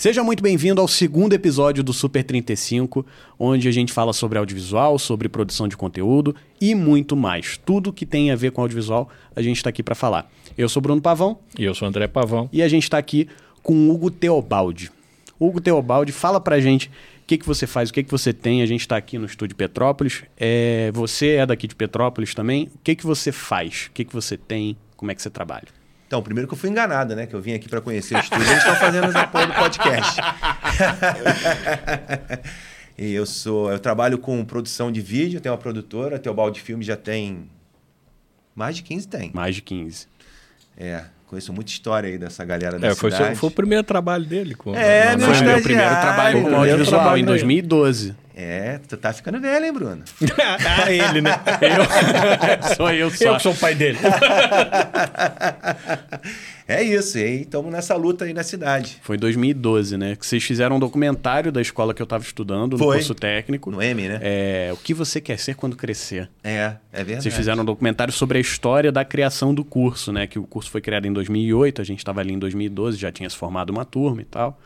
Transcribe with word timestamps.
Seja 0.00 0.24
muito 0.24 0.42
bem-vindo 0.42 0.80
ao 0.80 0.88
segundo 0.88 1.34
episódio 1.34 1.84
do 1.84 1.92
Super 1.92 2.24
35, 2.24 3.04
onde 3.38 3.68
a 3.68 3.70
gente 3.70 3.92
fala 3.92 4.14
sobre 4.14 4.38
audiovisual, 4.38 4.98
sobre 4.98 5.28
produção 5.28 5.68
de 5.68 5.76
conteúdo 5.76 6.34
e 6.58 6.74
muito 6.74 7.14
mais. 7.14 7.58
Tudo 7.58 7.92
que 7.92 8.06
tem 8.06 8.30
a 8.30 8.34
ver 8.34 8.50
com 8.50 8.62
audiovisual, 8.62 9.10
a 9.36 9.42
gente 9.42 9.58
está 9.58 9.68
aqui 9.68 9.82
para 9.82 9.94
falar. 9.94 10.32
Eu 10.56 10.70
sou 10.70 10.80
Bruno 10.80 11.02
Pavão. 11.02 11.38
E 11.58 11.64
eu 11.64 11.74
sou 11.74 11.86
André 11.86 12.08
Pavão. 12.08 12.48
E 12.50 12.62
a 12.62 12.68
gente 12.68 12.84
está 12.84 12.96
aqui 12.96 13.28
com 13.62 13.74
o 13.74 13.92
Hugo 13.92 14.10
Teobaldi. 14.10 14.90
Hugo 15.38 15.60
Teobaldi, 15.60 16.12
fala 16.12 16.40
pra 16.40 16.58
gente 16.60 16.88
o 16.88 17.26
que, 17.26 17.36
que 17.36 17.44
você 17.44 17.66
faz, 17.66 17.90
o 17.90 17.92
que, 17.92 18.02
que 18.02 18.10
você 18.10 18.32
tem. 18.32 18.62
A 18.62 18.66
gente 18.66 18.80
está 18.80 18.96
aqui 18.96 19.18
no 19.18 19.26
estúdio 19.26 19.54
Petrópolis. 19.54 20.22
É, 20.34 20.90
você 20.94 21.32
é 21.32 21.44
daqui 21.44 21.68
de 21.68 21.74
Petrópolis 21.74 22.34
também. 22.34 22.70
O 22.74 22.78
que, 22.82 22.96
que 22.96 23.04
você 23.04 23.30
faz? 23.30 23.88
O 23.88 23.92
que, 23.92 24.06
que 24.06 24.14
você 24.14 24.38
tem? 24.38 24.78
Como 24.96 25.12
é 25.12 25.14
que 25.14 25.20
você 25.20 25.28
trabalha? 25.28 25.79
Então, 26.10 26.20
primeiro 26.20 26.48
que 26.48 26.54
eu 26.54 26.58
fui 26.58 26.68
enganado, 26.68 27.14
né? 27.14 27.24
Que 27.24 27.34
eu 27.36 27.40
vim 27.40 27.52
aqui 27.52 27.68
para 27.68 27.80
conhecer 27.80 28.16
o 28.16 28.18
estúdio. 28.18 28.44
Eles 28.44 28.58
estão 28.58 28.74
fazendo 28.74 29.04
essa 29.04 29.28
porra 29.28 29.46
do 29.46 29.54
podcast. 29.54 30.20
e 32.98 33.12
eu 33.12 33.24
sou, 33.24 33.70
eu 33.70 33.78
trabalho 33.78 34.18
com 34.18 34.44
produção 34.44 34.90
de 34.90 35.00
vídeo, 35.00 35.40
tenho 35.40 35.52
uma 35.52 35.60
produtora, 35.60 36.18
Teobaldi 36.18 36.60
Filme 36.60 36.82
já 36.82 36.96
tem 36.96 37.48
mais 38.56 38.74
de 38.74 38.82
15 38.82 39.06
tem. 39.06 39.30
Mais 39.32 39.54
de 39.54 39.62
15. 39.62 40.08
É, 40.76 41.04
conheço 41.30 41.52
muita 41.52 41.70
história 41.70 42.08
aí 42.08 42.18
dessa 42.18 42.44
galera 42.44 42.76
da 42.76 42.88
é, 42.88 42.94
foi, 42.94 43.12
cidade. 43.12 43.36
Foi 43.36 43.48
o 43.48 43.52
primeiro 43.52 43.84
trabalho 43.84 44.24
dele. 44.24 44.56
Com, 44.56 44.74
é, 44.74 45.16
Foi 45.16 45.40
o 45.40 45.44
meu 45.44 45.62
primeiro 45.62 46.00
trabalho 46.00 46.42
com 46.42 46.56
audiovisual 46.56 47.16
em 47.16 47.24
2012. 47.24 48.16
É, 48.42 48.80
tu 48.88 48.96
tá 48.96 49.12
ficando 49.12 49.38
velho, 49.38 49.66
hein, 49.66 49.72
Bruno? 49.72 50.02
ah, 50.42 50.80
ele, 50.90 51.20
né? 51.20 51.38
Eu, 51.60 51.84
sou 52.74 52.90
eu 52.90 53.10
só. 53.10 53.24
Eu 53.24 53.36
que 53.36 53.42
sou 53.42 53.52
o 53.52 53.56
pai 53.56 53.74
dele. 53.74 53.98
é 56.66 56.82
isso, 56.82 57.18
e 57.18 57.42
estamos 57.42 57.70
nessa 57.70 57.94
luta 57.96 58.24
aí 58.24 58.32
na 58.32 58.42
cidade. 58.42 58.96
Foi 59.02 59.16
em 59.16 59.18
2012, 59.18 59.98
né? 59.98 60.16
Que 60.16 60.24
vocês 60.24 60.42
fizeram 60.42 60.76
um 60.76 60.78
documentário 60.78 61.52
da 61.52 61.60
escola 61.60 61.92
que 61.92 62.00
eu 62.00 62.04
estava 62.04 62.24
estudando, 62.24 62.72
no 62.72 62.78
Foi. 62.78 62.96
curso 62.96 63.14
técnico. 63.14 63.70
No 63.70 63.82
M, 63.82 64.08
né? 64.08 64.18
É, 64.22 64.70
o 64.72 64.76
que 64.78 64.94
você 64.94 65.20
quer 65.20 65.38
ser 65.38 65.54
quando 65.54 65.76
crescer. 65.76 66.30
É, 66.42 66.76
é 66.92 67.04
verdade. 67.04 67.24
Vocês 67.24 67.34
fizeram 67.34 67.62
um 67.62 67.66
documentário 67.66 68.12
sobre 68.12 68.38
a 68.38 68.40
história 68.40 68.90
da 68.90 69.04
criação 69.04 69.52
do 69.52 69.64
curso, 69.64 70.14
né? 70.14 70.26
Que 70.26 70.38
o 70.38 70.44
curso 70.44 70.70
foi 70.70 70.80
criado 70.80 71.04
em 71.04 71.12
2008, 71.20 71.80
a 71.80 71.84
gente 71.84 71.98
estava 71.98 72.20
ali 72.20 72.32
em 72.32 72.38
2012, 72.38 72.96
já 72.98 73.12
tinha 73.12 73.28
se 73.28 73.36
formado 73.36 73.70
uma 73.70 73.84
turma 73.84 74.22
e 74.22 74.24
tal. 74.24 74.58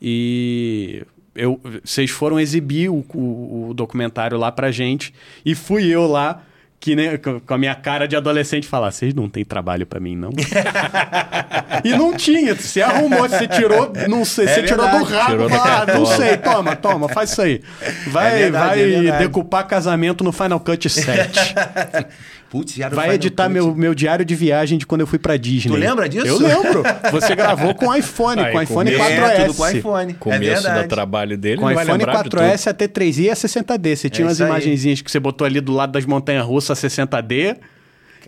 E 0.00 1.02
eu, 1.34 1.60
vocês 1.84 2.10
foram 2.10 2.38
exibir 2.38 2.88
o, 2.90 3.04
o, 3.14 3.68
o 3.70 3.74
documentário 3.74 4.36
lá 4.38 4.52
pra 4.52 4.70
gente 4.70 5.12
e 5.44 5.54
fui 5.54 5.86
eu 5.86 6.06
lá 6.06 6.42
que 6.80 6.94
né, 6.94 7.16
com 7.18 7.54
a 7.54 7.58
minha 7.58 7.74
cara 7.74 8.06
de 8.06 8.14
adolescente 8.14 8.68
falar, 8.68 8.92
vocês 8.92 9.12
não 9.12 9.28
tem 9.28 9.44
trabalho 9.44 9.84
para 9.84 9.98
mim 9.98 10.14
não? 10.14 10.30
e 11.84 11.90
não 11.90 12.16
tinha, 12.16 12.54
você 12.54 12.80
arrumou, 12.80 13.28
você 13.28 13.48
tirou, 13.48 13.92
não 14.08 14.24
sei, 14.24 14.44
É 14.46 14.54
você 14.54 14.62
tirou 14.62 14.86
do 14.86 15.04
verdade. 15.04 15.12
rabo, 15.12 15.48
Tirou 15.48 15.60
ah, 15.60 15.86
não 15.86 16.06
sei, 16.06 16.36
toma, 16.36 16.76
toma, 16.76 17.08
faz 17.08 17.32
isso 17.32 17.42
aí. 17.42 17.60
Vai, 18.06 18.32
É 18.34 18.38
verdade, 18.44 18.68
vai 18.68 18.80
é 18.80 18.86
verdade. 19.00 19.24
decupar 19.24 19.66
casamento 19.66 20.22
no 20.22 20.30
Final 20.30 20.60
Cut 20.60 20.88
7. 20.88 21.54
Putz, 22.50 22.78
Vai 22.92 23.14
editar 23.14 23.46
meu, 23.48 23.74
meu 23.74 23.94
diário 23.94 24.24
de 24.24 24.34
viagem 24.34 24.78
de 24.78 24.86
quando 24.86 25.02
eu 25.02 25.06
fui 25.06 25.18
pra 25.18 25.36
Disney. 25.36 25.70
Tu 25.70 25.78
lembra 25.78 26.08
disso? 26.08 26.26
Eu 26.26 26.38
lembro. 26.38 26.82
Você 27.12 27.34
gravou 27.36 27.74
com 27.74 27.94
iPhone, 27.94 28.40
Aí, 28.40 28.52
com 28.52 28.62
iPhone 28.62 28.90
começo. 28.90 29.12
4S. 29.12 29.28
É, 29.30 29.44
tudo 29.44 29.54
com 29.54 29.68
iPhone. 29.68 30.12
é 30.12 30.14
Começo 30.14 30.62
verdade. 30.62 30.82
do 30.82 30.88
trabalho 30.88 31.36
dele, 31.36 31.58
Com 31.60 31.70
iPhone 31.70 31.98
lembrar 31.98 32.22
de 32.24 32.30
4S, 32.30 32.70
a 32.70 32.74
T3i 32.74 33.18
e 33.24 33.30
a 33.30 33.34
60D. 33.34 33.96
Você 33.96 34.08
tinha 34.08 34.24
É 34.24 34.28
umas 34.28 34.40
imagenzinhas 34.40 35.02
que 35.02 35.10
você 35.10 35.20
botou 35.20 35.46
ali 35.46 35.60
do 35.60 35.72
lado 35.72 35.92
das 35.92 36.06
montanhas 36.06 36.46
russas, 36.46 36.82
a 36.82 36.88
60D, 36.88 37.56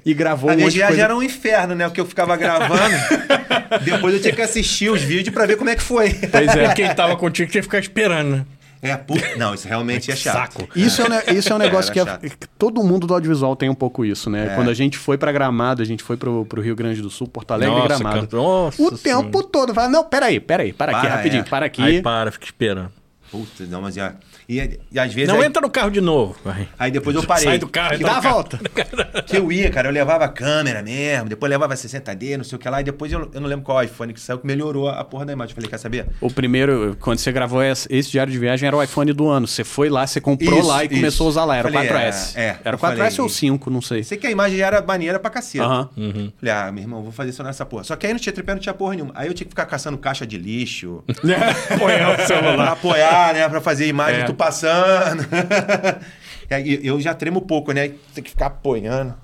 e 0.04 0.12
gravou 0.12 0.50
A 0.50 0.52
um 0.52 0.56
minha 0.56 0.68
viagem 0.68 0.88
coisa. 0.88 1.02
era 1.04 1.16
um 1.16 1.22
inferno, 1.22 1.74
né? 1.74 1.86
Porque 1.86 2.00
eu 2.02 2.06
ficava 2.06 2.36
gravando. 2.36 2.94
depois 3.82 4.14
eu 4.14 4.20
tinha 4.20 4.34
que 4.34 4.42
assistir 4.42 4.90
os 4.90 5.00
vídeos 5.00 5.32
pra 5.34 5.46
ver 5.46 5.56
como 5.56 5.70
é 5.70 5.76
que 5.76 5.82
foi. 5.82 6.12
Pois 6.12 6.54
é. 6.56 6.72
Quem 6.76 6.94
tava 6.94 7.16
contigo 7.16 7.50
tinha 7.50 7.60
que 7.62 7.66
ficar 7.66 7.78
esperando, 7.78 8.30
né? 8.36 8.44
É, 8.82 8.96
puta. 8.96 9.36
Não, 9.36 9.52
isso 9.54 9.68
realmente 9.68 10.10
é 10.10 10.16
chato. 10.16 10.54
Saco. 10.54 10.68
Isso 10.74 11.02
é, 11.02 11.04
um, 11.04 11.36
isso 11.38 11.52
é 11.52 11.54
um 11.54 11.58
negócio 11.58 11.92
que, 11.92 12.00
é- 12.00 12.18
que 12.18 12.48
todo 12.58 12.82
mundo 12.82 13.06
do 13.06 13.12
audiovisual 13.14 13.54
tem 13.54 13.68
um 13.68 13.74
pouco 13.74 14.04
isso, 14.04 14.30
né? 14.30 14.46
É. 14.52 14.54
Quando 14.54 14.70
a 14.70 14.74
gente 14.74 14.96
foi 14.96 15.18
pra 15.18 15.30
Gramado, 15.32 15.82
a 15.82 15.84
gente 15.84 16.02
foi 16.02 16.16
pro, 16.16 16.46
pro 16.46 16.62
Rio 16.62 16.74
Grande 16.74 17.02
do 17.02 17.10
Sul, 17.10 17.28
Porto 17.28 17.50
Alegre 17.52 17.74
e 17.74 17.78
Nossa, 17.78 17.88
Gramado. 17.98 18.26
cara, 18.28 18.42
nossa 18.42 18.82
o 18.82 18.96
tempo 18.96 19.42
todo. 19.42 19.74
Fala, 19.74 19.88
não, 19.88 20.04
peraí, 20.04 20.40
peraí, 20.40 20.72
para 20.72 20.92
aqui, 20.92 21.00
Para, 21.02 21.14
rapidinho, 21.16 21.40
é. 21.42 21.44
para 21.44 21.66
aqui. 21.66 21.82
Aí 21.82 22.00
para, 22.02 22.30
fica 22.32 22.46
esperando. 22.46 22.90
Puta, 23.30 23.64
não, 23.66 23.82
mas 23.82 23.94
já. 23.94 24.14
E, 24.50 24.80
e 24.90 24.98
às 24.98 25.14
vezes. 25.14 25.28
Não 25.32 25.40
aí, 25.40 25.46
entra 25.46 25.62
no 25.62 25.70
carro 25.70 25.90
de 25.92 26.00
novo. 26.00 26.34
Vai. 26.44 26.68
aí 26.76 26.90
depois 26.90 27.14
eu 27.14 27.22
parei. 27.26 27.44
Sai 27.44 27.58
do 27.58 27.68
carro, 27.68 27.90
que, 27.90 27.94
entra 28.02 28.10
Dá 28.10 28.16
a 28.16 28.20
volta. 28.32 28.58
que 29.26 29.36
eu 29.36 29.52
ia, 29.52 29.70
cara. 29.70 29.88
Eu 29.88 29.92
levava 29.92 30.24
a 30.24 30.28
câmera 30.28 30.82
mesmo, 30.82 31.28
depois 31.28 31.48
levava 31.48 31.74
60D, 31.74 32.36
não 32.36 32.42
sei 32.44 32.56
o 32.56 32.58
que 32.58 32.68
lá. 32.68 32.80
E 32.80 32.84
depois 32.84 33.12
eu, 33.12 33.30
eu 33.32 33.40
não 33.40 33.48
lembro 33.48 33.64
qual 33.64 33.82
iPhone 33.82 34.12
que 34.12 34.20
saiu 34.20 34.38
que 34.40 34.46
melhorou 34.46 34.88
a 34.88 35.04
porra 35.04 35.24
da 35.24 35.32
imagem. 35.32 35.52
Eu 35.52 35.54
falei, 35.54 35.70
quer 35.70 35.78
saber? 35.78 36.06
O 36.20 36.30
primeiro, 36.30 36.96
quando 37.00 37.18
você 37.18 37.30
gravou 37.30 37.62
esse, 37.62 37.86
esse 37.90 38.10
diário 38.10 38.32
de 38.32 38.38
viagem, 38.38 38.66
era 38.66 38.76
o 38.76 38.82
iPhone 38.82 39.12
do 39.12 39.28
ano. 39.28 39.46
Você 39.46 39.62
foi 39.62 39.88
lá, 39.88 40.04
você 40.06 40.20
comprou 40.20 40.58
Isso, 40.58 40.66
lá 40.68 40.82
e 40.82 40.86
isso. 40.88 40.96
começou 40.96 41.26
a 41.26 41.28
usar 41.30 41.44
lá. 41.44 41.56
Era 41.56 41.68
o 41.68 41.72
4S. 41.72 42.32
é, 42.36 42.42
é, 42.42 42.58
era 42.64 42.76
o 42.76 42.78
eu 42.78 42.80
4S 42.80 42.96
falei, 42.96 43.20
ou 43.20 43.28
5, 43.28 43.70
não 43.70 43.80
sei. 43.80 44.02
Sei 44.02 44.18
que 44.18 44.26
a 44.26 44.30
imagem 44.32 44.58
já 44.58 44.66
era 44.66 44.82
maneira 44.82 45.20
pra 45.20 45.30
caceta. 45.30 45.64
Aham. 45.64 45.88
Falei, 46.40 46.54
ah, 46.54 46.72
meu 46.72 46.82
irmão, 46.82 47.02
vou 47.02 47.12
fazer 47.12 47.30
isso 47.30 47.42
nessa 47.44 47.64
porra. 47.64 47.84
Só 47.84 47.94
que 47.94 48.06
aí 48.06 48.12
não 48.12 48.18
tinha 48.18 48.32
tripé, 48.32 48.52
não 48.52 48.60
tinha 48.60 48.74
porra 48.74 48.94
nenhuma. 48.94 49.12
Aí 49.14 49.28
eu 49.28 49.34
tinha 49.34 49.44
que 49.44 49.50
ficar 49.52 49.66
caçando 49.66 49.96
caixa 49.96 50.26
de 50.26 50.36
lixo. 50.36 51.04
Apoiar 51.70 52.18
o 52.20 52.26
celular. 52.26 52.56
Pra 52.56 52.72
apoiar, 52.72 53.34
né? 53.34 53.48
Pra 53.48 53.60
fazer 53.60 53.86
imagem, 53.86 54.22
É. 54.22 54.24
tu 54.24 54.34
passando. 54.40 55.26
Eu 56.82 57.00
já 57.00 57.14
tremo 57.14 57.38
um 57.38 57.42
pouco, 57.46 57.70
né? 57.72 57.90
Tem 58.14 58.24
que 58.24 58.30
ficar 58.30 58.46
apoiando. 58.46 59.14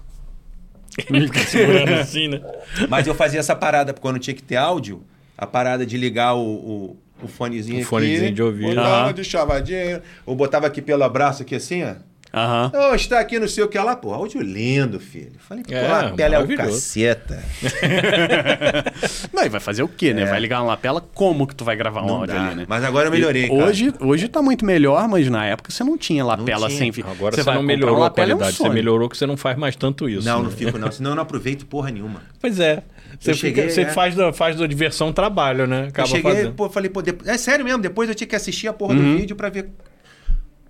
Segurando 1.48 1.92
assim, 1.94 2.28
né? 2.28 2.40
Mas 2.88 3.06
eu 3.06 3.14
fazia 3.14 3.40
essa 3.40 3.54
parada, 3.56 3.92
porque 3.92 4.02
quando 4.06 4.18
tinha 4.18 4.32
que 4.34 4.42
ter 4.42 4.56
áudio, 4.56 5.02
a 5.36 5.46
parada 5.46 5.84
de 5.84 5.96
ligar 5.98 6.34
o, 6.34 6.40
o, 6.40 6.96
o 7.22 7.28
fonezinho 7.28 7.78
O 7.78 7.80
aqui. 7.80 7.88
fonezinho 7.88 8.32
de 8.32 8.42
ouvido. 8.42 8.68
Botava 8.76 9.04
Aham. 9.04 9.12
de 9.12 9.24
chavadinho. 9.24 10.00
Ou 10.24 10.36
botava 10.36 10.66
aqui 10.68 10.80
pelo 10.80 11.02
abraço, 11.02 11.42
aqui 11.42 11.56
assim, 11.56 11.82
ó. 11.82 11.94
Aham. 12.34 12.70
Ô, 12.90 12.94
está 12.94 13.18
aqui 13.20 13.38
no 13.38 13.48
seu 13.48 13.68
que 13.68 13.78
lá, 13.78 13.96
pô, 13.96 14.12
áudio 14.12 14.42
lindo, 14.42 15.00
filho. 15.00 15.32
Falei, 15.38 15.64
pô, 15.64 15.72
É, 15.72 15.86
a 15.90 16.10
pele 16.10 16.34
é 16.34 16.38
o 16.38 16.56
caceta. 16.56 17.42
Não, 19.32 19.44
e 19.44 19.48
vai 19.48 19.60
fazer 19.60 19.82
o 19.82 19.88
quê, 19.88 20.12
né? 20.12 20.24
Vai 20.26 20.40
ligar 20.40 20.60
uma 20.60 20.66
lapela, 20.68 21.00
como 21.14 21.46
que 21.46 21.54
tu 21.54 21.64
vai 21.64 21.76
gravar 21.76 22.02
um 22.02 22.04
É. 22.04 22.08
Não 22.08 22.14
áudio 22.16 22.34
dá. 22.34 22.46
ali, 22.48 22.54
né? 22.56 22.66
Mas 22.68 22.84
agora 22.84 23.08
eu 23.08 23.12
melhorei, 23.12 23.44
E 23.44 23.48
cara. 23.48 23.64
Hoje, 23.64 23.92
hoje 24.00 24.28
tá 24.28 24.42
muito 24.42 24.64
melhor, 24.64 25.08
mas 25.08 25.28
na 25.30 25.46
época 25.46 25.70
você 25.70 25.82
não 25.84 25.96
tinha 25.96 26.24
lapela 26.24 26.66
tinha. 26.68 26.78
sem 26.78 26.92
fio. 26.92 27.06
Agora 27.08 27.34
você, 27.34 27.42
vai 27.42 27.54
não 27.54 27.62
melhorou 27.62 27.96
a 27.96 28.00
lapela, 28.00 28.32
é 28.32 28.34
um 28.34 28.38
qualidade. 28.38 28.56
você 28.62 28.68
melhorou 28.68 29.08
que 29.08 29.16
você 29.16 29.26
não 29.26 29.36
faz 29.36 29.56
mais 29.56 29.76
tanto 29.76 30.08
isso. 30.08 30.26
Não, 30.26 30.38
né? 30.38 30.44
não 30.44 30.50
fico 30.50 30.78
não, 30.78 30.90
senão 30.90 31.10
eu 31.10 31.16
não 31.16 31.22
aproveito 31.22 31.64
porra 31.66 31.90
nenhuma. 31.90 32.22
Pois 32.40 32.60
é. 32.60 32.82
Você, 33.18 33.32
fica- 33.32 33.46
cheguei, 33.46 33.70
você 33.70 33.80
é. 33.82 33.86
faz, 33.86 34.14
da, 34.14 34.32
faz 34.32 34.56
da 34.56 34.66
diversão 34.66 35.10
trabalho, 35.12 35.66
né? 35.66 35.86
Acaba 35.88 36.06
eu 36.08 36.12
cheguei, 36.16 36.32
fazendo. 36.34 36.52
pô, 36.54 36.68
falei, 36.68 36.90
pô, 36.90 37.00
depois- 37.00 37.28
é 37.28 37.38
sério 37.38 37.64
mesmo, 37.64 37.80
depois 37.80 38.08
eu 38.10 38.14
tinha 38.14 38.26
que 38.28 38.36
assistir 38.36 38.68
a 38.68 38.72
porra 38.72 38.94
Uhum. 38.94 39.12
do 39.14 39.18
vídeo 39.20 39.34
pra 39.36 39.48
ver. 39.48 39.70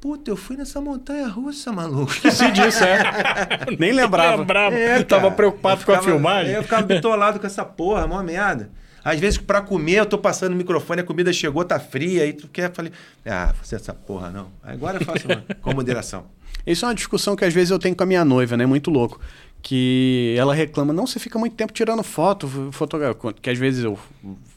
Puta, 0.06 0.30
eu 0.30 0.36
fui 0.36 0.56
nessa 0.56 0.80
montanha 0.80 1.26
russa, 1.26 1.72
maluco. 1.72 2.12
Esqueci 2.14 2.48
disso, 2.52 2.84
é. 2.84 3.02
Nem 3.76 3.90
lembrava. 3.90 4.36
Lembrava. 4.36 4.76
É, 4.76 5.02
Tava 5.02 5.32
preocupado 5.32 5.80
Eu 5.80 5.84
com 5.84 5.90
a 5.90 5.94
ficava- 5.96 6.02
filmagem. 6.12 6.54
Eu 6.54 6.62
ficava 6.62 6.82
bitolado 6.82 7.40
com 7.40 7.46
essa 7.46 7.64
porra, 7.64 8.06
mó 8.06 8.22
merda. 8.22 8.70
Às 9.02 9.18
vezes, 9.18 9.36
pra 9.36 9.60
comer, 9.60 9.96
eu 9.98 10.06
tô 10.06 10.16
passando 10.16 10.52
o 10.52 10.56
microfone, 10.56 11.00
a 11.00 11.04
comida 11.04 11.32
chegou, 11.32 11.64
tá 11.64 11.80
fria, 11.80 12.22
aí 12.22 12.32
tu 12.32 12.46
quer, 12.46 12.72
falei, 12.72 12.92
ah, 13.26 13.46
vou 13.46 13.54
fazer 13.56 13.76
essa 13.76 13.92
porra 13.92 14.30
não. 14.30 14.46
Agora 14.62 14.98
eu 15.00 15.04
faço 15.04 15.26
com 15.60 15.74
moderação. 15.74 16.26
Isso 16.64 16.84
é 16.84 16.88
uma 16.88 16.94
discussão 16.94 17.34
que 17.34 17.44
às 17.44 17.52
vezes 17.52 17.70
eu 17.72 17.78
tenho 17.78 17.96
com 17.96 18.04
a 18.04 18.06
minha 18.06 18.24
noiva, 18.24 18.56
né? 18.56 18.64
Muito 18.64 18.92
louco. 18.92 19.20
Que 19.62 20.34
ela 20.38 20.54
reclama, 20.54 20.92
não, 20.92 21.06
você 21.06 21.18
fica 21.18 21.38
muito 21.38 21.56
tempo 21.56 21.72
tirando 21.72 22.02
foto, 22.02 22.48
fotogra- 22.72 23.16
que 23.42 23.50
às 23.50 23.58
vezes 23.58 23.82
eu 23.82 23.98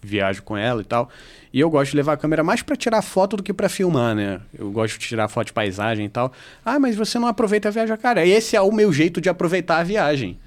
viajo 0.04 0.44
com 0.44 0.56
ela 0.56 0.82
e 0.82 0.86
tal. 0.86 1.10
E 1.52 1.60
eu 1.60 1.70
gosto 1.70 1.92
de 1.92 1.98
levar 1.98 2.14
a 2.14 2.18
câmera 2.18 2.44
mais 2.44 2.62
pra 2.62 2.76
tirar 2.76 3.02
foto 3.02 3.38
do 3.38 3.42
que 3.42 3.52
pra 3.52 3.68
filmar, 3.68 4.14
né? 4.16 4.40
Eu 4.56 4.70
gosto 4.70 5.00
de 5.00 5.08
tirar 5.08 5.28
foto 5.28 5.48
de 5.48 5.54
paisagem 5.54 6.06
e 6.06 6.10
tal. 6.10 6.32
Ah, 6.64 6.78
mas 6.80 6.96
você 6.96 7.18
não 7.18 7.28
aproveita 7.28 7.70
a 7.70 7.72
viagem, 7.72 7.98
cara. 7.98 8.24
Esse 8.24 8.56
é 8.56 8.62
o 8.62 8.72
meu 8.72 8.94
jeito 8.94 9.20
de 9.20 9.30
aproveitar 9.30 9.80
a 9.80 9.84
viagem. 9.84 10.38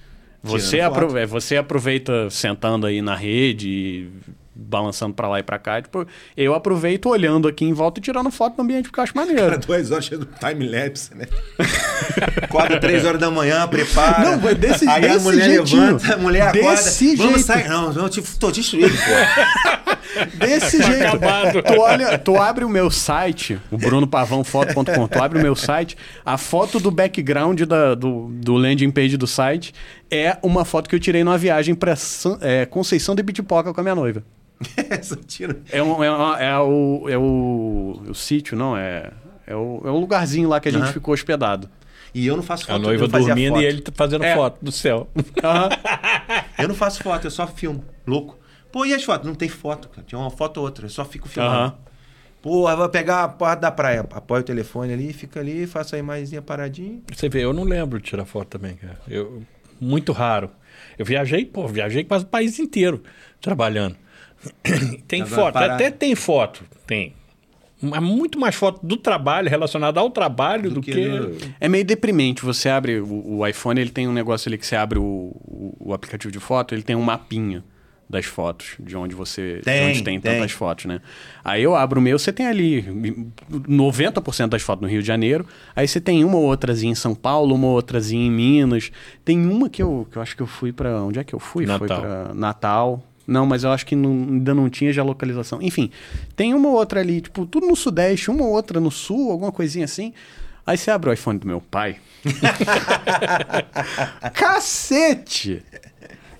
Você, 0.45 0.77
apro- 0.81 1.09
você 1.29 1.57
aproveita 1.57 2.31
sentando 2.31 2.87
aí 2.87 3.03
na 3.03 3.17
rede, 3.17 4.09
balançando 4.55 5.15
pra 5.15 5.29
lá 5.29 5.39
e 5.39 5.43
pra 5.43 5.59
cá. 5.59 5.81
Tipo, 5.81 6.07
eu 6.37 6.55
aproveito 6.55 7.09
olhando 7.09 7.49
aqui 7.49 7.65
em 7.65 7.72
volta 7.72 8.01
e 8.01 8.03
tirando 8.03 8.31
foto 8.31 8.57
do 8.57 8.63
ambiente 8.63 8.84
porque 8.84 9.01
eu 9.01 9.04
acho 9.04 9.16
maneiro. 9.16 9.41
Cara, 9.43 9.59
duas 9.65 9.91
horas 9.91 10.09
do 10.10 10.27
time-lapse, 10.27 11.15
né? 11.15 11.27
Acorda 12.43 12.78
três 12.81 13.04
horas 13.04 13.21
da 13.21 13.31
manhã, 13.31 13.66
prepara. 13.66 14.31
Não, 14.31 14.41
mas 14.41 14.57
desse- 14.59 14.89
Aí 14.89 15.04
a 15.07 15.09
desse 15.15 15.25
mulher 15.25 15.45
jeitinho. 15.51 15.83
levanta, 15.83 16.15
a 16.15 16.19
mulher 16.19 16.43
acorda. 16.49 16.69
Desse 16.71 17.16
Vamos 17.16 17.33
jeito. 17.34 17.47
sair. 17.47 17.69
Não, 17.69 17.93
eu 17.93 18.09
te, 18.09 18.22
tô 18.39 18.51
destruído, 18.51 18.91
pô. 18.97 19.93
Desse 20.37 20.83
jeito. 20.83 21.05
acabado. 21.07 21.63
Tu, 21.63 21.72
olha, 21.81 22.19
tu 22.19 22.37
abre 22.37 22.65
o 22.65 22.69
meu 22.69 22.91
site, 22.91 23.59
o 23.71 23.78
brunopavãofoto.com, 23.78 25.09
tu 25.09 25.22
abre 25.22 25.39
o 25.39 25.43
meu 25.43 25.57
site, 25.57 25.97
a 26.25 26.37
foto 26.37 26.78
do 26.78 26.91
background 26.91 27.63
da- 27.63 27.95
do, 27.95 28.28
do 28.31 28.55
landing 28.55 28.91
page 28.91 29.16
do 29.16 29.27
site 29.27 29.72
é 30.14 30.38
uma 30.42 30.64
foto 30.64 30.88
que 30.88 30.94
eu 30.94 31.00
tirei 31.00 31.24
numa 31.24 31.38
viagem 31.38 31.74
pra 31.74 31.97
San- 31.97 32.38
é, 32.41 32.66
Conceição 32.66 33.14
de 33.14 33.22
Bitipoca 33.22 33.72
com 33.72 33.80
a 33.80 33.82
minha 33.82 33.94
noiva. 33.94 34.22
É, 35.72 35.82
um- 35.82 36.04
é 36.04 36.10
uma- 36.10 36.41
é 36.42 36.59
o, 36.59 37.06
é 37.09 37.18
o, 37.18 38.03
o 38.09 38.14
sítio, 38.14 38.56
não, 38.56 38.76
é, 38.76 39.10
é, 39.47 39.56
o, 39.56 39.82
é 39.84 39.91
o 39.91 39.98
lugarzinho 39.98 40.48
lá 40.48 40.60
que 40.60 40.68
a 40.68 40.72
gente 40.72 40.84
Aham. 40.84 40.92
ficou 40.92 41.14
hospedado. 41.14 41.68
E 42.14 42.26
eu 42.26 42.36
não 42.36 42.42
faço 42.42 42.66
foto. 42.66 42.76
A 42.76 42.78
noiva 42.78 43.09
dormindo 43.09 43.54
foto. 43.54 43.62
e 43.62 43.64
ele 43.64 43.80
tá 43.80 43.91
fazendo 43.94 44.22
É. 44.24 44.34
foto 44.34 44.62
do 44.62 44.70
céu. 44.70 45.09
Aham. 45.42 45.68
Eu 46.59 46.68
não 46.68 46.74
faço 46.74 47.03
foto, 47.03 47.26
eu 47.26 47.30
só 47.30 47.47
filmo. 47.47 47.82
Louco. 48.06 48.38
Pô, 48.70 48.84
e 48.86 48.92
as 48.94 49.03
fotos? 49.03 49.26
Não 49.26 49.34
tem 49.34 49.48
foto, 49.48 49.88
cara. 49.88 50.04
Tinha 50.06 50.18
uma 50.18 50.30
foto 50.30 50.59
ou 50.59 50.64
outra, 50.64 50.84
eu 50.86 50.91
só 50.91 51.04
fico 51.04 51.28
filmando. 51.28 51.54
Aham. 51.56 51.74
Pô, 52.42 52.68
eu 52.70 52.76
vou 52.76 52.88
pegar 52.88 53.24
a 53.24 53.28
porta 53.28 53.62
da 53.62 53.70
praia. 53.70 54.00
Apoio 54.12 54.41
o 54.41 54.44
telefone 54.44 54.92
ali, 54.92 55.12
fica 55.12 55.41
ali, 55.41 55.66
faço 55.66 55.94
a 55.94 55.98
imagenzinha 55.98 56.42
paradinha. 56.42 57.00
Você 57.12 57.28
vê, 57.28 57.44
eu 57.44 57.53
não 57.53 57.62
lembro 57.64 57.98
de 57.98 58.04
tirar 58.04 58.24
foto 58.24 58.48
também, 58.48 58.74
cara. 58.76 58.98
Eu, 59.09 59.42
muito 59.83 60.13
raro. 60.13 60.51
Eu 60.99 61.05
viajei, 61.05 61.45
pô, 61.45 61.67
viajei 61.67 62.05
quase 62.05 62.25
o 62.25 62.29
país 62.29 62.59
inteiro 62.59 63.03
trabalhando. 63.41 63.97
Tem 65.09 65.23
Agora, 65.23 65.37
foto, 65.43 65.53
parar- 65.55 65.75
até 65.75 65.91
tem 65.91 66.15
foto, 66.15 66.65
tem. 66.87 67.15
Mas 67.81 68.01
muito 68.03 68.39
mais 68.39 68.55
foto 68.55 68.84
do 68.87 68.97
trabalho, 68.97 69.49
relacionada 69.51 69.99
ao 69.99 70.09
trabalho, 70.11 70.71
do, 70.71 70.81
que. 70.81 70.95
no- 70.95 71.37
É 71.61 71.69
meio 71.69 71.84
deprimente. 71.84 72.43
Você 72.45 72.69
abre 72.69 73.01
o, 73.01 73.39
o 73.39 73.47
iPhone, 73.47 73.81
ele 73.81 73.91
tem 73.91 74.07
um 74.07 74.13
negócio 74.13 74.49
ali 74.49 74.57
que 74.57 74.67
você 74.67 74.77
abre 74.77 74.99
o, 74.99 75.03
o, 75.03 75.77
o 75.81 75.93
aplicativo 75.95 76.31
de 76.33 76.39
foto, 76.39 76.75
ele 76.75 76.83
tem 76.83 76.95
um 76.95 77.03
mapinha 77.03 77.65
das 78.12 78.26
fotos, 78.26 78.74
de 78.78 78.94
onde 78.97 79.14
você 79.14 79.56
de 79.56 79.62
Tem, 79.62 79.88
onde 79.88 80.03
tem, 80.04 80.20
tem. 80.20 80.34
tantas 80.34 80.53
fotos, 80.53 80.84
né? 80.84 81.00
Aí 81.42 81.62
eu 81.62 81.74
abro 81.74 81.98
o 81.98 82.03
meu, 82.03 82.18
você 82.18 82.30
tem 82.32 82.47
ali 82.47 82.82
90% 83.50 84.48
das 84.48 84.60
fotos 84.62 84.82
no 84.82 84.88
Rio 84.88 85.00
de 85.00 85.06
Janeiro, 85.09 85.47
aí 85.74 85.88
você 85.88 86.00
tem 86.00 86.22
uma 86.22 86.36
ou 86.36 86.44
outrazinha 86.44 86.92
em 86.92 86.94
São 86.94 87.14
Paulo, 87.14 87.54
uma 87.54 87.66
ou 87.68 87.74
outrazinha 87.74 88.26
em 88.26 88.30
Minas. 88.30 88.92
Tem 89.24 89.44
uma 89.47 89.68
que 89.70 89.82
eu, 89.82 90.06
que 90.10 90.18
eu 90.18 90.22
acho 90.22 90.36
que 90.36 90.42
eu 90.42 90.47
fui 90.47 90.72
pra. 90.72 91.03
onde 91.03 91.18
é 91.18 91.24
que 91.24 91.34
eu 91.34 91.38
fui? 91.41 91.66
Foi 91.66 91.78
Natal. 91.88 92.00
pra 92.00 92.34
Natal. 92.34 93.03
Não, 93.26 93.47
mas 93.47 93.64
eu 93.64 93.70
acho 93.70 93.86
que 93.86 93.97
não- 93.97 94.10
ainda 94.10 94.53
não 94.53 94.68
tinha 94.68 94.92
já 94.92 95.03
localização. 95.03 95.62
Enfim, 95.62 95.91
tem 96.36 96.53
uma 96.54 96.68
ou 96.68 96.74
outra 96.74 97.00
ali, 97.00 97.20
tipo, 97.22 97.47
tudo 97.47 97.66
no 97.66 97.76
Sudeste, 97.76 98.30
uma 98.30 98.44
ou 98.44 98.50
outra 98.50 98.78
no 98.78 98.91
Sul, 98.91 99.30
alguma 99.30 99.53
coisinha 99.53 99.84
assim. 99.86 100.12
Aí 100.66 100.76
você 100.76 100.91
abre 100.91 101.09
o 101.09 101.12
iPhone 101.12 101.38
do 101.38 101.47
meu 101.47 101.60
pai. 101.60 101.97
Cacete! 104.34 105.62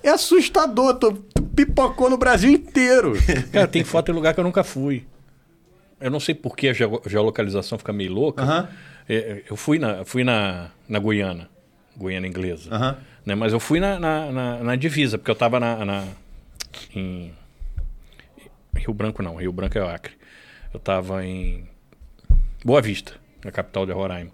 É 0.03 0.09
assustador, 0.09 0.95
tô, 0.95 1.13
pipocou 1.55 2.09
no 2.09 2.17
Brasil 2.17 2.51
inteiro. 2.51 3.13
Cara, 3.51 3.67
tem 3.69 3.83
foto 3.83 4.11
em 4.11 4.13
lugar 4.13 4.33
que 4.33 4.39
eu 4.39 4.43
nunca 4.43 4.63
fui. 4.63 5.05
Eu 5.99 6.11
não 6.11 6.19
sei 6.19 6.35
por 6.35 6.55
que 6.57 6.67
a 6.67 6.73
geo- 6.73 7.01
geolocalização 7.07 7.77
fica 7.77 7.93
meio 7.93 8.11
louca. 8.11 8.69
É, 9.07 9.43
Eu 9.49 9.55
fui 9.55 9.79
na, 9.79 10.03
fui 10.03 10.23
na, 10.23 10.69
na 10.89 10.99
Guiana, 10.99 11.49
Guiana 11.97 12.27
inglesa. 12.27 12.73
Aham. 12.73 12.97
Né? 13.25 13.35
Mas 13.35 13.53
eu 13.53 13.59
fui 13.59 13.79
na, 13.79 13.97
na, 13.99 14.31
na- 14.31 14.57
na 14.63 14.75
divisa, 14.75 15.17
porque 15.17 15.31
eu 15.31 15.33
estava 15.33 15.59
na, 15.59 15.85
na- 15.85 16.07
em 16.93 17.31
Rio 18.75 18.93
Branco 18.93 19.21
não, 19.23 19.35
Rio 19.35 19.51
Branco 19.53 19.77
é 19.77 19.81
o 19.83 19.87
Acre. 19.87 20.13
Eu 20.73 20.77
estava 20.79 21.25
em 21.25 21.63
Boa 22.65 22.81
Vista, 22.81 23.13
na 23.45 23.51
capital 23.51 23.85
de 23.85 23.91
Roraima. 23.93 24.31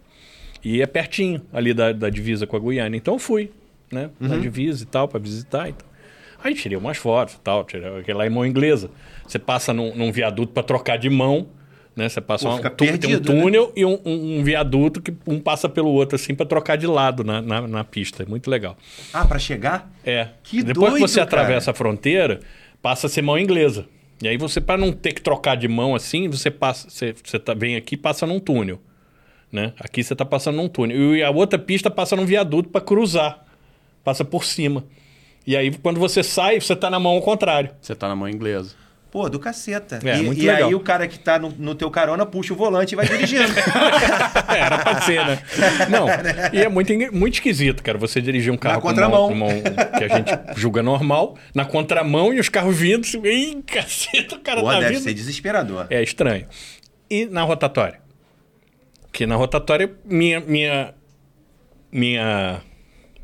E 0.64 0.82
é 0.82 0.86
pertinho 0.88 1.42
ali 1.54 1.74
da, 1.74 1.92
da 1.92 2.10
divisa 2.10 2.48
com 2.48 2.56
a 2.56 2.60
Guiana. 2.60 2.96
Então 2.96 3.16
eu 3.16 3.20
fui, 3.20 3.52
né? 3.92 4.10
Na 4.20 4.38
divisa 4.38 4.84
e 4.84 4.86
tal, 4.86 5.08
para 5.08 5.20
visitar. 5.20 5.70
Então. 5.70 5.88
Aí 6.44 6.54
tirei 6.56 6.78
umas 6.78 6.98
fotos 6.98 7.36
e 7.36 7.40
tal, 7.42 7.64
tirei 7.66 8.00
aquela 8.00 8.26
em 8.26 8.30
mão 8.30 8.46
inglesa. 8.46 8.90
Você 9.28 9.38
passa 9.38 9.74
num, 9.74 9.96
num 9.96 10.12
viaduto 10.12 10.54
para 10.54 10.64
trocar 10.64 10.98
de 10.98 11.10
mão, 11.10 11.48
né? 11.96 12.08
Você 12.08 12.22
passa 12.22 12.46
Pô, 12.48 12.56
uma- 12.56 12.70
tem 12.70 12.88
um 12.88 12.92
perdido, 12.98 13.34
né? 13.34 13.42
túnel 13.42 13.74
e 13.76 13.84
um, 13.84 14.00
um- 14.06 14.40
um 14.40 14.44
viaduto 14.44 15.02
que 15.02 15.14
um 15.28 15.40
passa 15.40 15.68
pelo 15.68 15.90
outro, 15.90 16.16
assim, 16.16 16.34
para 16.34 16.46
trocar 16.46 16.78
de 16.78 16.88
lado 16.88 17.24
na, 17.26 17.42
na, 17.42 17.68
na 17.68 17.84
pista. 17.84 18.24
É 18.24 18.26
muito 18.26 18.50
legal. 18.50 18.78
Ah, 19.14 19.26
pra 19.26 19.38
chegar? 19.38 19.92
É. 20.06 20.30
Que 20.44 20.64
Depois 20.64 20.92
doido, 20.92 21.04
que 21.04 21.10
você 21.10 21.16
cara. 21.20 21.24
atravessa 21.28 21.72
a 21.72 21.74
fronteira, 21.74 22.40
passa 22.82 23.08
a 23.08 23.10
ser 23.10 23.22
mão 23.22 23.38
inglesa. 23.38 23.86
E 24.22 24.28
aí 24.28 24.38
você, 24.38 24.62
para 24.62 24.78
não 24.78 24.92
ter 24.94 25.14
que 25.14 25.22
trocar 25.22 25.56
de 25.56 25.68
mão 25.68 25.94
assim, 25.96 26.30
você 26.30 26.50
passa, 26.52 26.90
você, 26.90 27.14
você 27.24 27.38
tá, 27.40 27.54
vem 27.54 27.76
aqui 27.76 27.96
e 27.96 27.98
passa 27.98 28.26
num 28.26 28.40
túnel. 28.40 28.80
Né? 29.52 29.74
Aqui 29.80 30.04
você 30.04 30.14
está 30.14 30.24
passando 30.24 30.56
num 30.56 30.68
túnel. 30.70 31.16
E 31.16 31.24
a 31.24 31.30
outra 31.32 31.58
pista 31.60 31.90
passa 31.90 32.16
num 32.16 32.26
viaduto 32.26 32.70
para 32.70 32.80
cruzar. 32.82 33.46
Passa 34.04 34.24
por 34.26 34.44
cima. 34.44 34.84
E 35.46 35.56
aí, 35.58 35.72
quando 35.72 36.00
você 36.00 36.22
sai, 36.24 36.60
você 36.60 36.74
está 36.74 36.90
na 36.90 37.00
mão 37.00 37.14
ao 37.14 37.22
contrário. 37.22 37.72
Você 37.82 37.96
tá 37.96 38.08
na 38.08 38.16
mão 38.16 38.30
inglesa. 38.30 38.76
Pô, 39.12 39.28
do 39.28 39.40
caceta. 39.40 40.00
É, 40.06 40.20
e 40.20 40.22
muito 40.22 40.40
e 40.40 40.46
legal. 40.46 40.68
aí 40.70 40.76
o 40.76 40.80
cara 40.80 41.08
que 41.08 41.18
tá 41.18 41.40
no, 41.40 41.50
no 41.58 41.74
teu 41.74 41.90
carona 41.90 42.28
puxa 42.28 42.54
o 42.54 42.56
volante 42.56 42.94
e 42.94 42.96
vai 42.96 43.08
dirigindo. 43.08 43.52
É, 44.50 44.60
era 44.60 44.78
pra 44.80 45.02
ser, 45.02 45.26
né? 45.26 45.40
Não, 45.90 46.06
e 46.54 46.62
é 46.64 46.70
muito, 46.70 46.92
muito 47.16 47.34
esquisito, 47.36 47.82
cara, 47.84 47.98
você 47.98 48.20
dirigir 48.22 48.52
um 48.52 48.58
carro 48.58 48.76
Na 48.76 48.82
com 48.82 48.88
uma- 48.88 48.94
contramão. 48.94 49.28
com 49.28 49.34
uma- 49.34 49.98
que 49.98 50.04
a 50.04 50.08
gente 50.08 50.32
julga 50.60 50.82
normal, 50.84 51.36
na 51.56 51.66
contramão 51.66 52.34
e 52.34 52.40
os 52.40 52.50
carros 52.50 52.76
vindo, 52.78 53.02
assim, 53.06 53.22
Ih, 53.26 53.62
caceta, 53.64 54.36
o 54.36 54.40
cara 54.40 54.62
Pô, 54.62 54.68
tá 54.68 54.80
deve 54.80 54.94
vindo. 54.96 55.04
ser 55.04 55.14
desesperador. 55.14 55.88
É 55.90 56.02
estranho. 56.04 56.46
E 57.10 57.26
na 57.26 57.42
rotatória? 57.44 58.00
Que 59.12 59.26
na 59.26 59.36
rotatória, 59.36 59.92
minha. 60.06 60.40
minha. 60.40 60.94
minha. 61.92 62.62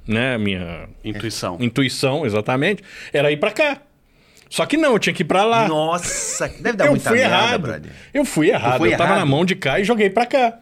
Né, 0.07 0.37
minha 0.37 0.87
Intuição. 1.03 1.57
intuição, 1.59 2.25
exatamente, 2.25 2.83
era 3.13 3.31
ir 3.31 3.37
pra 3.37 3.51
cá. 3.51 3.81
Só 4.49 4.65
que 4.65 4.77
não, 4.77 4.93
eu 4.93 4.99
tinha 4.99 5.13
que 5.13 5.23
ir 5.23 5.25
pra 5.25 5.43
lá. 5.43 5.67
Nossa, 5.67 6.47
deve 6.59 6.77
dar 6.77 6.85
eu 6.85 6.91
muita 6.91 7.09
fui 7.09 7.17
merda, 7.19 7.35
errado. 7.35 7.61
brother. 7.61 7.91
Eu 8.13 8.23
fui 8.25 8.49
errado. 8.49 8.85
eu 8.85 8.91
tava 8.91 9.03
errado? 9.11 9.19
na 9.19 9.25
mão 9.25 9.43
de 9.43 9.55
cá 9.55 9.79
e 9.79 9.83
joguei 9.83 10.09
pra 10.09 10.25
cá. 10.25 10.59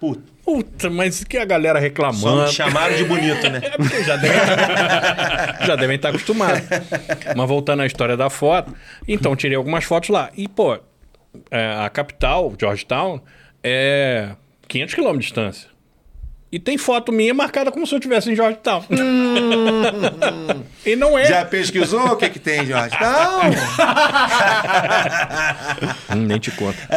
Puta, 0.00 0.22
Puta, 0.44 0.88
mas 0.88 1.24
que 1.24 1.36
a 1.36 1.44
galera 1.44 1.78
só 1.78 1.82
reclamando. 1.82 2.42
me 2.44 2.52
chamaram 2.52 2.96
de 2.96 3.04
bonito, 3.04 3.50
né? 3.50 3.60
É 3.92 4.04
já 4.04 4.16
devem, 4.16 4.38
já 5.66 5.76
devem 5.76 5.96
estar 5.96 6.08
acostumados. 6.10 6.62
Mas 7.36 7.48
voltando 7.48 7.82
à 7.82 7.86
história 7.86 8.16
da 8.16 8.30
foto, 8.30 8.72
então 9.06 9.34
tirei 9.36 9.56
algumas 9.56 9.84
fotos 9.84 10.08
lá. 10.10 10.30
E, 10.36 10.46
pô, 10.48 10.78
é, 11.50 11.74
a 11.84 11.90
capital, 11.90 12.54
Georgetown, 12.58 13.20
é 13.62 14.30
500 14.68 14.94
quilômetros 14.94 15.24
de 15.26 15.28
distância. 15.34 15.68
E 16.50 16.58
tem 16.58 16.78
foto 16.78 17.12
minha 17.12 17.34
marcada 17.34 17.70
como 17.70 17.86
se 17.86 17.94
eu 17.94 17.98
estivesse 17.98 18.30
em 18.30 18.34
Georgetown. 18.36 18.82
e 20.86 20.96
não 20.96 21.18
é. 21.18 21.26
Já 21.26 21.44
pesquisou 21.44 22.00
o 22.06 22.16
que 22.16 22.30
que 22.30 22.38
tem, 22.38 22.64
Jorge? 22.64 22.96
Não! 23.00 23.40
Hum, 26.10 26.22
nem 26.26 26.38
te 26.38 26.50
conto. 26.52 26.78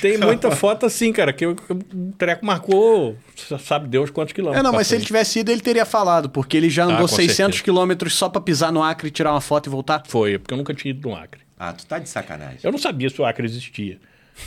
tem 0.00 0.16
muita 0.18 0.50
foto 0.50 0.86
assim, 0.86 1.12
cara, 1.12 1.32
que 1.32 1.44
eu- 1.44 1.56
o 1.68 2.12
treco 2.16 2.44
marcou, 2.44 3.16
sabe 3.60 3.88
Deus 3.88 4.10
quantos 4.10 4.32
quilômetros. 4.32 4.60
É, 4.60 4.62
não, 4.66 4.72
mas 4.72 4.86
se 4.86 4.94
ele 4.94 5.04
tivesse 5.04 5.40
ido, 5.40 5.50
ele 5.52 5.60
teria 5.60 5.84
falado, 5.84 6.28
porque 6.30 6.56
ele 6.56 6.70
já 6.70 6.84
andou 6.84 7.00
com 7.00 7.08
600 7.08 7.36
certeza. 7.36 7.62
quilômetros 7.62 8.14
só 8.14 8.28
pra 8.28 8.40
pisar 8.40 8.72
no 8.72 8.82
Acre, 8.82 9.10
tirar 9.10 9.32
uma 9.32 9.40
foto 9.40 9.66
e 9.68 9.70
voltar. 9.70 10.02
Foi, 10.08 10.38
porque 10.38 10.54
eu 10.54 10.58
nunca 10.58 10.72
tinha 10.74 10.90
ido 10.90 11.08
no 11.08 11.14
Acre. 11.14 11.40
Ah, 11.58 11.72
tu 11.72 11.86
tá 11.86 11.98
de 11.98 12.08
sacanagem. 12.08 12.58
Eu 12.62 12.70
não 12.72 12.78
sabia 12.78 13.08
se 13.08 13.20
o 13.20 13.24
Acre 13.24 13.46
existia. 13.46 13.98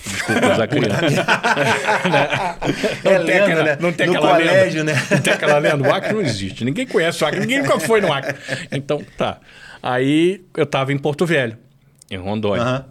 Desculpa 0.06 0.54
usar 0.54 0.68
criança. 0.68 1.00
É 3.04 3.18
Não 3.18 3.26
tem 3.26 3.40
lenda, 3.40 3.44
aquela- 3.46 3.64
né? 3.64 3.78
Não 3.80 3.92
tem 3.94 4.08
No 4.08 4.14
aquela 4.18 4.32
colégio, 4.38 4.80
lenda. 4.84 4.94
né? 4.94 5.08
Não 5.12 5.22
tem 5.22 5.34
aquela 5.34 5.58
lenda. 5.58 5.90
O 5.90 5.94
Acre 5.94 6.14
não 6.14 6.22
existe. 6.22 6.64
Ninguém 6.64 6.86
conhece 6.88 7.24
o 7.24 7.28
Acre. 7.28 7.40
Ninguém 7.40 7.62
nunca 7.62 7.80
foi 7.80 8.02
no 8.02 8.12
Acre. 8.14 8.36
Então, 8.72 9.04
tá. 9.18 9.40
Aí 9.82 10.42
eu 10.56 10.66
tava 10.66 10.92
em 10.94 10.98
Porto 10.98 11.26
Velho, 11.26 11.58
em 12.12 12.18
Rondônia. 12.18 12.64
Aham. 12.64 12.86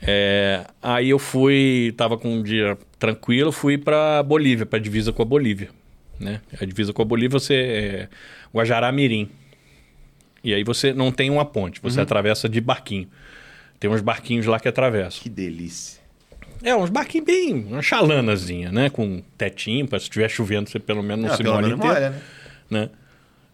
É, 0.00 0.64
aí 0.80 1.10
eu 1.10 1.18
fui, 1.18 1.92
tava 1.96 2.16
com 2.16 2.28
um 2.28 2.42
dia 2.42 2.78
tranquilo, 2.98 3.50
fui 3.50 3.76
pra 3.76 4.22
Bolívia, 4.22 4.64
pra 4.64 4.78
divisa 4.78 5.12
com 5.12 5.22
a 5.22 5.24
Bolívia. 5.24 5.70
Né? 6.20 6.40
A 6.60 6.64
divisa 6.64 6.92
com 6.92 7.02
a 7.02 7.04
Bolívia 7.04 7.38
você 7.38 7.54
é 7.54 8.08
Guajará-Mirim. 8.56 9.28
E 10.44 10.54
aí 10.54 10.62
você 10.62 10.92
não 10.92 11.10
tem 11.10 11.30
uma 11.30 11.44
ponte, 11.44 11.80
você 11.82 12.00
atravessa 12.00 12.48
de 12.48 12.60
barquinho. 12.60 13.08
Tem 13.78 13.88
uns 13.90 14.00
barquinhos 14.00 14.46
lá 14.46 14.58
que 14.58 14.68
atravessam. 14.68 15.22
Que 15.22 15.28
delícia. 15.28 16.00
É, 16.62 16.74
uns 16.74 16.90
barquinhos 16.90 17.26
bem, 17.26 17.54
uma 17.70 17.80
chalanazinha, 17.82 18.72
né? 18.72 18.90
Com 18.90 19.22
tetinho, 19.36 19.86
pra 19.86 19.98
se 19.98 20.04
estiver 20.06 20.28
chovendo 20.28 20.68
você 20.68 20.80
pelo 20.80 21.02
menos 21.02 21.24
não 21.26 21.32
Ah, 21.32 21.36
se 21.36 21.44
molha 21.44 21.66
inteiro 21.68 21.78
molha, 21.78 22.10
né? 22.10 22.22
né? 22.68 22.90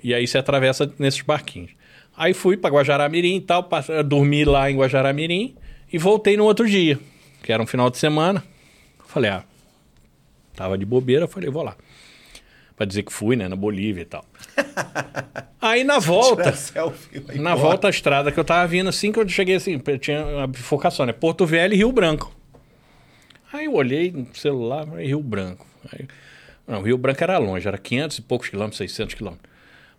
E 0.02 0.14
aí 0.14 0.26
você 0.26 0.38
atravessa 0.38 0.90
nesses 0.98 1.20
barquinhos. 1.20 1.70
Aí 2.16 2.32
fui 2.32 2.56
para 2.56 2.70
Guajará-Mirim 2.74 3.36
e 3.36 3.40
tal, 3.40 3.68
dormi 4.06 4.44
lá 4.44 4.70
em 4.70 4.76
Guajará-Mirim 4.76 5.54
e 5.92 5.98
voltei 5.98 6.36
no 6.36 6.44
outro 6.44 6.66
dia, 6.66 6.98
que 7.42 7.52
era 7.52 7.62
um 7.62 7.66
final 7.66 7.90
de 7.90 7.98
semana. 7.98 8.42
Falei, 9.06 9.30
ah, 9.30 9.44
tava 10.54 10.78
de 10.78 10.86
bobeira, 10.86 11.26
falei, 11.28 11.50
vou 11.50 11.62
lá. 11.62 11.76
Pra 12.76 12.86
dizer 12.86 13.02
que 13.02 13.12
fui, 13.12 13.36
né, 13.36 13.48
na 13.48 13.56
Bolívia 13.56 14.02
e 14.02 14.04
tal. 14.06 14.24
aí 15.60 15.84
na 15.84 15.98
volta, 15.98 16.52
Selfie, 16.52 17.20
na 17.20 17.32
embora. 17.34 17.56
volta 17.56 17.86
à 17.86 17.90
estrada 17.90 18.30
que 18.32 18.38
eu 18.38 18.44
tava 18.44 18.66
vindo 18.66 18.88
assim, 18.88 19.12
que 19.12 19.18
eu 19.18 19.28
cheguei 19.28 19.56
assim, 19.56 19.80
eu 19.86 19.98
tinha 19.98 20.24
uma 20.24 20.46
bifurcação, 20.46 21.06
né? 21.06 21.12
Porto 21.12 21.46
Velho 21.46 21.74
e 21.74 21.76
Rio 21.76 21.92
Branco. 21.92 22.32
Aí 23.52 23.66
eu 23.66 23.74
olhei 23.74 24.10
no 24.10 24.26
celular, 24.34 24.86
Rio 24.98 25.20
Branco. 25.22 25.66
Aí, 25.92 26.06
não, 26.66 26.82
Rio 26.82 26.98
Branco 26.98 27.22
era 27.22 27.38
longe, 27.38 27.68
era 27.68 27.78
500 27.78 28.18
e 28.18 28.22
poucos 28.22 28.48
quilômetros, 28.48 28.78
600 28.78 29.14
quilômetros. 29.14 29.50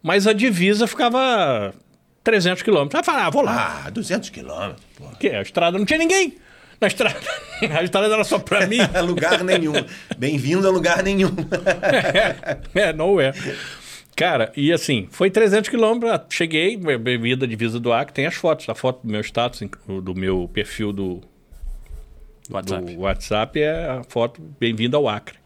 Mas 0.01 0.27
a 0.27 0.33
divisa 0.33 0.87
ficava 0.87 1.73
300 2.23 2.61
quilômetros. 2.63 2.95
Aí 2.95 3.01
eu 3.01 3.05
falei, 3.05 3.21
ah, 3.21 3.29
vou 3.29 3.41
lá. 3.41 3.83
Ah, 3.85 3.89
200 3.89 4.29
quilômetros, 4.29 4.85
pô. 4.97 5.05
Porque 5.05 5.29
a 5.29 5.41
estrada 5.41 5.77
não 5.77 5.85
tinha 5.85 5.99
ninguém. 5.99 6.37
Na 6.81 6.87
estrada, 6.87 7.17
a 7.79 7.83
estrada 7.83 8.13
era 8.13 8.23
só 8.23 8.37
pra 8.37 8.67
mim. 8.67 8.79
lugar 9.05 9.43
nenhum. 9.43 9.73
Bem-vindo 10.17 10.67
a 10.67 10.71
lugar 10.71 11.01
nenhum. 11.01 11.33
é, 12.73 12.91
não 12.91 13.19
é. 13.21 13.31
Cara, 14.15 14.51
e 14.55 14.71
assim, 14.71 15.07
foi 15.11 15.29
300 15.29 15.69
quilômetros, 15.69 16.09
ah, 16.11 16.25
cheguei, 16.29 16.77
be- 16.77 16.97
bebida 16.97 17.45
divisa 17.45 17.79
do 17.79 17.91
Acre, 17.91 18.13
tem 18.13 18.25
as 18.25 18.35
fotos, 18.35 18.69
a 18.69 18.73
foto 18.75 19.05
do 19.05 19.11
meu 19.11 19.19
status, 19.21 19.61
do 19.87 20.15
meu 20.15 20.49
perfil 20.53 20.93
do, 20.93 21.21
WhatsApp. 22.49 22.93
do 22.93 22.99
WhatsApp 23.01 23.59
é 23.61 23.71
a 23.89 24.03
foto 24.07 24.41
bem-vindo 24.59 24.95
ao 24.95 25.09
Acre. 25.09 25.37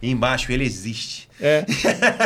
E 0.00 0.10
embaixo, 0.10 0.52
ele 0.52 0.64
existe. 0.64 1.28
É. 1.40 1.64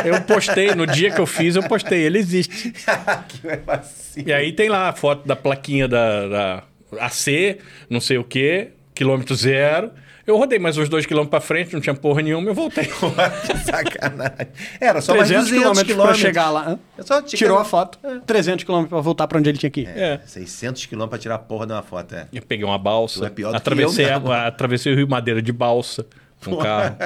Eu 0.05 0.21
postei, 0.21 0.73
no 0.75 0.85
dia 0.85 1.11
que 1.11 1.19
eu 1.19 1.25
fiz, 1.25 1.55
eu 1.55 1.63
postei, 1.63 2.01
ele 2.01 2.17
existe. 2.17 2.71
que 3.27 3.55
vacilo. 3.65 4.27
E 4.27 4.33
aí 4.33 4.51
tem 4.51 4.67
lá 4.69 4.89
a 4.89 4.93
foto 4.93 5.25
da 5.27 5.35
plaquinha 5.35 5.87
da, 5.87 6.27
da 6.27 6.63
AC, 6.99 7.57
não 7.89 8.01
sei 8.01 8.17
o 8.17 8.23
quê, 8.23 8.71
quilômetro 8.93 9.33
zero. 9.35 9.91
Eu 10.29 10.37
rodei 10.37 10.59
mais 10.59 10.77
uns 10.77 10.87
dois 10.87 11.07
quilômetros 11.07 11.31
pra 11.31 11.41
frente, 11.41 11.73
não 11.73 11.81
tinha 11.81 11.95
porra 11.95 12.21
nenhuma, 12.21 12.51
eu 12.51 12.53
voltei. 12.53 12.85
que 13.47 13.57
sacanagem. 13.65 14.47
Era 14.79 15.01
só 15.01 15.15
mais 15.15 15.27
300 15.27 15.49
200 15.49 15.51
quilômetros 15.51 15.83
pra 15.83 15.93
quilômetros. 15.95 16.21
chegar 16.21 16.51
lá. 16.51 16.77
É 16.99 17.21
Tirou 17.23 17.57
a 17.57 17.65
foto. 17.65 17.97
300 18.27 18.63
quilômetros 18.63 18.89
pra 18.91 19.01
voltar 19.01 19.27
pra 19.27 19.39
onde 19.39 19.49
ele 19.49 19.57
tinha 19.57 19.71
que 19.71 19.81
ir. 19.81 19.87
É. 19.87 20.19
600 20.23 20.85
quilômetros 20.85 21.09
pra 21.09 21.17
tirar 21.19 21.33
a 21.33 21.39
porra 21.39 21.65
de 21.65 21.73
uma 21.73 21.81
foto, 21.81 22.13
é. 22.13 22.27
Eu 22.31 22.43
peguei 22.43 22.63
uma 22.63 22.77
balsa, 22.77 23.21
Tu 23.21 23.25
é 23.25 23.29
pior 23.31 23.47
do 23.47 23.51
que 23.53 23.57
atravessei, 23.57 24.05
eu, 24.05 24.31
a- 24.31 24.45
atravessei 24.53 24.93
o 24.93 24.95
Rio 24.95 25.07
Madeira 25.09 25.41
de 25.41 25.51
balsa 25.51 26.05
com 26.45 26.51
o 26.51 26.57
carro. 26.57 26.95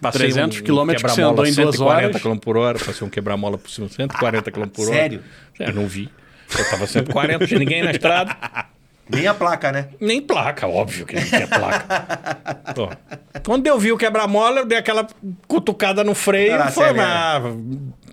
Passei 0.00 0.20
300 0.20 0.60
quilômetros 0.60 1.02
que 1.02 1.10
você 1.10 1.22
andou 1.22 1.44
em 1.44 1.52
duas 1.54 1.74
140 1.74 2.06
horas. 2.06 2.22
km 2.22 2.36
por 2.38 2.56
hora, 2.56 2.78
passei 2.78 3.04
um 3.04 3.10
quebra-mola 3.10 3.58
por 3.58 3.68
cima, 3.68 3.88
140 3.88 4.48
km 4.52 4.68
por 4.68 4.86
hora. 4.86 4.94
Sério? 4.96 5.24
É, 5.58 5.72
não 5.72 5.88
vi. 5.88 6.08
Eu 6.56 6.70
tava 6.70 6.86
140, 6.86 7.38
não 7.40 7.46
tinha 7.48 7.58
ninguém 7.58 7.82
na 7.82 7.90
estrada. 7.90 8.36
Nem 9.08 9.26
a 9.26 9.34
placa, 9.34 9.70
né? 9.70 9.88
Nem 10.00 10.20
placa, 10.20 10.66
óbvio 10.66 11.06
que 11.06 11.14
não 11.14 11.22
tinha 11.24 11.46
placa. 11.46 12.56
Pô. 12.74 12.88
Quando 13.44 13.66
eu 13.66 13.78
vi 13.78 13.92
o 13.92 13.96
quebra-mola, 13.96 14.60
eu 14.60 14.66
dei 14.66 14.78
aquela 14.78 15.06
cutucada 15.46 16.02
no 16.02 16.14
freio 16.14 16.60
Ah, 16.60 16.66
e 16.68 16.72
foi, 16.72 16.88
ah, 16.98 17.40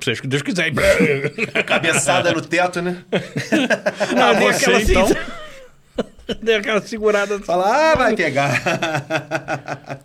seja 0.01 0.19
o 0.19 0.21
que 0.21 0.27
Deus 0.27 0.43
quiser. 0.43 0.71
Cabeçada 1.65 2.31
no 2.31 2.41
teto, 2.41 2.81
né? 2.81 3.03
Não, 4.15 4.23
Ah, 4.29 4.33
dei 4.33 4.53
você, 4.53 4.65
aquela 4.65 4.81
então? 4.81 5.07
Dei 6.41 6.55
aquela 6.55 6.81
segurada. 6.81 7.37
Fala, 7.39 7.91
ah, 7.91 7.95
vai 7.95 8.15
pegar. 8.15 8.61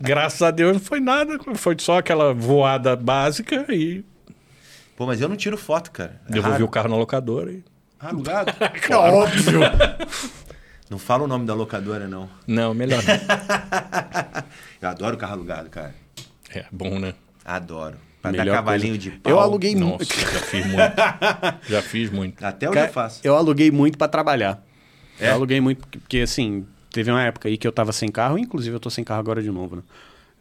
Graças 0.00 0.42
a 0.42 0.50
Deus 0.50 0.72
não 0.72 0.80
foi 0.80 0.98
nada, 0.98 1.38
foi 1.54 1.76
só 1.78 1.98
aquela 1.98 2.34
voada 2.34 2.96
básica 2.96 3.64
e 3.68 4.04
Pô, 4.96 5.06
mas 5.06 5.20
eu 5.20 5.28
não 5.28 5.36
tiro 5.36 5.56
foto, 5.56 5.92
cara. 5.92 6.20
É 6.28 6.32
devolvi 6.32 6.54
raro. 6.54 6.64
o 6.64 6.68
carro 6.68 6.88
na 6.88 6.96
locadora. 6.96 7.52
E... 7.52 7.62
Alugado? 8.00 8.52
É 8.90 8.96
óbvio. 8.96 9.60
Não 10.90 10.98
fala 10.98 11.24
o 11.24 11.26
nome 11.26 11.44
da 11.46 11.54
locadora, 11.54 12.08
não. 12.08 12.28
Não, 12.46 12.72
melhor 12.72 13.02
não. 13.02 13.14
Eu 14.80 14.88
adoro 14.88 15.16
carro 15.16 15.34
alugado, 15.34 15.68
cara. 15.68 15.94
É 16.54 16.64
bom, 16.72 16.98
né? 16.98 17.14
Adoro. 17.44 17.96
Pra 18.22 18.32
Melhor 18.32 18.46
dar 18.46 18.52
cavalinho 18.56 18.94
coisa. 18.94 19.10
de 19.10 19.18
pau. 19.18 19.32
Eu 19.32 19.38
aluguei 19.40 19.76
muito. 19.76 20.04
já 20.04 20.40
fiz 20.40 20.66
muito. 20.66 20.80
Já 21.68 21.82
fiz 21.82 22.10
muito. 22.10 22.44
Até 22.44 22.68
hoje 22.68 22.80
eu 22.80 22.88
faço. 22.88 23.20
eu 23.22 23.36
aluguei 23.36 23.70
muito 23.70 23.96
pra 23.96 24.08
trabalhar. 24.08 24.62
É? 25.20 25.28
Eu 25.30 25.34
aluguei 25.34 25.60
muito, 25.60 25.86
porque, 25.86 26.18
assim, 26.20 26.66
teve 26.90 27.10
uma 27.10 27.22
época 27.22 27.48
aí 27.48 27.56
que 27.56 27.66
eu 27.66 27.72
tava 27.72 27.92
sem 27.92 28.08
carro, 28.10 28.38
inclusive 28.38 28.74
eu 28.74 28.80
tô 28.80 28.90
sem 28.90 29.04
carro 29.04 29.20
agora 29.20 29.42
de 29.42 29.50
novo, 29.50 29.76
né? 29.76 29.82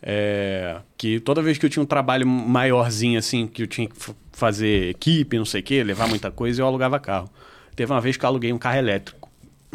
É, 0.02 0.78
que 0.98 1.20
toda 1.20 1.42
vez 1.42 1.58
que 1.58 1.66
eu 1.66 1.70
tinha 1.70 1.82
um 1.82 1.86
trabalho 1.88 2.28
maiorzinho, 2.28 3.18
assim, 3.18 3.48
que 3.48 3.64
eu 3.64 3.68
tinha 3.68 3.88
que 3.88 3.96
fazer 4.32 4.90
equipe, 4.90 5.38
não 5.38 5.46
sei 5.46 5.62
o 5.62 5.64
quê, 5.64 5.84
levar 5.84 6.08
muita 6.08 6.30
coisa, 6.32 6.62
eu 6.62 6.68
alugava 6.68 7.00
carro. 7.00 7.30
Teve 7.76 7.92
uma 7.92 8.02
vez 8.02 8.18
que 8.18 8.24
eu 8.26 8.28
aluguei 8.30 8.52
um 8.54 8.58
carro 8.58 8.78
elétrico. 8.78 9.17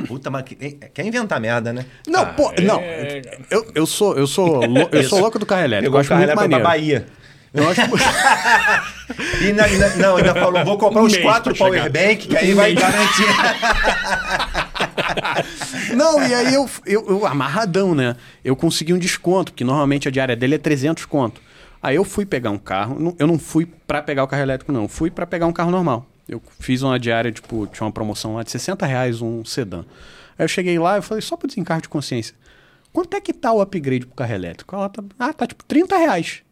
Puta, 0.07 0.31
mas 0.31 0.43
que- 0.45 0.55
quer 0.57 1.05
inventar 1.07 1.39
merda, 1.41 1.73
né? 1.73 1.85
Não, 2.09 2.23
Ah, 2.23 2.27
pô, 2.27 2.53
é- 2.57 2.61
não. 2.63 2.81
Eu, 3.51 3.71
eu 3.75 3.87
sou, 3.87 4.17
eu 4.17 4.27
sou, 4.27 4.63
eu 4.91 5.03
sou 5.05 5.21
louco 5.21 5.39
do 5.39 5.45
carro 5.47 5.63
elétrico. 5.65 5.93
Pegou 5.93 5.97
eu 5.97 5.99
o 5.99 6.01
acho 6.01 6.09
carro 6.09 6.21
muito 6.21 6.31
elétrico 6.33 6.51
pra 6.51 6.59
maneiro. 6.81 7.05
Bahia. 7.05 7.23
Eu 7.55 7.69
acho, 7.69 7.83
E 9.45 9.53
na- 9.53 9.69
na- 9.69 9.97
não, 9.97 10.17
ainda 10.17 10.35
falou, 10.35 10.65
vou 10.65 10.79
comprar 10.79 11.03
Um 11.03 11.05
uns 11.05 11.13
mês 11.13 11.23
quatro 11.23 11.55
powerbank, 11.55 12.27
que 12.29 12.37
aí 12.37 12.55
vai 12.55 12.73
garantir. 12.75 13.27
Não, 15.95 16.23
e 16.27 16.35
aí 16.35 16.55
eu, 16.55 16.69
eu, 16.87 17.07
eu 17.09 17.27
amarradão, 17.27 17.95
né? 17.95 18.17
Eu 18.45 18.57
consegui 18.57 18.93
um 18.95 18.99
desconto, 18.99 19.53
porque 19.53 19.65
normalmente 19.65 20.09
a 20.09 20.11
diária 20.11 20.35
dele 20.35 20.55
é 20.55 20.59
300 20.59 21.05
conto. 21.05 21.41
Aí 21.83 21.97
eu 21.97 22.05
fui 22.05 22.25
pegar 22.25 22.51
um 22.51 22.59
carro, 22.59 23.15
eu 23.19 23.27
não 23.27 23.39
fui 23.39 23.67
pra 23.87 24.01
pegar 24.01 24.25
o 24.25 24.29
carro 24.29 24.43
elétrico, 24.43 24.73
não. 24.73 24.89
Fui 24.89 25.11
pra 25.11 25.27
pegar 25.27 25.47
um 25.47 25.53
carro 25.53 25.71
normal. 25.71 26.07
Eu 26.29 26.41
fiz 26.61 26.83
uma 26.83 26.99
diária, 26.99 27.31
tipo, 27.33 27.67
tinha 27.67 27.85
uma 27.85 27.93
promoção 27.93 28.35
lá 28.37 28.43
de 28.43 28.51
60 28.51 28.87
reais 28.87 29.21
um 29.21 29.45
sedã. 29.45 29.81
Aí 30.39 30.45
eu 30.45 30.49
cheguei 30.49 30.79
lá 30.79 30.99
e 30.99 31.03
falei, 31.03 31.21
só 31.21 31.37
por 31.37 31.47
desencargo 31.47 31.83
de 31.83 31.89
consciência, 31.89 32.35
quanto 32.93 33.15
é 33.17 33.21
que 33.21 33.33
tá 33.33 33.53
o 33.53 33.61
upgrade 33.61 34.07
pro 34.07 34.15
carro 34.15 34.33
elétrico? 34.33 34.75
Ela 34.75 34.89
tá, 34.89 35.03
ah, 35.19 35.33
tá 35.33 35.47
tipo 35.47 35.65
30 35.65 35.97
reais. 35.97 36.43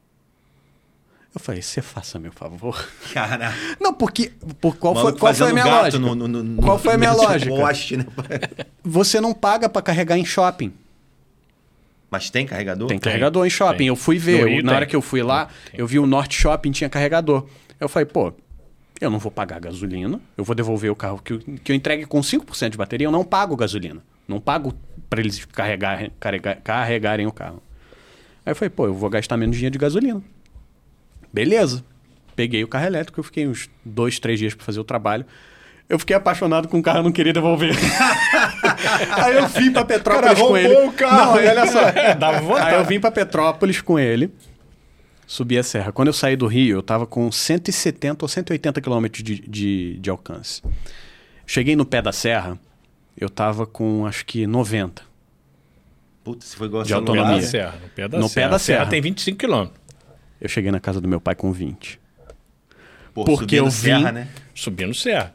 Eu 1.33 1.41
falei, 1.41 1.63
você 1.63 1.81
faça 1.81 2.19
meu 2.19 2.33
favor. 2.33 2.85
Caralho. 3.15 3.55
Não, 3.81 3.95
porque 3.95 4.33
por 4.61 4.77
qual, 4.77 4.95
foi, 4.97 5.13
qual 5.17 5.33
foi 5.33 5.49
a 5.51 5.53
minha 5.53 5.65
lógica? 5.65 5.99
no- 6.01 6.15
no- 6.17 6.29
no- 6.43 6.63
qual 6.63 6.77
foi 6.79 6.95
a 6.95 6.99
minha 6.99 7.13
lógica? 7.15 7.51
Poste, 7.55 7.97
né? 7.97 8.07
Você 8.83 9.21
não 9.21 9.33
paga 9.33 9.69
pra 9.69 9.81
carregar 9.81 10.19
em 10.19 10.25
shopping. 10.25 10.73
Mas 12.11 12.29
tem 12.29 12.45
carregador? 12.45 12.89
Tem 12.89 12.99
carregador 12.99 13.47
em 13.47 13.51
shopping. 13.51 13.79
tem. 13.79 13.87
Eu 13.87 13.95
fui 13.95 14.19
ver. 14.19 14.41
Eu- 14.41 14.63
na 14.65 14.71
tem. 14.71 14.77
hora 14.77 14.87
que 14.87 14.97
eu 14.97 15.01
fui 15.03 15.23
lá, 15.23 15.49
eu 15.73 15.87
vi 15.87 16.01
o 16.01 16.07
Norte 16.07 16.35
Shopping 16.37 16.73
tinha 16.73 16.91
carregador. 16.91 17.47
Eu 17.79 17.89
falei, 17.89 18.07
pô, 18.07 18.33
eu 19.01 19.11
não 19.11 19.19
vou 19.19 19.33
pagar 19.33 19.59
gasolina. 19.59 20.21
Eu 20.37 20.45
vou 20.45 20.55
devolver 20.55 20.91
o 20.91 20.97
carro 20.97 21.21
que 21.23 21.33
eu, 21.33 21.39
que 21.39 21.73
eu 21.73 21.77
entregue 21.77 22.05
com 22.05 22.21
5% 22.21 22.71
de 22.71 22.77
bateria. 22.77 23.07
Eu 23.07 23.13
não 23.13 23.25
pago 23.25 23.57
gasolina. 23.57 24.03
Não 24.29 24.39
pago 24.39 24.75
para 25.09 25.21
eles 25.21 25.45
carregar, 25.47 26.11
carregar, 26.21 26.57
carregarem 26.63 27.27
o 27.27 27.33
carro. 27.33 27.63
Aí 28.45 28.53
eu 28.53 28.57
falei, 28.57 28.71
pô, 28.71 28.87
eu 28.87 28.95
vou 28.95 29.09
gastar 29.09 29.37
menos 29.37 29.57
dinheiro 29.57 29.73
de 29.73 29.79
gasolina. 29.79 30.23
Beleza. 31.33 31.85
Peguei 32.37 32.63
o 32.63 32.69
carro 32.69 32.87
elétrico. 32.87 33.19
Eu 33.21 33.25
fiquei 33.25 33.47
uns 33.49 33.71
dois, 33.85 34.19
três 34.19 34.39
dias 34.39 34.55
para 34.55 34.65
fazer 34.65 34.81
o 34.81 34.85
trabalho. 34.85 35.25
Eu 35.89 35.99
fiquei 35.99 36.15
apaixonado 36.15 36.69
com 36.69 36.79
o 36.79 36.83
carro, 36.83 37.03
não 37.03 37.11
queria 37.11 37.33
devolver. 37.33 37.75
Aí 39.25 39.37
eu 39.37 39.49
vim 39.49 39.73
pra 39.73 39.85
Petrópolis 39.85 40.35
Cara, 40.35 40.49
com 40.49 40.57
ele. 40.57 40.69
roubou 40.69 40.89
o 40.89 40.93
carro. 40.93 41.17
Não, 41.17 41.35
aí 41.35 41.49
olha 41.49 41.67
só. 41.67 41.81
Dava 42.15 42.41
vontade. 42.41 42.69
Aí 42.69 42.75
eu 42.77 42.85
vim 42.85 43.01
pra 43.01 43.11
Petrópolis 43.11 43.81
com 43.81 43.99
ele, 43.99 44.33
subi 45.31 45.57
a 45.57 45.63
serra. 45.63 45.93
Quando 45.93 46.09
eu 46.09 46.13
saí 46.13 46.35
do 46.35 46.49
Rio, 46.49 46.79
eu 46.79 46.83
tava 46.83 47.07
com 47.07 47.31
170 47.31 48.25
ou 48.25 48.29
180 48.29 48.81
quilômetros 48.81 49.23
de, 49.23 49.39
de, 49.41 49.97
de 49.99 50.11
alcance. 50.11 50.61
Cheguei 51.47 51.77
no 51.77 51.85
pé 51.87 52.03
da 52.03 52.11
serra, 52.13 52.59
eu 53.17 53.31
tava 53.31 53.65
com 53.65 54.07
acho 54.07 54.27
que 54.27 54.45
90. 54.47 55.03
Puta, 56.25 56.45
se 56.45 56.57
foi 56.57 56.67
igual 56.67 56.83
De 56.83 56.93
autonomia. 56.93 57.37
Pé 57.37 57.41
da 57.41 57.47
serra. 57.47 57.79
No 57.81 57.89
pé 57.91 58.09
da 58.09 58.19
No 58.19 58.29
serra. 58.29 58.47
pé 58.47 58.51
da 58.53 58.59
serra 58.59 58.79
serra. 58.81 58.91
tem 58.91 59.01
25 59.01 59.39
quilômetros. 59.39 59.81
Eu 60.41 60.49
cheguei 60.49 60.73
na 60.73 60.81
casa 60.81 61.01
do 61.01 61.07
meu 61.07 61.21
pai 61.21 61.35
com 61.37 61.53
20. 61.53 62.01
Pô, 63.15 63.25
Porque 63.25 63.57
subindo 63.57 63.59
eu 63.59 63.65
vim- 63.67 63.71
serra, 63.71 64.13
né? 64.13 64.29
Subindo 64.55 64.95
serra. 64.95 65.35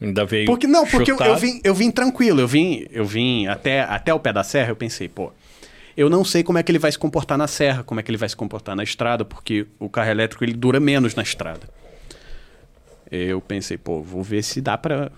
Ainda 0.00 0.24
veio. 0.24 0.46
Porque 0.46 0.66
não, 0.66 0.86
porque 0.86 1.12
eu, 1.12 1.18
eu 1.18 1.36
vim, 1.36 1.60
eu 1.62 1.74
vim 1.74 1.90
tranquilo, 1.90 2.40
eu 2.40 2.48
vim, 2.48 2.86
eu 2.90 3.04
vim 3.04 3.46
até, 3.46 3.82
até 3.82 4.12
o 4.12 4.18
pé 4.20 4.32
da 4.32 4.42
serra, 4.42 4.70
eu 4.70 4.76
pensei, 4.76 5.08
pô, 5.08 5.32
eu 5.96 6.08
não 6.10 6.24
sei 6.24 6.42
como 6.42 6.58
é 6.58 6.62
que 6.62 6.70
ele 6.70 6.78
vai 6.78 6.90
se 6.92 6.98
comportar 6.98 7.36
na 7.38 7.46
serra, 7.46 7.82
como 7.82 8.00
é 8.00 8.02
que 8.02 8.10
ele 8.10 8.18
vai 8.18 8.28
se 8.28 8.36
comportar 8.36 8.74
na 8.76 8.82
estrada, 8.82 9.24
porque 9.24 9.66
o 9.78 9.88
carro 9.88 10.10
elétrico 10.10 10.44
ele 10.44 10.52
dura 10.54 10.80
menos 10.80 11.14
na 11.14 11.22
estrada. 11.22 11.68
Eu 13.10 13.40
pensei, 13.40 13.76
pô, 13.76 14.00
vou 14.02 14.22
ver 14.22 14.42
se 14.42 14.60
dá 14.60 14.76
pra 14.76 15.10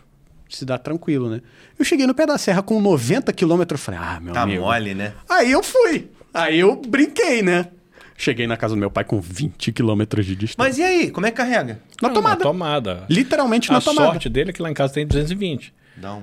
se 0.48 0.64
dá 0.64 0.78
tranquilo, 0.78 1.28
né? 1.28 1.40
Eu 1.78 1.84
cheguei 1.84 2.06
no 2.06 2.14
pé 2.14 2.24
da 2.24 2.38
serra 2.38 2.62
com 2.62 2.80
90 2.80 3.32
quilômetros, 3.32 3.80
falei, 3.80 4.00
ah, 4.00 4.20
meu 4.20 4.32
Tá 4.32 4.42
amigo. 4.42 4.62
mole, 4.62 4.94
né? 4.94 5.12
Aí 5.28 5.50
eu 5.50 5.62
fui. 5.62 6.08
Aí 6.32 6.60
eu 6.60 6.76
brinquei, 6.76 7.42
né? 7.42 7.68
Cheguei 8.16 8.46
na 8.46 8.56
casa 8.56 8.74
do 8.74 8.78
meu 8.78 8.90
pai 8.90 9.02
com 9.04 9.20
20 9.20 9.72
quilômetros 9.72 10.24
de 10.24 10.36
distância. 10.36 10.56
Mas 10.68 10.78
e 10.78 10.82
aí, 10.82 11.10
como 11.10 11.26
é 11.26 11.30
que 11.30 11.36
carrega? 11.36 11.80
na 12.00 12.08
Não, 12.08 12.14
tomada. 12.14 12.36
Na 12.38 12.42
tomada. 12.44 13.06
Literalmente 13.10 13.70
A 13.70 13.74
na 13.74 13.80
tomada. 13.80 14.06
sorte 14.12 14.28
dele 14.28 14.50
é 14.50 14.52
que 14.52 14.62
lá 14.62 14.70
em 14.70 14.74
casa 14.74 14.94
tem 14.94 15.06
220. 15.06 15.74
Dá 15.96 16.14
um... 16.14 16.22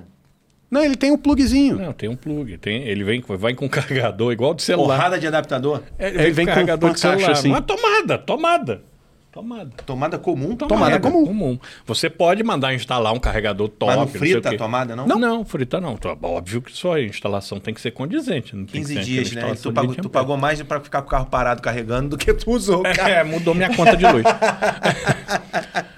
Não, 0.73 0.83
ele 0.83 0.95
tem 0.95 1.11
um 1.11 1.17
plugzinho. 1.17 1.77
Não, 1.77 1.93
tem 1.93 2.09
um 2.09 2.15
plug. 2.15 2.57
Tem, 2.57 2.81
ele 2.87 3.03
vem, 3.03 3.23
vai 3.37 3.53
com 3.53 3.69
carregador 3.69 4.31
igual 4.33 4.55
do 4.55 4.61
celular. 4.63 4.95
Porrada 4.95 5.19
de 5.19 5.27
adaptador? 5.27 5.83
É, 5.99 6.07
Ele 6.09 6.31
vem 6.31 6.47
com 6.47 6.51
carregador 6.53 6.89
uma 6.89 6.93
de 6.95 6.99
celular. 6.99 7.19
caixa 7.19 7.31
assim. 7.33 7.49
Uma 7.49 7.61
tomada, 7.61 8.17
tomada. 8.17 8.81
Tomada. 9.33 9.71
Tomada 9.83 10.17
comum? 10.19 10.55
Tomada 10.55 10.99
carrega. 10.99 11.09
comum. 11.11 11.57
Você 11.87 12.07
pode 12.09 12.43
mandar 12.43 12.73
instalar 12.75 13.11
um 13.13 13.19
carregador 13.19 13.67
top. 13.67 13.87
Mas 13.91 13.97
não 13.99 14.07
sei 14.07 14.15
o 14.15 14.19
frita 14.19 14.49
quê. 14.49 14.55
a 14.55 14.57
tomada, 14.59 14.95
não? 14.95 15.07
Não, 15.07 15.17
não, 15.17 15.43
frita 15.43 15.81
não. 15.81 15.97
Óbvio 16.21 16.61
que 16.61 16.71
só 16.71 16.93
a 16.93 17.01
instalação 17.01 17.59
tem 17.59 17.73
que 17.73 17.81
ser 17.81 17.91
condizente. 17.91 18.55
Não 18.55 18.65
tem 18.65 18.83
que 18.83 18.87
15 18.89 18.93
ser 18.93 19.03
dias, 19.03 19.31
né? 19.31 19.55
Tu 19.55 19.73
pagou, 19.73 19.89
20 19.91 20.01
tu 20.03 20.09
pagou 20.09 20.37
mais 20.37 20.61
pra 20.61 20.79
ficar 20.79 21.01
com 21.01 21.07
o 21.07 21.11
carro 21.11 21.25
parado 21.25 21.61
carregando 21.63 22.09
do 22.09 22.17
que 22.17 22.31
tu 22.33 22.51
usou 22.51 22.81
o 22.81 22.83
carro. 22.93 23.09
É, 23.09 23.23
mudou 23.23 23.55
minha 23.55 23.75
conta 23.75 23.97
de 23.97 24.05
luz. 24.05 24.23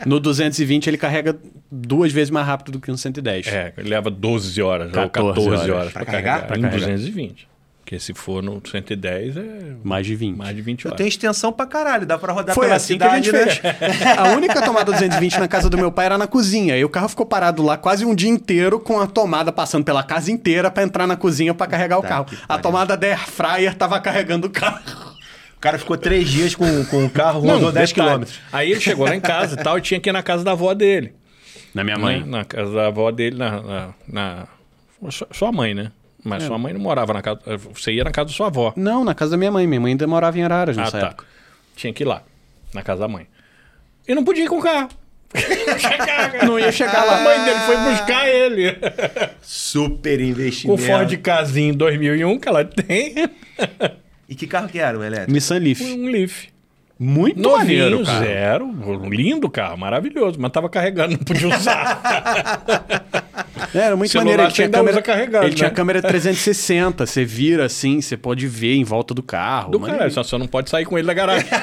No 0.05 0.19
220 0.19 0.87
ele 0.87 0.97
carrega 0.99 1.35
duas 1.71 2.11
vezes 2.11 2.29
mais 2.29 2.45
rápido 2.45 2.73
do 2.73 2.79
que 2.79 2.91
no 2.91 2.97
110. 2.97 3.47
é, 3.47 3.73
ele 3.75 3.89
leva 3.89 4.11
12 4.11 4.61
horas, 4.61 4.91
14 4.91 4.99
ou 4.99 5.09
14 5.35 5.49
horas, 5.49 5.69
horas. 5.69 5.93
para 5.93 6.03
Pra 6.03 6.11
carregar. 6.13 6.41
carregar? 6.47 6.57
Em 6.57 6.61
Pra 6.61 6.69
carregar. 6.69 6.95
220. 6.97 7.47
Porque 7.85 7.99
se 7.99 8.15
for 8.15 8.41
no 8.41 8.59
110 8.67 9.37
é 9.37 9.43
Mais 9.83 10.07
de 10.07 10.15
20. 10.15 10.35
mais 10.35 10.55
de 10.55 10.61
20 10.63 10.85
Eu 10.85 10.89
horas. 10.89 10.97
tenho 10.97 11.07
extensão 11.07 11.53
pra 11.53 11.67
caralho, 11.67 12.03
dá 12.03 12.17
pra 12.17 12.33
rodar 12.33 12.55
Foi 12.55 12.65
pela 12.65 12.77
assim 12.77 12.97
que 12.97 13.03
a 13.03 13.21
cidade, 13.21 13.25
gente 13.31 13.61
né? 13.63 13.73
fez. 13.73 14.01
A 14.17 14.29
única 14.35 14.59
tomada 14.63 14.91
220 14.91 15.39
na 15.39 15.47
casa 15.47 15.69
do 15.69 15.77
meu 15.77 15.91
pai 15.91 16.07
era 16.07 16.17
na 16.17 16.25
cozinha. 16.25 16.75
E 16.75 16.83
o 16.83 16.89
carro 16.89 17.07
ficou 17.07 17.27
parado 17.27 17.61
lá 17.61 17.77
quase 17.77 18.03
um 18.03 18.15
dia 18.15 18.29
inteiro 18.31 18.79
com 18.79 18.99
a 18.99 19.05
tomada 19.05 19.51
passando 19.51 19.85
pela 19.85 20.01
casa 20.01 20.31
inteira 20.31 20.71
pra 20.71 20.81
entrar 20.81 21.05
na 21.05 21.15
cozinha 21.15 21.53
pra 21.53 21.67
carregar 21.67 21.99
o 21.99 22.01
Tá 22.01 22.07
carro. 22.07 22.25
que 22.25 22.35
A 22.49 22.57
tomada 22.57 22.97
da 22.97 23.05
air 23.05 23.19
fryer 23.29 23.75
tava 23.75 23.99
carregando 23.99 24.47
o 24.47 24.49
carro. 24.49 24.79
O 25.55 25.59
cara 25.59 25.77
ficou 25.77 25.95
três 25.95 26.27
dias 26.27 26.55
com, 26.55 26.85
com 26.85 27.05
o 27.05 27.09
carro, 27.09 27.41
rodou 27.41 27.71
10 27.71 27.89
detalhe. 27.89 27.93
quilômetros. 27.93 28.39
Aí 28.51 28.71
ele 28.71 28.79
chegou 28.81 29.05
lá 29.05 29.15
em 29.15 29.21
casa 29.21 29.59
e 29.59 29.63
tal, 29.63 29.77
e 29.77 29.81
tinha 29.81 29.99
que 29.99 30.09
ir 30.09 30.13
na 30.13 30.23
casa 30.23 30.43
da 30.43 30.53
avó 30.53 30.73
dele. 30.73 31.13
Na 31.71 31.83
minha 31.83 31.97
né? 31.99 32.23
Na 32.25 32.43
casa 32.45 32.71
da 32.73 32.87
avó 32.87 33.11
dele, 33.11 33.37
na. 33.37 33.61
na, 33.61 33.89
na- 34.11 34.47
sua 35.31 35.51
mãe, 35.51 35.75
né? 35.75 35.91
Mas 36.25 36.43
É. 36.43 36.47
sua 36.47 36.57
mãe 36.57 36.73
não 36.73 36.81
morava 36.81 37.13
na 37.13 37.21
casa. 37.21 37.39
Você 37.73 37.91
ia 37.93 38.03
na 38.03 38.11
casa 38.11 38.29
da 38.29 38.33
sua 38.35 38.47
avó. 38.47 38.73
Não, 38.75 39.03
na 39.05 39.13
casa 39.15 39.31
da 39.31 39.37
minha 39.37 39.51
mãe. 39.51 39.65
Minha 39.67 39.79
mãe 39.79 39.91
ainda 39.91 40.07
morava 40.07 40.37
em 40.37 40.43
Araras 40.43 40.77
Ah, 40.77 40.81
nessa 40.81 40.99
tá. 40.99 41.07
época. 41.07 41.25
Tinha 41.75 41.93
que 41.93 42.03
ir 42.03 42.05
lá, 42.07 42.23
na 42.73 42.81
casa 42.81 43.01
da 43.01 43.07
mãe. 43.07 43.27
E 44.07 44.15
não 44.15 44.23
podia 44.23 44.43
ir 44.45 44.47
com 44.49 44.57
o 44.57 44.61
carro. 44.61 44.89
Não 46.47 46.57
ia 46.57 46.71
chegar 46.71 47.01
A 47.01 47.05
lá. 47.05 47.21
mãe 47.21 47.43
dele 47.43 47.59
foi 47.65 47.75
buscar 47.91 48.27
ele. 48.29 48.77
Super 49.41 50.17
Com 50.19 50.23
o 50.23 50.27
investimento. 50.27 50.81
Ford 50.83 51.17
Casinho 51.17 51.75
2001 51.75 52.39
que 52.39 52.47
ela 52.47 52.63
tem. 52.63 53.15
E 54.29 54.33
que 54.35 54.47
carro 54.47 54.69
que 54.69 54.79
era 54.79 54.97
o 54.97 55.03
elétrico? 55.03 55.31
Nissan 55.33 55.57
Leaf. 55.57 55.81
Um 55.81 56.05
Leaf. 56.07 56.47
Muito 56.97 57.41
Novinho, 57.41 57.57
maneiro, 57.89 58.05
cara. 58.05 58.19
zero. 58.19 58.71
Lindo 59.09 59.49
carro, 59.49 59.77
maravilhoso. 59.77 60.39
Mas 60.39 60.51
tava 60.51 60.69
carregando, 60.69 61.17
não 61.17 61.23
podia 61.25 61.49
usar. 61.49 62.63
É, 63.73 63.77
Era 63.79 63.95
muito 63.95 64.15
maneiro. 64.17 64.41
Ele 64.41 64.49
você 64.49 64.55
tinha 64.55 64.69
câmera, 64.69 65.01
carregado, 65.01 65.45
ele 65.47 65.55
tinha 65.55 65.69
né? 65.69 65.75
câmera 65.75 66.01
360. 66.03 67.05
Você 67.05 67.25
vira 67.25 67.65
assim, 67.65 68.01
você 68.01 68.15
pode 68.17 68.47
ver 68.47 68.75
em 68.75 68.83
volta 68.83 69.13
do 69.13 69.23
carro. 69.23 69.71
Do 69.71 69.79
caralho, 69.79 70.11
só, 70.11 70.23
só 70.23 70.37
não 70.37 70.47
pode 70.47 70.69
sair 70.69 70.85
com 70.85 70.97
ele 70.97 71.07
da 71.07 71.13
garagem. 71.13 71.47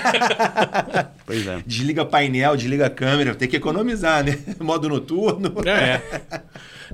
Pois 1.25 1.47
é. 1.47 1.59
Desliga 1.67 2.05
painel, 2.05 2.57
desliga 2.57 2.91
câmera. 2.91 3.35
Tem 3.35 3.49
que 3.49 3.57
economizar, 3.57 4.25
né? 4.25 4.39
Modo 4.61 4.89
noturno. 4.89 5.55
É. 5.67 6.01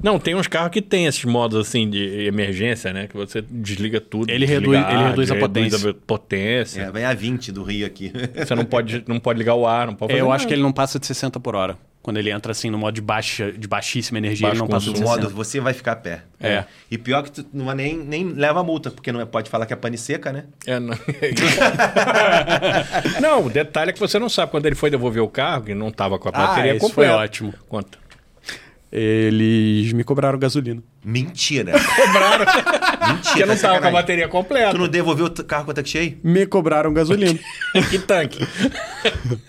Não, 0.02 0.18
tem 0.18 0.34
uns 0.34 0.46
carros 0.46 0.70
que 0.70 0.80
tem 0.82 1.06
esses 1.06 1.24
modos 1.24 1.58
assim 1.66 1.88
de 1.88 2.26
emergência, 2.26 2.92
né? 2.92 3.08
Que 3.08 3.16
você 3.16 3.42
desliga 3.50 4.00
tudo. 4.00 4.30
Ele 4.30 4.46
desliga 4.46 4.78
reduz- 4.78 4.92
ele 4.94 5.08
reduz 5.08 5.30
a 5.30 5.34
potência. 5.36 5.90
a 5.90 5.94
potência. 5.94 6.80
É, 6.82 6.90
vem 6.92 7.04
a 7.04 7.12
20 7.14 7.50
do 7.50 7.62
Rio 7.64 7.84
aqui. 7.86 8.12
Você 8.36 8.54
não 8.54 8.64
pode, 8.64 9.02
não 9.08 9.18
pode 9.18 9.38
ligar 9.38 9.54
o 9.54 9.66
ar, 9.66 9.86
não 9.88 9.94
pode 9.94 10.12
É, 10.12 10.20
eu 10.20 10.30
acho 10.30 10.44
nada. 10.44 10.48
que 10.48 10.54
ele 10.54 10.62
não 10.62 10.72
passa 10.72 10.98
de 11.00 11.06
60 11.06 11.40
por 11.40 11.56
hora. 11.56 11.76
Quando 12.08 12.16
ele 12.16 12.30
entra 12.30 12.52
assim 12.52 12.70
no 12.70 12.78
modo 12.78 12.94
de, 12.94 13.02
baixa, 13.02 13.52
de 13.52 13.68
baixíssima 13.68 14.16
energia, 14.16 14.46
Baixo 14.48 14.54
ele 14.62 14.62
não 14.62 14.66
passa 14.66 14.86
de 14.86 14.92
O 14.92 14.96
60. 14.96 15.10
modo, 15.10 15.28
você 15.28 15.60
vai 15.60 15.74
ficar 15.74 15.92
a 15.92 15.96
pé. 15.96 16.22
É. 16.40 16.64
E 16.90 16.96
pior 16.96 17.22
que 17.22 17.30
tu 17.30 17.44
não 17.52 17.66
vai 17.66 17.74
nem, 17.74 17.98
nem 17.98 18.32
leva 18.32 18.64
multa, 18.64 18.90
porque 18.90 19.12
não 19.12 19.20
é- 19.20 19.26
pode 19.26 19.50
falar 19.50 19.66
que 19.66 19.74
é 19.74 19.76
pane 19.76 19.98
seca, 19.98 20.32
né? 20.32 20.44
É, 20.66 20.80
não. 20.80 20.96
não, 23.20 23.44
o 23.44 23.50
detalhe 23.50 23.90
é 23.90 23.92
que 23.92 24.00
você 24.00 24.18
não 24.18 24.30
sabe 24.30 24.50
quando 24.50 24.64
ele 24.64 24.74
foi 24.74 24.88
devolver 24.88 25.22
o 25.22 25.28
carro, 25.28 25.64
que 25.64 25.74
não 25.74 25.90
tava 25.90 26.18
com 26.18 26.30
a 26.30 26.32
Ah, 26.34 26.46
bateria 26.46 26.76
isso 26.76 26.86
completa. 26.86 27.12
foi 27.12 27.22
ótimo. 27.24 27.52
Conta. 27.68 27.98
Eles 28.90 29.92
me 29.92 30.02
cobraram 30.02 30.38
gasolina. 30.38 30.82
Mentira. 31.04 31.72
Cobraram. 31.94 32.46
Mentira. 32.46 33.18
Porque 33.22 33.44
não 33.44 33.54
tava 33.56 33.80
com 33.82 33.88
a 33.88 33.90
bateria 33.90 34.28
completa. 34.28 34.70
Tu 34.70 34.78
não 34.78 34.88
devolveu 34.88 35.26
o 35.26 35.44
carro 35.44 35.66
com 35.66 35.72
o 35.72 35.74
tanque 35.74 35.90
cheio? 35.90 36.16
Me 36.24 36.46
cobraram 36.46 36.90
gasolina. 36.94 37.38
que 37.90 37.98
tanque. 37.98 38.38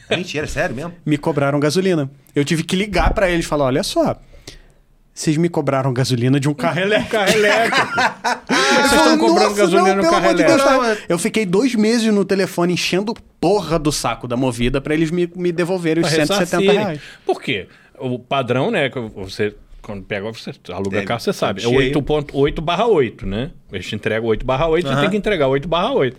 Mentira, 0.09 0.45
sério 0.45 0.75
mesmo? 0.75 0.93
me 1.05 1.17
cobraram 1.17 1.57
gasolina. 1.57 2.11
Eu 2.39 2.45
tive 2.45 2.63
que 2.63 2.75
ligar 2.75 3.13
pra 3.13 3.29
eles 3.29 3.45
e 3.45 3.47
falar: 3.47 3.65
olha 3.65 3.83
só. 3.83 4.15
Vocês 5.13 5.35
me 5.35 5.49
cobraram 5.49 5.93
gasolina 5.93 6.39
de 6.39 6.47
um 6.47 6.53
carro 6.53 6.79
elétrico. 6.79 7.11
Carro 7.11 7.29
elétrico. 7.33 7.87
Vocês 8.47 8.93
estão 9.01 9.17
comprando 9.17 9.49
"Nossa, 9.49 9.55
gasolina 9.61 9.95
não, 9.95 10.03
no 10.03 10.09
carro 10.09 10.33
de 10.33 10.43
Deus, 10.45 10.61
elétrico. 10.61 10.79
tá?" 10.79 10.97
Eu 11.09 11.19
fiquei 11.19 11.45
dois 11.45 11.75
meses 11.75 12.13
no 12.13 12.23
telefone 12.23 12.73
enchendo 12.73 13.13
porra 13.39 13.77
do 13.77 13.91
saco 13.91 14.29
da 14.29 14.37
movida 14.37 14.79
pra 14.79 14.93
eles 14.93 15.11
me, 15.11 15.29
me 15.35 15.51
devolverem 15.51 16.03
os 16.03 16.09
Pra 16.09 16.25
170 16.25 16.39
ressarcirem. 16.61 16.77
reais. 16.85 17.01
Por 17.25 17.41
quê? 17.41 17.67
O 17.97 18.17
padrão, 18.17 18.71
né? 18.71 18.89
que 18.89 18.97
Você, 18.97 19.53
quando 19.81 20.03
pega, 20.03 20.31
você 20.31 20.51
aluga 20.69 20.89
Deve, 20.91 21.05
carro, 21.05 21.19
você 21.19 21.33
sabe. 21.33 21.59
É 21.59 21.63
cheio. 21.67 21.93
8.8 21.93 22.61
barra 22.61 22.85
8, 22.87 23.25
né? 23.25 23.51
Eles 23.73 23.85
te 23.87 23.95
entregam 23.95 24.29
8 24.29 24.45
barra 24.45 24.67
8, 24.67 24.87
você 24.87 24.93
Aham. 24.93 25.01
tem 25.01 25.09
que 25.09 25.17
entregar 25.17 25.47
8 25.47 25.67
barra 25.67 25.91
8. 25.91 26.17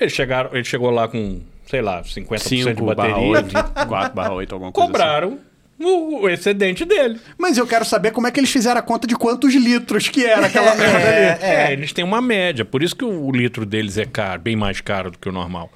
Ele, 0.00 0.10
chegaram, 0.10 0.50
ele 0.52 0.64
chegou 0.64 0.90
lá 0.90 1.06
com, 1.06 1.40
sei 1.66 1.80
lá, 1.80 2.02
50% 2.02 2.48
de 2.48 2.62
5 2.64 2.84
barra 2.86 3.08
bateria. 3.10 3.28
8, 3.30 3.86
4 3.86 4.14
barra 4.16 4.32
8, 4.32 4.52
alguma 4.52 4.72
coisa 4.72 4.84
assim. 4.84 4.92
Cobraram 4.92 5.28
o, 5.28 5.38
o 5.84 6.28
excedente 6.28 6.84
dele. 6.84 7.18
Mas 7.38 7.58
eu 7.58 7.66
quero 7.66 7.84
saber 7.84 8.10
como 8.10 8.26
é 8.26 8.30
que 8.30 8.38
eles 8.40 8.50
fizeram 8.50 8.78
a 8.78 8.82
conta 8.82 9.06
de 9.06 9.14
quantos 9.16 9.54
litros 9.54 10.08
que 10.08 10.24
era 10.24 10.46
aquela 10.46 10.74
merda 10.74 10.96
ali. 11.08 11.42
É, 11.44 11.72
eles 11.72 11.92
têm 11.92 12.04
uma 12.04 12.20
média. 12.20 12.64
Por 12.64 12.82
isso 12.82 12.94
que 12.96 13.04
o, 13.04 13.26
o 13.26 13.32
litro 13.32 13.64
deles 13.66 13.98
é 13.98 14.04
caro, 14.04 14.40
bem 14.40 14.56
mais 14.56 14.80
caro 14.80 15.10
do 15.10 15.18
que 15.18 15.28
o 15.28 15.32
normal. 15.32 15.70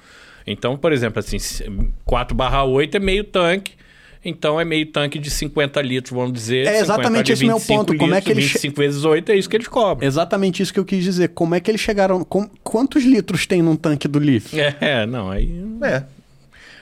Então, 0.45 0.77
por 0.77 0.91
exemplo, 0.93 1.19
assim, 1.19 1.37
4 2.05 2.35
barra 2.35 2.63
8 2.63 2.95
é 2.97 2.99
meio 2.99 3.23
tanque. 3.23 3.73
Então 4.25 4.59
é 4.59 4.65
meio 4.65 4.85
tanque 4.87 5.19
de 5.19 5.29
50 5.29 5.81
litros, 5.81 6.11
vamos 6.13 6.33
dizer. 6.33 6.65
É 6.65 6.79
50 6.79 6.83
exatamente 6.83 7.31
esse 7.31 7.45
meu 7.45 7.57
25 7.59 7.77
ponto. 7.85 7.97
Como 7.97 8.13
é 8.13 8.19
que 8.19 8.29
litros, 8.29 8.43
eles 8.45 8.51
che- 8.51 8.67
25 8.67 8.77
vezes 8.81 9.05
8 9.05 9.31
é 9.31 9.35
isso 9.37 9.49
que 9.49 9.55
eles 9.55 9.67
cobram. 9.67 10.05
Exatamente 10.05 10.61
isso 10.61 10.73
que 10.73 10.79
eu 10.79 10.83
quis 10.85 11.03
dizer. 11.03 11.29
Como 11.29 11.53
é 11.55 11.59
que 11.61 11.69
eles 11.71 11.79
chegaram. 11.79 12.23
com- 12.25 12.49
quantos 12.63 13.03
litros 13.05 13.45
tem 13.45 13.61
num 13.61 13.75
tanque 13.75 14.07
do 14.07 14.19
Leaf? 14.19 14.53
É, 14.81 15.05
não, 15.05 15.29
aí 15.29 15.49
É. 15.83 16.03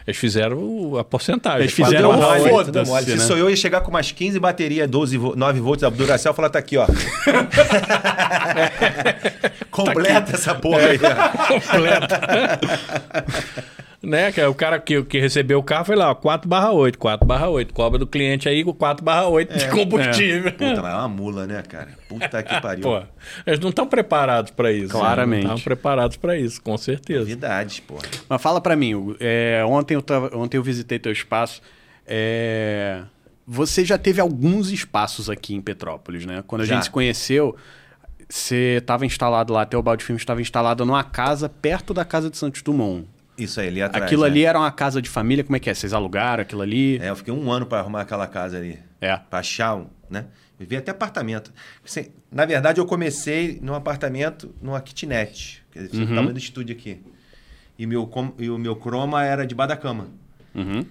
eles 0.07 0.17
fizeram 0.17 0.57
o- 0.57 0.97
a 0.99 1.03
porcentagem. 1.03 1.61
Eles 1.61 1.73
fizeram 1.73 2.11
o 2.11 2.13
mole. 2.17 2.49
Foda-se, 2.49 3.05
Se 3.05 3.15
né? 3.17 3.23
sou 3.23 3.37
eu, 3.37 3.49
ia 3.49 3.55
chegar 3.55 3.81
com 3.81 3.89
umas 3.89 4.11
15 4.11 4.39
baterias, 4.39 4.89
12, 4.89 5.17
vo- 5.17 5.35
9 5.35 5.59
volts 5.59 5.81
da 5.81 5.89
Duracell 5.89 6.31
e 6.31 6.35
falar, 6.35 6.49
tá 6.49 6.59
aqui, 6.59 6.77
ó. 6.77 6.85
Completa 9.71 10.33
essa 10.35 10.55
porra 10.55 10.79
aí. 10.79 10.99
ó. 11.01 11.29
completa. 11.61 12.59
né? 14.05 14.31
Que 14.31 14.39
é 14.41 14.47
o 14.47 14.53
cara 14.53 14.79
que, 14.79 15.01
que 15.03 15.19
recebeu 15.19 15.59
o 15.59 15.63
carro 15.63 15.85
foi 15.85 15.95
lá, 15.95 16.13
4 16.13 16.47
barra 16.47 16.71
8, 16.71 16.97
4 16.99 17.27
barra 17.27 17.47
8. 17.49 17.73
Cobra 17.73 17.97
do 17.99 18.07
cliente 18.07 18.47
aí 18.47 18.63
com 18.63 18.73
4 18.73 19.03
barra 19.03 19.27
8 19.27 19.57
de 19.57 19.67
combustível. 19.69 20.51
Puta, 20.51 20.81
mas 20.81 20.93
é 20.93 20.97
uma 20.97 21.07
mula, 21.07 21.45
né, 21.47 21.61
cara? 21.67 21.89
Puta 22.07 22.41
que 22.43 22.57
pariu. 22.61 22.83
Pô, 22.83 23.01
eles 23.45 23.59
não 23.59 23.69
estão 23.69 23.87
preparados 23.87 24.51
para 24.51 24.71
isso. 24.71 24.89
Claramente. 24.89 25.43
Não 25.45 25.55
estão 25.55 25.63
preparados 25.63 26.17
para 26.17 26.37
isso, 26.37 26.61
com 26.61 26.77
certeza. 26.77 27.19
Novidades, 27.19 27.79
porra. 27.79 28.03
Mas 28.29 28.41
fala 28.41 28.61
pra 28.61 28.75
mim, 28.75 28.93
Hugo. 28.95 29.15
É, 29.19 29.63
ontem, 29.67 29.95
eu 29.95 30.01
tava- 30.01 30.35
ontem 30.37 30.57
eu 30.57 30.63
visitei 30.63 30.99
teu 30.99 31.11
espaço. 31.11 31.61
É, 32.07 33.01
você 33.47 33.83
já 33.83 33.97
teve 33.97 34.21
alguns 34.21 34.71
espaços 34.71 35.29
aqui 35.29 35.53
em 35.55 35.61
Petrópolis, 35.61 36.25
né? 36.25 36.43
Quando 36.47 36.61
a 36.61 36.65
Já. 36.65 36.75
gente 36.75 36.83
se 36.85 36.89
conheceu, 36.91 37.55
você 38.29 38.77
estava 38.79 39.05
instalado 39.05 39.53
lá, 39.53 39.65
teu 39.65 39.81
balde 39.81 40.03
filme 40.03 40.19
estava 40.19 40.41
instalado 40.41 40.85
numa 40.85 41.03
casa 41.03 41.49
perto 41.49 41.93
da 41.93 42.05
casa 42.05 42.29
de 42.29 42.37
Santos 42.37 42.61
Dumont. 42.61 43.07
Isso 43.37 43.59
aí, 43.59 43.67
ali 43.67 43.81
atrás. 43.81 44.05
aquilo 44.05 44.21
né? 44.23 44.29
ali 44.29 44.45
era 44.45 44.57
uma 44.57 44.71
casa 44.71 45.01
de 45.01 45.09
família, 45.09 45.43
como 45.43 45.55
é 45.55 45.59
que 45.59 45.69
é? 45.69 45.73
Vocês 45.73 45.93
alugaram 45.93 46.41
aquilo 46.41 46.61
ali? 46.61 46.97
É, 46.99 47.09
eu 47.09 47.15
fiquei 47.15 47.33
um 47.33 47.51
ano 47.51 47.65
pra 47.65 47.79
arrumar 47.79 48.01
aquela 48.01 48.27
casa 48.27 48.57
ali. 48.57 48.79
É. 49.01 49.17
Pra 49.17 49.39
achar, 49.39 49.75
um, 49.75 49.87
né? 50.09 50.25
Vivi 50.57 50.77
até 50.77 50.91
apartamento. 50.91 51.51
Assim, 51.83 52.07
na 52.31 52.45
verdade, 52.45 52.79
eu 52.79 52.85
comecei 52.85 53.59
num 53.61 53.73
apartamento, 53.73 54.55
numa 54.61 54.79
kitnet. 54.79 55.63
Quer 55.71 55.87
dizer, 55.87 56.03
o 56.03 56.07
tamanho 56.07 56.33
do 56.33 56.39
estúdio 56.39 56.75
aqui. 56.75 57.01
E, 57.77 57.85
meu, 57.85 58.09
e 58.39 58.49
o 58.49 58.57
meu 58.57 58.75
croma 58.77 59.23
era 59.25 59.45
debaixo 59.45 59.69
da 59.69 59.77
cama. 59.77 60.07
Uhum. 60.53 60.85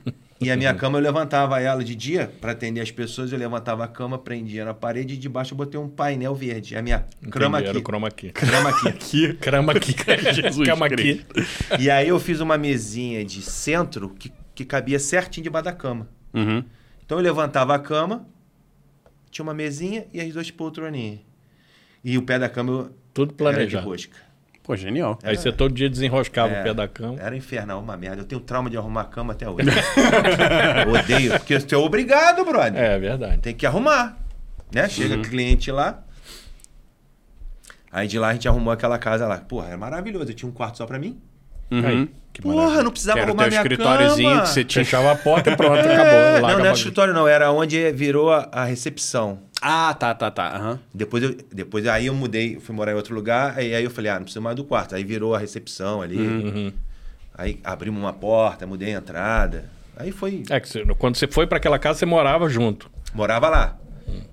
E 0.45 0.51
a 0.51 0.57
minha 0.57 0.75
cama 0.75 0.99
eu 0.99 1.03
levantava 1.03 1.61
ela 1.61 1.83
de 1.83 1.95
dia 1.95 2.31
para 2.41 2.53
atender 2.53 2.81
as 2.81 2.91
pessoas, 2.91 3.33
eu 3.33 3.39
levantava 3.39 3.85
a 3.85 3.89
cama, 3.89 4.19
prendia 4.19 4.65
na 4.65 4.75
parede 4.75 5.15
e 5.15 5.17
debaixo 5.17 5.55
eu 5.55 5.57
botei 5.59 5.79
um 5.81 5.89
painel 5.89 6.35
verde. 6.35 6.77
A 6.77 6.83
minha 6.83 7.05
cama 7.31 7.59
aqui. 7.59 7.77
o 7.77 7.83
chroma 7.83 8.09
aqui. 8.09 8.31
Cama 8.31 8.69
aqui. 8.71 8.89
Aqui. 8.89 9.33
Crama 9.35 9.73
aqui. 9.73 9.95
Jesus 10.35 10.69
Cama 10.69 10.87
aqui. 10.87 11.25
e 11.79 11.91
aí 11.91 12.09
eu 12.09 12.19
fiz 12.21 12.41
uma 12.41 12.59
mesinha 12.59 13.25
de 13.25 13.43
centro 13.43 14.11
que, 14.11 14.33
que 14.55 14.65
cabia 14.65 14.99
certinho 14.99 15.45
debaixo 15.45 15.65
da 15.65 15.73
cama. 15.73 16.09
Uhum. 16.33 16.65
Então 17.05 17.19
eu 17.19 17.23
levantava 17.23 17.75
a 17.75 17.79
cama, 17.79 18.27
tinha 19.31 19.43
uma 19.43 19.55
mesinha 19.55 20.07
e 20.13 20.21
as 20.21 20.33
duas 20.33 20.51
poltroninhas. 20.51 21.21
E 22.03 22.19
o 22.19 22.23
pé 22.23 22.39
da 22.39 22.49
cama 22.49 22.71
eu 22.73 22.91
Tudo 23.13 23.31
era 23.41 23.53
de 23.53 23.57
planejado. 23.57 23.89
rosca. 23.89 24.17
Pô, 24.65 24.75
genial. 24.75 25.19
Aí 25.23 25.37
você 25.37 25.53
todo 25.53 25.75
dia 25.75 25.91
desenroscava 25.91 26.55
É, 26.55 26.61
o 26.61 26.65
pé 26.65 26.73
da 26.75 26.89
cama. 26.89 27.17
Era 27.21 27.37
infernal, 27.37 27.81
uma 27.81 27.97
merda. 27.99 28.23
Eu 28.23 28.25
tenho 28.25 28.41
trauma 28.41 28.71
de 28.71 28.79
arrumar 28.79 29.03
a 29.03 29.05
cama 29.05 29.35
até 29.35 29.47
hoje. 29.49 29.69
eu 30.87 30.93
odeio, 30.95 31.33
porque 31.33 31.55
eu 31.55 31.61
sou 31.69 31.85
obrigado, 31.85 32.43
brother. 32.47 32.75
É, 32.83 32.99
verdade. 32.99 33.39
Tem 33.39 33.55
que 33.55 33.67
arrumar. 33.67 34.17
Né? 34.73 34.89
Chega 34.89 35.19
cliente 35.19 35.71
lá. 35.71 36.03
Aí 37.93 38.09
de 38.09 38.19
lá 38.19 38.29
a 38.29 38.33
gente 38.33 38.49
arrumou 38.49 38.73
aquela 38.73 38.99
casa 38.99 39.27
lá. 39.27 39.37
Porra, 39.39 39.69
era 39.69 39.77
maravilhoso. 39.77 40.31
Eu 40.31 40.35
tinha 40.35 40.49
um 40.49 40.53
quarto 40.53 40.79
só 40.79 40.87
pra 40.87 40.99
mim. 40.99 41.21
Uhum. 41.71 41.87
Aí, 41.87 42.11
que 42.33 42.41
Porra, 42.43 42.57
maravilha. 42.57 42.83
não 42.85 42.91
precisava 42.91 43.19
Era 43.21 43.29
arrumar 43.29 43.47
minha 43.49 43.61
escritóriozinho 43.61 44.31
cama. 44.31 44.43
que 44.43 44.49
você 44.49 44.65
tinha. 44.65 44.85
Fechava 44.85 45.13
a 45.13 45.17
porta 45.17 45.51
e 45.51 45.57
pronto, 45.57 45.77
É, 45.87 45.93
acabou. 45.95 46.05
não, 46.13 46.41
não 46.41 46.49
era 46.49 46.57
bagulho. 46.57 46.73
escritório, 46.73 47.15
não. 47.15 47.29
Era 47.29 47.53
onde 47.53 47.93
virou 47.93 48.33
a, 48.33 48.49
a 48.51 48.65
recepção. 48.65 49.39
Ah, 49.67 49.95
tá, 49.95 50.15
tá, 50.15 50.31
tá. 50.31 50.57
Aham. 50.57 50.81
Depois, 50.93 51.23
eu, 51.23 51.35
depois 51.51 51.87
aí 51.87 52.07
eu 52.07 52.15
mudei, 52.15 52.61
fui 52.61 52.75
morar 52.75 52.93
em 52.93 52.97
outro 52.97 53.15
lugar, 53.15 53.57
aí, 53.59 53.75
aí 53.75 53.83
eu 53.83 53.91
falei, 53.91 54.11
ah, 54.11 54.17
não 54.17 54.25
preciso 54.25 54.43
mais 54.43 54.55
do 54.55 54.63
quarto. 54.65 54.95
Aí 54.95 55.03
virou 55.03 55.35
a 55.35 55.39
recepção 55.39 56.03
ali. 56.03 56.19
Uhum. 56.19 56.73
Aí 57.35 57.59
abrimos 57.65 57.99
uma 57.99 58.13
porta, 58.13 58.67
mudei 58.67 58.95
a 58.95 58.99
entrada. 58.99 59.71
Aí 59.97 60.13
foi. 60.13 60.43
É 60.51 60.61
que 60.61 60.69
você- 60.69 60.85
quando 60.99 61.17
você 61.17 61.27
foi 61.27 61.47
para 61.47 61.57
aquela 61.57 61.79
casa, 61.79 61.99
você 62.01 62.05
morava 62.07 62.47
junto. 62.49 62.91
Morava 63.15 63.49
lá. 63.49 63.79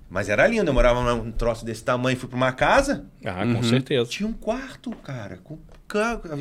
Mas 0.09 0.27
era 0.27 0.45
lindo, 0.45 0.69
eu 0.69 0.73
morava 0.73 1.01
num 1.15 1.31
troço 1.31 1.63
desse 1.63 1.81
tamanho, 1.85 2.17
fui 2.17 2.27
pra 2.27 2.35
uma 2.35 2.51
casa, 2.51 3.05
Ah, 3.25 3.45
com 3.45 3.63
certeza. 3.63 4.09
tinha 4.09 4.27
um 4.27 4.33
quarto, 4.33 4.91
cara, 4.97 5.37
com 5.41 5.57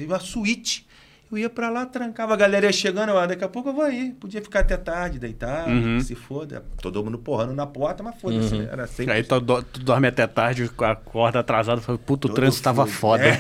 uma 0.07 0.19
suíte. 0.19 0.89
Eu 1.33 1.39
ia 1.39 1.49
pra 1.49 1.71
lá, 1.71 1.87
trancava, 1.87 2.35
a 2.35 2.37
galera 2.37 2.67
ia 2.67 2.73
chegando, 2.73 3.11
eu, 3.11 3.17
ah, 3.19 3.25
daqui 3.25 3.45
a 3.45 3.49
pouco 3.49 3.69
eu 3.69 3.73
vou 3.73 3.85
aí. 3.85 4.11
Podia 4.19 4.43
ficar 4.43 4.61
até 4.61 4.77
tarde, 4.77 5.17
deitado, 5.19 5.71
Uhum. 5.71 6.01
se 6.01 6.17
foda. 6.17 6.65
Todo 6.83 7.05
mundo 7.05 7.19
porrando 7.19 7.53
na 7.53 7.67
porta, 7.69 8.03
mas 8.03 8.21
foda-se, 8.21 8.53
né? 8.57 8.69
Era 8.73 8.87
sempre. 8.89 9.13
Aí 9.13 9.23
tu, 9.23 9.39
do- 9.41 9.63
tu 9.63 9.79
dorme 9.81 10.09
até 10.09 10.27
tarde, 10.27 10.69
acorda 10.79 11.39
atrasado, 11.39 11.81
fala, 11.81 11.97
puto, 11.99 12.27
o 12.27 12.35
trânsito 12.35 12.65
tava 12.65 12.85
foda. 12.85 13.23
É. 13.25 13.39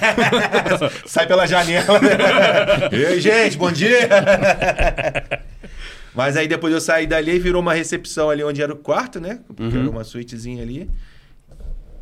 Sai 1.04 1.26
pela 1.26 1.46
janela. 1.46 1.98
Ei, 2.92 3.20
gente, 3.20 3.58
bom 3.58 3.72
dia. 3.72 4.08
Mas 6.14 6.36
aí 6.36 6.48
depois 6.48 6.72
eu 6.72 6.80
saí 6.80 7.06
dali 7.06 7.36
e 7.36 7.38
virou 7.38 7.62
uma 7.62 7.72
recepção 7.74 8.30
ali 8.30 8.42
onde 8.42 8.60
era 8.62 8.72
o 8.72 8.76
quarto, 8.76 9.20
né? 9.20 9.40
Porque 9.48 9.76
Uhum. 9.76 9.82
era 9.82 9.90
uma 9.90 10.04
suítezinha 10.04 10.62
ali. 10.62 10.90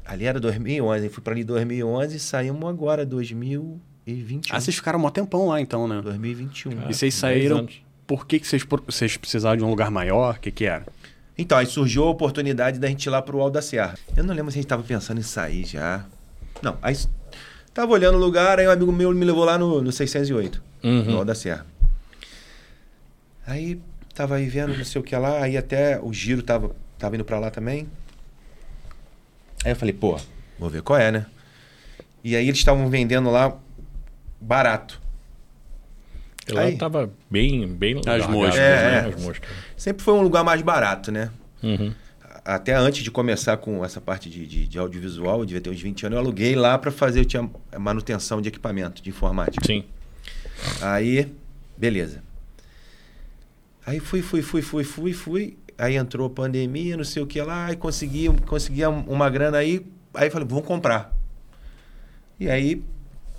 Ali 0.04 0.24
era 0.24 0.40
2011, 0.40 1.08
fui 1.10 1.22
para 1.22 1.34
ali 1.34 1.44
2011 1.44 2.16
e 2.16 2.20
saímos 2.20 2.68
agora, 2.68 3.04
2021. 4.12 4.56
Ah, 4.56 4.60
vocês 4.60 4.76
ficaram 4.76 5.04
um 5.04 5.10
tempão 5.10 5.48
lá 5.48 5.60
então, 5.60 5.86
né? 5.86 6.00
2021. 6.00 6.90
E 6.90 6.94
vocês 6.94 7.14
saíram. 7.14 7.66
Por 8.06 8.26
que, 8.26 8.38
que 8.40 8.46
vocês, 8.46 8.64
vocês 8.86 9.16
precisavam 9.16 9.56
de 9.58 9.64
um 9.64 9.68
lugar 9.70 9.90
maior? 9.90 10.36
O 10.36 10.40
que, 10.40 10.50
que 10.50 10.64
era? 10.64 10.86
Então, 11.36 11.56
aí 11.58 11.66
surgiu 11.66 12.04
a 12.04 12.10
oportunidade 12.10 12.78
da 12.78 12.88
gente 12.88 13.04
ir 13.04 13.10
lá 13.10 13.20
pro 13.20 13.40
Alto 13.40 13.54
da 13.54 13.62
Serra. 13.62 13.94
Eu 14.16 14.24
não 14.24 14.34
lembro 14.34 14.50
se 14.50 14.58
a 14.58 14.60
gente 14.62 14.68
tava 14.68 14.82
pensando 14.82 15.18
em 15.18 15.22
sair 15.22 15.64
já. 15.64 16.04
Não, 16.62 16.76
aí 16.82 16.96
tava 17.72 17.92
olhando 17.92 18.16
o 18.16 18.20
lugar, 18.20 18.58
aí 18.58 18.66
um 18.66 18.70
amigo 18.70 18.90
meu 18.90 19.12
me 19.14 19.24
levou 19.24 19.44
lá 19.44 19.56
no, 19.58 19.80
no 19.82 19.92
608, 19.92 20.60
Uhum. 20.82 21.04
no 21.04 21.12
Alto 21.14 21.26
da 21.26 21.34
Serra. 21.34 21.64
Aí 23.46 23.80
tava 24.14 24.36
aí 24.36 24.48
vendo 24.48 24.76
não 24.76 24.84
sei 24.84 25.00
o 25.00 25.04
que 25.04 25.14
lá, 25.16 25.42
aí 25.42 25.56
até 25.56 26.00
o 26.00 26.12
giro 26.12 26.42
tava, 26.42 26.74
tava 26.98 27.14
indo 27.14 27.24
pra 27.24 27.38
lá 27.38 27.50
também. 27.50 27.88
Aí 29.64 29.72
eu 29.72 29.76
falei, 29.76 29.92
pô, 29.94 30.18
vou 30.58 30.68
ver 30.68 30.82
qual 30.82 30.98
é, 30.98 31.12
né? 31.12 31.26
E 32.24 32.34
aí 32.34 32.46
eles 32.48 32.58
estavam 32.58 32.88
vendendo 32.90 33.30
lá 33.30 33.56
barato. 34.40 35.00
E 36.48 36.52
lá 36.52 36.62
Aí. 36.62 36.76
tava 36.78 37.10
bem, 37.30 37.66
bem 37.68 37.94
largado, 38.04 38.32
moscas, 38.32 38.58
É, 38.58 39.02
né? 39.02 39.08
é. 39.10 39.14
As 39.14 39.22
moscas. 39.22 39.48
Sempre 39.76 40.02
foi 40.02 40.14
um 40.14 40.22
lugar 40.22 40.42
mais 40.42 40.62
barato, 40.62 41.12
né? 41.12 41.30
Uhum. 41.62 41.92
Até 42.44 42.74
antes 42.74 43.02
de 43.04 43.10
começar 43.10 43.58
com 43.58 43.84
essa 43.84 44.00
parte 44.00 44.30
de, 44.30 44.46
de, 44.46 44.66
de 44.66 44.78
audiovisual, 44.78 45.40
eu 45.40 45.44
devia 45.44 45.60
ter 45.60 45.68
uns 45.68 45.80
20 45.80 46.06
anos, 46.06 46.16
eu 46.16 46.20
aluguei 46.22 46.54
lá 46.56 46.78
para 46.78 46.90
fazer, 46.90 47.20
eu 47.20 47.24
tinha 47.26 47.48
manutenção 47.78 48.40
de 48.40 48.48
equipamento, 48.48 49.02
de 49.02 49.10
informática. 49.10 49.66
Sim. 49.66 49.84
Aí, 50.80 51.30
beleza. 51.76 52.22
Aí 53.84 54.00
fui, 54.00 54.22
fui, 54.22 54.40
fui, 54.40 54.62
fui, 54.62 54.84
fui, 54.84 55.12
fui. 55.12 55.58
Aí 55.76 55.96
entrou 55.96 56.26
a 56.26 56.30
pandemia, 56.30 56.96
não 56.96 57.04
sei 57.04 57.22
o 57.22 57.26
que 57.26 57.40
lá, 57.42 57.70
e 57.70 57.76
consegui, 57.76 58.28
consegui 58.46 58.84
uma 58.86 59.28
grana 59.28 59.58
aí. 59.58 59.84
Aí 60.14 60.30
falei, 60.30 60.48
vamos 60.48 60.64
comprar. 60.66 61.14
E 62.40 62.48
aí, 62.48 62.82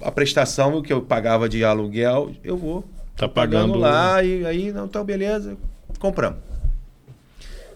a 0.02 0.12
prestação 0.12 0.82
que 0.82 0.92
eu 0.92 1.02
pagava 1.02 1.50
de 1.50 1.64
aluguel, 1.64 2.32
eu 2.44 2.58
vou 2.58 2.86
Tá 3.20 3.28
pagando 3.28 3.74
pagando 3.74 3.80
lá, 3.80 4.24
e 4.24 4.46
aí, 4.46 4.72
não, 4.72 4.86
então 4.86 5.04
beleza, 5.04 5.58
compramos. 6.00 6.40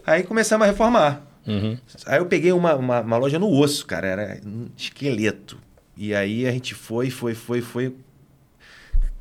Aí 0.05 0.23
começamos 0.23 0.65
a 0.65 0.69
reformar. 0.69 1.21
Uhum. 1.45 1.77
Aí 2.05 2.19
eu 2.19 2.25
peguei 2.25 2.53
uma, 2.53 2.75
uma, 2.75 3.01
uma 3.01 3.17
loja 3.17 3.37
no 3.37 3.49
osso, 3.49 3.85
cara, 3.85 4.07
era 4.07 4.41
um 4.45 4.69
esqueleto. 4.77 5.57
E 5.97 6.15
aí 6.15 6.47
a 6.47 6.51
gente 6.51 6.73
foi, 6.73 7.09
foi, 7.09 7.35
foi, 7.35 7.61
foi. 7.61 7.93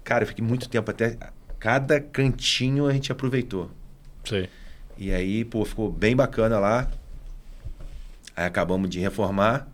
Cara, 0.04 0.22
eu 0.22 0.28
fiquei 0.28 0.44
muito 0.44 0.68
tempo 0.68 0.88
até. 0.90 1.16
Cada 1.58 2.00
cantinho 2.00 2.86
a 2.86 2.92
gente 2.92 3.10
aproveitou. 3.10 3.70
Sei. 4.24 4.48
E 4.96 5.12
aí, 5.12 5.44
pô, 5.44 5.64
ficou 5.64 5.90
bem 5.90 6.14
bacana 6.14 6.60
lá. 6.60 6.88
Aí 8.36 8.46
acabamos 8.46 8.88
de 8.88 9.00
reformar. 9.00 9.66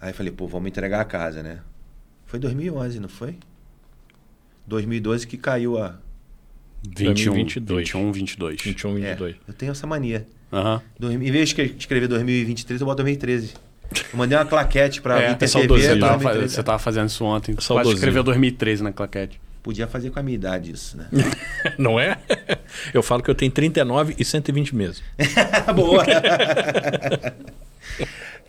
Aí 0.00 0.12
falei, 0.12 0.32
pô, 0.32 0.46
vamos 0.46 0.68
entregar 0.68 1.00
a 1.00 1.04
casa, 1.04 1.42
né? 1.42 1.60
Foi 2.34 2.40
2011, 2.40 2.98
não 2.98 3.08
foi? 3.08 3.36
2012 4.66 5.24
que 5.24 5.36
caiu 5.36 5.78
a. 5.80 5.94
21, 6.84 7.32
2022. 7.32 7.78
21, 7.84 8.10
22. 8.12 8.60
21, 8.60 8.90
É, 8.98 9.10
22. 9.10 9.36
eu 9.46 9.54
tenho 9.54 9.70
essa 9.70 9.86
mania. 9.86 10.26
Dois- 10.98 11.14
Em 11.14 11.18
vez 11.30 11.32
de 11.32 11.42
escre- 11.44 11.76
escrever 11.78 12.08
2023, 12.08 12.80
eu 12.80 12.86
boto 12.88 13.04
2013. 13.04 13.52
Eu 14.12 14.18
mandei 14.18 14.36
uma 14.36 14.44
claquete 14.44 15.00
pra 15.00 15.14
É, 15.22 15.26
é. 15.30 15.36
Você 15.38 15.46
tava, 15.52 15.66
2013. 15.68 16.22
fa- 16.24 16.48
você 16.48 16.62
tava 16.64 16.78
fazendo 16.80 17.08
isso 17.08 17.24
ontem. 17.24 17.54
Quase 17.54 17.66
Saudosismo. 17.68 17.94
escreveu 17.98 18.24
2013 18.24 18.82
na 18.82 18.90
claquete. 18.90 19.40
Podia 19.62 19.86
fazer 19.86 20.10
com 20.10 20.18
a 20.18 20.22
minha 20.24 20.34
idade 20.34 20.72
isso, 20.72 20.96
né? 20.96 21.06
Não 21.78 22.00
é? 22.00 22.18
Eu 22.92 23.00
falo 23.00 23.22
que 23.22 23.30
eu 23.30 23.34
tenho 23.36 23.52
39 23.52 24.16
e 24.18 24.24
120 24.24 24.74
meses. 24.74 25.00
Boa! 25.72 26.04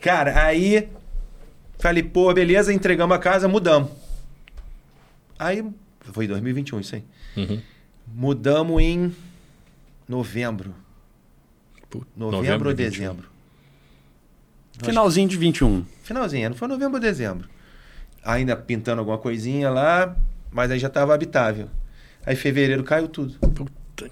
Cara, 0.02 0.44
aí 0.44 0.90
falei, 1.88 2.02
pô, 2.02 2.34
beleza, 2.34 2.74
entregamos 2.74 3.16
a 3.16 3.20
casa, 3.20 3.48
mudamos. 3.48 3.92
Aí, 5.38 5.64
foi 6.02 6.28
2021 6.28 6.80
isso 6.80 6.96
aí. 6.96 7.04
Uhum. 7.38 7.62
Mudamos 8.08 8.82
em 8.82 9.16
novembro. 10.08 10.74
Puta, 11.88 12.08
Novembro, 12.16 12.70
ou 12.70 12.76
de 12.76 12.84
21. 12.84 13.00
dezembro? 13.04 13.30
Finalzinho 14.84 15.30
de 15.30 15.38
21. 15.38 15.86
Finalzinho, 16.02 16.50
não 16.50 16.58
foi 16.58 16.68
novembro 16.68 16.96
ou 16.96 17.00
dezembro. 17.00 17.48
Ainda 18.24 18.56
pintando 18.56 19.00
alguma 19.00 19.20
coisinha 19.20 19.70
lá, 19.70 20.16
mas 20.52 20.72
aí 20.72 20.80
já 20.80 20.88
estava 20.88 21.14
habitável. 21.14 21.70
Aí 22.26 22.36
fevereiro 22.36 22.84
caiu 22.84 23.08
tudo. 23.08 23.38
Puta. 23.50 24.10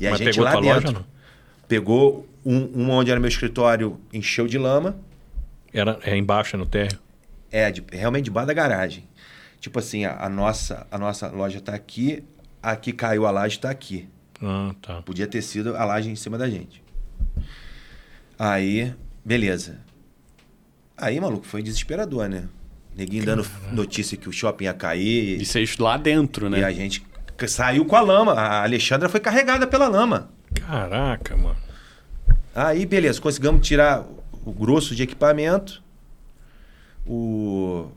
E 0.00 0.06
a 0.06 0.10
Mas 0.10 0.20
gente 0.20 0.30
pegou 0.30 0.44
lá 0.44 0.60
dentro. 0.60 0.92
loja? 0.92 1.06
Pegou 1.66 2.28
um, 2.44 2.82
um 2.82 2.90
onde 2.90 3.10
era 3.10 3.18
meu 3.18 3.28
escritório, 3.28 4.00
encheu 4.12 4.46
de 4.46 4.58
lama. 4.58 4.96
Era, 5.72 5.98
é 6.02 6.16
embaixo, 6.16 6.56
é 6.56 6.58
no 6.58 6.66
térreo. 6.66 6.98
É, 7.50 7.70
de- 7.70 7.84
realmente 7.92 8.24
debaixo 8.24 8.46
da 8.46 8.54
garagem. 8.54 9.04
Tipo 9.60 9.78
assim, 9.78 10.04
a, 10.04 10.24
a 10.24 10.28
nossa, 10.28 10.86
a 10.90 10.98
nossa 10.98 11.28
loja 11.28 11.60
tá 11.60 11.74
aqui, 11.74 12.24
aqui 12.62 12.92
caiu 12.92 13.26
a 13.26 13.30
laje, 13.30 13.58
tá 13.58 13.70
aqui. 13.70 14.08
Ah, 14.42 14.74
tá. 14.82 15.02
Podia 15.02 15.26
ter 15.26 15.40
sido 15.42 15.76
a 15.76 15.84
laje 15.84 16.10
em 16.10 16.16
cima 16.16 16.36
da 16.36 16.48
gente. 16.50 16.82
Aí, 18.38 18.92
beleza. 19.24 19.78
Aí, 20.96 21.20
maluco, 21.20 21.46
foi 21.46 21.62
desesperador, 21.62 22.28
né? 22.28 22.44
Neguinho 22.96 23.24
dando 23.24 23.46
notícia 23.72 24.16
que 24.16 24.28
o 24.28 24.32
shopping 24.32 24.64
ia 24.64 24.74
cair. 24.74 25.40
E 25.40 25.44
vocês 25.46 25.76
lá 25.78 25.96
dentro, 25.96 26.50
né? 26.50 26.60
E 26.60 26.64
a 26.64 26.72
gente 26.72 27.04
saiu 27.46 27.84
com 27.84 27.96
a 27.96 28.00
lama. 28.00 28.32
A 28.34 28.62
Alexandra 28.62 29.08
foi 29.08 29.20
carregada 29.20 29.66
pela 29.66 29.88
lama. 29.88 30.30
Caraca, 30.54 31.36
mano. 31.36 31.56
Aí, 32.54 32.84
beleza, 32.84 33.20
conseguimos 33.20 33.66
tirar 33.66 34.04
o 34.44 34.52
grosso 34.52 34.94
de 34.94 35.02
equipamento. 35.02 35.82
O. 37.06 37.88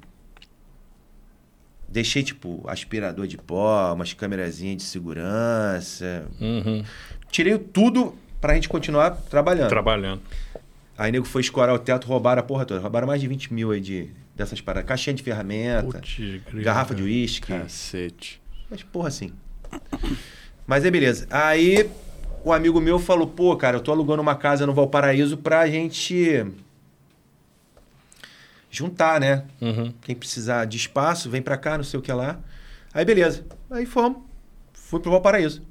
Deixei, 1.87 2.23
tipo, 2.23 2.63
aspirador 2.67 3.27
de 3.27 3.37
pó, 3.37 3.93
umas 3.93 4.13
câmerazinhas 4.13 4.77
de 4.77 4.83
segurança. 4.83 6.25
Uhum. 6.41 6.83
Tirei 7.29 7.57
tudo 7.57 8.15
pra 8.41 8.55
gente 8.55 8.67
continuar 8.67 9.11
trabalhando. 9.11 9.69
Trabalhando. 9.69 10.21
Aí 10.97 11.11
nego 11.11 11.25
foi 11.25 11.41
escorar 11.41 11.73
o 11.75 11.79
teto, 11.79 12.07
roubaram 12.07 12.41
a 12.41 12.43
porra 12.43 12.65
toda. 12.65 12.79
Roubaram 12.79 13.07
mais 13.07 13.21
de 13.21 13.27
20 13.27 13.53
mil 13.53 13.71
aí 13.71 13.79
de, 13.79 14.09
dessas 14.35 14.59
paradas. 14.61 14.87
Caixinha 14.87 15.13
de 15.13 15.23
ferramenta, 15.23 15.99
Putz, 15.99 16.17
garrafa 16.63 16.95
de 16.95 17.03
uísque. 17.03 17.47
Cacete. 17.47 18.41
Mas 18.69 18.83
porra 18.83 19.09
assim. 19.09 19.31
Mas 20.65 20.83
é 20.85 20.91
beleza. 20.91 21.27
Aí 21.29 21.89
o 22.45 22.53
amigo 22.53 22.79
meu 22.79 22.99
falou, 22.99 23.25
pô, 23.25 23.57
cara, 23.57 23.77
eu 23.77 23.81
tô 23.81 23.91
alugando 23.91 24.21
uma 24.21 24.35
casa 24.35 24.67
no 24.67 24.73
Valparaíso 24.73 25.35
pra 25.35 25.65
gente 25.67 26.45
juntar, 28.69 29.19
né? 29.19 29.45
Uhum. 29.59 29.91
Quem 30.01 30.15
precisar 30.15 30.65
de 30.65 30.77
espaço, 30.77 31.27
vem 31.27 31.41
pra 31.41 31.57
cá, 31.57 31.75
não 31.75 31.83
sei 31.83 31.99
o 31.99 32.03
que 32.03 32.13
lá. 32.13 32.37
Aí 32.93 33.03
beleza. 33.03 33.43
Aí 33.71 33.87
fomos. 33.87 34.21
Fui 34.73 34.99
pro 34.99 35.09
Valparaíso. 35.09 35.63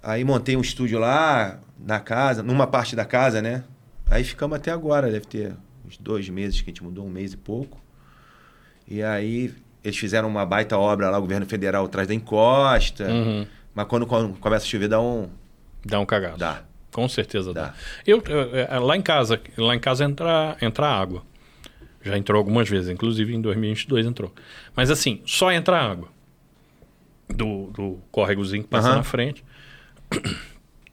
Aí 0.00 0.22
montei 0.22 0.56
um 0.56 0.60
estúdio 0.60 1.00
lá, 1.00 1.58
na 1.76 1.98
casa, 1.98 2.40
numa 2.40 2.68
parte 2.68 2.94
da 2.94 3.04
casa, 3.04 3.42
né? 3.42 3.64
Aí 4.08 4.22
ficamos 4.22 4.56
até 4.56 4.70
agora, 4.70 5.10
deve 5.10 5.26
ter 5.26 5.56
uns 5.84 5.96
dois 5.98 6.28
meses 6.28 6.60
que 6.60 6.70
a 6.70 6.72
gente 6.72 6.84
mudou, 6.84 7.04
um 7.04 7.10
mês 7.10 7.32
e 7.32 7.36
pouco. 7.36 7.82
E 8.86 9.02
aí 9.02 9.52
eles 9.82 9.98
fizeram 9.98 10.28
uma 10.28 10.46
baita 10.46 10.78
obra 10.78 11.10
lá, 11.10 11.18
o 11.18 11.22
governo 11.22 11.44
federal 11.44 11.86
atrás 11.86 12.06
da 12.06 12.14
encosta. 12.14 13.10
Uhum. 13.10 13.46
Mas 13.74 13.86
quando, 13.86 14.06
quando 14.06 14.38
começa 14.38 14.64
a 14.64 14.68
chover, 14.68 14.88
dá 14.88 15.00
um. 15.00 15.28
Dá 15.84 16.00
um 16.00 16.06
cagaço. 16.06 16.38
Dá. 16.38 16.62
Com 16.92 17.08
certeza 17.08 17.52
dá. 17.52 17.66
Dá. 17.66 17.74
Eu, 18.06 18.22
eu- 18.28 18.56
é, 18.56 18.78
lá 18.78 18.96
em 18.96 19.02
casa, 19.02 19.40
lá 19.58 19.74
em 19.74 19.80
casa 19.80 20.04
entra, 20.04 20.56
entra 20.62 20.86
água. 20.86 21.22
Já 22.02 22.16
entrou 22.18 22.38
algumas 22.38 22.68
vezes, 22.68 22.88
inclusive 22.90 23.34
em 23.34 23.40
2022 23.40 24.06
entrou. 24.06 24.32
Mas 24.76 24.90
assim, 24.90 25.20
só 25.26 25.50
entra 25.50 25.76
água. 25.80 26.08
Do, 27.28 27.70
do 27.72 27.98
córregozinho 28.12 28.62
que 28.62 28.68
passa 28.68 28.88
Aham. 28.88 28.96
na 28.98 29.02
frente. 29.02 29.42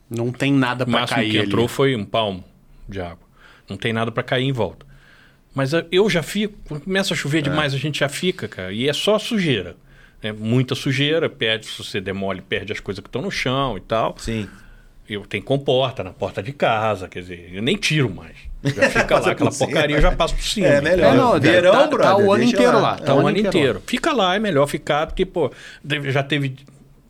Não 0.09 0.31
tem 0.31 0.51
nada 0.51 0.83
O 0.83 0.87
pra 0.87 0.99
máximo 1.01 1.17
cair 1.19 1.31
que 1.31 1.37
entrou 1.39 1.65
ali. 1.65 1.73
foi 1.73 1.95
um 1.95 2.05
palmo 2.05 2.43
de 2.87 2.99
água. 3.01 3.27
Não 3.69 3.77
tem 3.77 3.93
nada 3.93 4.11
para 4.11 4.23
cair 4.23 4.45
em 4.45 4.51
volta. 4.51 4.85
Mas 5.53 5.73
eh, 5.73 5.85
eu 5.91 6.09
já 6.09 6.23
fico, 6.23 6.57
quando 6.67 6.83
começa 6.83 7.13
a 7.13 7.17
chover 7.17 7.41
demais, 7.41 7.73
a 7.73 7.77
gente 7.77 7.99
já 7.99 8.09
fica, 8.09 8.47
cara. 8.47 8.71
E 8.73 8.87
é 8.89 8.93
só 8.93 9.19
sujeira. 9.19 9.75
É 10.23 10.31
muita 10.31 10.75
sujeira, 10.75 11.27
perde, 11.29 11.65
se 11.65 11.83
você 11.83 11.99
demole, 11.99 12.41
perde 12.41 12.71
as 12.71 12.79
coisas 12.79 13.01
que 13.01 13.07
estão 13.07 13.21
no 13.21 13.31
chão 13.31 13.77
e 13.77 13.81
tal. 13.81 14.15
Sim. 14.19 14.47
Eu 15.09 15.25
tenho 15.25 15.43
comporta 15.43 16.03
na 16.03 16.11
porta 16.13 16.41
de 16.43 16.53
casa, 16.53 17.07
quer 17.09 17.21
dizer, 17.21 17.49
eu 17.53 17.61
nem 17.61 17.75
tiro 17.75 18.09
mais. 18.13 18.35
Já 18.63 18.87
fica 19.01 19.19
lá, 19.19 19.31
aquela 19.31 19.51
cima. 19.51 19.67
porcaria 19.67 19.97
eu 19.97 20.01
já 20.01 20.11
passo 20.11 20.35
por 20.35 20.43
cima. 20.43 20.67
É 20.67 20.79
melhor. 20.79 21.13
É, 21.13 21.17
não, 21.17 21.39
Verão, 21.39 21.71
tá, 21.73 21.87
brother, 21.87 21.99
tá 22.07 22.17
o 22.17 22.31
ano 22.31 22.43
inteiro 22.43 22.73
lá. 22.73 22.79
lá. 22.81 22.97
Tá 22.97 23.15
o 23.15 23.27
ano 23.27 23.37
inteiro. 23.37 23.79
lá. 23.79 23.83
Fica 23.87 24.13
lá, 24.13 24.35
é 24.35 24.39
melhor 24.39 24.67
ficar, 24.67 25.07
porque, 25.07 25.25
pô, 25.25 25.51
já 26.11 26.21
teve 26.23 26.55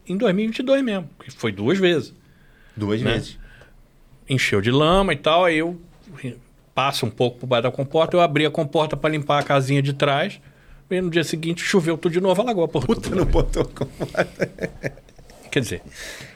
em 0.08 0.18
2022 0.18 0.82
mesmo, 0.84 1.10
que 1.24 1.30
foi 1.32 1.52
duas 1.52 1.78
vezes. 1.78 2.14
Duas 2.76 3.02
Né? 3.02 3.12
vezes. 3.14 3.38
encheu 4.30 4.62
de 4.62 4.72
lama 4.72 5.12
e 5.14 5.18
tal, 5.18 5.44
aí 5.46 5.58
eu 5.58 5.80
passo 6.74 7.06
um 7.06 7.10
pouco 7.10 7.40
por 7.40 7.48
baixo 7.48 7.64
da 7.64 7.72
comporta, 7.72 8.16
eu 8.16 8.22
abri 8.22 8.46
a 8.46 8.50
comporta 8.50 8.96
para 8.96 9.10
limpar 9.10 9.40
a 9.40 9.44
casinha 9.44 9.82
de 9.82 9.92
trás, 9.94 10.40
e 10.92 11.02
no 11.02 11.10
dia 11.10 11.24
seguinte 11.24 11.62
choveu 11.64 11.98
tudo 11.98 12.12
de 12.12 12.22
novo, 12.22 12.42
alagou 12.42 12.64
a 12.64 12.68
porra. 12.68 12.88
Puta, 12.88 13.10
não 13.16 13.26
botou 13.26 13.66
como. 13.66 13.92
Quer 15.52 15.60
dizer, 15.60 15.82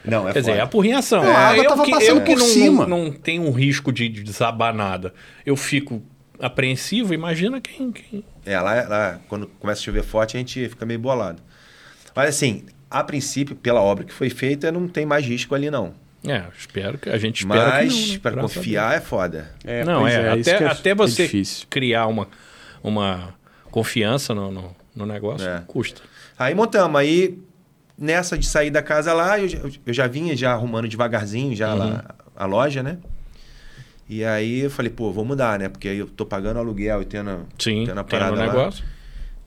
Não, 0.04 0.28
é 0.28 0.32
quer 0.34 0.40
dizer, 0.40 0.50
é 0.50 0.54
foda. 0.56 0.64
a 0.64 0.66
porrinhação. 0.66 1.24
Não, 1.24 1.30
a 1.30 1.38
água 1.38 1.64
eu 1.64 1.68
tava 1.70 1.84
que, 1.86 1.90
passando 1.90 2.18
eu 2.18 2.22
que 2.22 2.32
por 2.34 2.38
não, 2.38 2.46
cima. 2.46 2.86
Não, 2.86 3.04
não 3.04 3.12
tem 3.12 3.40
um 3.40 3.50
risco 3.50 3.90
de, 3.90 4.10
de 4.10 4.22
desabar 4.22 4.74
nada. 4.74 5.14
Eu 5.44 5.56
fico 5.56 6.02
apreensivo, 6.38 7.14
imagina 7.14 7.58
quem... 7.58 7.90
quem... 7.92 8.22
É, 8.44 8.60
lá, 8.60 8.74
lá, 8.86 9.20
quando 9.26 9.46
começa 9.58 9.80
a 9.80 9.84
chover 9.84 10.02
forte, 10.02 10.36
a 10.36 10.40
gente 10.40 10.68
fica 10.68 10.84
meio 10.84 11.00
bolado. 11.00 11.42
Mas 12.14 12.28
assim, 12.28 12.64
a 12.90 13.02
princípio, 13.02 13.56
pela 13.56 13.80
obra 13.80 14.04
que 14.04 14.12
foi 14.12 14.28
feita, 14.28 14.70
não 14.70 14.86
tem 14.86 15.06
mais 15.06 15.24
risco 15.24 15.54
ali, 15.54 15.70
não. 15.70 15.94
É, 16.26 16.44
espero 16.58 16.98
que 16.98 17.08
a 17.08 17.16
gente 17.16 17.38
espera 17.38 17.68
Mas 17.70 18.12
né? 18.12 18.18
para 18.18 18.40
confiar 18.40 18.96
é 18.96 19.00
foda. 19.00 19.50
É, 19.64 19.84
não, 19.84 20.06
é, 20.06 20.38
isso 20.38 20.50
até, 20.50 20.58
que 20.58 20.64
é- 20.64 20.66
até 20.66 20.90
é 20.90 20.94
você 20.94 21.42
criar 21.70 22.06
uma, 22.06 22.28
uma 22.82 23.34
confiança 23.80 24.34
no, 24.34 24.50
no, 24.50 24.74
no 24.94 25.04
negócio, 25.04 25.46
É. 25.46 25.62
custa. 25.66 26.00
Aí 26.38 26.54
montamos. 26.54 26.98
Aí, 26.98 27.38
nessa 27.98 28.38
de 28.38 28.46
sair 28.46 28.70
da 28.70 28.82
casa 28.82 29.12
lá, 29.12 29.38
eu, 29.38 29.46
já- 29.48 29.58
eu 29.84 29.92
já 29.92 30.06
vinha 30.06 30.34
já 30.34 30.52
arrumando 30.52 30.88
devagarzinho 30.88 31.54
já 31.54 31.72
Uhum. 31.74 31.78
lá 31.78 32.04
a 32.34 32.46
loja, 32.46 32.82
né? 32.82 32.96
E 34.08 34.24
aí 34.24 34.60
eu 34.60 34.70
falei, 34.70 34.90
pô, 34.90 35.12
vou 35.12 35.26
mudar, 35.26 35.58
né? 35.58 35.68
Porque 35.68 35.88
aí 35.88 35.98
eu 35.98 36.06
tô 36.06 36.24
pagando 36.24 36.58
aluguel 36.58 37.02
e 37.02 37.04
tendo, 37.04 37.46
Sim, 37.58 37.84
tendo 37.84 37.98
a 38.00 38.04
parada 38.04 38.34
lá. 38.36 38.46
negócio. 38.46 38.82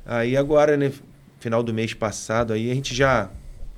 Aí 0.05 0.37
agora, 0.37 0.77
né, 0.77 0.91
final 1.39 1.63
do 1.63 1.73
mês 1.73 1.93
passado, 1.95 2.53
aí 2.53 2.69
a 2.69 2.75
gente 2.75 2.93
já. 2.93 3.31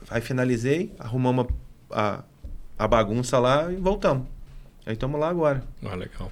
Aí 0.10 0.20
finalizei, 0.20 0.92
arrumamos 1.00 1.46
a, 1.90 2.24
a 2.78 2.88
bagunça 2.90 3.40
lá 3.40 3.72
e 3.72 3.76
voltamos. 3.78 4.28
Aí 4.86 4.94
estamos 4.94 5.18
lá 5.18 5.30
agora. 5.30 5.64
Ah, 5.86 5.96
legal. 5.96 6.30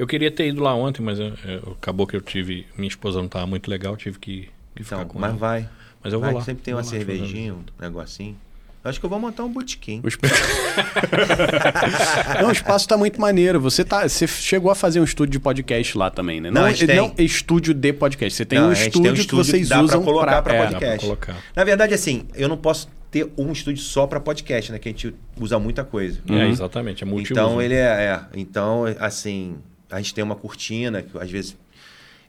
Eu 0.00 0.06
queria 0.06 0.30
ter 0.30 0.48
ido 0.48 0.62
lá 0.62 0.74
ontem, 0.74 1.02
mas 1.02 1.18
eu- 1.18 1.34
eu- 1.44 1.76
acabou 1.78 2.06
que 2.06 2.16
eu 2.16 2.22
tive. 2.22 2.66
Minha 2.76 2.88
esposa 2.88 3.18
não 3.18 3.26
estava 3.26 3.46
muito 3.46 3.70
legal, 3.70 3.94
tive 3.98 4.18
que, 4.18 4.48
que 4.74 4.82
ficar 4.82 4.96
Então, 4.96 5.08
com 5.08 5.18
mas 5.18 5.30
ela. 5.30 5.38
vai. 5.38 5.68
Mas 6.02 6.12
eu 6.14 6.18
vou 6.18 6.26
vai, 6.26 6.34
lá. 6.34 6.40
Sempre 6.42 6.62
tem 6.62 6.72
Vou 6.72 6.82
uma 6.82 6.86
lá 6.86 6.90
cervejinha, 6.96 7.52
um 7.54 7.60
negocinho. 7.78 8.34
Eu 8.82 8.88
acho 8.88 8.98
que 8.98 9.04
eu 9.04 9.10
vou 9.10 9.20
montar 9.20 9.44
um 9.44 9.52
botequim. 9.52 10.00
O 10.02 10.08
esp- 10.08 10.22
não, 12.40 12.48
o 12.48 12.52
espaço 12.52 12.88
tá 12.88 12.96
muito 12.96 13.20
maneiro. 13.20 13.60
Você, 13.60 13.84
tá, 13.84 14.08
você 14.08 14.26
chegou 14.26 14.70
a 14.70 14.74
fazer 14.74 15.00
um 15.00 15.04
estúdio 15.04 15.32
de 15.32 15.38
podcast 15.38 15.98
lá 15.98 16.10
também, 16.10 16.40
né? 16.40 16.50
Não, 16.50 16.64
a 16.64 16.70
gente 16.70 16.86
tem. 16.86 16.96
não 16.96 17.12
estúdio 17.18 17.74
de 17.74 17.92
podcast. 17.92 18.34
Você 18.36 18.46
tem 18.46 18.58
Não, 18.58 18.68
um 18.68 18.70
a 18.70 18.74
gente 18.74 18.86
estúdio, 18.86 19.02
tem 19.02 19.10
um 19.10 19.14
que 19.14 19.20
estúdio 19.20 19.44
vocês 19.44 19.62
que 19.64 19.68
dá 19.68 19.76
pra 19.76 19.84
usam 19.84 20.02
colocar 20.02 20.40
pra 20.42 20.54
é, 20.54 20.58
Dá 20.58 20.62
pra 20.64 20.70
podcast. 20.78 21.04
colocar. 21.06 21.36
Na 21.54 21.62
verdade, 21.64 21.92
assim, 21.92 22.26
eu 22.34 22.48
não 22.48 22.56
posso 22.56 22.88
ter 23.10 23.30
um 23.36 23.52
estúdio 23.52 23.82
só 23.82 24.06
para 24.06 24.18
podcast, 24.18 24.72
né? 24.72 24.78
Que 24.78 24.88
a 24.88 24.92
gente 24.92 25.14
usa 25.38 25.58
muita 25.58 25.84
coisa. 25.84 26.18
É, 26.30 26.48
exatamente. 26.48 27.02
É 27.02 27.06
multiuso. 27.06 27.38
Então 27.38 27.60
ele 27.60 27.74
é, 27.74 27.84
é. 27.84 28.20
Então, 28.34 28.84
assim, 28.98 29.56
a 29.90 29.98
gente 29.98 30.14
tem 30.14 30.22
uma 30.24 30.36
cortina, 30.36 31.02
que 31.02 31.16
às 31.18 31.30
vezes 31.30 31.56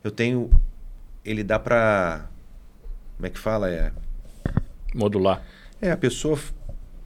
eu 0.04 0.12
tenho. 0.12 0.50
Ele 1.24 1.44
dá 1.44 1.60
pra. 1.60 2.26
Como 3.18 3.28
é 3.28 3.30
que 3.30 3.38
fala? 3.40 3.70
É, 3.70 3.92
Modular. 4.94 5.42
é 5.82 5.92
a 5.92 5.98
pessoa 5.98 6.38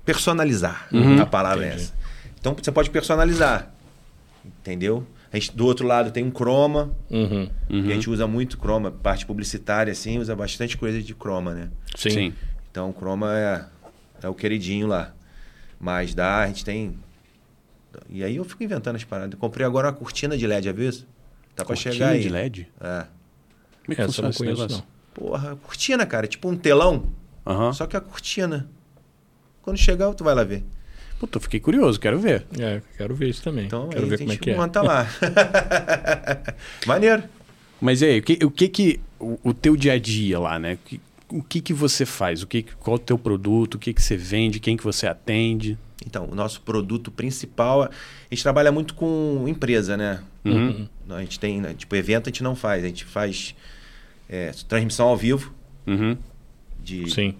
personalizar. 0.05 0.87
Uhum. 0.91 1.21
A 1.21 1.25
palavra 1.25 1.65
é 1.65 1.67
Entendi. 1.69 1.83
essa. 1.83 1.93
Então 2.39 2.55
você 2.55 2.71
pode 2.71 2.89
personalizar. 2.89 3.71
Entendeu? 4.45 5.05
A 5.33 5.37
gente, 5.37 5.55
do 5.55 5.65
outro 5.65 5.85
lado 5.85 6.11
tem 6.11 6.23
um 6.23 6.31
croma, 6.31 6.91
Uhum. 7.09 7.49
que 7.67 7.91
a 7.91 7.95
gente 7.95 8.09
usa 8.09 8.25
muito 8.27 8.57
croma, 8.57 8.91
parte 8.91 9.25
publicitária, 9.25 9.91
assim, 9.91 10.17
usa 10.19 10.35
bastante 10.35 10.77
coisa 10.77 11.01
de 11.01 11.13
croma, 11.13 11.53
né? 11.53 11.69
Sim. 11.95 12.09
Sim. 12.09 12.33
Então 12.71 12.89
o 12.89 12.93
Chroma 12.93 13.33
é, 13.37 13.65
é 14.23 14.29
o 14.29 14.33
queridinho 14.33 14.87
lá. 14.87 15.13
Mas 15.79 16.13
dá, 16.13 16.43
a 16.43 16.47
gente 16.47 16.63
tem. 16.63 16.97
E 18.09 18.23
aí 18.23 18.35
eu 18.35 18.43
fico 18.45 18.63
inventando 18.63 18.95
as 18.95 19.03
paradas. 19.03 19.33
Eu 19.33 19.39
comprei 19.39 19.65
agora 19.65 19.87
uma 19.87 19.93
cortina 19.93 20.37
de 20.37 20.45
LED, 20.47 20.69
aviso? 20.69 21.05
Tá 21.55 21.63
pra 21.63 21.67
Cortina 21.75 21.93
chegar 21.93 22.09
aí. 22.09 22.21
de 22.21 22.29
LED? 22.29 22.67
É. 22.81 23.05
Como 23.85 23.93
é 23.93 23.95
que 23.95 24.01
Essa 24.01 24.01
eu 24.01 24.07
funciona 24.07 24.23
não 24.25 24.29
esse 24.31 24.37
conheço, 24.39 24.61
negócio? 24.61 24.77
não. 24.77 24.95
Porra, 25.13 25.55
cortina, 25.57 26.05
cara. 26.05 26.27
Tipo 26.27 26.49
um 26.49 26.55
telão. 26.57 27.05
Aham. 27.45 27.71
Só 27.73 27.85
que 27.87 27.95
a 27.95 28.01
cortina. 28.01 28.67
Quando 29.61 29.77
chegar, 29.77 30.13
tu 30.13 30.23
vai 30.23 30.35
lá 30.35 30.43
ver. 30.43 30.63
Puta, 31.19 31.37
eu 31.37 31.41
fiquei 31.41 31.59
curioso, 31.61 31.97
quero 31.99 32.19
ver. 32.19 32.45
É, 32.59 32.81
quero 32.97 33.15
ver 33.15 33.29
isso 33.29 33.41
também. 33.41 33.65
Então 33.67 33.87
quero 33.87 34.03
aí 34.03 34.09
ver 34.09 34.15
a 34.15 34.17
como 34.17 34.29
é 34.31 34.33
gente 34.33 34.43
que 34.43 34.49
é. 34.51 34.55
monta 34.57 34.81
lá. 34.81 35.07
Maneiro. 36.85 37.23
Mas 37.79 38.01
e 38.01 38.05
aí, 38.05 38.19
o 38.19 38.23
que 38.23 38.39
o 38.45 38.51
que, 38.51 38.67
que 38.67 38.99
o, 39.19 39.39
o 39.43 39.53
teu 39.53 39.75
dia 39.75 39.93
a 39.93 39.99
dia 39.99 40.39
lá, 40.39 40.57
né? 40.59 40.73
O 40.73 40.77
que, 40.77 41.01
o 41.29 41.43
que 41.43 41.61
que 41.61 41.73
você 41.73 42.05
faz? 42.05 42.43
O 42.43 42.47
que 42.47 42.63
que- 42.63 42.75
qual 42.75 42.95
é 42.97 42.99
o 42.99 43.01
teu 43.01 43.17
produto? 43.17 43.75
O 43.75 43.79
que 43.79 43.93
que 43.93 44.01
você 44.01 44.17
vende? 44.17 44.59
Quem 44.59 44.75
que 44.77 44.83
você 44.83 45.07
atende? 45.07 45.77
Então, 46.05 46.27
o 46.29 46.35
nosso 46.35 46.61
produto 46.61 47.11
principal, 47.11 47.83
a 47.83 47.89
gente 48.29 48.41
trabalha 48.41 48.71
muito 48.71 48.93
com 48.95 49.45
empresa, 49.47 49.95
né? 49.95 50.23
Uhum. 50.43 50.87
A 51.09 51.19
gente 51.19 51.39
tem, 51.39 51.61
né, 51.61 51.73
tipo, 51.73 51.95
evento 51.95 52.27
a 52.27 52.29
gente 52.29 52.43
não 52.43 52.55
faz. 52.55 52.83
A 52.83 52.87
gente 52.87 53.05
faz 53.05 53.55
é, 54.29 54.51
transmissão 54.67 55.07
ao 55.07 55.17
vivo. 55.17 55.53
Uhum. 55.87 56.17
De, 56.83 57.09
Sim, 57.09 57.35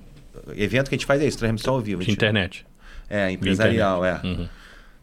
Evento 0.56 0.90
que 0.90 0.96
a 0.96 0.98
gente 0.98 1.06
faz 1.06 1.22
é 1.22 1.28
isso, 1.28 1.38
transmissão 1.38 1.76
ao 1.76 1.82
vivo. 1.82 2.04
De 2.04 2.12
internet. 2.12 2.66
É, 3.10 3.32
empresarial, 3.32 4.04
é. 4.04 4.20
Uhum. 4.24 4.48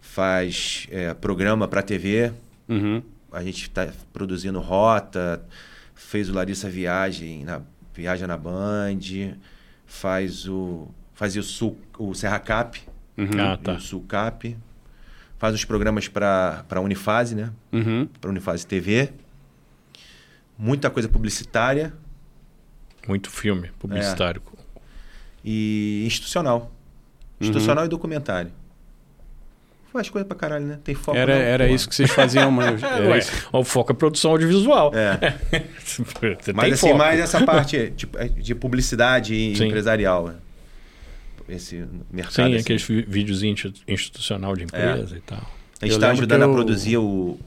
Faz 0.00 0.86
é, 0.90 1.14
programa 1.14 1.66
para 1.66 1.82
TV. 1.82 2.32
Uhum. 2.68 3.02
A 3.30 3.42
gente 3.42 3.62
está 3.62 3.88
produzindo 4.12 4.60
rota. 4.60 5.42
Fez 5.94 6.28
o 6.28 6.34
Larissa 6.34 6.68
Viagem, 6.68 7.44
na, 7.44 7.62
Viaja 7.94 8.26
na 8.26 8.36
Band. 8.36 9.00
Faz 9.86 10.48
o. 10.48 10.88
Fazia 11.14 11.40
o, 11.40 11.44
Sul, 11.44 11.78
o 11.98 12.14
Serra 12.14 12.38
Cap. 12.38 12.80
Uhum. 13.16 13.28
Ah, 13.38 13.58
e 13.60 13.64
tá. 13.64 13.72
O 13.74 13.80
Sul 13.80 14.04
Cap. 14.08 14.56
Faz 15.38 15.54
os 15.54 15.64
programas 15.64 16.06
para 16.08 16.64
a 16.70 16.80
Unifase, 16.80 17.34
né? 17.34 17.50
Uhum. 17.72 18.08
Para 18.20 18.30
Unifase 18.30 18.66
TV. 18.66 19.10
Muita 20.56 20.88
coisa 20.90 21.08
publicitária 21.08 21.92
Muito 23.08 23.28
filme 23.30 23.70
publicitário. 23.78 24.40
e 25.44 26.04
institucional. 26.06 26.70
Institucional 27.40 27.84
e 27.84 27.88
documentário. 27.88 28.52
Faz 29.92 30.08
coisa 30.08 30.24
pra 30.24 30.36
caralho, 30.36 30.64
né? 30.64 30.78
Tem 30.82 30.94
foco. 30.94 31.18
Era, 31.18 31.34
não, 31.34 31.42
era 31.42 31.68
isso 31.68 31.86
que 31.88 31.94
vocês 31.94 32.10
faziam, 32.10 32.50
isso. 33.18 33.48
o 33.52 33.62
foco 33.64 33.92
é 33.92 33.94
produção 33.94 34.30
audiovisual. 34.30 34.92
É. 34.94 35.18
Mas 36.54 36.74
assim, 36.74 36.86
foco. 36.86 36.98
mais 36.98 37.20
essa 37.20 37.44
parte 37.44 37.92
tipo, 37.96 38.16
é 38.16 38.28
de 38.28 38.54
publicidade 38.54 39.34
e 39.34 39.54
Sim. 39.56 39.66
empresarial. 39.66 40.28
né? 40.28 40.34
Esse 41.54 41.84
mercado. 42.10 42.32
Sim, 42.34 42.42
assim. 42.54 42.74
aqueles 42.74 43.42
institu- 43.42 43.82
institucional 43.86 44.56
de 44.56 44.64
empresa 44.64 45.16
e 45.16 45.20
tal. 45.20 45.38
A 45.38 45.84
gente 45.84 45.92
Eu 45.92 45.96
está 45.96 46.10
ajudando 46.10 46.38
que 46.40 46.44
a 46.44 46.48
eu- 46.48 46.52
produzir 46.54 46.96
o, 46.96 47.38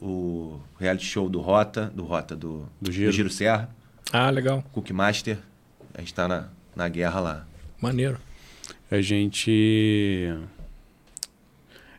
o 0.00 0.60
reality 0.78 1.04
show 1.06 1.28
do 1.28 1.40
Rota, 1.40 1.90
do 1.94 2.04
Rota 2.04 2.34
do, 2.34 2.68
Do 2.80 2.90
Giro. 2.90 3.30
Serra, 3.30 3.70
Ah, 4.12 4.30
legal. 4.30 4.62
Cookmaster. 4.72 5.38
A 5.94 5.98
gente 6.00 6.08
está 6.08 6.26
na, 6.28 6.48
na 6.74 6.88
guerra 6.88 7.20
lá. 7.20 7.46
Maneiro. 7.80 8.18
A 8.90 9.00
gente. 9.00 10.32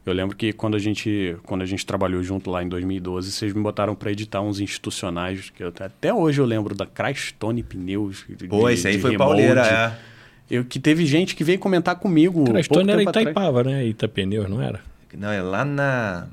Eu 0.06 0.14
lembro 0.14 0.38
que 0.38 0.54
quando 0.54 0.76
a 0.76 0.80
gente, 0.80 1.36
quando 1.44 1.64
a 1.64 1.66
gente 1.66 1.86
trabalhou 1.86 2.24
junto 2.24 2.50
lá 2.50 2.64
em 2.64 2.70
2012, 2.70 3.30
vocês 3.32 3.54
me 3.54 3.62
botaram 3.62 3.94
para 3.94 4.10
editar 4.10 4.42
uns 4.42 4.60
institucionais 4.62 5.50
que 5.50 5.62
eu, 5.62 5.68
até 5.82 6.14
hoje 6.14 6.40
eu 6.40 6.46
lembro 6.46 6.74
da 6.74 6.86
Crystone 6.86 7.62
Pneus. 7.62 8.24
de- 8.30 8.48
Pô, 8.48 8.70
esse 8.70 8.88
aí 8.88 8.96
de 8.96 9.02
foi 9.02 9.12
remold. 9.12 9.30
pauleira, 9.42 9.66
é. 9.68 10.17
Eu 10.50 10.64
que 10.64 10.80
teve 10.80 11.06
gente 11.06 11.36
que 11.36 11.44
veio 11.44 11.60
comentar 11.60 11.96
comigo. 11.96 12.40
Cara, 12.40 12.44
a 12.44 12.46
pouco 12.46 12.60
história 12.60 12.92
era 12.92 12.98
tempo 13.00 13.10
atrás. 13.10 13.28
Itaipava, 13.28 13.64
né? 13.64 13.86
Itapneus, 13.86 14.50
não 14.50 14.62
era? 14.62 14.82
Não, 15.14 15.32
é 15.32 15.42
lá 15.42 15.66
na, 15.66 16.28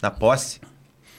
na 0.00 0.10
posse. 0.10 0.60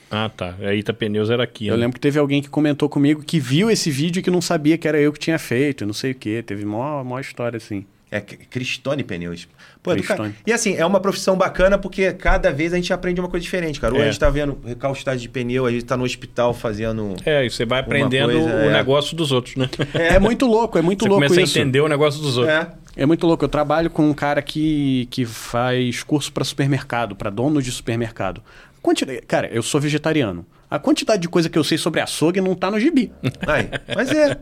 Ah, 0.10 0.30
tá. 0.30 0.56
A 0.62 0.74
Itapneus 0.74 1.30
era 1.30 1.44
aqui. 1.44 1.68
Eu 1.68 1.76
né? 1.76 1.82
lembro 1.82 1.96
que 1.96 2.02
teve 2.02 2.20
alguém 2.20 2.42
que 2.42 2.50
comentou 2.50 2.90
comigo 2.90 3.24
que 3.24 3.40
viu 3.40 3.72
esse 3.72 3.90
vídeo 3.90 4.20
e 4.20 4.24
que 4.24 4.30
não 4.30 4.42
sabia 4.42 4.78
que 4.78 4.88
era 4.88 5.00
eu 5.00 5.14
que 5.14 5.20
tinha 5.20 5.40
feito, 5.40 5.86
não 5.86 5.94
sei 5.94 6.12
o 6.12 6.16
quê. 6.16 6.44
Teve 6.46 6.66
mó, 6.66 7.04
mó 7.04 7.20
história 7.20 7.58
assim. 7.58 7.86
É 8.12 8.20
Cristone 8.20 9.04
Pneus. 9.04 9.48
Pô, 9.82 9.94
é 9.94 9.96
Cristone. 9.96 10.36
E 10.46 10.52
assim, 10.52 10.76
é 10.76 10.86
uma 10.86 11.00
profissão 11.00 11.38
bacana 11.38 11.78
porque 11.78 12.12
cada 12.12 12.52
vez 12.52 12.74
a 12.74 12.76
gente 12.76 12.92
aprende 12.92 13.22
uma 13.22 13.30
coisa 13.30 13.42
diferente, 13.42 13.80
cara. 13.80 13.94
Hoje 13.94 14.04
É. 14.04 14.08
a 14.08 14.12
gente 14.12 14.20
tá 14.20 14.30
vendo 14.30 14.60
recalcitagem 14.66 15.22
de 15.22 15.30
pneu, 15.30 15.66
a 15.66 15.72
gente 15.72 15.86
tá 15.86 15.96
no 15.96 16.04
hospital 16.04 16.54
fazendo. 16.54 17.16
É, 17.26 17.46
e 17.46 17.50
você 17.50 17.66
vai 17.66 17.80
aprendendo 17.80 18.34
coisa, 18.34 18.48
o 18.48 18.70
é. 18.70 18.74
negócio 18.74 19.16
dos 19.16 19.32
outros, 19.32 19.56
né? 19.56 19.70
É, 19.94 20.20
muito 20.20 20.46
louco, 20.46 20.78
é 20.78 20.82
muito 20.82 21.06
você 21.06 21.10
louco 21.10 21.24
começa 21.24 21.42
isso. 21.42 21.58
a 21.58 21.62
entender 21.62 21.80
o 21.80 21.88
negócio 21.88 22.22
dos 22.22 22.38
outros. 22.38 22.54
É. 22.56 22.82
É 22.98 23.06
muito 23.06 23.26
louco. 23.26 23.46
Eu 23.46 23.50
trabalho 23.50 23.90
com 23.90 24.10
um 24.10 24.14
cara 24.14 24.42
que, 24.42 25.08
que 25.10 25.26
faz 25.26 26.04
curso 26.04 26.34
para 26.34 26.44
supermercado, 26.44 27.16
para 27.16 27.30
dono 27.30 27.62
de 27.62 27.72
supermercado. 27.72 28.44
Quantidade, 28.82 29.22
cara, 29.22 29.48
eu 29.54 29.64
sou 29.64 29.80
vegetariano. 29.80 30.46
A 30.70 30.78
quantidade 30.78 31.22
de 31.22 31.30
coisa 31.30 31.50
que 31.50 31.58
eu 31.58 31.64
sei 31.64 31.78
sobre 31.78 32.02
açougue 32.02 32.42
não 32.42 32.54
tá 32.56 32.70
no 32.70 32.78
gibi. 32.78 33.10
Aí, 33.48 33.70
mas 33.96 34.12
é. 34.12 34.38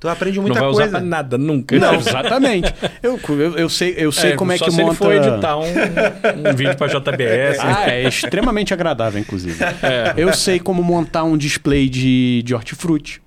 Tu 0.00 0.08
aprende 0.08 0.36
Não 0.36 0.42
muita 0.44 0.60
vai 0.60 0.68
usar 0.68 0.82
coisa. 0.82 0.98
pra 0.98 1.06
nada, 1.06 1.36
nunca. 1.36 1.76
Não, 1.78 1.94
exatamente. 1.98 2.72
Eu, 3.02 3.18
eu, 3.28 3.58
eu 3.58 3.68
sei, 3.68 3.94
eu 3.96 4.12
sei 4.12 4.32
É, 4.32 4.36
como 4.36 4.52
é 4.52 4.56
só 4.56 4.66
que 4.66 4.70
se 4.70 4.76
monta. 4.76 4.90
ele 4.90 4.96
for 4.96 5.12
editar 5.12 5.56
um, 5.58 5.64
um 5.64 6.54
vídeo 6.54 6.76
pra 6.76 6.86
JBS. 6.86 7.58
Ah, 7.60 7.90
é 7.90 8.02
extremamente 8.06 8.72
agradável, 8.72 9.20
inclusive. 9.20 9.56
Eu 10.16 10.32
sei 10.32 10.60
como 10.60 10.84
montar 10.84 11.24
um 11.24 11.36
display 11.36 11.88
de, 11.88 12.42
de 12.44 12.54
hortifruti. 12.54 13.20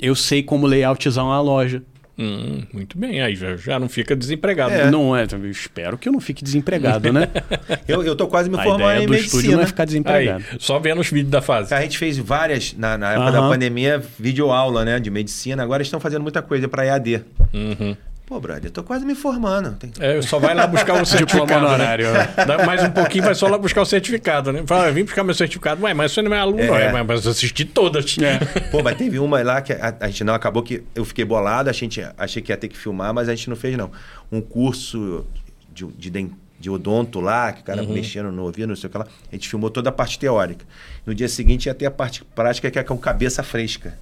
Eu 0.00 0.16
sei 0.16 0.42
como 0.42 0.66
layoutizar 0.66 1.24
uma 1.24 1.40
loja. 1.40 1.82
Hum, 2.16 2.62
muito 2.72 2.96
bem, 2.96 3.20
aí 3.20 3.34
já, 3.34 3.56
já 3.56 3.78
não 3.78 3.88
fica 3.88 4.14
desempregado. 4.14 4.72
É. 4.72 4.88
Não 4.90 5.16
é, 5.16 5.26
eu 5.32 5.50
espero 5.50 5.98
que 5.98 6.08
eu 6.08 6.12
não 6.12 6.20
fique 6.20 6.44
desempregado, 6.44 7.12
né? 7.12 7.28
Eu, 7.88 8.02
eu 8.04 8.14
tô 8.14 8.28
quase 8.28 8.48
me 8.48 8.56
A 8.58 8.62
formando 8.62 8.90
ideia 8.92 9.02
em 9.02 9.06
do 9.06 9.14
estúdio 9.14 9.36
medicina. 9.36 9.56
não 9.56 9.62
é 9.62 9.66
ficar 9.66 9.82
Aí, 9.82 9.86
desempregado. 9.86 10.44
só 10.58 10.78
vendo 10.78 11.00
os 11.00 11.08
vídeos 11.10 11.30
da 11.30 11.42
fase. 11.42 11.74
A 11.74 11.80
gente 11.80 11.98
fez 11.98 12.16
várias, 12.16 12.72
na, 12.74 12.96
na 12.96 13.12
época 13.12 13.30
Aham. 13.30 13.42
da 13.42 13.48
pandemia, 13.48 14.02
videoaula, 14.18 14.84
né? 14.84 15.00
De 15.00 15.10
medicina. 15.10 15.62
Agora 15.62 15.82
estão 15.82 15.98
fazendo 15.98 16.22
muita 16.22 16.40
coisa 16.40 16.68
para 16.68 16.86
EAD. 16.86 17.22
Uhum. 17.52 17.96
Pô, 18.26 18.40
brother, 18.40 18.64
eu 18.66 18.70
tô 18.70 18.82
quase 18.82 19.04
me 19.04 19.14
formando. 19.14 19.76
Tem- 19.76 19.92
É, 20.00 20.22
só 20.22 20.38
vai 20.38 20.54
lá 20.54 20.66
buscar 20.66 20.94
o 21.00 21.04
certificado. 21.04 21.46
Diploma 21.46 21.60
né? 21.60 21.74
honorário. 21.74 22.06
Dá 22.46 22.64
mais 22.64 22.82
um 22.82 22.90
pouquinho, 22.90 23.22
vai 23.24 23.34
só 23.34 23.46
lá 23.48 23.58
buscar 23.58 23.82
o 23.82 23.84
certificado, 23.84 24.50
né? 24.50 24.62
Fala, 24.66 24.88
eu 24.88 24.94
vim 24.94 25.04
buscar 25.04 25.22
meu 25.22 25.34
certificado. 25.34 25.82
Ué, 25.82 25.92
mas 25.92 26.12
você 26.12 26.22
não 26.22 26.34
é 26.34 26.38
aluno, 26.38 26.60
É. 26.62 26.86
é. 26.86 27.02
mas- 27.02 27.26
assisti 27.26 27.66
todas. 27.66 28.16
Pô, 28.72 28.82
mas 28.82 28.96
teve 28.96 29.18
uma 29.18 29.42
lá 29.42 29.60
que 29.60 29.74
a, 29.74 29.94
a 30.00 30.06
gente 30.08 30.24
não 30.24 30.32
acabou 30.34 30.62
que 30.62 30.82
eu 30.94 31.04
fiquei 31.04 31.24
bolado, 31.24 31.68
a 31.68 31.72
gente 31.72 32.00
achei 32.16 32.40
que 32.40 32.50
ia 32.50 32.56
ter 32.56 32.68
que 32.68 32.78
filmar, 32.78 33.12
mas 33.12 33.28
a 33.28 33.34
gente 33.34 33.50
não 33.50 33.56
fez 33.56 33.76
não. 33.76 33.90
Um 34.32 34.40
curso 34.40 35.26
de, 35.70 35.86
de, 36.10 36.30
de 36.58 36.70
odonto 36.70 37.20
lá, 37.20 37.52
que 37.52 37.60
o 37.60 37.64
cara 37.64 37.82
mexendo 37.82 38.32
no 38.32 38.44
ouvido, 38.44 38.68
não 38.68 38.76
sei 38.76 38.88
o 38.88 38.90
que 38.90 38.96
lá. 38.96 39.06
A 39.30 39.34
gente 39.34 39.50
filmou 39.50 39.68
toda 39.68 39.90
a 39.90 39.92
parte 39.92 40.18
teórica. 40.18 40.64
No 41.04 41.14
dia 41.14 41.28
seguinte 41.28 41.66
ia 41.66 41.74
ter 41.74 41.84
a 41.84 41.90
parte 41.90 42.24
prática 42.24 42.70
que 42.70 42.78
é 42.78 42.82
com 42.82 42.96
cabeça 42.96 43.42
fresca. 43.42 43.98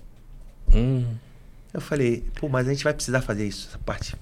Hum. 0.73 1.07
Eu 1.73 1.81
falei, 1.81 2.25
pô, 2.39 2.49
mas 2.49 2.67
a 2.69 2.71
gente 2.71 2.85
vai 2.85 2.93
precisar 2.93 3.21
fazer 3.23 3.47
isso, 3.47 3.69
essa 3.69 3.79
parte 3.79 4.15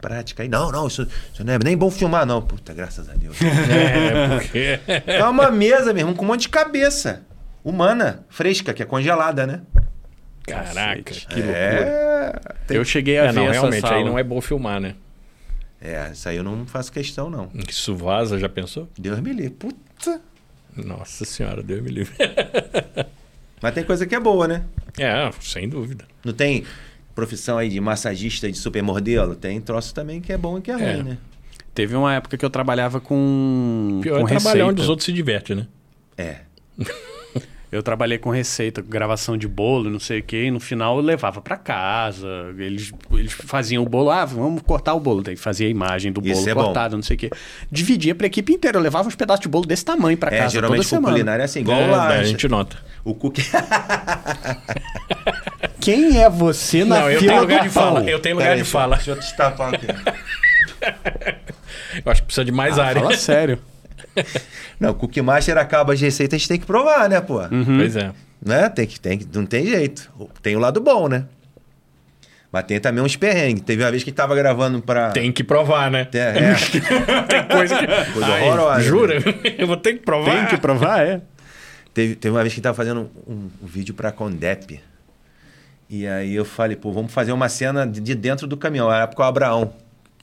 prática 0.00 0.42
aí. 0.42 0.48
Não, 0.48 0.70
não, 0.70 0.86
isso, 0.86 1.06
isso 1.32 1.44
não 1.44 1.52
é 1.54 1.58
nem 1.58 1.76
bom 1.76 1.90
filmar, 1.90 2.24
não. 2.24 2.40
Puta, 2.42 2.72
graças 2.72 3.08
a 3.08 3.14
Deus. 3.14 3.36
É, 3.42 4.38
porque. 4.38 4.80
é 5.06 5.24
uma 5.24 5.50
mesa 5.50 5.92
mesmo, 5.92 6.14
com 6.14 6.24
um 6.24 6.28
monte 6.28 6.42
de 6.42 6.48
cabeça. 6.48 7.22
Humana, 7.64 8.24
fresca, 8.28 8.72
que 8.72 8.82
é 8.82 8.86
congelada, 8.86 9.46
né? 9.46 9.62
Caraca, 10.46 11.02
que 11.02 11.34
loucura. 11.34 11.56
É, 11.56 12.40
Eu 12.68 12.84
cheguei 12.84 13.18
a 13.18 13.24
É, 13.24 13.26
ver 13.28 13.32
não, 13.34 13.42
essa 13.44 13.52
realmente, 13.52 13.80
sala. 13.80 13.96
aí 13.96 14.04
não 14.04 14.18
é 14.18 14.22
bom 14.22 14.40
filmar, 14.40 14.80
né? 14.80 14.94
é, 15.80 16.10
isso 16.12 16.28
aí 16.28 16.36
eu 16.36 16.44
não 16.44 16.64
faço 16.66 16.92
questão, 16.92 17.28
não. 17.28 17.50
Isso 17.68 17.94
vaza, 17.96 18.38
já 18.38 18.48
pensou? 18.48 18.88
Deus 18.98 19.18
me 19.20 19.32
livre. 19.32 19.50
Puta. 19.50 20.20
Nossa 20.76 21.24
senhora, 21.24 21.62
Deus 21.62 21.82
me 21.82 21.90
livre. 21.90 22.14
Mas 23.60 23.74
tem 23.74 23.82
coisa 23.84 24.06
que 24.06 24.14
é 24.14 24.20
boa, 24.20 24.46
né? 24.48 24.64
É, 24.98 25.30
sem 25.42 25.68
dúvida. 25.68 26.06
Não 26.24 26.32
tem 26.32 26.64
profissão 27.16 27.58
aí 27.58 27.68
de 27.68 27.80
massagista 27.80 28.48
de 28.48 28.56
supermodelo? 28.56 29.34
Tem 29.34 29.60
troço 29.60 29.92
também 29.92 30.20
que 30.20 30.32
é 30.32 30.38
bom 30.38 30.58
e 30.58 30.60
que 30.60 30.70
é, 30.70 30.74
É. 30.74 30.92
ruim, 30.94 31.02
né? 31.02 31.18
Teve 31.74 31.96
uma 31.96 32.14
época 32.14 32.36
que 32.38 32.44
eu 32.44 32.50
trabalhava 32.50 33.00
com, 33.00 33.98
Pior 34.02 34.20
com 34.20 34.26
é 34.26 34.30
trabalhar 34.30 34.50
receita. 34.52 34.66
onde 34.70 34.80
os 34.82 34.88
outros 34.88 35.04
se 35.06 35.12
divertem, 35.12 35.56
né? 35.56 35.66
É. 36.16 36.36
Eu 37.72 37.82
trabalhei 37.82 38.16
com 38.16 38.30
receita, 38.30 38.80
com 38.80 38.88
gravação 38.88 39.36
de 39.36 39.46
bolo, 39.48 39.90
não 39.90 39.98
sei 39.98 40.20
o 40.20 40.22
quê, 40.22 40.44
e 40.44 40.50
no 40.52 40.60
final 40.60 40.96
eu 40.98 41.02
levava 41.02 41.42
pra 41.42 41.56
casa. 41.56 42.26
Eles, 42.56 42.92
eles 43.10 43.32
faziam 43.32 43.82
o 43.82 43.88
bolo, 43.88 44.08
ah, 44.08 44.24
vamos 44.24 44.62
cortar 44.62 44.94
o 44.94 45.00
bolo. 45.00 45.20
Daí 45.20 45.34
fazia 45.36 45.66
a 45.66 45.70
imagem 45.70 46.12
do 46.12 46.20
Isso 46.24 46.36
bolo 46.36 46.48
é 46.48 46.54
bom. 46.54 46.62
cortado, 46.62 46.94
não 46.96 47.02
sei 47.02 47.16
o 47.16 47.18
quê. 47.18 47.30
Dividia 47.70 48.14
pra 48.14 48.28
equipe 48.28 48.52
inteira. 48.52 48.78
Eu 48.78 48.82
levava 48.82 49.08
uns 49.08 49.16
pedaços 49.16 49.40
de 49.42 49.48
bolo 49.48 49.66
desse 49.66 49.84
tamanho 49.84 50.16
pra 50.16 50.32
É, 50.32 50.38
casa 50.38 50.50
geralmente 50.52 50.78
toda 50.78 50.88
com 50.88 50.88
semana. 50.96 51.12
culinária 51.12 51.42
é 51.42 51.44
assim, 51.44 51.60
igual 51.60 51.78
É, 51.80 51.86
lá. 51.88 52.08
a 52.08 52.22
gente 52.24 52.46
nota. 52.48 52.78
O 53.04 53.12
cookie. 53.14 53.42
Quem 55.86 56.20
é 56.20 56.28
você 56.28 56.84
na 56.84 57.00
Não, 57.02 57.10
eu 57.10 57.20
tenho 57.20 57.40
lugar 57.40 57.58
do 57.60 57.62
de 57.62 57.70
fala. 57.70 58.00
Eu 58.10 58.18
tenho 58.18 58.34
lugar 58.34 58.46
Peraí, 58.48 58.58
de 58.58 58.64
deixa 58.64 58.76
eu- 58.76 58.80
fala. 58.80 58.96
Deixa 58.96 59.10
eu 59.12 59.20
te 59.20 59.36
tapar 59.36 59.72
aqui. 59.74 59.86
Eu 62.04 62.12
acho 62.12 62.22
que 62.22 62.26
precisa 62.26 62.44
de 62.44 62.50
mais 62.52 62.76
Ah, 62.78 62.86
área. 62.86 63.00
fala 63.02 63.16
sério. 63.16 63.58
Não, 64.80 64.92
Cookie 64.92 65.22
Master 65.22 65.56
acaba 65.56 65.92
as 65.92 66.00
receitas, 66.00 66.34
a 66.36 66.38
gente 66.38 66.48
tem 66.48 66.58
que 66.58 66.66
provar, 66.66 67.08
né, 67.08 67.20
pô? 67.20 67.40
Pois 67.78 67.94
é. 67.96 68.10
Né? 68.44 68.68
Tem 68.68 68.84
que, 68.86 68.98
tem 69.00 69.16
que, 69.18 69.26
não 69.32 69.46
tem 69.46 69.64
jeito. 69.64 70.10
Tem 70.42 70.56
o 70.56 70.58
lado 70.58 70.80
bom, 70.80 71.08
né? 71.08 71.24
Mas 72.52 72.64
tem 72.64 72.80
também 72.80 73.02
uns 73.02 73.14
perrengues. 73.16 73.62
Teve 73.62 73.82
uma 73.84 73.90
vez 73.90 74.02
que 74.02 74.10
tava 74.12 74.34
gravando 74.34 74.82
pra. 74.82 75.10
Tem 75.10 75.30
que 75.30 75.44
provar, 75.44 75.90
né? 75.90 76.06
É, 76.12 76.18
é. 76.18 76.54
Tem 77.28 77.44
coisa 77.48 77.76
que. 77.78 77.86
Coisa 78.12 78.34
horrorosa, 78.34 78.82
Jura? 78.82 79.14
Eu 79.58 79.66
vou 79.66 79.76
ter 79.76 79.94
que 79.94 80.00
provar. 80.00 80.32
Tem 80.34 80.46
que 80.46 80.56
provar, 80.58 81.06
é. 81.06 81.20
Teve, 81.94 82.14
teve 82.16 82.34
uma 82.34 82.42
vez 82.42 82.52
que 82.52 82.60
tava 82.60 82.74
fazendo 82.74 83.08
um, 83.26 83.48
um 83.62 83.66
vídeo 83.66 83.94
pra 83.94 84.10
Condep. 84.12 84.80
E 85.88 86.06
aí 86.06 86.34
eu 86.34 86.44
falei, 86.44 86.76
pô, 86.76 86.92
vamos 86.92 87.12
fazer 87.12 87.32
uma 87.32 87.48
cena 87.48 87.86
de, 87.86 88.00
de 88.00 88.14
dentro 88.14 88.46
do 88.46 88.56
caminhão. 88.56 88.92
Era 88.92 89.06
com 89.06 89.22
o 89.22 89.24
Abraão, 89.24 89.72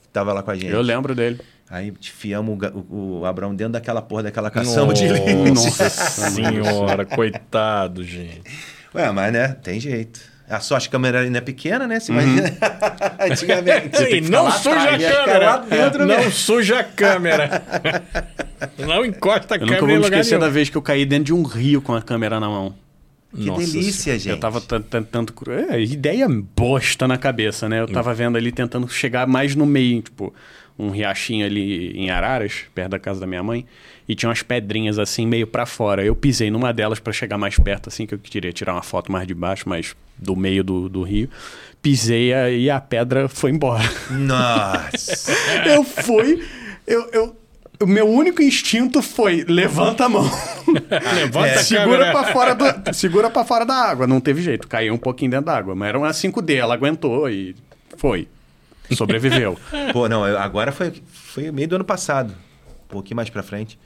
que 0.02 0.08
tava 0.10 0.34
lá 0.34 0.44
com 0.44 0.52
a 0.52 0.56
gente. 0.56 0.68
Eu 0.68 0.82
lembro 0.82 1.16
dele. 1.16 1.40
Aí 1.70 1.90
enfiamos 1.90 2.58
o, 2.62 2.78
o, 2.94 3.20
o 3.22 3.26
Abraão 3.26 3.56
dentro 3.56 3.74
daquela 3.74 4.02
porra 4.02 4.24
daquela 4.24 4.52
caçamba 4.52 4.94
de 4.94 5.08
leite. 5.08 5.50
Nossa 5.52 5.90
senhora, 5.90 7.06
coitado, 7.06 8.04
gente. 8.04 8.44
Ué, 8.94 9.12
mas 9.12 9.34
né, 9.34 9.48
tem 9.64 9.80
jeito. 9.80 10.34
A 10.50 10.60
sorte 10.60 10.90
que 10.90 10.96
a 10.96 11.00
câmera 11.00 11.22
ainda 11.22 11.38
é 11.38 11.42
pequena, 11.42 11.88
né? 11.88 12.00
Se 12.00 12.12
imagina. 12.12 12.44
Antigamente. 13.20 14.04
Ei, 14.04 14.22
não 14.22 14.52
suja 14.52 14.90
a 14.90 15.00
câmera. 15.00 15.66
não 16.00 16.06
né? 16.06 16.30
suja 16.30 16.80
a 16.80 16.84
câmera. 16.84 17.64
não 18.78 19.06
encosta 19.06 19.56
a 19.56 19.58
Eu 19.58 19.62
câmera 19.62 19.76
nunca 19.76 19.80
vou 19.80 19.90
em 19.90 19.94
me 19.94 20.04
lugar 20.04 20.20
esquecer 20.20 20.38
da 20.38 20.46
nenhum. 20.46 20.54
vez 20.54 20.70
que 20.70 20.78
eu 20.78 20.82
caí 20.82 21.06
dentro 21.06 21.26
de 21.26 21.34
um 21.34 21.44
rio 21.44 21.82
com 21.82 21.96
a 21.96 22.02
câmera 22.02 22.40
na 22.40 22.50
mão. 22.50 22.76
Que 23.36 23.46
Nossa 23.46 23.72
delícia, 23.72 24.18
gente. 24.18 24.30
Eu 24.30 24.40
tava 24.40 24.62
tentando. 24.62 25.34
É, 25.70 25.82
ideia 25.82 26.28
bosta 26.30 27.08
na 27.08 27.18
cabeça, 27.18 27.68
né? 27.68 27.82
Eu 27.82 27.88
tava 27.88 28.14
vendo 28.14 28.38
ali 28.38 28.52
tentando 28.52 28.88
chegar 28.88 29.26
mais 29.26 29.56
no 29.56 29.66
meio, 29.66 30.04
tipo, 30.04 30.34
um 30.78 30.90
riachinho 30.90 31.46
ali 31.46 31.92
em 31.98 32.10
Araras, 32.12 32.66
perto 32.74 32.92
da 32.92 33.00
casa 33.00 33.20
da 33.20 33.28
minha 33.28 33.42
mãe, 33.42 33.66
e 34.08 34.14
tinha 34.14 34.30
umas 34.30 34.44
pedrinhas 34.44 35.00
assim 35.00 35.26
meio 35.26 35.48
pra 35.48 35.66
fora. 35.66 36.04
Eu 36.04 36.16
pisei 36.16 36.52
numa 36.52 36.72
delas 36.72 37.00
pra 37.00 37.12
chegar 37.12 37.38
mais 37.38 37.58
perto, 37.58 37.90
assim, 37.90 38.06
que 38.06 38.14
eu 38.14 38.20
queria 38.20 38.54
tirar 38.54 38.74
uma 38.74 38.84
foto 38.84 39.12
mais 39.12 39.28
de 39.28 39.34
baixo, 39.34 39.68
mas 39.68 39.96
do 40.18 40.36
meio 40.36 40.64
do, 40.64 40.88
do 40.88 41.02
rio. 41.02 41.30
Pisei 41.82 42.32
e 42.60 42.70
a 42.70 42.80
pedra 42.80 43.28
foi 43.28 43.52
embora. 43.52 43.84
Nossa. 44.12 45.32
eu 45.68 45.84
fui. 45.84 46.44
Eu, 46.86 47.10
eu, 47.12 47.36
o 47.84 47.88
meu 47.88 48.08
único 48.08 48.42
instinto 48.42 49.02
foi 49.02 49.44
levanta 49.44 50.06
a 50.06 50.10
mão. 50.10 50.24
Levanta 51.16 51.48
É, 51.48 51.56
a 51.56 51.64
segura 51.64 52.12
pra 52.12 52.24
fora 52.32 52.56
do, 52.56 52.94
segura 52.94 53.30
para 53.30 53.46
fora 53.46 53.66
da 53.66 53.76
água. 53.76 54.08
Não 54.08 54.20
teve 54.20 54.42
jeito, 54.42 54.68
caiu 54.68 54.94
um 54.94 54.98
pouquinho 54.98 55.32
dentro 55.32 55.48
da 55.48 55.58
água, 55.58 55.76
mas 55.76 55.90
era 55.90 56.00
uma 56.00 56.10
5D, 56.10 56.56
ela 56.56 56.74
aguentou 56.74 57.30
e 57.30 57.56
foi. 57.98 58.28
Sobreviveu. 58.92 59.58
Pô, 59.92 60.08
não, 60.08 60.24
agora 60.24 60.72
foi, 60.72 60.94
foi 61.12 61.52
meio 61.52 61.68
do 61.68 61.76
ano 61.76 61.86
passado. 61.86 62.34
Um 62.86 62.88
pouquinho 62.88 63.16
mais 63.16 63.30
pra 63.30 63.44
frente. 63.44 63.80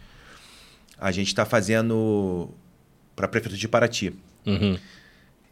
A 0.99 1.11
gente 1.11 1.33
tá 1.33 1.45
fazendo 1.45 2.49
pra 3.15 3.27
Prefeitura 3.27 3.59
de 3.59 3.67
Paraty. 3.67 4.13
Uhum. 4.45 4.77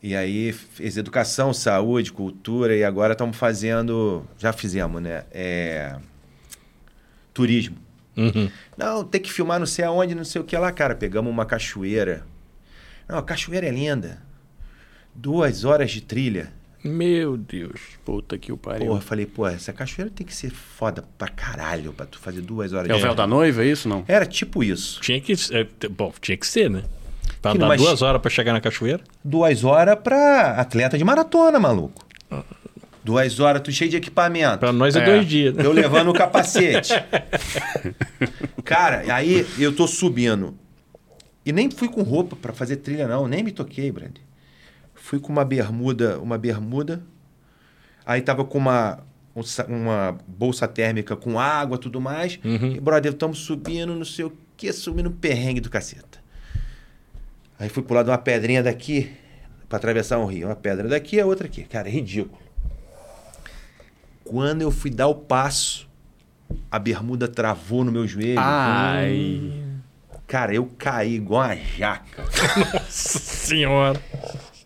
E 0.01 0.15
aí 0.15 0.51
fez 0.51 0.97
educação, 0.97 1.51
saúde, 1.53 2.11
cultura, 2.11 2.75
e 2.75 2.83
agora 2.83 3.13
estamos 3.13 3.37
fazendo. 3.37 4.23
Já 4.37 4.53
fizemos, 4.53 5.01
né? 5.01 5.23
É, 5.31 5.95
turismo. 7.33 7.84
Uhum. 8.17 8.49
Não, 8.77 9.03
tem 9.03 9.21
que 9.21 9.31
filmar 9.31 9.59
não 9.59 9.65
sei 9.65 9.85
aonde, 9.85 10.15
não 10.15 10.23
sei 10.23 10.41
o 10.41 10.45
que 10.45 10.57
lá, 10.57 10.71
cara. 10.71 10.95
Pegamos 10.95 11.31
uma 11.31 11.45
cachoeira. 11.45 12.25
Não, 13.07 13.17
a 13.17 13.23
cachoeira 13.23 13.67
é 13.67 13.71
linda. 13.71 14.21
Duas 15.13 15.63
horas 15.63 15.91
de 15.91 16.01
trilha. 16.01 16.51
Meu 16.83 17.35
Deus. 17.35 17.81
Puta 18.05 18.37
que 18.37 18.51
o 18.51 18.57
pariu. 18.57 18.87
Porra, 18.87 19.01
falei, 19.01 19.25
pô, 19.25 19.47
essa 19.47 19.73
cachoeira 19.73 20.11
tem 20.13 20.25
que 20.25 20.33
ser 20.35 20.51
foda 20.51 21.03
pra 21.17 21.27
caralho 21.27 21.91
pra 21.91 22.05
tu 22.05 22.19
fazer 22.19 22.41
duas 22.41 22.73
horas 22.73 22.89
é 22.89 22.93
o 22.93 22.97
de 22.97 23.01
véu 23.01 23.15
da 23.15 23.25
noiva, 23.25 23.63
é 23.63 23.67
isso 23.67 23.89
não? 23.89 24.03
Era 24.07 24.25
tipo 24.25 24.63
isso. 24.63 25.01
Tinha 25.01 25.19
que, 25.19 25.33
é, 25.51 25.87
bom, 25.89 26.13
tinha 26.21 26.37
que 26.37 26.45
ser, 26.45 26.69
né? 26.69 26.83
Pra 27.41 27.51
Que 27.51 27.57
andar 27.57 27.75
duas 27.77 28.01
horas 28.03 28.21
pra 28.21 28.29
chegar 28.29 28.53
na 28.53 28.61
cachoeira. 28.61 29.03
Duas 29.23 29.63
horas 29.63 29.97
pra 29.99 30.51
atleta 30.59 30.95
de 30.97 31.03
maratona, 31.03 31.59
maluco. 31.59 32.05
Duas 33.05 33.39
horas, 33.39 33.61
tu 33.61 33.71
cheio 33.71 33.91
de 33.91 33.97
equipamento. 33.97 34.57
Pra 34.57 34.73
nós 34.73 34.95
é, 34.95 34.99
É. 34.99 35.05
dois 35.05 35.27
dias. 35.27 35.53
né? 35.53 35.63
Eu 35.63 35.71
levando 35.71 36.09
o 36.09 36.13
capacete. 36.17 36.91
Cara, 38.65 39.03
aí 39.13 39.45
eu 39.59 39.75
tô 39.75 39.87
subindo. 39.87 40.57
E 41.45 41.51
nem 41.51 41.69
fui 41.69 41.87
com 41.87 42.01
roupa 42.01 42.35
pra 42.35 42.51
fazer 42.51 42.77
trilha, 42.77 43.07
não. 43.07 43.27
Nem 43.27 43.43
me 43.43 43.51
toquei, 43.51 43.91
Brand. 43.91 44.15
Fui 44.95 45.19
com 45.19 45.31
uma 45.31 45.45
bermuda, 45.45 46.17
uma 46.19 46.35
bermuda. 46.35 47.03
Aí 48.03 48.21
tava 48.21 48.43
com 48.43 48.57
uma, 48.57 49.03
um 49.35 49.43
uma 49.69 50.17
bolsa 50.27 50.67
térmica 50.67 51.15
com 51.15 51.39
água 51.39 51.77
tudo 51.77 52.01
mais. 52.01 52.39
E, 52.43 52.79
brother, 52.79 53.11
estamos 53.13 53.37
subindo, 53.37 53.93
não 53.93 54.03
sei 54.05 54.25
o 54.25 54.33
que, 54.57 54.73
subindo 54.73 55.09
um 55.09 55.13
perrengue 55.13 55.59
do 55.61 55.69
caceta. 55.69 56.17
Aí 57.59 57.69
fui 57.69 57.83
pular 57.83 58.01
de 58.01 58.09
uma 58.09 58.17
pedrinha 58.17 58.63
daqui 58.63 59.11
pra 59.69 59.77
atravessar 59.77 60.17
um 60.17 60.25
rio. 60.25 60.47
Uma 60.47 60.55
pedra 60.55 60.87
daqui, 60.87 61.19
a 61.19 61.25
outra 61.27 61.45
aqui. 61.45 61.63
Cara, 61.65 61.87
é 61.87 61.91
ridículo. 61.91 62.43
Quando 64.25 64.61
eu 64.63 64.71
fui 64.71 64.89
dar 64.91 65.07
o 65.07 65.15
passo, 65.15 65.87
a 66.71 66.77
bermuda 66.79 67.27
travou 67.27 67.83
no 67.83 67.91
meu 67.91 68.07
joelho. 68.07 68.39
Ai. 68.39 69.53
Cara, 70.27 70.53
eu 70.53 70.69
caí 70.77 71.13
igual 71.15 71.43
uma 71.43 71.55
jaca. 71.55 72.23
Nossa 72.73 72.89
senhora. 73.19 74.01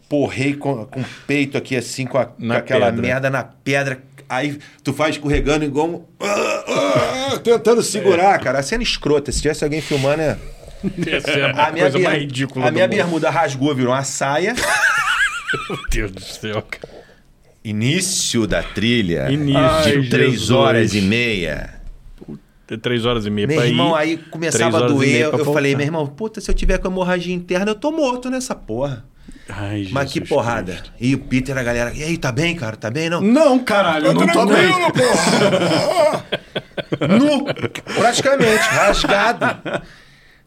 Porrei 0.08 0.56
com, 0.56 0.86
com 0.86 1.02
o 1.02 1.06
peito 1.28 1.58
aqui, 1.58 1.76
assim, 1.76 2.06
com, 2.08 2.17
a- 2.17 2.26
com 2.26 2.52
aquela 2.54 2.86
pedra. 2.88 3.02
merda 3.02 3.30
na 3.30 3.44
pedra. 3.44 4.02
Aí 4.27 4.58
tu 4.83 4.94
faz 4.94 5.15
escorregando 5.15 5.65
igual 5.65 5.88
um... 5.90 6.06
Ah, 6.19 7.31
ah, 7.33 7.38
tentando 7.44 7.83
segurar, 7.83 8.40
cara. 8.40 8.60
A 8.60 8.63
cena 8.63 8.81
escrota. 8.81 9.31
Se 9.31 9.42
tivesse 9.42 9.63
alguém 9.63 9.81
filmando, 9.81 10.21
é... 10.21 10.38
Essa 11.12 11.31
é 11.31 11.44
a, 11.52 11.67
A 11.67 11.71
minha, 11.71 11.83
coisa 11.83 11.98
ber- 11.98 12.04
mais 12.06 12.19
ridícula 12.21 12.67
a 12.67 12.71
minha 12.71 12.88
mundo. 12.88 12.96
bermuda 12.96 13.29
rasgou, 13.29 13.75
virou 13.75 13.92
uma 13.94 14.04
saia. 14.04 14.54
Meu 15.69 15.79
Deus 15.92 16.12
do 16.12 16.21
céu, 16.21 16.62
cara. 16.62 16.98
Início 17.63 18.47
da 18.47 18.63
trilha. 18.63 19.29
Início. 19.31 19.53
De 19.53 19.57
Ai, 19.99 20.07
três 20.10 20.31
Jesus. 20.33 20.51
horas 20.51 20.93
e 20.95 21.01
meia. 21.01 21.75
Tem 22.65 22.77
três 22.77 23.03
horas 23.05 23.25
e 23.25 23.31
meia 23.31 23.47
Meu 23.47 23.57
pra 23.57 23.67
irmão, 23.67 23.95
ir. 23.95 23.99
aí 23.99 24.17
começava 24.17 24.77
a 24.77 24.87
doer. 24.87 25.29
Eu 25.33 25.53
falei, 25.53 25.75
meu 25.75 25.85
irmão, 25.85 26.05
puta, 26.05 26.39
se 26.39 26.49
eu 26.51 26.55
tiver 26.55 26.77
com 26.77 26.87
hemorragia 26.87 27.33
interna, 27.33 27.71
eu 27.71 27.75
tô 27.75 27.91
morto 27.91 28.29
nessa 28.29 28.53
porra. 28.53 29.05
Ai, 29.47 29.87
Mas 29.91 30.10
que 30.13 30.19
Jesus 30.19 30.29
porrada. 30.29 30.73
Cristo. 30.73 30.91
E 30.99 31.15
o 31.15 31.19
Peter, 31.19 31.57
a 31.57 31.63
galera, 31.63 31.91
e 31.95 32.03
aí, 32.03 32.15
tá 32.17 32.31
bem, 32.31 32.55
cara? 32.55 32.75
Tá 32.77 32.91
bem, 32.91 33.10
não? 33.10 33.21
Não, 33.21 33.57
caralho, 33.57 34.07
eu 34.07 34.13
não 34.13 34.27
tô 34.27 34.45
bem. 34.45 34.69
Nu, 37.17 37.45
praticamente, 37.95 38.63
rasgado. 38.63 39.45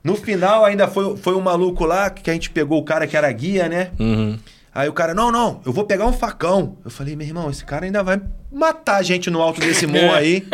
No 0.02 0.16
final 0.16 0.64
ainda 0.64 0.88
foi, 0.88 1.16
foi 1.16 1.34
um 1.34 1.40
maluco 1.40 1.84
lá 1.84 2.10
que 2.10 2.28
a 2.30 2.32
gente 2.32 2.50
pegou 2.50 2.80
o 2.80 2.84
cara 2.84 3.06
que 3.06 3.16
era 3.16 3.30
guia, 3.32 3.68
né? 3.68 3.90
Uhum. 3.98 4.38
Aí 4.74 4.88
o 4.88 4.92
cara, 4.92 5.12
não, 5.14 5.30
não, 5.30 5.60
eu 5.66 5.72
vou 5.72 5.84
pegar 5.84 6.06
um 6.06 6.12
facão. 6.14 6.78
Eu 6.84 6.90
falei, 6.90 7.14
meu 7.14 7.26
irmão, 7.26 7.50
esse 7.50 7.64
cara 7.64 7.84
ainda 7.84 8.02
vai 8.02 8.20
matar 8.50 8.96
a 8.96 9.02
gente 9.02 9.28
no 9.30 9.40
alto 9.42 9.60
desse 9.60 9.86
morro 9.86 10.12
aí. 10.16 10.46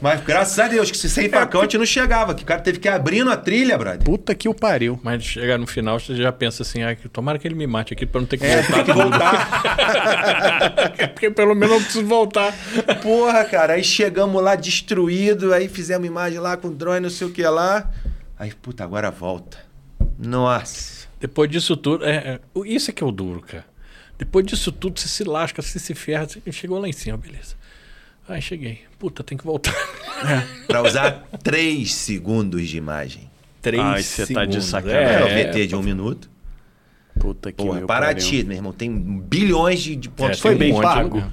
Mas 0.00 0.20
graças 0.22 0.56
a 0.60 0.68
Deus, 0.68 0.90
que 0.92 0.96
se 0.96 1.08
sem 1.10 1.28
facão 1.28 1.60
a 1.60 1.64
gente 1.64 1.76
não 1.78 1.86
chegava. 1.86 2.32
Que 2.34 2.42
o 2.44 2.46
cara 2.46 2.60
teve 2.60 2.78
que 2.78 2.86
ir 2.86 2.90
abrindo 2.90 3.30
a 3.32 3.36
trilha, 3.36 3.76
brother. 3.76 4.02
Puta 4.04 4.32
que 4.34 4.48
o 4.48 4.54
pariu. 4.54 4.98
Mas 5.02 5.24
chegar 5.24 5.58
no 5.58 5.66
final, 5.66 5.98
você 5.98 6.14
já 6.16 6.30
pensa 6.32 6.62
assim, 6.62 6.82
ah, 6.84 6.94
que- 6.94 7.08
tomara 7.08 7.36
que 7.38 7.46
ele 7.48 7.56
me 7.56 7.66
mate 7.66 7.92
aqui 7.94 8.06
pra 8.06 8.20
não 8.20 8.26
ter 8.28 8.36
que 8.38 8.46
É, 8.46 8.62
voltar. 8.62 8.74
tem 8.74 8.84
que 8.84 8.92
voltar. 8.92 9.62
Porque 11.14 11.30
pelo 11.30 11.54
menos 11.54 11.74
eu 11.76 11.80
preciso 11.82 12.06
voltar. 12.06 12.52
Porra, 13.02 13.44
cara, 13.44 13.72
aí 13.74 13.82
chegamos 13.84 14.40
lá 14.42 14.54
destruído, 14.54 15.52
aí 15.52 15.68
fizemos 15.68 16.06
imagem 16.06 16.38
lá 16.38 16.56
com 16.56 16.72
drone, 16.72 17.00
não 17.00 17.10
sei 17.10 17.26
o 17.26 17.30
que 17.30 17.42
lá. 17.42 17.90
Aí, 18.38 18.52
puta, 18.54 18.84
agora 18.84 19.10
volta. 19.10 19.58
Nossa. 20.18 20.97
Depois 21.20 21.50
disso 21.50 21.76
tudo, 21.76 22.04
é, 22.04 22.16
é, 22.16 22.40
isso 22.66 22.90
é 22.90 22.94
que 22.94 23.02
é 23.02 23.06
o 23.06 23.10
duro, 23.10 23.40
cara. 23.40 23.64
Depois 24.18 24.44
disso 24.46 24.70
tudo, 24.72 24.98
você 24.98 25.08
se 25.08 25.24
lasca, 25.24 25.62
você 25.62 25.78
se 25.78 25.94
ferra, 25.94 26.26
você 26.28 26.40
chegou 26.52 26.78
lá 26.78 26.88
em 26.88 26.92
cima, 26.92 27.16
beleza. 27.16 27.54
Aí 28.28 28.42
cheguei. 28.42 28.80
Puta, 28.98 29.22
tem 29.24 29.38
que 29.38 29.44
voltar. 29.44 29.74
Pra 30.66 30.82
usar 30.82 31.26
3 31.42 31.92
segundos 31.94 32.68
de 32.68 32.76
imagem. 32.76 33.30
Três 33.62 33.82
Ai, 33.82 34.02
você 34.02 34.26
tá 34.32 34.44
de 34.44 34.52
segundos. 34.62 34.64
sacanagem. 34.66 35.06
É, 35.06 35.20
É, 35.44 35.46
o 35.48 35.52
VT 35.52 35.66
de 35.68 35.76
um 35.76 35.82
minuto. 35.82 36.28
Puta 37.18 37.50
que 37.50 37.64
Porra, 37.64 37.78
meu 37.78 37.86
Paraty, 37.86 38.24
pariu. 38.30 38.46
meu 38.46 38.56
irmão, 38.56 38.72
tem 38.72 38.94
bilhões 38.96 39.80
de, 39.80 39.96
de 39.96 40.08
É, 40.08 40.10
pontos. 40.10 40.38
Foi 40.40 40.50
tem 40.50 40.56
um 40.56 40.58
bem 40.60 40.72
monte, 40.72 40.82
pago? 40.82 41.24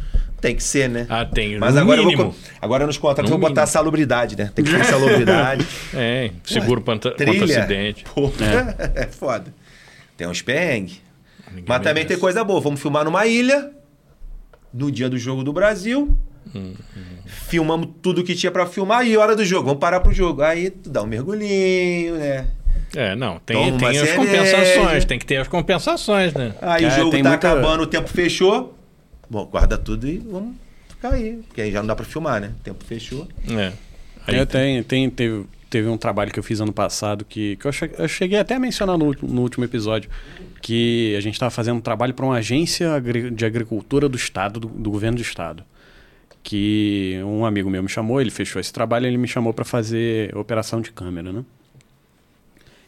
Tem 0.41 0.55
que 0.55 0.63
ser, 0.63 0.89
né? 0.89 1.05
Ah, 1.09 1.25
tem. 1.25 1.57
Mas 1.59 1.75
no 1.75 1.81
agora, 1.81 2.01
eu 2.01 2.17
vou, 2.17 2.35
agora 2.61 2.85
nos 2.87 2.97
contratos 2.97 3.31
eu 3.31 3.37
vou 3.37 3.49
botar 3.49 3.61
mínimo. 3.61 3.73
salubridade, 3.73 4.35
né? 4.37 4.51
Tem 4.53 4.63
que 4.65 4.71
ter 4.71 4.83
salubridade. 4.85 5.65
É, 5.93 6.31
seguro 6.43 6.81
contra, 6.81 7.11
contra 7.11 7.25
Trilha. 7.25 7.59
acidente. 7.59 8.03
Porra, 8.03 8.33
é. 8.95 9.07
foda. 9.11 9.53
Tem 10.17 10.27
uns 10.27 10.41
perrengues. 10.41 11.01
Ninguém 11.49 11.65
Mas 11.67 11.77
também 11.79 11.93
merece. 11.93 12.07
tem 12.09 12.17
coisa 12.17 12.43
boa. 12.43 12.59
Vamos 12.61 12.81
filmar 12.81 13.03
numa 13.05 13.25
ilha. 13.27 13.71
No 14.73 14.91
dia 14.91 15.09
do 15.09 15.17
jogo 15.17 15.43
do 15.43 15.53
Brasil. 15.53 16.17
Filmamos 17.25 17.89
tudo 18.01 18.23
que 18.23 18.35
tinha 18.35 18.51
pra 18.51 18.65
filmar 18.65 19.05
e 19.05 19.17
hora 19.17 19.35
do 19.35 19.43
jogo. 19.45 19.65
Vamos 19.67 19.79
parar 19.79 19.99
pro 19.99 20.13
jogo. 20.13 20.41
Aí 20.41 20.69
tu 20.69 20.89
dá 20.89 21.01
um 21.03 21.07
mergulhinho, 21.07 22.15
né? 22.15 22.47
É, 22.95 23.15
não, 23.15 23.39
tem, 23.39 23.77
tem 23.77 23.97
as 23.97 24.11
compensações, 24.13 25.05
tem 25.05 25.19
que 25.19 25.25
ter 25.25 25.37
as 25.37 25.47
compensações, 25.47 26.33
né? 26.33 26.53
Aí 26.61 26.83
É, 26.83 26.87
o 26.87 26.91
jogo 26.91 27.11
tem 27.11 27.23
tá 27.23 27.29
muita- 27.29 27.51
acabando, 27.51 27.83
o 27.83 27.87
tempo 27.87 28.07
fechou. 28.07 28.77
Bom, 29.29 29.45
guarda 29.45 29.77
tudo 29.77 30.07
e 30.07 30.17
vamos 30.19 30.55
ficar 30.87 31.13
aí. 31.13 31.41
Porque 31.47 31.61
aí 31.61 31.71
já 31.71 31.79
não 31.79 31.87
dá 31.87 31.95
pra 31.95 32.05
filmar, 32.05 32.39
né? 32.39 32.51
O 32.57 32.63
tempo 32.63 32.83
fechou. 32.85 33.27
É. 33.49 33.73
Aí 34.27 34.37
Eu 34.37 34.45
tem- 34.45 34.61
tenho, 34.61 34.83
tem, 34.83 35.09
teve, 35.09 35.45
teve 35.75 35.89
um 35.89 35.97
trabalho 35.97 36.31
que 36.31 36.39
eu 36.39 36.43
fiz 36.43 36.61
ano 36.61 36.71
passado 36.71 37.25
que, 37.25 37.57
que 37.57 37.65
eu, 37.65 37.71
che- 37.73 37.91
eu 37.97 38.07
cheguei 38.07 38.39
até 38.39 38.55
a 38.55 38.59
mencionar 38.59 38.97
no, 38.97 39.13
no 39.21 39.41
último 39.41 39.65
episódio. 39.65 40.09
Que 40.61 41.13
a 41.17 41.19
gente 41.19 41.33
estava 41.33 41.51
fazendo 41.51 41.75
um 41.77 41.81
trabalho 41.81 42.13
para 42.13 42.25
uma 42.25 42.35
agência 42.37 43.01
de 43.33 43.45
agricultura 43.45 44.07
do 44.07 44.15
Estado, 44.15 44.57
do, 44.59 44.67
do 44.69 44.89
governo 44.89 45.17
do 45.17 45.21
Estado. 45.21 45.63
Que 46.41 47.19
um 47.25 47.45
amigo 47.45 47.69
meu 47.69 47.83
me 47.83 47.89
chamou, 47.89 48.21
ele 48.21 48.31
fechou 48.31 48.59
esse 48.59 48.71
trabalho 48.71 49.05
ele 49.05 49.17
me 49.17 49.27
chamou 49.27 49.53
para 49.53 49.65
fazer 49.65 50.35
operação 50.37 50.79
de 50.79 50.91
câmera, 50.91 51.33
né? 51.33 51.43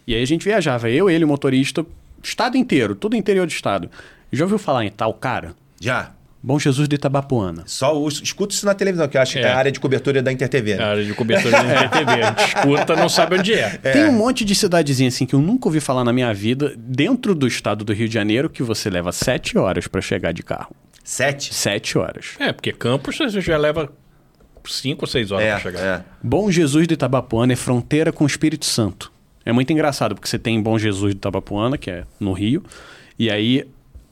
E 0.07 0.15
aí 0.15 0.21
a 0.23 0.25
gente 0.27 0.45
viajava, 0.45 0.89
eu, 0.89 1.09
ele, 1.09 1.25
o 1.25 1.27
motorista, 1.27 1.85
estado 2.23 2.55
inteiro, 2.55 2.95
tudo 2.95 3.15
interior 3.17 3.45
do 3.45 3.51
estado. 3.51 3.89
Já 4.31 4.45
ouviu 4.45 4.57
falar 4.57 4.85
em 4.85 4.89
tal 4.91 5.13
cara? 5.13 5.53
Já. 5.79 6.13
Bom 6.41 6.57
Jesus 6.59 6.87
de 6.87 6.95
Itabapuana. 6.95 7.63
Só 7.65 7.99
o- 7.99 8.07
escuta 8.07 8.53
isso 8.53 8.65
na 8.65 8.73
televisão, 8.73 9.07
que 9.07 9.17
eu 9.17 9.21
acho 9.21 9.33
que 9.33 9.39
É. 9.39 9.43
é 9.43 9.51
a 9.51 9.57
área 9.57 9.71
de 9.71 9.79
cobertura 9.79 10.21
da 10.21 10.31
InterTV. 10.31 10.73
A 10.73 10.77
Né? 10.77 10.83
área 10.83 11.03
de 11.05 11.13
cobertura 11.13 11.51
da. 11.51 11.59
A 11.61 12.35
gente 12.35 12.47
escuta, 12.55 12.95
não 12.95 13.09
sabe 13.09 13.37
onde 13.39 13.53
é. 13.53 13.69
Tem 13.77 14.05
um 14.05 14.11
monte 14.13 14.45
de 14.45 14.53
cidadezinha 14.55 15.09
assim 15.09 15.25
que 15.25 15.33
eu 15.33 15.41
nunca 15.41 15.67
ouvi 15.67 15.79
falar 15.79 16.03
na 16.03 16.13
minha 16.13 16.33
vida, 16.33 16.73
dentro 16.77 17.33
do 17.35 17.47
estado 17.47 17.83
do 17.83 17.91
Rio 17.91 18.07
de 18.07 18.13
Janeiro, 18.13 18.49
que 18.49 18.61
você 18.63 18.89
leva 18.89 19.11
sete 19.11 19.57
horas 19.57 19.87
para 19.87 19.99
chegar 19.99 20.31
de 20.31 20.43
carro. 20.43 20.73
Sete? 21.03 21.53
Sete 21.53 21.97
horas. 21.97 22.27
É, 22.39 22.53
porque 22.53 22.71
Campos 22.71 23.17
você 23.17 23.41
já 23.41 23.57
leva 23.57 23.89
cinco 24.65 25.05
ou 25.05 25.07
seis 25.07 25.31
horas 25.31 25.45
É, 25.45 25.51
pra 25.51 25.59
chegar. 25.59 25.81
é. 25.99 26.03
Bom 26.21 26.51
Jesus 26.51 26.87
de 26.87 26.93
Itabapuana 26.93 27.53
é 27.53 27.55
fronteira 27.55 28.11
com 28.11 28.23
o 28.25 28.27
Espírito 28.27 28.65
Santo. 28.65 29.11
É 29.45 29.51
muito 29.53 29.71
engraçado, 29.71 30.13
porque 30.13 30.27
você 30.27 30.37
tem 30.37 30.61
Bom 30.61 30.77
Jesus 30.77 31.13
de 31.13 31.17
Itabapuana, 31.17 31.77
que 31.77 31.89
é 31.89 32.03
no 32.19 32.33
Rio, 32.33 32.63
e 33.17 33.29
aí 33.31 33.65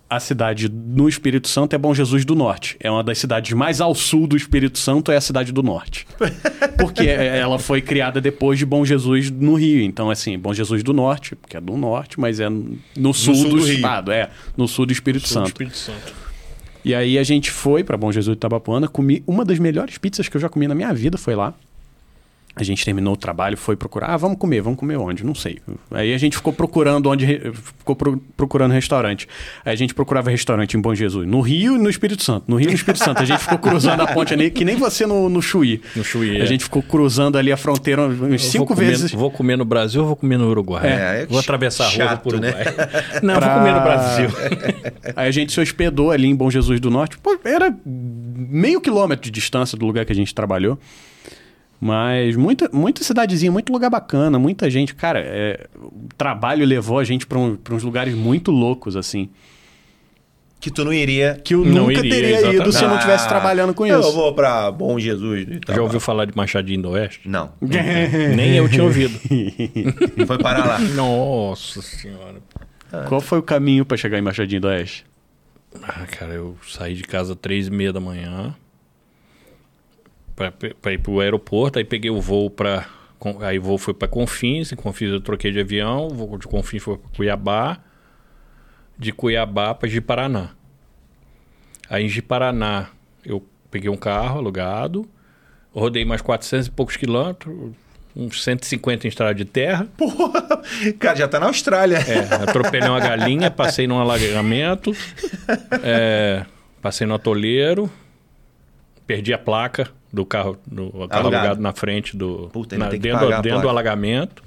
a 0.09 0.19
cidade 0.19 0.69
no 0.69 1.09
Espírito 1.09 1.47
Santo 1.47 1.73
é 1.73 1.77
Bom 1.77 1.93
Jesus 1.93 2.23
do 2.23 2.35
Norte. 2.35 2.77
É 2.79 2.89
uma 2.91 3.03
das 3.03 3.17
cidades 3.17 3.51
mais 3.53 3.81
ao 3.81 3.95
sul 3.95 4.27
do 4.27 4.37
Espírito 4.37 4.77
Santo, 4.77 5.11
é 5.11 5.17
a 5.17 5.21
cidade 5.21 5.51
do 5.51 5.63
Norte. 5.63 6.05
Porque 6.77 7.03
é- 7.03 7.37
ela 7.37 7.57
foi 7.57 7.81
criada 7.81 8.21
depois 8.21 8.59
de 8.59 8.65
Bom 8.65 8.85
Jesus 8.85 9.31
no 9.31 9.55
Rio. 9.55 9.81
Então, 9.81 10.09
assim, 10.09 10.37
Bom 10.37 10.53
Jesus 10.53 10.83
do 10.83 10.93
Norte, 10.93 11.35
que 11.49 11.57
é 11.57 11.61
do 11.61 11.75
Norte, 11.75 12.19
mas 12.19 12.39
é 12.39 12.47
no 12.49 13.13
sul, 13.13 13.33
sul 13.35 13.49
do, 13.49 13.57
do 13.57 13.63
Rio. 13.63 13.75
estado, 13.75 14.11
é, 14.11 14.29
no 14.55 14.67
sul 14.67 14.85
do 14.85 14.93
Espírito 14.93 15.27
Sul 15.27 15.41
do 15.41 15.47
Santo. 15.47 15.47
Espírito 15.47 15.77
Santo. 15.77 16.25
E 16.83 16.93
aí 16.93 17.17
a 17.17 17.23
gente 17.23 17.49
foi 17.49 17.83
para 17.83 17.97
Bom 17.97 18.11
Jesus 18.11 18.35
de 18.35 18.37
Itabapuana, 18.37 18.87
comi 18.87 19.23
uma 19.25 19.43
das 19.43 19.57
melhores 19.57 19.97
pizzas 19.97 20.29
que 20.29 20.37
eu 20.37 20.41
já 20.41 20.47
comi 20.47 20.67
na 20.67 20.75
minha 20.75 20.93
vida 20.93 21.17
foi 21.17 21.35
lá. 21.35 21.53
A 22.57 22.63
gente 22.63 22.85
terminou 22.85 23.13
o 23.13 23.17
trabalho, 23.17 23.57
foi 23.57 23.75
procurar, 23.75 24.07
ah, 24.07 24.17
vamos 24.17 24.37
comer, 24.37 24.61
vamos 24.61 24.79
comer 24.79 24.95
onde? 24.95 25.25
Não 25.25 25.35
sei. 25.35 25.59
Aí 25.91 26.13
a 26.13 26.17
gente 26.17 26.37
ficou 26.37 26.53
procurando 26.53 27.09
onde 27.09 27.41
ficou 27.77 27.95
pro- 27.97 28.17
procurando 28.37 28.71
restaurante. 28.71 29.27
Aí 29.65 29.73
a 29.73 29.75
gente 29.75 29.93
procurava 29.93 30.29
restaurante 30.29 30.77
em 30.77 30.79
Bom 30.79 30.95
Jesus, 30.95 31.27
no 31.27 31.41
Rio 31.41 31.75
e 31.75 31.77
no 31.77 31.89
Espírito 31.89 32.23
Santo. 32.23 32.45
No 32.47 32.55
Rio 32.55 32.67
e 32.67 32.71
no 32.71 32.75
Espírito 32.75 33.03
Santo. 33.03 33.21
A 33.21 33.25
gente 33.25 33.39
ficou 33.41 33.57
cruzando 33.57 34.01
a 34.03 34.07
ponte 34.07 34.33
ali, 34.33 34.49
que 34.49 34.63
nem 34.63 34.77
você 34.77 35.05
no, 35.05 35.27
no 35.27 35.41
Chuí. 35.41 35.81
No 35.97 36.03
Chuí, 36.03 36.39
A 36.39 36.43
é. 36.43 36.45
gente 36.45 36.63
ficou 36.63 36.81
cruzando 36.81 37.37
ali 37.37 37.51
a 37.51 37.57
fronteira 37.57 38.03
uns 38.07 38.21
Eu 38.31 38.39
cinco 38.39 38.67
comer- 38.67 38.85
vezes. 38.87 39.11
Vou 39.11 39.29
comer 39.29 39.57
no 39.57 39.65
Brasil 39.65 39.99
ou 40.01 40.07
vou 40.07 40.15
comer 40.15 40.37
no 40.37 40.47
Uruguai? 40.49 40.87
É, 40.87 41.21
é 41.23 41.25
vou 41.25 41.39
atravessar 41.39 41.85
a 41.85 41.89
rua 41.89 41.95
chato, 41.97 42.21
pro 42.23 42.39
né? 42.39 42.49
Uruguai. 42.51 42.75
Não, 43.21 43.35
Pra- 43.35 43.47
vou 43.49 43.57
comer 43.57 43.73
no 43.73 43.81
Brasil. 43.81 44.29
Aí 45.13 45.27
a 45.27 45.31
gente 45.31 45.51
se 45.51 45.59
hospedou 45.59 46.09
ali 46.11 46.27
em 46.29 46.35
Bom 46.35 46.49
Jesus 46.49 46.79
do 46.79 46.89
Norte. 46.89 47.17
Pô, 47.17 47.37
era 47.43 47.75
meio 47.85 48.79
quilômetro 48.79 49.25
de 49.25 49.31
distância 49.31 49.77
do 49.77 49.85
lugar 49.85 50.05
que 50.05 50.11
a 50.13 50.15
gente 50.15 50.33
trabalhou. 50.33 50.79
Mas 51.80 52.36
muita, 52.36 52.69
muita 52.71 53.03
cidadezinha, 53.03 53.51
muito 53.51 53.71
lugar 53.71 53.89
bacana, 53.89 54.39
muita 54.39 54.69
gente. 54.69 54.95
Cara, 54.95 55.19
é, 55.19 55.67
o 55.76 56.07
trabalho 56.17 56.65
levou 56.65 56.99
a 56.99 57.03
gente 57.03 57.28
para 57.28 57.38
uns 57.38 57.84
lugares 57.84 58.13
muito 58.15 58.49
loucos, 58.51 58.95
assim. 58.95 59.30
Que 60.59 60.71
tu 60.71 60.84
não 60.84 60.91
iria. 60.93 61.39
Que 61.43 61.53
eu 61.53 61.63
Não 61.63 61.84
nunca 61.88 61.99
iria, 61.99 62.09
teria 62.09 62.30
ido 62.39 62.47
exatamente. 62.49 62.76
se 62.76 62.84
eu 62.84 62.88
não 62.89 62.95
estivesse 62.95 63.26
Ah, 63.26 63.30
trabalhando 63.30 63.73
com 63.73 63.86
Eu 63.86 63.99
isso. 63.99 64.13
vou 64.13 64.34
pra 64.34 64.71
Bom 64.71 64.97
Jesus. 64.97 65.45
Já 65.67 65.82
ouviu 65.82 65.99
falar 65.99 66.26
de 66.26 66.36
Machadinho 66.36 66.82
do 66.82 66.89
Oeste? 66.91 67.28
Não. 67.30 67.51
Nem 67.61 68.55
eu 68.55 68.67
tinha 68.67 68.84
ouvido. 68.84 69.19
Foi 70.26 70.38
parar 70.39 70.65
lá. 70.65 70.80
Nossa 70.80 71.82
senhora. 71.84 72.38
Qual 73.09 73.19
foi 73.21 73.38
o 73.39 73.43
caminho 73.43 73.86
para 73.86 73.97
chegar 73.97 74.17
em 74.17 74.21
Machadinho 74.21 74.61
do 74.61 74.67
Oeste? 74.69 75.05
Ah, 75.84 76.05
cara, 76.07 76.34
eu 76.34 76.55
saí 76.67 76.95
de 76.95 77.03
casa 77.03 77.36
três 77.36 77.67
e 77.67 77.71
meia 77.71 77.91
da 77.91 77.99
manhã 77.99 78.55
pra, 80.36 80.51
pra 80.51 80.93
ir 80.93 80.97
pro 80.99 81.19
aeroporto, 81.19 81.79
aí 81.79 81.86
peguei 81.86 82.11
o 82.11 82.19
voo 82.21 82.49
pra... 82.49 82.86
com- 83.19 83.41
Aí 83.41 83.57
o 83.57 83.61
voo 83.61 83.77
foi 83.77 83.93
pra 83.93 84.07
Confins, 84.07 84.71
em 84.71 84.75
Confins 84.75 85.11
eu 85.11 85.21
troquei 85.21 85.51
de 85.51 85.59
avião, 85.59 86.07
o 86.07 86.09
voo 86.09 86.38
de 86.38 86.47
Confins 86.47 86.83
foi 86.83 86.97
pra 86.97 87.09
Cuiabá, 87.15 87.79
de 88.97 89.11
Cuiabá 89.11 89.73
pra 89.73 89.88
Ji-Paraná. 89.89 90.49
Aí 91.89 92.05
em 92.05 92.09
Ji-Paraná 92.09 92.88
eu 93.25 93.45
peguei 93.69 93.89
um 93.89 93.97
carro 93.97 94.39
alugado, 94.39 95.07
rodei 95.73 96.05
mais 96.05 96.21
400 96.21 96.67
e 96.67 96.71
poucos 96.71 96.95
quilômetros, 96.97 97.73
uns 98.15 98.41
150 98.43 99.05
em 99.05 99.09
estrada 99.09 99.36
de 99.36 99.43
terra, 99.45 99.88
Cara, 100.99 101.15
já 101.17 101.27
tá 101.27 101.39
na 101.39 101.47
Austrália. 101.47 101.97
é, 101.97 102.43
atropelei 102.43 102.89
uma 102.89 102.99
galinha, 102.99 103.51
passei 103.51 103.86
num 103.88 103.99
alagamento, 103.99 104.91
é, 105.83 106.45
passei 106.81 107.05
no 107.05 107.13
atoleiro, 107.13 107.91
perdi 109.05 109.33
a 109.33 109.38
placa 109.38 109.89
do 110.16 110.26
carro, 110.26 110.57
do 110.66 110.89
carro 110.91 111.01
Alugado. 111.01 111.26
alugado 111.36 111.61
na 111.61 111.74
frente 111.74 112.16
do. 112.16 112.49
Puta, 112.53 112.78
na- 112.78 112.89
dentro 112.89 113.41
dentro 113.41 113.61
do 113.61 113.70
alagamento. 113.70 114.41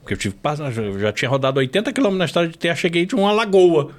Porque 0.00 0.14
eu 0.14 0.18
tive 0.18 0.34
que 0.34 0.40
passar, 0.40 0.74
eu 0.76 0.98
já 0.98 1.12
tinha 1.12 1.28
rodado 1.28 1.58
80 1.60 1.92
km 1.92 2.12
na 2.16 2.24
estrada 2.24 2.48
de 2.48 2.56
terra, 2.56 2.74
cheguei 2.74 3.04
de 3.06 3.14
uma 3.14 3.32
lagoa. 3.32 3.90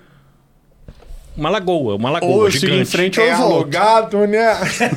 Uma 1.38 1.50
lagoa, 1.50 1.96
uma 1.96 2.10
lagoa 2.10 2.30
Ou 2.30 2.50
gigante. 2.50 2.74
em 2.82 2.86
frente 2.86 3.20
eu 3.20 3.36
volto. 3.38 3.54
alugado, 3.54 4.26
né? 4.26 4.56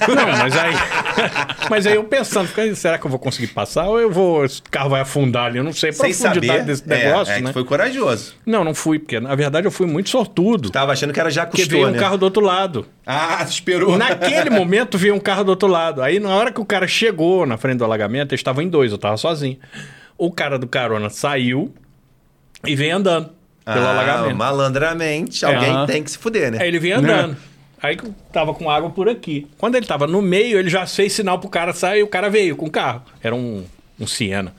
Não, 0.09 0.27
mas 0.39 0.57
aí. 0.57 0.75
mas 1.69 1.87
aí 1.87 1.95
eu 1.97 2.05
pensando, 2.05 2.49
será 2.75 2.97
que 2.99 3.05
eu 3.07 3.11
vou 3.11 3.19
conseguir 3.21 3.49
passar 3.49 3.87
ou 3.89 4.01
eu 4.01 4.11
vou. 4.11 4.45
Esse 4.45 4.63
carro 4.63 4.89
vai 4.91 5.03
afundar 5.03 5.47
ali? 5.47 5.59
Eu 5.59 5.65
não 5.65 5.73
sei 5.75 5.91
a 5.91 5.93
Sem 5.93 6.15
profundidade 6.15 6.47
saber. 6.47 6.65
desse 6.65 6.83
É, 6.89 7.05
negócio, 7.09 7.33
é 7.35 7.37
que 7.37 7.43
né? 7.43 7.53
foi 7.53 7.65
corajoso. 7.65 8.35
Não, 8.47 8.65
não 8.65 8.75
fui, 8.75 8.99
porque 8.99 9.21
na 9.21 9.35
verdade 9.35 9.67
eu 9.67 9.71
fui 9.71 9.87
muito 9.87 10.09
sortudo. 10.09 10.71
Tava 10.71 10.93
achando 10.93 11.13
que 11.13 11.21
era 11.21 11.31
já 11.31 11.45
Porque 11.45 11.63
custou, 11.63 11.79
veio 11.81 11.89
um 11.91 11.93
né? 11.93 11.99
carro 11.99 12.17
do 12.17 12.23
outro 12.23 12.43
lado. 12.43 12.87
Ah, 13.07 13.45
esperou. 13.47 13.99
Naquele 13.99 14.49
momento 14.51 14.97
veio 14.97 15.15
um 15.15 15.21
carro 15.21 15.45
do 15.45 15.51
outro 15.51 15.69
lado. 15.69 16.01
Aí 16.03 16.19
na 16.19 16.31
hora 16.35 16.51
que 16.51 16.61
o 16.61 16.65
cara 16.65 16.89
chegou 16.89 17.45
na 17.45 17.59
frente 17.59 17.77
do 17.79 17.85
alagamento, 17.85 18.33
eles 18.33 18.41
estavam 18.41 18.63
em 18.63 18.69
dois, 18.69 18.93
eu 18.93 18.99
tava 18.99 19.19
sozinho. 19.19 19.59
O 20.17 20.33
cara 20.33 20.59
do 20.59 20.67
carona 20.67 21.11
saiu 21.11 21.73
e 22.67 22.75
veio 22.75 22.97
andando. 22.97 23.31
Pelo 23.65 23.87
Ah, 23.87 23.91
alagamento. 23.91 24.37
Malandramente, 24.37 25.45
alguém 25.45 25.71
Aham. 25.71 25.87
tem 25.87 26.03
que 26.03 26.11
se 26.11 26.19
fuder, 26.19 26.51
né? 26.53 26.59
Aí 26.61 26.69
ele 26.69 26.79
vinha 26.79 26.99
andando. 26.99 27.37
Aí 27.83 27.97
que 27.97 28.11
tava 28.33 28.53
com 28.53 28.71
água 28.71 28.91
por 28.91 29.09
aqui. 29.09 29.47
Quando 29.57 29.75
ele 29.75 29.87
tava 29.87 30.07
no 30.07 30.21
meio, 30.21 30.59
ele 30.59 30.69
já 30.69 30.87
fez 30.87 31.13
sinal 31.15 31.39
pro 31.39 31.49
cara 31.49 31.73
sair 31.73 32.01
e 32.01 32.03
o 32.03 32.07
cara 32.09 32.29
veio 32.29 32.55
com 32.57 32.67
o 32.67 32.71
carro. 32.71 33.03
Era 33.23 33.35
um, 33.35 33.65
um 33.99 34.07
Siena. 34.07 34.55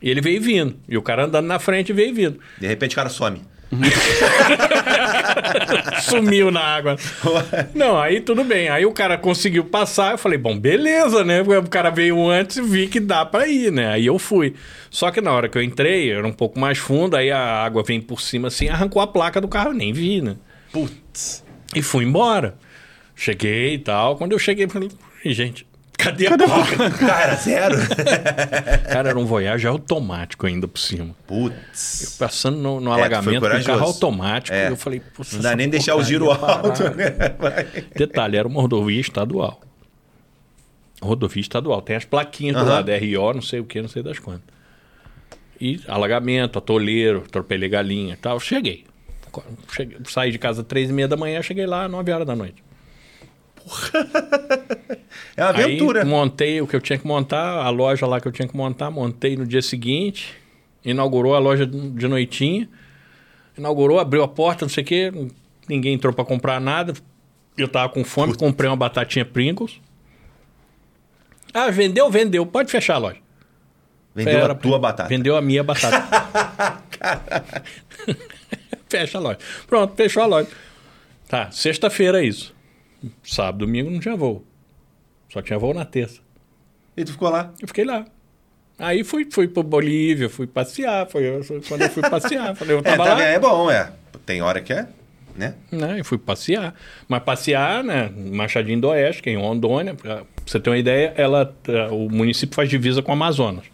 E 0.00 0.10
ele 0.10 0.20
veio 0.20 0.40
vindo. 0.42 0.76
E 0.88 0.98
o 0.98 1.02
cara 1.02 1.24
andando 1.24 1.46
na 1.46 1.58
frente 1.58 1.92
veio 1.92 2.14
vindo. 2.14 2.38
De 2.58 2.66
repente 2.66 2.92
o 2.92 2.96
cara 2.96 3.08
some. 3.08 3.40
Sumiu 6.02 6.50
na 6.50 6.60
água. 6.60 6.96
Não, 7.74 7.98
aí 7.98 8.20
tudo 8.20 8.44
bem. 8.44 8.68
Aí 8.68 8.84
o 8.84 8.92
cara 8.92 9.16
conseguiu 9.16 9.64
passar. 9.64 10.12
Eu 10.12 10.18
falei, 10.18 10.38
bom, 10.38 10.58
beleza, 10.58 11.24
né? 11.24 11.42
O 11.42 11.68
cara 11.68 11.90
veio 11.90 12.28
antes 12.28 12.58
e 12.58 12.62
vi 12.62 12.86
que 12.86 13.00
dá 13.00 13.24
pra 13.24 13.48
ir, 13.48 13.72
né? 13.72 13.88
Aí 13.88 14.06
eu 14.06 14.18
fui. 14.18 14.54
Só 14.90 15.10
que 15.10 15.20
na 15.20 15.32
hora 15.32 15.48
que 15.48 15.56
eu 15.56 15.62
entrei, 15.62 16.10
era 16.10 16.26
um 16.26 16.32
pouco 16.32 16.58
mais 16.58 16.78
fundo. 16.78 17.16
Aí 17.16 17.30
a 17.30 17.64
água 17.64 17.82
vem 17.82 18.00
por 18.00 18.20
cima 18.20 18.48
assim, 18.48 18.68
arrancou 18.68 19.00
a 19.00 19.06
placa 19.06 19.40
do 19.40 19.48
carro. 19.48 19.70
Eu 19.70 19.74
nem 19.74 19.92
vi, 19.92 20.20
né? 20.20 20.36
Putz. 20.70 21.44
E 21.74 21.82
fui 21.82 22.04
embora. 22.04 22.56
Cheguei 23.14 23.74
e 23.74 23.78
tal. 23.78 24.16
Quando 24.16 24.32
eu 24.32 24.38
cheguei, 24.38 24.68
falei, 24.68 24.90
gente, 25.24 25.66
cadê 26.02 26.26
a 26.26 26.36
placa? 26.36 26.90
Cara, 26.98 27.34
zero? 27.36 27.76
Cara, 28.90 29.08
era 29.10 29.18
um 29.18 29.24
Voyage 29.24 29.66
automático 29.66 30.46
ainda 30.46 30.66
por 30.68 30.78
cima. 30.78 31.14
Putz. 31.26 32.16
Passando 32.18 32.58
no, 32.58 32.80
no 32.80 32.90
É, 32.90 32.94
alagamento 32.94 33.34
com 33.34 33.40
corajoso. 33.40 33.66
carro 33.66 33.84
automático. 33.84 34.54
É. 34.54 34.70
Eu 34.70 34.76
falei, 34.76 35.02
Não 35.32 35.40
dá 35.40 35.56
nem 35.56 35.68
deixar 35.68 35.94
o 35.96 36.02
giro 36.02 36.30
alto, 36.30 36.82
né? 36.94 37.10
Vai. 37.38 37.64
Detalhe, 37.96 38.36
era 38.36 38.46
uma 38.48 38.60
rodovia 38.60 39.00
estadual. 39.00 39.60
Rodovia 41.00 41.40
estadual. 41.40 41.82
Tem 41.82 41.96
as 41.96 42.04
plaquinhas 42.04 42.56
do 42.56 42.62
Aham. 42.62 42.70
lado, 42.70 42.90
RO, 42.90 43.34
não 43.34 43.42
sei 43.42 43.60
o 43.60 43.64
que, 43.64 43.80
não 43.80 43.88
sei 43.88 44.02
das 44.02 44.18
quantas. 44.18 44.44
E 45.60 45.80
alagamento, 45.88 46.58
atoleiro, 46.58 47.24
atropelei 47.26 47.68
galinha 47.68 48.14
e 48.14 48.16
tal. 48.16 48.38
Cheguei. 48.40 48.84
cheguei. 49.72 49.98
Saí 50.08 50.30
de 50.32 50.38
casa 50.38 50.62
às 50.62 50.66
três 50.66 50.90
e 50.90 50.92
meia 50.92 51.08
da 51.08 51.16
manhã, 51.16 51.40
cheguei 51.42 51.66
lá 51.66 51.84
às 51.86 51.90
nove 51.90 52.10
horas 52.12 52.26
da 52.26 52.34
noite. 52.36 52.62
É 55.36 55.42
uma 55.42 55.50
aventura. 55.50 56.02
Aí 56.02 56.06
montei 56.06 56.60
o 56.60 56.66
que 56.66 56.76
eu 56.76 56.80
tinha 56.80 56.98
que 56.98 57.06
montar, 57.06 57.64
a 57.64 57.70
loja 57.70 58.06
lá 58.06 58.20
que 58.20 58.28
eu 58.28 58.32
tinha 58.32 58.46
que 58.46 58.56
montar, 58.56 58.90
montei 58.90 59.36
no 59.36 59.46
dia 59.46 59.62
seguinte, 59.62 60.34
inaugurou 60.84 61.34
a 61.34 61.38
loja 61.38 61.66
de 61.66 62.08
noitinha, 62.08 62.68
inaugurou, 63.56 63.98
abriu 63.98 64.22
a 64.22 64.28
porta, 64.28 64.64
não 64.64 64.70
sei 64.70 64.82
o 64.82 64.86
quê, 64.86 65.12
ninguém 65.68 65.94
entrou 65.94 66.12
pra 66.12 66.24
comprar 66.24 66.60
nada. 66.60 66.94
Eu 67.56 67.68
tava 67.68 67.88
com 67.92 68.04
fome, 68.04 68.34
comprei 68.34 68.68
uma 68.68 68.76
batatinha 68.76 69.24
Pringles. 69.24 69.80
Ah, 71.52 71.70
vendeu? 71.70 72.10
Vendeu. 72.10 72.46
Pode 72.46 72.70
fechar 72.70 72.94
a 72.94 72.98
loja. 72.98 73.18
Vendeu 74.14 74.38
Era 74.38 74.52
a 74.52 74.56
tua 74.56 74.78
batata. 74.78 75.08
Vendeu 75.08 75.36
a 75.36 75.42
minha 75.42 75.62
batata. 75.62 76.82
Fecha 78.88 79.18
a 79.18 79.20
loja. 79.20 79.38
Pronto, 79.66 79.94
fechou 79.94 80.22
a 80.22 80.26
loja. 80.26 80.48
Tá, 81.28 81.50
sexta-feira 81.50 82.22
é 82.22 82.26
isso. 82.26 82.54
Sábado, 83.22 83.64
domingo 83.66 83.90
não 83.90 84.00
tinha 84.00 84.16
voo. 84.16 84.44
Só 85.32 85.40
tinha 85.42 85.58
voo 85.58 85.72
na 85.74 85.84
terça. 85.84 86.20
E 86.96 87.04
tu 87.04 87.12
ficou 87.12 87.30
lá. 87.30 87.52
Eu 87.60 87.66
fiquei 87.68 87.84
lá. 87.84 88.04
Aí 88.78 89.04
fui, 89.04 89.26
fui 89.30 89.46
pro 89.48 89.62
Bolívia, 89.62 90.28
fui 90.28 90.46
passear. 90.46 91.06
Foi 91.08 91.22
quando 91.68 91.82
eu 91.82 91.90
fui 91.90 92.02
passear. 92.08 92.54
Falei, 92.56 92.74
eu 92.74 92.80
É, 92.80 92.82
tava 92.82 93.04
tá 93.04 93.14
lá. 93.14 93.22
é 93.22 93.38
bom, 93.38 93.70
é. 93.70 93.92
Tem 94.26 94.42
hora 94.42 94.60
que 94.60 94.72
é, 94.72 94.86
né? 95.36 95.54
né? 95.70 96.00
Eu 96.00 96.04
fui 96.04 96.18
passear. 96.18 96.74
Mas 97.08 97.22
passear, 97.22 97.82
né? 97.82 98.10
Machadinho 98.16 98.80
do 98.80 98.88
Oeste, 98.88 99.22
que 99.22 99.30
é 99.30 99.32
em 99.32 99.36
Rondônia. 99.38 99.94
Pra 99.94 100.22
você 100.46 100.60
ter 100.60 100.70
uma 100.70 100.78
ideia, 100.78 101.12
ela, 101.16 101.54
eh, 101.66 101.88
o 101.90 102.08
município 102.10 102.54
faz 102.54 102.68
divisa 102.68 103.02
com 103.02 103.10
o 103.10 103.14
Amazonas. 103.14 103.64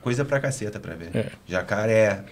Coisa 0.00 0.24
pra 0.24 0.40
caceta 0.40 0.78
pra 0.80 0.94
ver. 0.94 1.10
É. 1.14 1.26
Jacaré, 1.46 2.24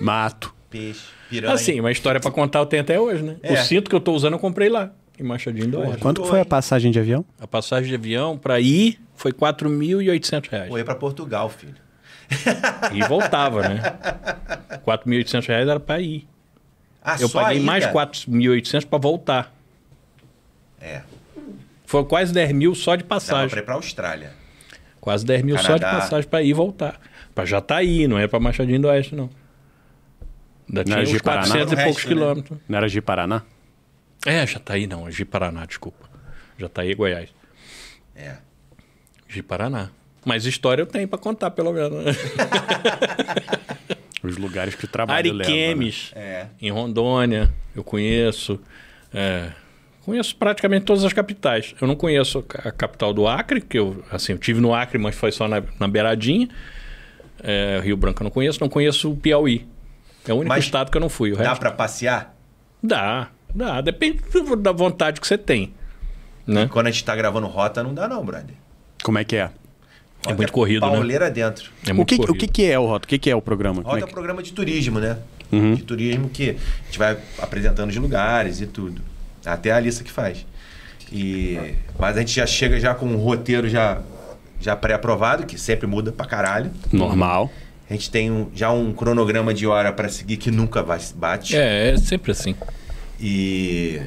Mato. 0.00 0.54
peixe, 0.70 1.06
piranha. 1.28 1.54
Assim, 1.54 1.80
uma 1.80 1.90
história 1.92 2.20
pra 2.20 2.30
contar 2.30 2.58
eu 2.60 2.66
tenho 2.66 2.82
até 2.82 2.98
hoje, 2.98 3.22
né? 3.22 3.36
É. 3.42 3.52
O 3.54 3.56
cinto 3.64 3.88
que 3.90 3.96
eu 3.96 4.00
tô 4.00 4.12
usando 4.12 4.34
eu 4.34 4.38
comprei 4.38 4.68
lá, 4.68 4.90
em 5.18 5.22
Machadinho 5.22 5.68
do 5.68 5.80
Oeste. 5.80 5.98
Quanto 5.98 6.24
foi 6.24 6.40
a 6.40 6.44
passagem 6.44 6.90
de 6.90 6.98
avião? 6.98 7.24
A 7.40 7.46
passagem 7.46 7.88
de 7.88 7.94
avião 7.94 8.36
pra 8.38 8.60
ir 8.60 9.00
foi 9.14 9.32
4.800 9.32 10.48
reais. 10.50 10.70
Ou 10.70 10.78
ia 10.78 10.84
pra 10.84 10.94
Portugal, 10.94 11.48
filho. 11.48 11.74
E 12.92 13.02
voltava, 13.08 13.68
né? 13.68 13.80
4.800 14.86 15.46
reais 15.46 15.68
era 15.68 15.80
pra 15.80 16.00
ir. 16.00 16.26
Ah, 17.02 17.16
Eu 17.18 17.28
paguei 17.30 17.58
aí, 17.58 17.64
mais 17.64 17.84
cara? 17.86 18.06
4.800 18.08 18.84
pra 18.86 18.98
voltar. 18.98 19.54
É. 20.80 21.02
Foi 21.86 22.04
quase 22.04 22.32
10 22.34 22.52
mil 22.52 22.74
só 22.74 22.94
de 22.96 23.04
passagem. 23.04 23.48
pra 23.48 23.60
ir 23.60 23.62
pra 23.64 23.74
Austrália. 23.74 24.32
Quase 25.00 25.24
10 25.24 25.42
mil 25.42 25.56
só 25.56 25.74
de 25.74 25.80
Canadá. 25.80 26.00
passagem 26.00 26.28
pra 26.28 26.42
ir 26.42 26.48
e 26.48 26.52
voltar. 26.52 27.00
Pra 27.34 27.44
já 27.46 27.60
tá 27.60 27.76
aí, 27.76 28.06
não 28.06 28.18
é 28.18 28.26
pra 28.28 28.38
Machadinho 28.38 28.80
do 28.80 28.88
Oeste, 28.88 29.14
não. 29.14 29.30
Ainda 30.68 30.80
Não 30.80 30.84
tinha 30.84 30.98
uns 31.00 31.08
de 31.08 31.20
Paraná? 31.20 31.46
400 31.46 31.72
e 31.72 31.76
poucos 31.76 31.94
resto, 31.96 32.08
né? 32.08 32.14
quilômetros. 32.14 32.58
Não 32.68 32.76
era 32.76 32.88
de 32.88 33.00
Paraná? 33.00 33.42
É, 34.28 34.46
já 34.46 34.58
tá 34.58 34.74
aí 34.74 34.86
não, 34.86 35.08
é 35.08 35.10
de 35.10 35.24
Paraná, 35.24 35.64
desculpa. 35.64 36.08
Já 36.58 36.68
tá 36.68 36.82
aí 36.82 36.94
Goiás. 36.94 37.30
É. 38.14 38.36
De 39.28 39.42
Paraná. 39.42 39.88
Mas 40.24 40.44
história 40.44 40.82
eu 40.82 40.86
tenho 40.86 41.08
pra 41.08 41.18
contar, 41.18 41.50
pelo 41.52 41.72
menos. 41.72 42.16
Os 44.22 44.36
lugares 44.36 44.74
que 44.74 44.86
trabalho 44.86 45.32
leva. 45.32 45.48
né? 45.50 45.56
Ariquemes, 45.56 46.12
É. 46.14 46.46
em 46.60 46.70
Rondônia, 46.70 47.52
eu 47.74 47.84
conheço. 47.84 48.60
É, 49.14 49.50
conheço 50.04 50.34
praticamente 50.36 50.84
todas 50.84 51.04
as 51.04 51.12
capitais. 51.12 51.74
Eu 51.80 51.86
não 51.86 51.94
conheço 51.94 52.44
a 52.64 52.72
capital 52.72 53.12
do 53.14 53.28
Acre, 53.28 53.60
que 53.60 53.78
eu, 53.78 54.04
assim, 54.10 54.32
eu 54.32 54.38
tive 54.38 54.60
no 54.60 54.74
Acre, 54.74 54.98
mas 54.98 55.14
foi 55.14 55.30
só 55.30 55.46
na, 55.46 55.62
na 55.78 55.86
beiradinha. 55.86 56.48
É, 57.40 57.80
Rio 57.82 57.96
Branco 57.96 58.22
eu 58.22 58.24
não 58.24 58.30
conheço. 58.30 58.60
Não 58.60 58.68
conheço 58.68 59.12
o 59.12 59.16
Piauí. 59.16 59.66
É 60.26 60.32
o 60.32 60.36
único 60.36 60.48
Mas 60.48 60.64
estado 60.64 60.90
que 60.90 60.96
eu 60.96 61.00
não 61.00 61.08
fui. 61.08 61.34
Dá 61.36 61.54
pra 61.54 61.70
passear? 61.70 62.34
dá, 62.82 63.28
dá. 63.54 63.80
Depende 63.80 64.20
da 64.60 64.72
vontade 64.72 65.20
que 65.20 65.26
você 65.26 65.38
tem. 65.38 65.72
Né? 66.46 66.68
Quando 66.70 66.86
a 66.86 66.90
gente 66.90 67.04
tá 67.04 67.14
gravando 67.14 67.46
rota, 67.46 67.82
não 67.82 67.92
dá 67.92 68.08
não, 68.08 68.24
brother. 68.24 68.54
Como 69.02 69.18
é 69.18 69.24
que 69.24 69.36
é? 69.36 69.50
É 70.26 70.34
muito 70.34 70.52
corrido, 70.52 70.84
né? 70.86 70.92
pauleira 70.92 71.30
dentro. 71.30 71.70
É 71.86 71.92
O 71.92 71.96
muito 71.96 72.08
que, 72.08 72.14
o 72.16 72.18
corrido. 72.26 72.38
que, 72.40 72.48
que 72.48 72.64
é 72.64 72.78
o 72.78 72.86
Rota? 72.86 73.04
O 73.04 73.08
que, 73.08 73.18
que 73.18 73.30
é 73.30 73.36
o 73.36 73.40
programa? 73.42 73.82
Rota 73.82 73.98
é 73.98 74.00
é 74.00 74.04
um 74.04 74.06
que- 74.08 74.12
programa 74.12 74.42
de 74.42 74.52
turismo, 74.52 74.98
né? 74.98 75.16
Uhum. 75.52 75.74
De 75.74 75.82
turismo 75.82 76.28
que 76.28 76.50
a 76.50 76.84
gente 76.86 76.98
vai 76.98 77.16
apresentando 77.38 77.88
os 77.90 77.96
lugares 77.96 78.60
e 78.60 78.66
tudo. 78.66 79.00
Até 79.46 79.70
a 79.70 79.76
Alissa 79.76 80.02
que 80.02 80.10
faz. 80.10 80.44
E... 81.12 81.56
Mas 81.98 82.16
a 82.16 82.20
gente 82.20 82.32
já 82.32 82.46
chega 82.46 82.78
já 82.80 82.94
com 82.94 83.06
um 83.06 83.16
roteiro 83.16 83.68
já, 83.68 84.00
já 84.60 84.74
pré-aprovado, 84.76 85.46
que 85.46 85.58
sempre 85.58 85.86
muda 85.86 86.10
pra 86.12 86.26
caralho. 86.26 86.70
Normal. 86.92 87.50
A 87.88 87.92
gente 87.94 88.10
tem 88.10 88.30
um- 88.30 88.50
já 88.54 88.70
um 88.72 88.92
cronograma 88.92 89.54
de 89.54 89.66
hora 89.66 89.92
pra 89.92 90.08
seguir 90.08 90.36
que 90.36 90.50
nunca 90.50 90.82
vai 90.82 90.98
bate. 91.14 91.56
É, 91.56 91.90
é 91.92 91.96
sempre 91.96 92.32
assim. 92.32 92.54
E... 93.20 94.00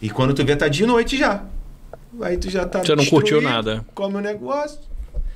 E 0.00 0.10
quando 0.10 0.34
tu 0.34 0.44
vê, 0.44 0.54
tá 0.56 0.68
de 0.68 0.84
noite 0.86 1.16
já. 1.16 1.42
Aí 2.20 2.36
tu 2.36 2.50
já 2.50 2.64
tá 2.66 2.80
Você 2.84 2.94
não 2.94 3.04
curtiu 3.06 3.40
nada. 3.40 3.84
Come 3.94 4.16
o 4.16 4.20
negócio. 4.20 4.78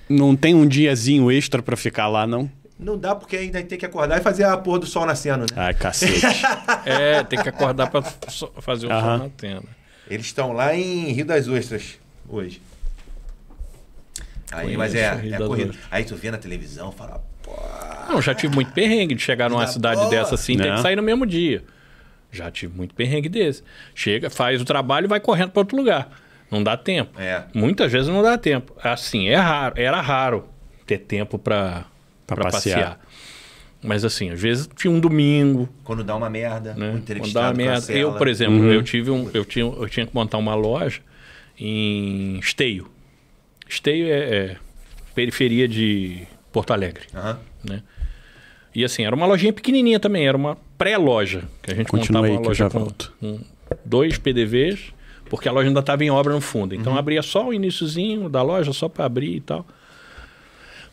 Não 0.08 0.34
tem 0.36 0.54
um 0.54 0.66
diazinho 0.66 1.30
extra 1.30 1.62
pra 1.62 1.76
ficar 1.76 2.08
lá, 2.08 2.26
não? 2.26 2.50
Não 2.78 2.96
dá 2.96 3.14
porque 3.14 3.36
ainda 3.36 3.62
tem 3.62 3.78
que 3.78 3.84
acordar 3.86 4.18
e 4.18 4.22
fazer 4.22 4.44
a 4.44 4.56
porra 4.56 4.80
do 4.80 4.86
sol 4.86 5.04
nascendo, 5.06 5.40
né? 5.42 5.46
Ai, 5.56 5.74
cacete. 5.74 6.20
É, 6.84 7.22
tem 7.22 7.38
que 7.42 7.48
acordar 7.48 7.90
pra 7.90 8.02
so- 8.28 8.52
fazer 8.60 8.86
o 8.86 8.92
Aham. 8.92 9.18
na 9.18 9.28
tenda. 9.28 9.64
Eles 10.08 10.26
estão 10.26 10.52
lá 10.52 10.74
em 10.74 11.12
Rio 11.12 11.26
das 11.26 11.46
Ostras 11.46 11.98
hoje. 12.28 12.60
Aí, 14.50 14.62
Conheço 14.62 14.78
mas 14.78 14.94
é, 14.94 15.30
é. 15.30 15.42
Ostras. 15.42 15.76
Aí 15.90 16.04
tu 16.04 16.16
vê 16.16 16.30
na 16.30 16.38
televisão, 16.38 16.90
fala, 16.90 17.22
pô. 17.42 17.52
Não, 18.08 18.20
já 18.20 18.34
tive 18.34 18.54
muito 18.54 18.72
perrengue 18.72 19.14
de 19.14 19.22
chegar 19.22 19.48
numa 19.50 19.66
cidade 19.66 20.00
boa. 20.00 20.10
dessa 20.10 20.34
assim, 20.34 20.56
tem 20.56 20.70
Né? 20.70 20.76
que 20.76 20.82
sair 20.82 20.96
no 20.96 21.02
mesmo 21.02 21.24
dia. 21.26 21.62
Já 22.32 22.50
tive 22.50 22.76
muito 22.76 22.94
perrengue 22.94 23.28
desse. 23.28 23.62
Chega, 23.94 24.30
faz 24.30 24.60
o 24.60 24.64
trabalho 24.64 25.06
e 25.06 25.08
vai 25.08 25.20
correndo 25.20 25.50
para 25.50 25.60
outro 25.60 25.76
lugar. 25.76 26.10
Não 26.50 26.62
dá 26.62 26.76
tempo. 26.76 27.20
É. 27.20 27.44
Muitas 27.54 27.90
vezes 27.92 28.08
não 28.08 28.22
dá 28.22 28.36
tempo. 28.38 28.74
Assim, 28.82 29.28
é 29.28 29.36
raro, 29.36 29.74
era 29.76 30.00
raro 30.00 30.44
ter 30.86 30.98
tempo 30.98 31.38
para 31.38 31.84
Pra 32.26 32.36
passear. 32.44 32.76
passear. 32.78 33.00
Mas 33.82 34.04
assim, 34.04 34.30
às 34.30 34.40
vezes 34.40 34.68
tinha 34.76 34.90
um 34.90 35.00
domingo, 35.00 35.68
Quando 35.82 36.04
dá 36.04 36.14
uma 36.14 36.28
merda, 36.28 36.74
né? 36.74 36.90
o 36.90 37.18
Quando 37.20 37.32
dá 37.32 37.40
uma 37.42 37.52
merda. 37.54 37.74
cancela. 37.76 37.98
Eu, 37.98 38.12
por 38.14 38.28
exemplo, 38.28 38.56
Uhum. 38.58 38.72
eu 38.72 38.82
tive 38.82 39.10
um, 39.10 39.30
eu 39.32 39.44
tinha, 39.44 39.64
eu 39.64 39.88
tinha 39.88 40.06
que 40.06 40.14
montar 40.14 40.36
uma 40.38 40.54
loja 40.54 41.00
em 41.58 42.38
Esteio. 42.38 42.90
Esteio 43.68 44.06
é, 44.08 44.18
é 44.52 44.56
periferia 45.14 45.66
de 45.66 46.26
Porto 46.52 46.72
Alegre 46.72 47.04
Aham. 47.14 47.38
né? 47.64 47.82
E 48.74 48.84
assim, 48.84 49.04
era 49.04 49.14
uma 49.14 49.26
lojinha 49.26 49.52
pequenininha 49.52 49.98
também, 49.98 50.26
era 50.26 50.36
uma 50.36 50.56
pré-loja, 50.78 51.44
que 51.62 51.72
a 51.72 51.74
gente 51.74 51.88
Continua 51.88 52.22
montava 52.22 52.26
aí 52.26 52.32
uma 52.32 52.40
que 52.40 52.46
eu 52.46 52.48
loja 52.50 52.64
já 52.64 52.70
com, 52.70 52.78
volto. 52.78 53.12
com 53.20 53.40
dois 53.84 54.18
PDVs, 54.18 54.92
porque 55.28 55.48
a 55.48 55.52
loja 55.52 55.68
ainda 55.68 55.80
estava 55.80 56.04
em 56.04 56.10
obra 56.10 56.32
no 56.32 56.40
fundo. 56.40 56.74
Uhum. 56.74 56.80
Então 56.80 56.96
abria 56.96 57.22
só 57.22 57.48
o 57.48 57.54
iníciozinho 57.54 58.28
da 58.28 58.42
loja, 58.42 58.72
só 58.72 58.88
para 58.88 59.04
abrir 59.04 59.36
e 59.36 59.40
tal. 59.40 59.66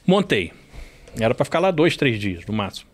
Montei. 0.06 0.52
Era 1.20 1.34
para 1.34 1.46
ficar 1.46 1.60
lá 1.60 1.72
dois, 1.72 1.98
três 1.98 2.20
dias, 2.20 2.46
no 2.46 2.54
máximo. 2.54 2.90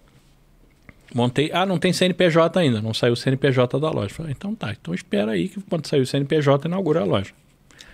Montei. 1.14 1.52
Ah, 1.54 1.66
não 1.66 1.78
tem 1.78 1.94
CNPJ 1.94 2.60
ainda, 2.60 2.82
não 2.82 2.94
saiu 2.94 3.14
o 3.14 3.16
CNPJ 3.18 3.80
da 3.80 3.92
loja. 3.92 4.10
Falei, 4.10 4.32
então 4.32 4.56
tá, 4.56 4.72
então 4.72 4.94
espera 4.94 5.32
aí 5.32 5.50
que 5.50 5.62
quando 5.62 5.88
sair 5.88 6.02
o 6.02 6.06
CNPJ, 6.06 6.68
inaugura 6.68 7.02
a 7.02 7.06
loja. 7.06 7.32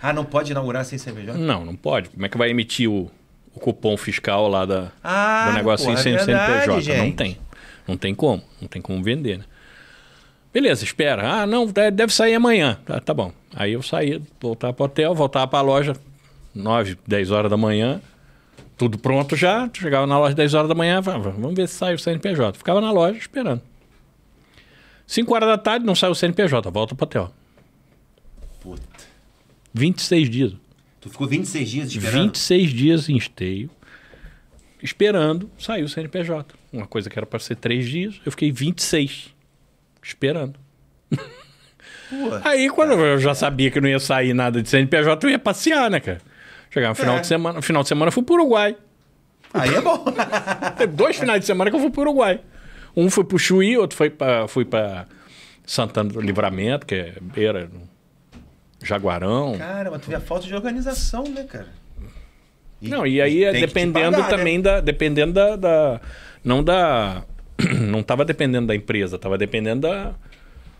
Ah, 0.00 0.12
não 0.12 0.24
pode 0.24 0.52
inaugurar 0.52 0.84
sem 0.84 0.98
CNPJ? 0.98 1.38
Não, 1.38 1.64
não 1.64 1.76
pode. 1.76 2.08
Como 2.08 2.24
é 2.24 2.28
que 2.28 2.38
vai 2.38 2.48
emitir 2.50 2.90
o, 2.90 3.10
o 3.54 3.60
cupom 3.60 3.96
fiscal 3.96 4.48
lá 4.48 4.64
da, 4.64 4.92
Ah, 5.02 5.48
do 5.50 5.56
negocinho 5.56 5.90
porra, 5.92 6.02
sem 6.02 6.14
é 6.14 6.24
verdade, 6.24 6.64
CNPJ? 6.64 6.96
Não 6.98 7.04
gente. 7.04 7.16
tem. 7.16 7.38
Não 7.88 7.96
tem 7.96 8.14
como, 8.14 8.42
não 8.60 8.68
tem 8.68 8.80
como 8.80 9.02
vender, 9.02 9.38
né? 9.38 9.44
Beleza, 10.52 10.84
espera. 10.84 11.42
Ah, 11.42 11.46
não, 11.46 11.66
de- 11.66 11.90
deve 11.90 12.12
sair 12.12 12.34
amanhã. 12.34 12.78
Tá, 12.84 13.00
tá 13.00 13.14
bom. 13.14 13.32
Aí 13.54 13.72
eu 13.72 13.82
saía, 13.82 14.20
voltava 14.40 14.72
pro 14.72 14.84
hotel, 14.86 15.14
voltava 15.14 15.46
pra 15.46 15.60
loja 15.60 15.94
9, 16.54 16.98
10 17.06 17.30
horas 17.30 17.50
da 17.50 17.56
manhã, 17.56 18.00
tudo 18.76 18.98
pronto 18.98 19.36
já. 19.36 19.68
Chegava 19.72 20.06
na 20.06 20.18
loja 20.18 20.34
10 20.34 20.54
horas 20.54 20.68
da 20.68 20.74
manhã, 20.74 21.02
falava, 21.02 21.30
vamos 21.30 21.54
ver 21.54 21.68
se 21.68 21.74
sai 21.74 21.94
o 21.94 21.98
CNPJ. 21.98 22.58
Ficava 22.58 22.80
na 22.80 22.90
loja 22.92 23.18
esperando. 23.18 23.62
5 25.06 25.34
horas 25.34 25.48
da 25.48 25.58
tarde, 25.58 25.84
não 25.84 25.94
sai 25.94 26.10
o 26.10 26.14
CNPJ, 26.14 26.70
volta 26.70 26.94
pro 26.94 27.04
hotel. 27.04 27.32
Puta. 28.60 28.82
26 29.74 30.28
dias. 30.30 30.52
Tu 31.00 31.08
ficou 31.08 31.26
26 31.26 31.70
dias 31.70 31.88
esperando? 31.88 32.22
26 32.24 32.70
dias 32.70 33.08
em 33.08 33.16
esteio, 33.16 33.70
esperando 34.82 35.50
sair 35.58 35.82
o 35.82 35.88
CNPJ. 35.88 36.54
Uma 36.72 36.86
coisa 36.86 37.08
que 37.08 37.18
era 37.18 37.26
para 37.26 37.38
ser 37.38 37.56
3 37.56 37.88
dias, 37.88 38.20
eu 38.24 38.30
fiquei 38.32 38.52
26 38.52 39.34
esperando. 40.02 40.58
Pô. 41.10 41.16
Aí, 42.44 42.68
quando 42.70 42.92
eu 42.92 43.18
já 43.18 43.34
sabia 43.34 43.70
que 43.70 43.80
não 43.80 43.88
ia 43.88 43.98
sair 44.00 44.34
nada 44.34 44.60
de 44.62 44.68
CNPJ, 44.68 45.26
eu 45.26 45.30
ia 45.30 45.38
passear, 45.38 45.90
né, 45.90 46.00
cara? 46.00 46.20
Chegava 46.70 46.90
no 46.90 46.94
final 46.96 47.16
É. 47.16 47.20
de 47.20 47.26
semana. 47.26 47.56
No 47.56 47.62
final 47.62 47.82
de 47.82 47.88
semana 47.88 48.08
eu 48.08 48.12
fui 48.12 48.22
pro 48.22 48.34
Uruguai. 48.34 48.76
Aí 49.54 49.74
é 49.74 49.80
bom. 49.80 50.04
Teve 50.78 50.92
dois 50.92 51.16
finais 51.18 51.40
de 51.40 51.46
semana 51.46 51.70
que 51.70 51.76
eu 51.76 51.80
fui 51.80 51.90
pro 51.90 52.02
Uruguai. 52.02 52.40
Um 52.96 53.08
foi 53.10 53.24
pro 53.24 53.38
Chuí, 53.38 53.76
outro 53.76 53.96
foi 53.96 54.10
pra, 54.10 54.46
fui 54.48 54.64
para 54.64 55.06
Santana 55.64 56.10
do 56.10 56.20
Livramento, 56.20 56.84
que 56.86 56.94
é 56.94 57.14
beira, 57.20 57.70
Jaguarão. 58.82 59.56
Cara, 59.58 59.90
mas 59.90 60.02
tu 60.02 60.08
vê 60.08 60.16
a 60.16 60.20
falta 60.20 60.46
de 60.46 60.54
organização, 60.54 61.24
né, 61.24 61.44
cara? 61.44 61.68
Não, 62.80 63.06
e 63.06 63.20
aí 63.20 63.44
é 63.44 63.52
dependendo 63.52 64.16
pagar, 64.16 64.30
né? 64.30 64.36
também 64.36 64.60
da. 64.60 64.80
Dependendo 64.80 65.32
da, 65.34 65.56
da- 65.56 66.00
Não 66.42 66.64
da. 66.64 67.22
Não 67.78 68.00
estava 68.00 68.24
dependendo 68.24 68.68
da 68.68 68.74
empresa, 68.74 69.16
estava 69.16 69.36
dependendo 69.36 69.82
da, 69.82 70.14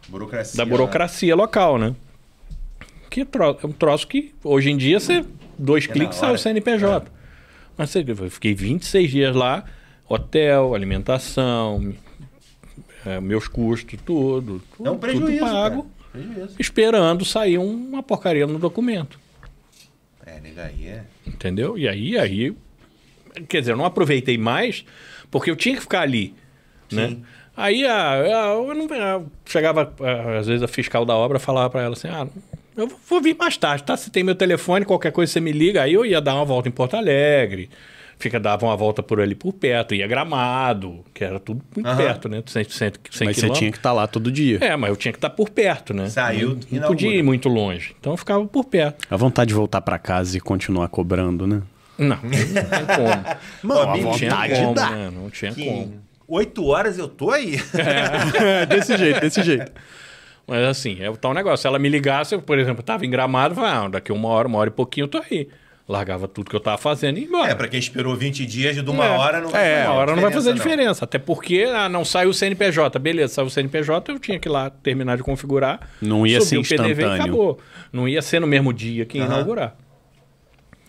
Burocracia. 0.09 0.57
da 0.57 0.64
burocracia 0.64 1.36
local, 1.36 1.76
né? 1.76 1.94
Que 3.11 3.20
é 3.20 3.66
um 3.66 3.72
troço 3.72 4.07
que 4.07 4.34
hoje 4.42 4.70
em 4.70 4.76
dia 4.78 4.98
você. 4.98 5.24
Dois 5.59 5.86
na 5.86 5.92
cliques 5.92 6.16
sai 6.16 6.32
o 6.34 6.38
CNPJ. 6.38 7.07
Mas 7.76 7.90
você, 7.90 8.03
eu 8.07 8.30
fiquei 8.30 8.55
26 8.55 9.11
dias 9.11 9.36
lá, 9.36 9.64
hotel, 10.09 10.74
alimentação, 10.74 11.94
é, 13.05 13.20
meus 13.20 13.46
custos, 13.46 13.98
tudo. 14.07 14.62
tudo 14.76 14.88
É 14.88 14.90
um 14.90 14.98
prejuízo, 14.98 15.26
tudo 15.38 15.40
pago, 15.40 15.82
cara. 15.82 15.99
Prejuízo. 16.12 16.56
esperando 16.58 17.24
sair 17.24 17.58
uma 17.58 18.02
porcaria 18.02 18.46
no 18.46 18.58
documento. 18.58 19.18
É, 20.26 20.40
nega, 20.40 20.64
aí 20.64 20.86
é... 20.88 21.04
Entendeu? 21.26 21.78
E 21.78 21.88
aí, 21.88 22.18
aí. 22.18 22.54
Quer 23.48 23.61
dizer, 23.61 23.72
eu 23.72 23.76
não 23.76 23.84
aproveitei 23.84 24.36
mais, 24.36 24.84
porque 25.30 25.50
eu 25.50 25.56
tinha 25.56 25.74
que 25.76 25.80
ficar 25.80 26.00
ali. 26.02 26.34
Né? 26.90 27.08
Sim. 27.08 27.24
Aí 27.56 27.86
a, 27.86 28.12
a- 28.12 28.54
eu 28.54 28.74
não, 28.74 28.86
a- 28.86 29.22
chegava, 29.46 29.92
a- 30.00 30.38
às 30.38 30.46
vezes, 30.46 30.62
a 30.62 30.68
fiscal 30.68 31.04
da 31.04 31.14
obra 31.16 31.38
falava 31.38 31.70
para 31.70 31.82
ela 31.82 31.92
assim: 31.94 32.08
ah, 32.08 32.26
eu 32.76 32.88
vou 33.08 33.20
vir 33.20 33.36
mais 33.36 33.56
tarde, 33.56 33.84
tá? 33.84 33.96
Você 33.96 34.11
tem 34.11 34.24
meu 34.24 34.34
telefone, 34.34 34.84
qualquer 34.84 35.12
coisa 35.12 35.32
você 35.32 35.40
me 35.40 35.52
liga. 35.52 35.82
Aí 35.82 35.92
eu 35.94 36.04
ia 36.04 36.20
dar 36.20 36.34
uma 36.34 36.44
volta 36.44 36.68
em 36.68 36.72
Porto 36.72 36.94
Alegre, 36.96 37.70
fica, 38.20 38.38
dava 38.38 38.66
uma 38.66 38.76
volta 38.76 39.02
por 39.02 39.20
ali 39.20 39.34
por 39.34 39.52
perto, 39.52 39.94
ia 39.94 40.06
gramado, 40.06 41.04
que 41.12 41.24
era 41.24 41.40
tudo 41.40 41.62
muito 41.74 41.86
Aham. 41.88 41.96
perto, 41.96 42.28
né? 42.28 42.42
100, 42.46 42.64
100, 42.64 42.92
100 43.10 43.26
Mas 43.26 43.36
você 43.36 43.50
tinha 43.50 43.70
que 43.72 43.78
estar 43.78 43.92
lá 43.92 44.06
todo 44.06 44.30
dia. 44.30 44.58
É, 44.60 44.76
mas 44.76 44.90
eu 44.90 44.96
tinha 44.96 45.10
que 45.12 45.18
estar 45.18 45.30
por 45.30 45.48
perto, 45.50 45.92
né? 45.94 46.08
Saiu, 46.08 46.58
Não, 46.70 46.80
não 46.80 46.86
podia 46.88 47.10
ir 47.14 47.22
muito 47.22 47.48
longe. 47.48 47.94
Então 47.98 48.12
eu 48.12 48.16
ficava 48.16 48.44
por 48.46 48.64
perto. 48.64 49.06
A 49.10 49.16
vontade 49.16 49.48
de 49.48 49.54
voltar 49.54 49.80
pra 49.80 49.98
casa 49.98 50.36
e 50.36 50.40
continuar 50.40 50.86
cobrando, 50.88 51.46
né? 51.46 51.62
Não, 51.98 52.16
não 52.16 52.20
tem 52.30 52.86
como. 52.96 53.24
Mano, 53.62 53.80
a 53.82 53.96
Não 53.96 54.12
tinha 54.12 54.30
vontade 54.30 54.54
como, 54.60 54.74
dá. 54.74 54.90
né? 54.90 55.10
Não 55.12 55.30
tinha 55.30 55.52
Que 55.52 55.64
como. 55.64 55.94
oito 56.28 56.64
horas 56.66 56.98
eu 56.98 57.08
tô 57.08 57.30
aí. 57.30 57.56
desse 58.68 58.96
jeito, 58.96 59.20
desse 59.20 59.42
jeito. 59.42 59.72
Mas 60.46 60.64
assim, 60.64 60.96
é 61.00 61.08
o 61.08 61.16
tal 61.16 61.32
negócio. 61.34 61.58
Se 61.58 61.66
ela 61.66 61.78
me 61.78 61.88
ligasse, 61.88 62.34
eu, 62.34 62.42
por 62.42 62.58
exemplo, 62.58 62.82
tava 62.82 63.04
em 63.06 63.10
gramado, 63.10 63.52
eu 63.52 63.56
falava, 63.56 63.86
ah, 63.86 63.88
daqui 63.88 64.10
uma 64.12 64.28
hora, 64.28 64.48
uma 64.48 64.58
hora 64.58 64.68
e 64.68 64.72
pouquinho 64.72 65.04
eu 65.04 65.08
tô 65.08 65.18
aí. 65.18 65.48
Largava 65.91 66.28
tudo 66.28 66.49
que 66.49 66.55
eu 66.55 66.61
tava 66.61 66.78
fazendo 66.78 67.18
e 67.18 67.22
ia 67.22 67.26
embora. 67.26 67.51
É, 67.51 67.55
pra 67.55 67.66
quem 67.66 67.80
esperou 67.80 68.14
20 68.14 68.47
dias 68.47 68.76
de 68.76 68.88
uma 68.88 69.07
É. 69.07 69.11
hora, 69.11 69.41
não 69.41 69.49
vai 69.51 69.61
É, 69.66 69.74
fazer 69.78 69.88
uma 69.88 69.95
hora 69.97 70.14
não 70.14 70.22
vai 70.22 70.32
fazer 70.32 70.51
não. 70.51 70.57
diferença. 70.57 71.05
Até 71.05 71.18
porque 71.18 71.64
ah, 71.74 71.88
não 71.88 72.05
saiu 72.05 72.30
o 72.30 72.34
CNPJ. 72.34 72.97
Beleza, 73.01 73.34
saiu 73.34 73.49
o 73.49 73.51
CNPJ, 73.51 74.12
eu 74.12 74.18
tinha 74.20 74.38
que 74.38 74.47
ir 74.49 74.53
lá 74.53 74.70
terminar 74.70 75.16
de 75.16 75.24
configurar. 75.24 75.88
Não 76.01 76.24
ia 76.24 76.41
ser 76.43 76.59
o 76.59 76.62
PDV 76.62 76.84
e 76.86 76.91
instantâneo. 76.93 77.22
acabou. 77.24 77.59
Não 77.93 78.07
ia 78.09 78.22
ser 78.22 78.41
no 78.41 78.47
mesmo 78.47 78.72
dia 78.72 79.05
que 79.05 79.18
ia 79.18 79.24
Aham. 79.24 79.32
inaugurar. 79.34 79.76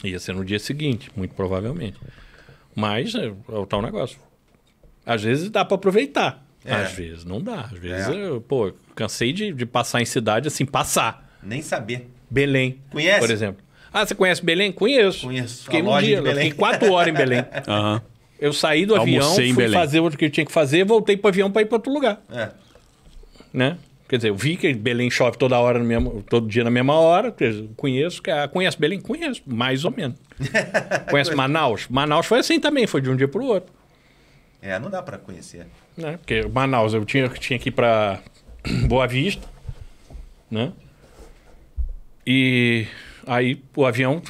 Ia 0.04 0.20
ser 0.20 0.36
no 0.36 0.46
dia 0.46 0.60
seguinte, 0.60 1.10
muito 1.16 1.34
provavelmente. 1.34 1.98
Mas 2.76 3.16
é, 3.16 3.26
é 3.28 3.32
o 3.58 3.66
tal 3.66 3.82
negócio. 3.82 4.20
Às 5.04 5.24
vezes 5.24 5.50
dá 5.50 5.66
para 5.66 5.76
aproveitar. 5.76 6.46
É. 6.64 6.76
Às 6.76 6.92
vezes 6.92 7.26
não 7.26 7.42
dá. 7.42 7.62
Às 7.72 7.80
vezes, 7.80 8.08
É. 8.08 8.26
eu, 8.28 8.40
pô, 8.40 8.72
cansei 8.96 9.34
de, 9.34 9.52
de 9.52 9.66
passar 9.66 10.00
em 10.00 10.06
cidade 10.06 10.48
assim, 10.48 10.64
passar. 10.64 11.28
Nem 11.42 11.64
saber. 11.64 12.08
Belém. 12.30 12.78
Conhece? 12.92 13.20
Por 13.20 13.32
exemplo. 13.32 13.64
Ah, 13.94 14.06
você 14.06 14.16
conhece 14.16 14.44
Belém? 14.44 14.72
Conheço. 14.72 15.26
Conheço. 15.28 15.64
Fiquei 15.66 15.82
A 15.82 15.84
um 15.84 15.88
loja 15.88 16.06
dia, 16.06 16.16
de 16.16 16.22
eu 16.22 16.24
Belém. 16.24 16.44
fiquei 16.52 16.58
quatro 16.58 16.92
horas 16.94 17.14
em 17.14 17.18
Belém. 17.18 17.46
Aham. 17.68 18.02
Eu 18.40 18.54
saí 18.54 18.86
do 18.86 18.96
Almocei 18.96 19.18
avião, 19.20 19.36
fui 19.36 19.54
Belém. 19.54 19.80
fazer 19.80 20.00
o 20.00 20.10
que 20.10 20.26
eu 20.26 20.30
tinha 20.30 20.46
que 20.46 20.52
fazer, 20.52 20.84
voltei 20.84 21.16
pro 21.16 21.28
avião 21.28 21.52
para 21.52 21.62
ir 21.62 21.66
para 21.66 21.76
outro 21.76 21.94
lugar, 21.94 22.22
É. 22.32 22.50
né? 23.54 23.78
Quer 24.10 24.18
dizer, 24.18 24.30
eu 24.30 24.36
vi 24.36 24.58
que 24.58 24.74
Belém 24.74 25.10
chove 25.12 25.38
toda 25.38 25.58
hora, 25.60 25.78
no 25.80 25.86
mesmo, 25.86 26.22
todo 26.24 26.48
dia 26.48 26.64
na 26.64 26.72
mesma 26.72 26.96
hora. 26.96 27.32
quer 27.32 27.52
dizer, 27.52 27.70
Conheço. 27.78 28.22
ah, 28.30 28.48
Conhece 28.48 28.78
Belém? 28.80 29.00
Conheço, 29.00 29.42
mais 29.46 29.86
ou 29.86 29.92
menos. 29.92 30.18
Conhece 31.10 31.34
Manaus? 31.36 31.88
Manaus 31.88 32.26
foi 32.26 32.40
assim 32.40 32.60
também, 32.60 32.88
foi 32.88 33.00
de 33.00 33.10
um 33.10 33.16
dia 33.16 33.28
para 33.28 33.42
o 33.42 33.46
outro. 33.46 33.72
É, 34.62 34.78
não 34.80 34.90
dá 34.90 35.02
pra 35.04 35.18
conhecer. 35.18 35.66
Né? 35.96 36.18
Porque 36.18 36.42
Manaus, 36.48 36.94
eu 36.94 37.06
tinha, 37.06 37.30
tinha 37.30 37.58
que 37.60 37.70
ir 37.70 37.72
para 37.72 38.20
Boa 38.88 39.08
Vista, 39.08 39.48
né? 40.50 40.74
E 42.26 42.86
aí 43.28 43.62
o 43.76 43.86
avião 43.86 44.22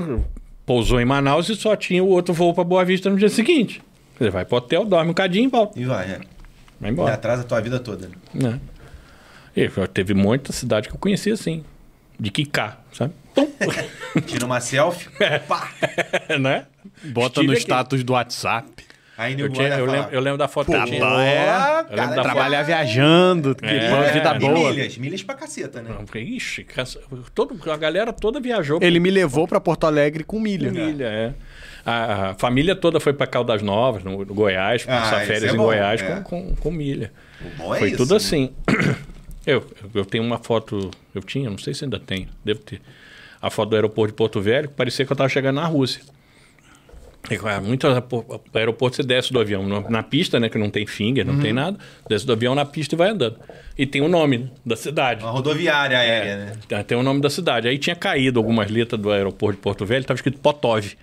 pousou 0.66 1.00
em 1.02 1.06
Manaus 1.06 1.50
e 1.50 1.56
só 1.56 1.76
tinha 1.76 2.04
o 2.04 2.08
outro 2.08 2.34
voo 2.34 2.54
para 2.54 2.64
Boa 2.64 2.84
Vista 2.86 3.10
no 3.10 3.18
dia 3.18 3.30
seguinte. 3.30 3.82
Você 4.18 4.30
vai 4.30 4.46
pro 4.46 4.58
hotel, 4.58 4.86
dorme 4.86 5.12
um 5.12 5.14
cadinho 5.14 5.46
e 5.46 5.48
volta. 5.52 5.80
E 5.80 5.86
vai, 5.86 6.06
é. 6.12 6.20
Vai 6.80 6.90
E 6.90 6.94
embora. 6.94 7.14
atrasa 7.14 7.42
a 7.42 7.46
tua 7.46 7.60
vida 7.62 7.80
toda. 7.80 8.08
né? 8.08 8.14
né? 8.34 8.60
E 9.56 9.68
teve 9.88 10.14
muita 10.14 10.54
cidade 10.54 10.88
que 10.88 10.94
eu 10.96 11.00
conhecia 11.00 11.34
assim. 11.34 11.64
De 12.20 12.30
quicar, 12.30 12.84
sabe? 12.94 13.14
Tira 14.28 14.46
uma 14.46 14.60
selfie, 14.62 15.10
pá. 15.48 15.72
né? 16.40 16.68
Bota 17.06 17.28
Estive 17.42 17.48
no 17.48 17.54
aqui. 17.54 17.62
status 17.62 18.04
do 18.04 18.14
WhatsApp. 18.14 18.68
Aí 19.22 19.40
Eu, 19.40 19.50
tinha- 19.50 19.68
e 19.76 19.80
eu 19.80 19.86
lembro, 19.86 20.10
eu 20.12 20.20
lembro 20.22 20.38
da 20.38 20.48
foto 20.48 20.68
que 20.68 20.72
Pô, 20.78 20.78
eu 20.80 20.86
tinha. 20.86 21.04
é. 21.04 21.50
"Ó, 21.50 21.76
lembro 21.82 21.96
cara, 21.96 22.16
da 22.16 22.22
Trabalhar 22.24 22.64
viajando, 22.64 23.54
que 23.56 23.66
É. 23.66 24.12
vida 24.14 24.36
E 24.36 24.40
boa. 24.40 24.72
milhas, 24.72 24.98
milhas 24.98 25.24
pra 25.24 25.36
caceta, 25.36 25.82
né? 25.82 25.92
Eu 26.00 26.08
falei, 26.08 26.24
ixi, 26.28 26.66
todo, 27.36 27.56
a 27.72 27.78
galera 27.78 28.12
toda 28.12 28.40
viajou 28.40 28.80
Ele 28.82 29.00
me 29.00 29.12
levou 29.12 29.48
pra 29.48 29.60
Porto 29.60 29.86
Alegre 29.86 30.24
com 30.24 30.38
com 30.38 30.44
milha. 30.44 30.72
milha, 30.72 31.06
é. 31.06 31.34
A, 31.86 32.30
a 32.30 32.34
família 32.36 32.76
toda 32.76 33.00
foi 33.00 33.12
para 33.14 33.26
Caldas 33.28 33.62
Novas, 33.62 34.04
no, 34.04 34.26
no 34.26 34.34
Goiás, 34.34 34.86
Ah, 34.88 35.02
passar 35.02 35.22
férias 35.26 35.52
é 35.52 35.54
em 35.54 35.58
bom, 35.58 35.64
Goiás 35.66 36.02
é. 36.02 36.06
com, 36.06 36.24
com, 36.24 36.56
com 36.56 36.72
milha. 36.72 37.12
É 37.44 37.64
Foi 37.80 37.88
isso, 37.90 37.98
tudo 37.98 38.12
né? 38.12 38.18
assim. 38.18 38.52
Eu, 39.46 39.66
eu 39.96 40.06
tenho 40.06 40.24
uma 40.24 40.38
foto, 40.38 40.92
eu 41.16 41.22
tinha, 41.24 41.50
não 41.50 41.58
sei 41.58 41.74
se 41.74 41.84
ainda 41.84 42.00
tenho, 42.00 42.28
devo 42.46 42.60
ter. 42.60 42.80
A 43.42 43.50
foto 43.50 43.70
do 43.70 43.76
aeroporto 43.76 44.12
de 44.14 44.16
Porto 44.16 44.40
Velho, 44.40 44.68
que 44.68 44.76
parecia 44.76 45.04
que 45.04 45.12
eu 45.12 45.16
estava 45.16 45.28
chegando 45.30 45.56
na 45.56 45.66
Rússia. 45.66 46.04
E, 47.30 47.38
cara, 47.38 47.62
Muito 47.62 47.88
aeroporto, 47.88 48.42
aeroporto 48.58 48.96
você 48.98 49.04
desce 49.04 49.32
do 49.32 49.40
avião 49.40 49.66
na, 49.90 50.02
pista, 50.04 50.40
né? 50.40 50.50
Que 50.50 50.58
não 50.58 50.70
tem 50.70 50.86
finger, 50.88 51.26
não 51.26 51.36
Uhum. 51.36 51.40
tem 51.42 51.54
nada. 51.54 51.78
Desce 52.10 52.26
do 52.26 52.34
avião 52.34 52.56
na 52.56 52.66
pista 52.66 52.96
e 52.96 52.98
vai 52.98 53.10
andando. 53.10 53.38
E 53.78 53.86
tem 53.86 54.02
o 54.02 54.08
nome 54.10 54.38
né, 54.40 54.50
da 54.66 54.76
cidade. 54.76 55.24
Uma 55.24 55.32
rodoviária 55.32 55.98
aérea, 55.98 56.38
né? 56.38 56.54
Tem- 56.68 56.84
Tem 56.84 56.98
o 56.98 57.04
nome 57.04 57.22
da 57.22 57.30
cidade. 57.30 57.68
Aí 57.68 57.78
tinha 57.78 57.96
caído 57.96 58.40
algumas 58.40 58.70
letras 58.72 59.00
do 59.00 59.12
aeroporto 59.12 59.56
de 59.58 59.62
Porto 59.62 59.86
Velho, 59.86 60.02
estava 60.02 60.18
escrito 60.18 60.40
Potov. 60.40 60.86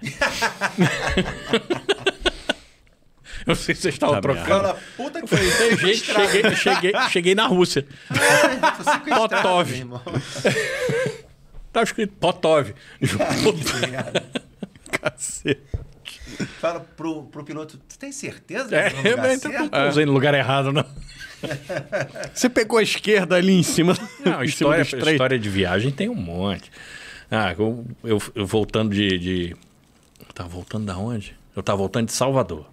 Eu 3.47 3.53
não 3.53 3.55
sei 3.55 3.75
se 3.75 3.83
vocês 3.83 3.95
estavam 3.95 4.17
Tá 4.17 4.21
trocando. 4.21 4.47
Fala, 4.47 4.79
puta 4.97 5.23
que 5.23 5.27
foi. 5.29 5.39
Cheguei, 5.51 5.95
cheguei, 5.95 6.55
cheguei, 6.57 6.93
cheguei 7.11 7.35
na 7.35 7.47
Rússia. 7.47 7.87
Potov. 9.09 9.69
meu 9.71 9.79
irmão. 9.79 10.03
Tava 11.73 11.85
escrito 11.85 12.13
Potov. 12.21 12.75
Cacete. 14.91 15.61
Fala 16.61 16.81
pro, 16.81 17.25
pro 17.25 17.45
piloto, 17.45 17.79
tu 17.89 17.99
tem 17.99 18.13
certeza? 18.13 18.75
É, 18.77 18.91
que 18.91 18.97
tá 18.97 19.03
no 19.03 19.11
lugar 19.17 19.31
eu 19.33 19.39
certo? 19.39 19.71
não 19.73 19.89
usei 19.89 20.07
no 20.07 20.13
lugar 20.13 20.35
errado, 20.35 20.73
não. 20.73 20.85
Você 22.35 22.49
pegou 22.49 22.79
a 22.79 22.83
esquerda 22.83 23.37
ali 23.37 23.53
em 23.53 23.63
cima. 23.63 23.95
Não, 24.25 24.43
em 24.43 24.49
cima 24.49 24.77
história, 24.79 24.85
três. 24.85 25.07
história 25.09 25.39
de 25.39 25.49
viagem 25.49 25.91
tem 25.91 26.09
um 26.09 26.15
monte. 26.15 26.71
Ah, 27.31 27.55
eu, 27.59 27.85
eu- 28.05 28.23
eu 28.35 28.47
voltando 28.47 28.95
de, 28.95 29.19
de. 29.19 29.57
Eu 30.21 30.33
tava 30.35 30.49
voltando 30.49 30.87
da 30.87 30.97
onde? 30.97 31.37
Eu 31.55 31.63
tava 31.63 31.79
voltando 31.79 32.07
de 32.07 32.13
Salvador. 32.13 32.67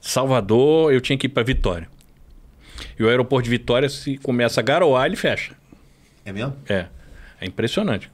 Salvador, 0.00 0.92
eu 0.92 1.00
tinha 1.00 1.16
que 1.18 1.26
ir 1.26 1.30
para 1.30 1.42
Vitória. 1.42 1.88
E 2.98 3.02
o 3.04 3.08
aeroporto 3.08 3.44
de 3.44 3.50
Vitória, 3.50 3.88
se 3.88 4.16
começa 4.18 4.60
a 4.60 4.62
garoar, 4.62 5.06
ele 5.06 5.16
fecha. 5.16 5.54
É 6.24 6.32
mesmo? 6.32 6.56
É. 6.68 6.86
É 7.40 7.46
impressionante. 7.46 8.10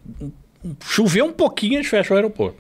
Chover 0.84 1.22
um 1.22 1.32
pouquinho, 1.32 1.74
eles 1.74 1.86
fecham 1.86 2.14
o 2.14 2.18
aeroporto. 2.18 2.58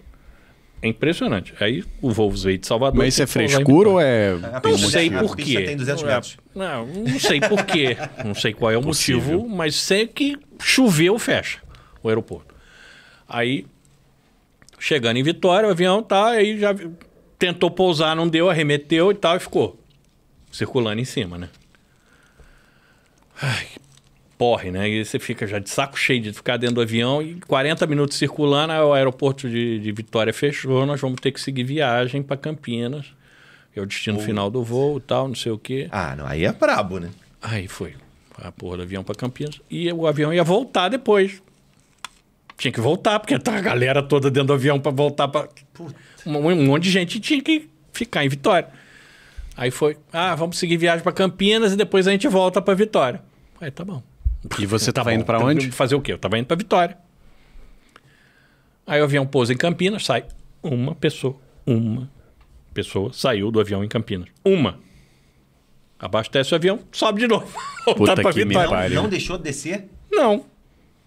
É 0.82 0.88
impressionante. 0.88 1.54
Aí 1.58 1.82
o 2.02 2.10
voo 2.12 2.30
veio 2.30 2.58
de 2.58 2.66
Salvador. 2.66 2.98
Mas 2.98 3.14
isso 3.14 3.22
é 3.22 3.26
frescura 3.26 3.88
ou 3.88 4.00
é. 4.00 4.34
Não 4.62 4.78
sei 4.78 5.10
por 5.10 5.34
quê. 5.36 5.62
tem 5.62 5.76
200 5.76 6.02
Não 6.02 6.10
é- 6.10 6.14
metros. 6.14 6.36
Não, 6.54 6.86
não 6.86 7.18
sei 7.20 7.40
por 7.40 7.64
quê. 7.64 7.96
Não 8.24 8.34
sei 8.34 8.52
qual 8.52 8.70
é 8.70 8.76
o 8.76 8.82
Possível. 8.82 9.38
motivo, 9.40 9.48
mas 9.56 9.74
sei 9.74 10.06
que 10.06 10.36
choveu, 10.60 11.18
fecha 11.18 11.58
o 12.02 12.08
aeroporto. 12.08 12.54
Aí, 13.28 13.66
chegando 14.78 15.16
em 15.16 15.22
Vitória, 15.22 15.66
o 15.68 15.72
avião 15.72 16.02
tá, 16.02 16.28
aí 16.28 16.58
já 16.60 16.74
tentou 17.38 17.70
pousar, 17.70 18.14
não 18.14 18.28
deu, 18.28 18.48
arremeteu 18.48 19.10
e 19.10 19.14
tal, 19.14 19.36
e 19.36 19.40
ficou 19.40 19.78
circulando 20.52 21.00
em 21.00 21.04
cima, 21.04 21.36
né? 21.36 21.48
Ai, 23.42 23.66
porre, 24.36 24.70
né? 24.70 24.88
E 24.88 25.04
você 25.04 25.18
fica 25.18 25.46
já 25.46 25.58
de 25.58 25.68
saco 25.70 25.98
cheio 25.98 26.20
de 26.20 26.32
ficar 26.32 26.56
dentro 26.56 26.76
do 26.76 26.80
avião 26.80 27.22
e 27.22 27.34
40 27.46 27.86
minutos 27.86 28.16
circulando, 28.16 28.72
o 28.72 28.92
aeroporto 28.92 29.48
de, 29.48 29.78
de 29.78 29.92
Vitória 29.92 30.32
fechou, 30.32 30.86
nós 30.86 31.00
vamos 31.00 31.20
ter 31.20 31.32
que 31.32 31.40
seguir 31.40 31.64
viagem 31.64 32.22
para 32.22 32.36
Campinas. 32.36 33.06
Que 33.72 33.80
é 33.80 33.82
o 33.82 33.86
destino 33.86 34.18
final 34.18 34.50
do 34.50 34.64
voo 34.64 34.96
e 34.96 35.00
tal, 35.02 35.28
não 35.28 35.34
sei 35.34 35.52
o 35.52 35.58
quê. 35.58 35.86
Ah, 35.90 36.16
não, 36.16 36.26
aí 36.26 36.46
é 36.46 36.52
brabo, 36.52 36.98
né? 36.98 37.10
Aí 37.42 37.68
foi 37.68 37.94
a 38.38 38.50
porra 38.50 38.78
do 38.78 38.82
avião 38.84 39.04
para 39.04 39.14
Campinas. 39.14 39.60
E 39.70 39.92
o 39.92 40.06
avião 40.06 40.32
ia 40.32 40.42
voltar 40.42 40.88
depois. 40.88 41.42
Tinha 42.56 42.72
que 42.72 42.80
voltar, 42.80 43.20
porque 43.20 43.38
tá 43.38 43.54
a 43.54 43.60
galera 43.60 44.02
toda 44.02 44.30
dentro 44.30 44.48
do 44.48 44.52
avião 44.54 44.80
para 44.80 44.90
voltar 44.90 45.28
para. 45.28 45.48
Um, 46.24 46.38
um 46.38 46.64
monte 46.64 46.84
de 46.84 46.90
gente 46.90 47.20
tinha 47.20 47.42
que 47.42 47.68
ficar 47.92 48.24
em 48.24 48.28
Vitória. 48.30 48.68
Aí 49.54 49.70
foi, 49.70 49.98
ah, 50.10 50.34
vamos 50.34 50.58
seguir 50.58 50.78
viagem 50.78 51.02
para 51.02 51.12
Campinas 51.12 51.74
e 51.74 51.76
depois 51.76 52.08
a 52.08 52.12
gente 52.12 52.26
volta 52.28 52.62
para 52.62 52.72
Vitória. 52.74 53.22
Aí 53.60 53.70
tá 53.70 53.84
bom. 53.84 54.02
E 54.58 54.66
você 54.66 54.92
Tá 54.92 55.00
tava 55.00 55.10
bom, 55.10 55.16
indo 55.16 55.24
pra 55.24 55.36
então, 55.38 55.48
onde? 55.48 55.70
Fazer 55.70 55.94
o 55.94 56.00
quê? 56.00 56.12
Eu 56.12 56.18
tava 56.18 56.38
indo 56.38 56.46
para 56.46 56.56
Vitória. 56.56 56.96
Aí 58.86 59.00
o 59.00 59.04
avião 59.04 59.26
pousa 59.26 59.52
em 59.52 59.56
Campinas, 59.56 60.04
sai 60.04 60.24
uma 60.62 60.94
pessoa. 60.94 61.36
Uma 61.66 62.08
pessoa 62.72 63.12
saiu 63.12 63.50
do 63.50 63.60
avião 63.60 63.82
em 63.82 63.88
Campinas. 63.88 64.28
Uma. 64.44 64.78
Abastece 65.98 66.52
o 66.52 66.56
avião, 66.56 66.80
sobe 66.92 67.20
de 67.20 67.26
novo. 67.26 67.46
Puta 67.96 68.14
pra 68.14 68.32
que 68.32 68.40
me 68.40 68.46
Vitória. 68.46 68.68
pariu. 68.70 69.02
Não 69.02 69.08
deixou 69.08 69.36
de 69.38 69.44
descer? 69.44 69.88
Não, 70.10 70.44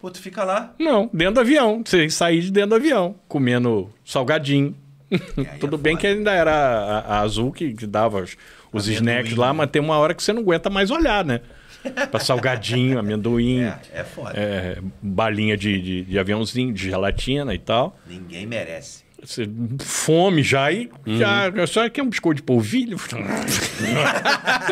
Pô, 0.01 0.09
tu 0.09 0.19
fica 0.21 0.43
lá. 0.43 0.73
não, 0.79 1.09
dentro 1.13 1.35
do 1.35 1.39
avião. 1.41 1.81
Você 1.85 2.09
sair 2.09 2.41
de 2.41 2.51
dentro 2.51 2.69
do 2.71 2.75
avião, 2.75 3.15
comendo 3.27 3.89
salgadinho. 4.05 4.75
Tudo 5.59 5.75
é 5.75 5.79
bem 5.79 5.93
foda. 5.93 6.01
que 6.01 6.07
ainda 6.07 6.31
era 6.31 6.51
a, 6.53 6.99
a 6.99 7.19
azul 7.21 7.51
que, 7.51 7.73
que 7.73 7.85
dava 7.87 8.21
os, 8.21 8.37
os 8.71 8.85
Amendoim, 8.87 8.93
snacks 8.93 9.35
lá, 9.35 9.47
né? 9.47 9.53
mas 9.53 9.69
tem 9.71 9.81
uma 9.81 9.97
hora 9.97 10.13
que 10.13 10.21
você 10.23 10.31
não 10.33 10.41
aguenta 10.41 10.69
mais 10.69 10.89
olhar, 10.91 11.25
né? 11.25 11.41
Pra 12.11 12.19
salgadinho, 12.19 12.99
amendoim, 12.99 13.61
É, 13.61 13.79
é 13.93 14.03
foda. 14.03 14.33
é, 14.35 14.77
balinha 15.01 15.55
de, 15.55 15.81
de, 15.81 16.01
de 16.03 16.19
aviãozinho, 16.19 16.73
de 16.73 16.83
gelatina 16.89 17.53
e 17.53 17.59
tal. 17.59 17.97
Ninguém 18.07 18.45
merece. 18.45 19.03
Você, 19.21 19.49
fome 19.81 20.41
já 20.43 20.71
e 20.71 20.89
já. 21.05 21.51
Só 21.67 21.89
quer 21.89 22.01
um 22.03 22.09
biscoito 22.09 22.37
de 22.37 22.43
polvilho? 22.43 22.95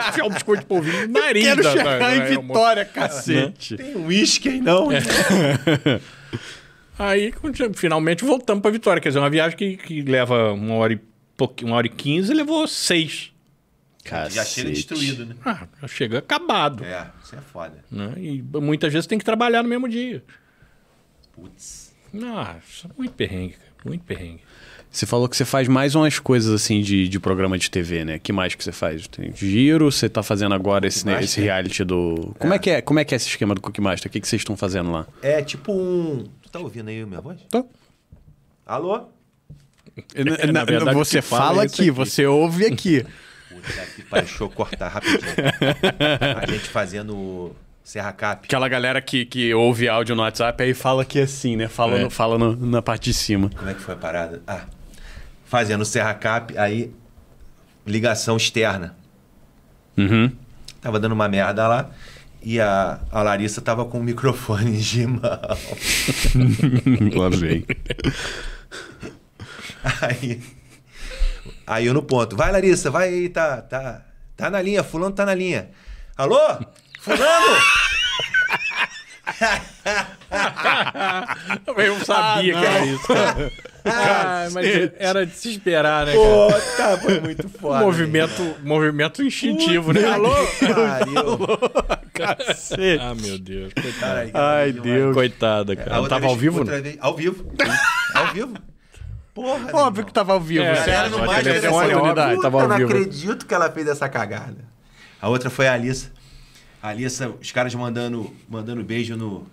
Enfiar 0.10 0.26
um 0.26 0.30
biscoito 0.30 0.62
de 0.62 0.68
polvilho 0.68 1.08
no 1.08 1.14
nariz. 1.20 1.44
Quero 1.44 1.64
da- 1.64 1.74
da- 1.74 1.78
chegar 1.78 2.00
da 2.00 2.16
em 2.16 2.22
aeromoça. 2.22 2.48
Vitória, 2.60 2.86
cacete. 2.86 3.76
Tem 3.76 3.96
uísque 3.98 4.50
aí 4.50 4.62
não? 4.62 4.90
É. 4.92 5.00
Aí 7.00 7.32
finalmente 7.76 8.26
voltamos 8.26 8.60
para 8.62 8.72
Vitória. 8.72 9.00
Quer 9.00 9.10
dizer, 9.10 9.20
uma 9.20 9.30
viagem 9.30 9.56
que, 9.56 9.78
que 9.78 10.02
leva 10.02 10.52
uma 10.54 10.74
hora 10.76 10.94
e 10.94 11.00
pouquinho, 11.36 11.70
uma 11.70 11.78
hora 11.78 11.86
e 11.86 11.90
quinze, 11.92 12.34
levou 12.34 12.68
seis. 12.68 13.32
Já 14.30 14.46
chega 14.46 14.70
destruído, 14.72 15.26
né? 15.26 15.36
Ah, 15.46 15.68
chega 15.88 16.20
acabado. 16.20 16.84
É, 16.84 17.08
isso 17.24 17.36
é 17.36 17.42
foda. 17.42 17.84
Né? 17.92 18.14
E 18.18 18.42
muitas 18.42 18.92
vezes 18.92 19.08
tem 19.08 19.18
que 19.18 19.26
trabalhar 19.26 19.64
no 19.64 19.70
mesmo 19.70 19.88
dia. 19.88 20.24
Putz. 21.34 21.94
Nossa, 22.14 22.90
muito 22.98 23.14
perrengue, 23.14 23.54
cara. 23.54 23.72
Muito 23.86 24.04
perrengue. 24.04 24.42
Você 24.90 25.06
falou 25.06 25.28
que 25.28 25.36
você 25.36 25.46
faz 25.46 25.68
mais 25.68 25.96
umas 25.96 26.18
coisas 26.18 26.52
assim 26.52 26.82
de, 26.82 27.08
de 27.08 27.20
programa 27.20 27.58
de 27.58 27.70
TV, 27.70 28.06
né? 28.06 28.20
que 28.20 28.32
mais 28.32 28.56
que 28.56 28.64
você 28.64 28.72
faz? 28.72 29.08
Tem 29.08 29.32
giro, 29.36 29.92
você 29.92 30.10
tá 30.10 30.24
fazendo 30.24 30.56
agora 30.56 30.88
esse, 30.88 31.06
né, 31.06 31.22
esse 31.22 31.42
reality 31.42 31.84
do. 31.84 32.34
Como 32.40 32.54
é. 32.54 32.60
que 32.60 32.70
é? 32.70 32.82
Como 32.82 33.00
é 33.00 33.06
que 33.06 33.14
é 33.14 33.18
esse 33.18 33.28
esquema 33.28 33.54
do 33.54 33.62
Cookie 33.62 33.82
Master? 33.82 34.10
O 34.10 34.12
que, 34.12 34.20
que 34.20 34.28
vocês 34.28 34.40
estão 34.42 34.56
fazendo 34.56 34.92
lá? 34.92 35.06
É 35.22 35.42
tipo 35.44 35.74
um. 35.74 36.26
Tu 36.42 36.50
tá 36.50 36.60
ouvindo 36.60 36.88
aí 36.88 37.02
a 37.02 37.06
minha 37.06 37.22
voz? 37.22 37.40
Tô. 37.50 37.68
Alô? 38.66 39.08
Na- 40.16 40.52
na 40.52 40.66
verdade, 40.66 40.96
você 40.96 41.22
fala 41.22 41.46
fala 41.48 41.64
é 41.64 41.66
aqui, 41.66 41.82
aqui. 41.84 41.92
você 41.92 42.26
ouve 42.26 42.66
aqui. 42.66 43.06
Puta 43.62 43.86
que 43.96 44.04
pariu, 44.04 44.26
deixa 44.26 44.44
eu 44.44 44.50
cortar 44.50 44.88
rapidinho. 44.90 45.22
a 46.42 46.46
gente 46.50 46.70
fazendo 46.70 47.56
Serra 47.84 48.12
Cap. 48.14 48.46
Aquela 48.46 48.68
galera 48.68 49.02
que, 49.02 49.26
que 49.26 49.54
ouve 49.54 49.88
áudio 49.88 50.16
no 50.16 50.22
WhatsApp 50.22 50.62
aí 50.64 50.74
fala 50.74 51.02
aqui 51.04 51.20
assim, 51.20 51.56
né? 51.56 51.68
Fala, 51.68 51.98
É. 51.98 52.04
no- 52.04 52.10
fala 52.10 52.38
no- 52.38 52.56
na 52.56 52.82
parte 52.82 53.06
de 53.06 53.14
cima. 53.14 53.50
Como 53.56 53.70
é 53.70 53.74
que 53.74 53.82
foi 53.82 53.94
a 53.94 53.98
parada? 53.98 54.42
Ah, 54.48 54.66
fazendo 55.46 55.84
Serra 55.86 56.14
Cap, 56.14 56.58
aí 56.58 56.92
ligação 57.86 58.36
externa. 58.38 58.96
Uhum. 59.98 60.32
Tava 60.82 61.00
dando 61.00 61.14
uma 61.14 61.28
merda 61.28 61.68
lá. 61.68 61.90
E 62.44 62.60
a, 62.62 63.00
a 63.12 63.24
Larissa 63.24 63.62
tava 63.62 63.84
com 63.86 64.00
o 64.00 64.04
microfone 64.04 64.78
de 64.78 65.08
mão. 65.08 65.22
Lá 67.16 67.30
vem. 67.30 67.66
Aí, 70.02 70.42
aí 71.68 71.86
eu 71.86 71.94
no 71.94 72.02
ponto. 72.02 72.36
Vai, 72.36 72.52
Larissa, 72.52 72.90
vai 72.90 73.10
aí, 73.10 73.30
tá, 73.30 73.62
tá, 73.62 74.02
tá 74.36 74.50
na 74.50 74.62
linha, 74.62 74.84
fulano 74.84 75.14
tá 75.14 75.26
na 75.26 75.36
linha. 75.36 75.70
Alô? 76.18 76.40
Fulano? 77.02 77.58
Eu 81.78 82.06
sabia 82.06 82.58
Ah, 82.58 82.62
que 82.62 82.66
era 82.66 82.86
isso, 82.86 83.08
cara. 83.08 83.52
Ah, 83.86 84.48
mas 84.52 84.66
era 84.98 85.26
de 85.26 85.32
se 85.34 85.52
esperar, 85.52 86.06
né, 86.06 86.14
Pô, 86.14 86.48
cara? 86.50 86.62
tá, 86.78 86.98
foi 86.98 87.20
muito 87.22 87.48
foda. 87.60 87.86
movimento, 87.86 88.56
movimento 88.64 89.24
instintivo, 89.24 89.94
né? 89.94 90.04
Alô? 90.12 90.34
Pariu. 90.60 91.38
Cacete. 92.14 93.02
Ah, 93.02 93.16
meu 93.16 93.38
Deus. 93.40 93.72
Caralho, 94.00 94.32
Ai. 94.34 94.72
Deus. 94.74 95.14
Coitada, 95.14 95.74
A 95.74 95.76
cara. 95.76 96.00
Outra 96.02 96.16
tava 96.20 96.28
ao 96.28 96.36
vivo, 96.36 96.64
né? 96.64 96.82
vez- 96.82 96.98
ao 97.00 97.16
vivo. 97.16 97.46
ao 98.14 98.28
vivo. 98.34 98.54
Porra, 99.38 99.70
Óbvio 99.72 100.04
que 100.04 100.12
tava 100.12 100.34
ao 100.34 100.42
vivo. 100.42 100.64
É, 100.64 100.76
você 100.76 100.90
acha? 100.90 101.10
no 101.10 101.24
mais 101.24 101.44
telefone, 101.44 101.94
Puta, 101.94 102.42
tava 102.42 102.62
ao 102.64 102.68
não 102.68 102.78
vivo. 102.78 102.90
acredito 102.90 103.46
que 103.46 103.54
ela 103.54 103.72
fez 103.72 103.88
essa 103.88 104.10
cagada. 104.10 104.66
A 105.22 105.30
outra 105.30 105.52
foi 105.52 105.68
a 105.68 105.74
Alissa. 105.74 106.12
A 106.82 106.90
Alissa, 106.90 107.30
os 107.40 107.52
caras 107.52 107.76
mandando, 107.76 108.34
mandando 108.50 108.84
beijo 108.84 109.16
no, 109.16 109.46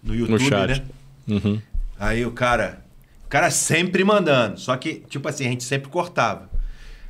no 0.00 0.14
YouTube, 0.14 0.44
chat. 0.48 0.68
né? 0.68 0.82
Uhum. 1.28 1.60
Aí 1.98 2.24
o 2.24 2.30
cara, 2.30 2.84
o 3.24 3.28
cara 3.28 3.50
sempre 3.50 4.04
mandando, 4.04 4.60
só 4.60 4.76
que, 4.76 5.02
tipo 5.08 5.28
assim, 5.28 5.44
a 5.44 5.50
gente 5.50 5.64
sempre 5.64 5.88
cortava. 5.88 6.48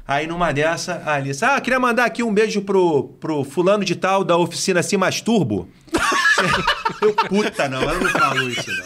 Aí 0.08 0.26
numa 0.26 0.52
dessa, 0.52 1.02
a 1.04 1.14
Alice, 1.14 1.44
ah, 1.44 1.60
queria 1.60 1.78
mandar 1.78 2.06
aqui 2.06 2.22
um 2.22 2.32
beijo 2.32 2.62
pro, 2.62 3.08
pro 3.20 3.44
fulano 3.44 3.84
de 3.84 3.94
tal 3.94 4.24
da 4.24 4.38
oficina 4.38 4.82
Se 4.82 4.96
Masturbo. 4.96 5.68
Eu, 7.00 7.14
puta, 7.28 7.68
não, 7.68 7.82
ela 7.82 7.94
não 7.94 8.08
falou 8.08 8.48
isso, 8.48 8.70
não. 8.70 8.84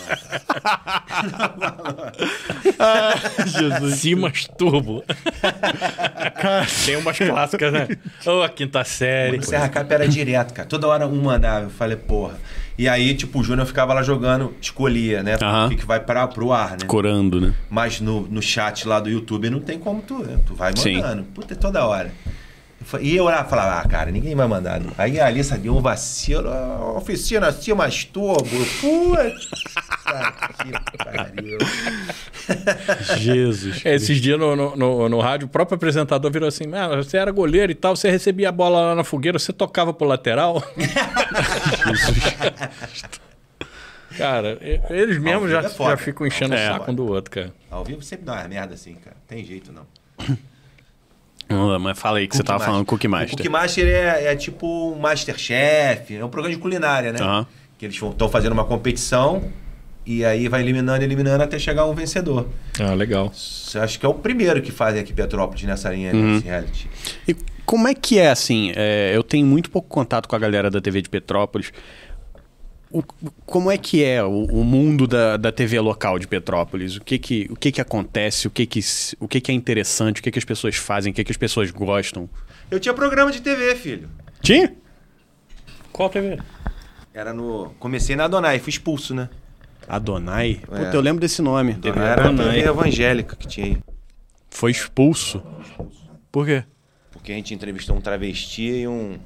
Jesus. 3.46 3.94
Simas 4.00 4.48
Turbo. 4.56 5.04
Tem 6.84 6.96
umas 6.96 7.18
clássicas, 7.18 7.72
né? 7.72 7.88
Ô, 8.26 8.42
a 8.42 8.48
quinta 8.48 8.84
série. 8.84 9.38
O 9.38 9.42
Serra 9.42 9.68
Cap 9.68 9.92
era 9.92 10.08
direto, 10.08 10.52
cara. 10.54 10.68
Toda 10.68 10.86
hora 10.88 11.06
um 11.06 11.22
mandava. 11.22 11.66
Eu 11.66 11.70
falei, 11.70 11.96
porra. 11.96 12.38
E 12.78 12.88
aí, 12.88 13.14
tipo, 13.14 13.40
o 13.40 13.44
Júnior 13.44 13.66
ficava 13.66 13.94
lá 13.94 14.02
jogando, 14.02 14.54
escolhia, 14.60 15.22
né? 15.22 15.36
Aham. 15.40 15.66
O 15.66 15.76
que, 15.76 15.86
vai 15.86 15.98
pra, 15.98 16.26
pro 16.26 16.52
ar, 16.52 16.72
né? 16.72 16.86
Corando, 16.86 17.40
né? 17.40 17.54
Mas 17.70 18.00
no, 18.00 18.22
no 18.22 18.42
chat 18.42 18.86
lá 18.86 19.00
do 19.00 19.08
YouTube 19.08 19.48
não 19.48 19.60
tem 19.60 19.78
como 19.78 20.02
tu, 20.02 20.18
né? 20.18 20.38
Tu 20.46 20.54
vai 20.54 20.76
Sim. 20.76 20.96
mandando. 20.96 21.24
Puta, 21.24 21.54
é 21.54 21.56
toda 21.56 21.86
hora. 21.86 22.12
E 23.00 23.16
eu 23.16 23.24
lá 23.24 23.44
falava, 23.44 23.80
ah, 23.80 23.88
cara, 23.88 24.10
ninguém 24.12 24.34
vai 24.34 24.46
mandar. 24.46 24.80
Aí 24.96 25.18
a 25.18 25.26
Alissa 25.26 25.58
deu 25.58 25.76
um 25.76 25.80
vacilo. 25.80 26.48
"Ah, 26.48 26.92
Oficina 26.96 27.48
assim, 27.48 27.72
masturbo. 27.72 28.44
Puta 28.80 29.30
que 30.62 30.98
pariu. 31.04 31.58
Jesus. 33.18 33.84
É, 33.84 33.94
esses 33.94 34.20
dias 34.20 34.38
no, 34.38 34.54
no, 34.54 34.76
no, 34.76 35.08
no 35.08 35.20
rádio, 35.20 35.46
o 35.46 35.50
próprio 35.50 35.74
apresentador 35.76 36.30
virou 36.30 36.48
assim: 36.48 36.64
ah, 36.74 36.88
você 36.96 37.16
era 37.16 37.30
goleiro 37.32 37.72
e 37.72 37.74
tal, 37.74 37.96
você 37.96 38.08
recebia 38.10 38.48
a 38.50 38.52
bola 38.52 38.80
lá 38.80 38.94
na 38.94 39.02
fogueira, 39.04 39.38
você 39.38 39.52
tocava 39.52 39.92
pro 39.92 40.06
lateral. 40.06 40.62
cara, 44.16 44.58
e- 44.60 44.80
eles 44.90 45.18
mesmos 45.18 45.50
já, 45.50 45.60
é 45.60 45.68
já 45.68 45.96
ficam 45.96 46.26
enchendo 46.26 46.54
o 46.54 46.58
é 46.58 46.68
saco 46.68 46.90
um 46.90 46.94
do 46.94 47.06
outro, 47.06 47.30
cara. 47.30 47.52
Ao 47.70 47.84
vivo 47.84 48.02
sempre 48.02 48.24
dá 48.26 48.34
uma 48.34 48.48
merda 48.48 48.74
assim, 48.74 48.94
cara. 48.94 49.16
Tem 49.26 49.44
jeito 49.44 49.72
não. 49.72 49.86
Não, 51.48 51.78
mas 51.78 51.98
fala 51.98 52.18
aí 52.18 52.26
que 52.26 52.36
você 52.36 52.42
tava 52.42 52.64
falando 52.64 52.84
Cookie 52.84 53.06
O 53.06 53.10
Master. 53.10 53.30
Cookie 53.36 53.48
Master 53.48 53.86
é, 53.86 54.32
é 54.32 54.36
tipo 54.36 54.66
um 54.92 54.98
Masterchef, 54.98 56.16
é 56.16 56.24
um 56.24 56.28
programa 56.28 56.54
de 56.54 56.60
culinária, 56.60 57.12
né? 57.12 57.20
Aham. 57.20 57.46
Que 57.78 57.86
eles 57.86 57.96
estão 58.00 58.28
fazendo 58.28 58.52
uma 58.52 58.64
competição 58.64 59.44
e 60.04 60.24
aí 60.24 60.48
vai 60.48 60.60
eliminando, 60.62 61.04
eliminando 61.04 61.42
até 61.42 61.58
chegar 61.58 61.84
um 61.86 61.94
vencedor. 61.94 62.48
Ah, 62.80 62.94
legal. 62.94 63.30
Acho 63.32 63.98
que 64.00 64.06
é 64.06 64.08
o 64.08 64.14
primeiro 64.14 64.62
que 64.62 64.70
fazem 64.72 65.00
aqui 65.00 65.12
Petrópolis 65.12 65.62
nessa 65.64 65.90
linha, 65.90 66.12
Uhum. 66.12 66.34
nesse 66.34 66.46
reality. 66.46 66.88
E 67.28 67.36
como 67.64 67.86
é 67.88 67.94
que 67.94 68.18
é 68.18 68.30
assim? 68.30 68.72
é, 68.76 69.12
eu 69.14 69.22
tenho 69.22 69.44
muito 69.46 69.70
pouco 69.70 69.88
contato 69.88 70.28
com 70.28 70.36
a 70.36 70.38
galera 70.38 70.70
da 70.70 70.80
TV 70.80 71.02
de 71.02 71.08
Petrópolis. 71.08 71.72
O- 72.98 73.30
como 73.44 73.70
é 73.70 73.76
que 73.78 74.02
é 74.04 74.22
o, 74.22 74.44
o 74.44 74.64
mundo 74.64 75.06
da, 75.06 75.36
da 75.36 75.50
TV 75.52 75.78
local 75.80 76.18
de 76.18 76.26
Petrópolis? 76.26 76.96
O 76.96 77.00
que 77.04 77.18
que, 77.18 77.46
o 77.50 77.56
que, 77.56 77.72
que 77.72 77.80
acontece? 77.80 78.46
O, 78.46 78.50
que 78.50 78.66
que, 78.66 78.80
o 79.20 79.26
que, 79.28 79.40
que 79.40 79.50
é 79.50 79.54
interessante? 79.54 80.20
O 80.20 80.22
que, 80.22 80.30
que 80.30 80.38
as 80.38 80.44
pessoas 80.44 80.76
fazem? 80.76 81.12
O 81.12 81.14
que, 81.14 81.24
que 81.24 81.32
as 81.32 81.36
pessoas 81.36 81.70
gostam? 81.70 82.28
Eu 82.70 82.78
tinha 82.80 82.92
programa 82.94 83.30
de 83.30 83.40
TV, 83.40 83.74
filho. 83.76 84.08
Tinha? 84.42 84.74
Qual 85.92 86.08
TV? 86.10 86.38
Era 87.14 87.32
no. 87.32 87.70
Comecei 87.78 88.14
na 88.16 88.24
Adonai, 88.24 88.58
fui 88.58 88.70
expulso, 88.70 89.14
né? 89.14 89.28
Adonai? 89.88 90.60
É. 90.70 90.84
Puta, 90.84 90.96
eu 90.96 91.00
lembro 91.00 91.20
desse 91.20 91.40
nome. 91.40 91.74
TV 91.74 91.98
Era 91.98 92.22
a 92.22 92.28
Adonai. 92.28 92.56
TV 92.56 92.68
evangélica 92.68 93.36
que 93.36 93.46
tinha 93.46 93.66
aí. 93.66 93.78
Foi 94.50 94.70
expulso. 94.70 95.42
Por 96.30 96.44
quê? 96.46 96.64
Porque 97.12 97.32
a 97.32 97.34
gente 97.34 97.54
entrevistou 97.54 97.96
um 97.96 98.00
travesti 98.00 98.62
e 98.62 98.88
um. 98.88 99.18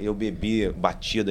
e 0.00 0.04
Eu 0.04 0.14
bebi 0.14 0.68
batida 0.70 1.30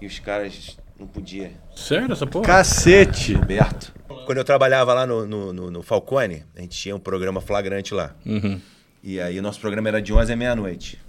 e, 0.00 0.06
os 0.06 0.18
caras 0.18 0.76
não 0.98 1.06
podiam. 1.06 1.50
Sério, 1.74 2.12
essa 2.12 2.26
porra? 2.26 2.44
Cacete! 2.46 3.32
Gilberto. 3.32 3.92
Quando 4.26 4.38
eu 4.38 4.44
trabalhava 4.44 4.92
lá 4.94 5.06
no, 5.06 5.26
no, 5.26 5.52
no- 5.52 5.70
no 5.70 5.82
Falcone, 5.82 6.44
a 6.56 6.60
gente 6.60 6.76
tinha 6.78 6.94
um 6.94 6.98
programa 7.00 7.40
flagrante 7.40 7.94
lá. 7.94 8.14
Uhum. 8.24 8.60
E 9.02 9.20
aí 9.20 9.38
o 9.38 9.42
nosso 9.42 9.60
programa 9.60 9.88
era 9.88 10.00
de 10.02 10.12
11 10.12 10.32
à 10.32 10.36
meia-noite. 10.36 11.00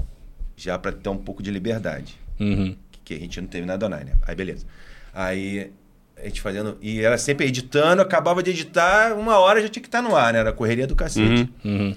Já 0.55 0.77
pra 0.79 0.91
ter 0.91 1.09
um 1.09 1.17
pouco 1.17 1.43
de 1.43 1.51
liberdade. 1.51 2.15
Uhum. 2.39 2.75
Que 3.03 3.13
a 3.15 3.19
gente 3.19 3.39
não 3.41 3.47
teve 3.47 3.65
na 3.65 3.75
Donai, 3.77 4.03
né? 4.05 4.13
Aí 4.25 4.35
beleza. 4.35 4.65
Aí 5.13 5.71
a 6.17 6.23
gente 6.25 6.39
fazendo. 6.41 6.77
E 6.81 7.01
era 7.01 7.17
sempre 7.17 7.45
editando, 7.47 8.01
acabava 8.01 8.41
de 8.41 8.51
editar, 8.51 9.13
uma 9.13 9.37
hora 9.39 9.61
já 9.61 9.67
tinha 9.67 9.81
que 9.81 9.87
estar 9.87 10.01
no 10.01 10.15
ar, 10.15 10.31
né? 10.33 10.39
Era 10.39 10.51
a 10.51 10.53
correria 10.53 10.87
do 10.87 10.95
cacete. 10.95 11.49
Uhum. 11.65 11.95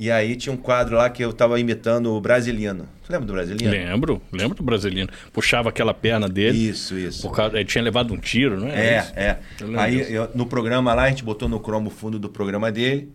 E 0.00 0.12
aí 0.12 0.36
tinha 0.36 0.52
um 0.52 0.56
quadro 0.56 0.96
lá 0.96 1.10
que 1.10 1.24
eu 1.24 1.32
tava 1.32 1.58
imitando 1.58 2.14
o 2.14 2.20
Brasilino. 2.20 2.88
Você 3.02 3.12
lembra 3.12 3.26
do 3.26 3.32
Brasilino? 3.32 3.68
Lembro, 3.68 4.22
lembro 4.30 4.56
do 4.56 4.62
brasileiro. 4.62 5.10
Puxava 5.32 5.70
aquela 5.70 5.92
perna 5.92 6.28
dele. 6.28 6.56
Isso, 6.68 6.96
isso. 6.96 7.22
Por 7.22 7.34
causa, 7.34 7.56
ele 7.56 7.64
tinha 7.64 7.82
levado 7.82 8.14
um 8.14 8.16
tiro, 8.16 8.60
não 8.60 8.68
é? 8.68 8.94
É, 8.94 8.98
isso? 9.00 9.12
é. 9.16 9.38
Eu 9.60 9.80
Aí 9.80 10.14
eu- 10.14 10.30
no 10.36 10.46
programa 10.46 10.94
lá, 10.94 11.02
a 11.02 11.08
gente 11.08 11.24
botou 11.24 11.48
no 11.48 11.58
cromo 11.58 11.88
o 11.88 11.90
fundo 11.90 12.16
do 12.16 12.28
programa 12.28 12.70
dele. 12.70 13.12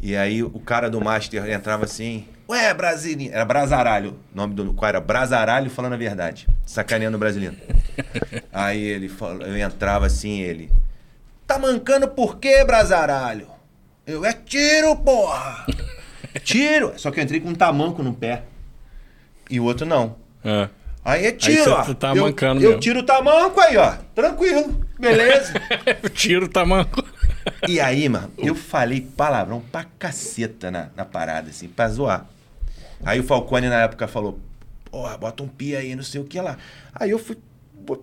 E 0.00 0.14
aí 0.14 0.44
o 0.44 0.60
cara 0.60 0.88
do 0.88 1.00
Master 1.00 1.44
entrava 1.50 1.86
assim, 1.86 2.24
ué, 2.48 2.72
Brasilinho. 2.72 3.32
Era 3.32 3.44
Brasaralho. 3.44 4.10
O 4.32 4.36
nome 4.36 4.54
do 4.54 4.72
qual 4.72 4.88
era 4.90 5.00
Brasaralho 5.00 5.68
falando 5.70 5.94
a 5.94 5.96
verdade. 5.96 6.46
Sacaneando 6.64 7.16
o 7.16 7.20
brasileiro. 7.20 7.56
aí 8.52 8.80
ele 8.80 9.10
eu 9.40 9.56
entrava 9.58 10.06
assim, 10.06 10.40
ele. 10.40 10.70
Tá 11.48 11.58
mancando 11.58 12.06
por 12.06 12.38
quê, 12.38 12.64
Brasaralho? 12.64 13.48
Eu, 14.06 14.24
é 14.24 14.32
tiro, 14.32 14.96
porra! 14.96 15.66
Tiro! 16.44 16.92
Só 16.96 17.10
que 17.10 17.18
eu 17.20 17.24
entrei 17.24 17.40
com 17.40 17.48
um 17.48 17.54
tamanco 17.54 18.02
no 18.02 18.14
pé. 18.14 18.44
E 19.48 19.58
o 19.58 19.64
outro 19.64 19.84
não. 19.86 20.16
É. 20.44 20.68
Aí 21.04 21.26
é 21.26 21.32
tiro, 21.32 21.64
você- 21.64 21.70
ó. 21.70 21.82
você 21.84 21.94
tá 21.94 22.14
eu, 22.14 22.24
mancando 22.24 22.60
Eu 22.62 22.68
mesmo. 22.70 22.80
tiro 22.80 23.00
o 23.00 23.02
tamanco 23.02 23.58
aí, 23.60 23.76
ó. 23.76 23.96
Tranquilo. 24.14 24.80
Beleza. 24.98 25.54
o 26.04 26.08
tiro 26.08 26.46
tá 26.48 26.64
manco. 26.64 27.02
e 27.68 27.80
aí, 27.80 28.08
mano, 28.08 28.30
eu 28.38 28.54
falei 28.54 29.00
palavrão 29.00 29.60
pra 29.72 29.84
caceta 29.98 30.70
na, 30.70 30.90
na 30.94 31.04
parada, 31.04 31.50
assim, 31.50 31.68
pra 31.68 31.88
zoar. 31.88 32.26
Aí 33.04 33.18
o 33.18 33.24
Falcone 33.24 33.68
na 33.68 33.80
época 33.82 34.06
falou, 34.06 34.38
porra, 34.90 35.16
bota 35.16 35.42
um 35.42 35.48
pi 35.48 35.74
aí, 35.74 35.96
não 35.96 36.02
sei 36.02 36.20
o 36.20 36.24
que 36.24 36.40
lá. 36.40 36.58
Aí 36.94 37.10
eu 37.10 37.18
fui, 37.18 37.36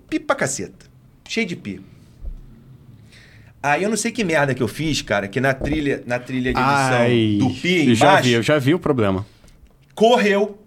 pi 0.09 0.19
pra 0.19 0.35
caceta. 0.35 0.85
Cheio 1.27 1.45
de 1.45 1.55
pi. 1.55 1.81
Aí 3.72 3.84
eu 3.84 3.89
não 3.89 3.97
sei 3.97 4.11
que 4.11 4.24
merda 4.24 4.53
que 4.53 4.63
eu 4.63 4.68
fiz, 4.68 5.01
cara, 5.01 5.28
que 5.28 5.41
na 5.41 5.53
trilha, 5.53 6.01
na 6.05 6.18
trilha 6.20 6.53
de 6.53 6.59
edição 6.59 6.97
Ai, 7.01 7.36
do 7.39 7.49
pi 7.49 7.89
eu 7.89 7.95
já 7.95 8.22
vi, 8.22 8.32
eu 8.34 8.43
já 8.43 8.57
vi 8.57 8.74
o 8.74 8.80
problema. 8.80 9.26
correu. 9.93 10.57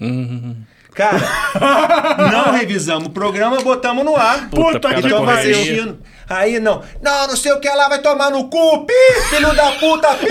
Uhum. 0.00 0.56
Cara, 0.94 1.18
não 2.32 2.52
revisamos 2.52 3.08
o 3.08 3.10
programa, 3.10 3.58
botamos 3.62 4.04
no 4.04 4.16
ar. 4.16 4.50
Puta, 4.50 4.88
vai 4.88 5.02
correria. 5.02 5.52
assistindo. 5.52 5.98
Aí 6.28 6.60
não, 6.60 6.82
não, 7.00 7.28
não 7.28 7.36
sei 7.36 7.52
o 7.52 7.60
que 7.60 7.68
lá, 7.68 7.88
vai 7.88 8.00
tomar 8.00 8.30
no 8.30 8.48
cu, 8.48 8.86
pi, 8.86 8.92
filho 9.30 9.54
da 9.54 9.72
puta, 9.72 10.08
pi, 10.14 10.28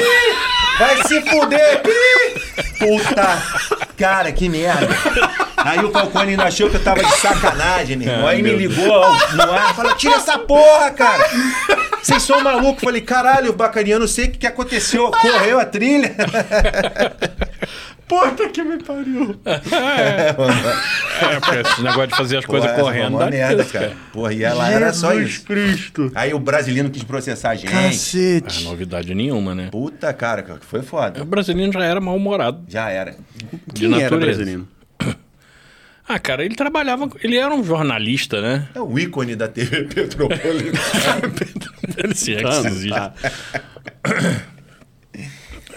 vai 0.78 0.98
se 1.08 1.22
fuder, 1.22 1.82
pi. 1.82 2.70
Puta, 2.80 3.42
cara, 3.98 4.32
que 4.32 4.48
merda. 4.48 4.88
Aí 5.58 5.84
o 5.84 5.92
Falcone 5.92 6.32
ainda 6.32 6.46
achou 6.46 6.70
que 6.70 6.78
eu 6.78 6.84
tava 6.84 7.04
de 7.04 7.12
sacanagem, 7.18 7.98
meu 7.98 8.08
irmão. 8.08 8.28
Aí 8.28 8.42
me 8.42 8.52
ligou 8.52 8.86
no 9.34 9.52
ar, 9.52 9.76
falou, 9.76 9.94
tira 9.96 10.16
essa 10.16 10.40
porra, 10.40 10.92
cara. 10.92 11.30
Vocês 12.02 12.24
são 12.24 12.42
malucos. 12.42 12.84
Falei, 12.84 13.02
caralho, 13.02 13.54
bacaniano, 13.54 14.02
não 14.02 14.08
sei 14.08 14.26
o 14.26 14.32
que, 14.32 14.40
que 14.40 14.48
aconteceu. 14.48 15.10
Correu 15.12 15.60
a 15.60 15.66
trilha. 15.66 16.16
Puta 18.08 18.50
que 18.50 18.64
me 18.64 18.82
pariu. 18.84 19.40
É, 19.46 20.34
porque 20.34 21.58
esse 21.60 21.82
negócio 21.84 22.08
de 22.08 22.16
fazer 22.18 22.38
as 22.38 22.46
Porra, 22.46 22.60
coisas 22.62 22.80
correndo. 22.82 23.16
uma 23.18 23.30
merda, 23.30 23.64
cara. 23.66 23.94
Porra, 24.12 24.34
e 24.34 24.44
ela 24.44 24.68
era 24.68 24.92
só 24.94 25.14
isso. 25.14 25.44
Cristo. 25.46 26.12
Aí 26.16 26.34
o 26.34 26.40
brasileiro 26.40 26.90
quis 26.90 27.04
processar 27.04 27.52
a 27.52 27.56
gente. 27.56 27.72
Ah, 27.72 27.84
Cacete. 27.84 28.64
novidade 28.64 29.14
nenhuma, 29.14 29.54
né? 29.54 29.68
Puta, 29.72 30.12
cara, 30.12 30.42
que 30.42 30.66
foi 30.66 30.82
foda. 30.82 31.22
O 31.22 31.26
brasileiro 31.26 31.72
já 31.72 31.84
era 31.84 32.02
mal-humorado. 32.02 32.64
Já 32.68 32.90
era. 32.90 33.16
De 33.72 33.82
Quem 33.82 33.94
era 33.94 34.04
natureza. 34.06 34.26
brasileiro? 34.26 34.68
Ah, 36.12 36.18
cara, 36.18 36.44
ele 36.44 36.56
trabalhava. 36.56 37.08
Ele 37.24 37.38
era 37.38 37.54
um 37.54 37.64
jornalista, 37.64 38.42
né? 38.42 38.68
É 38.74 38.82
o 38.82 38.98
ícone 38.98 39.36
da 39.36 39.48
TV 39.48 39.84
Petropolitana. 39.94 40.80
É. 42.28 42.90
Tá. 42.90 43.14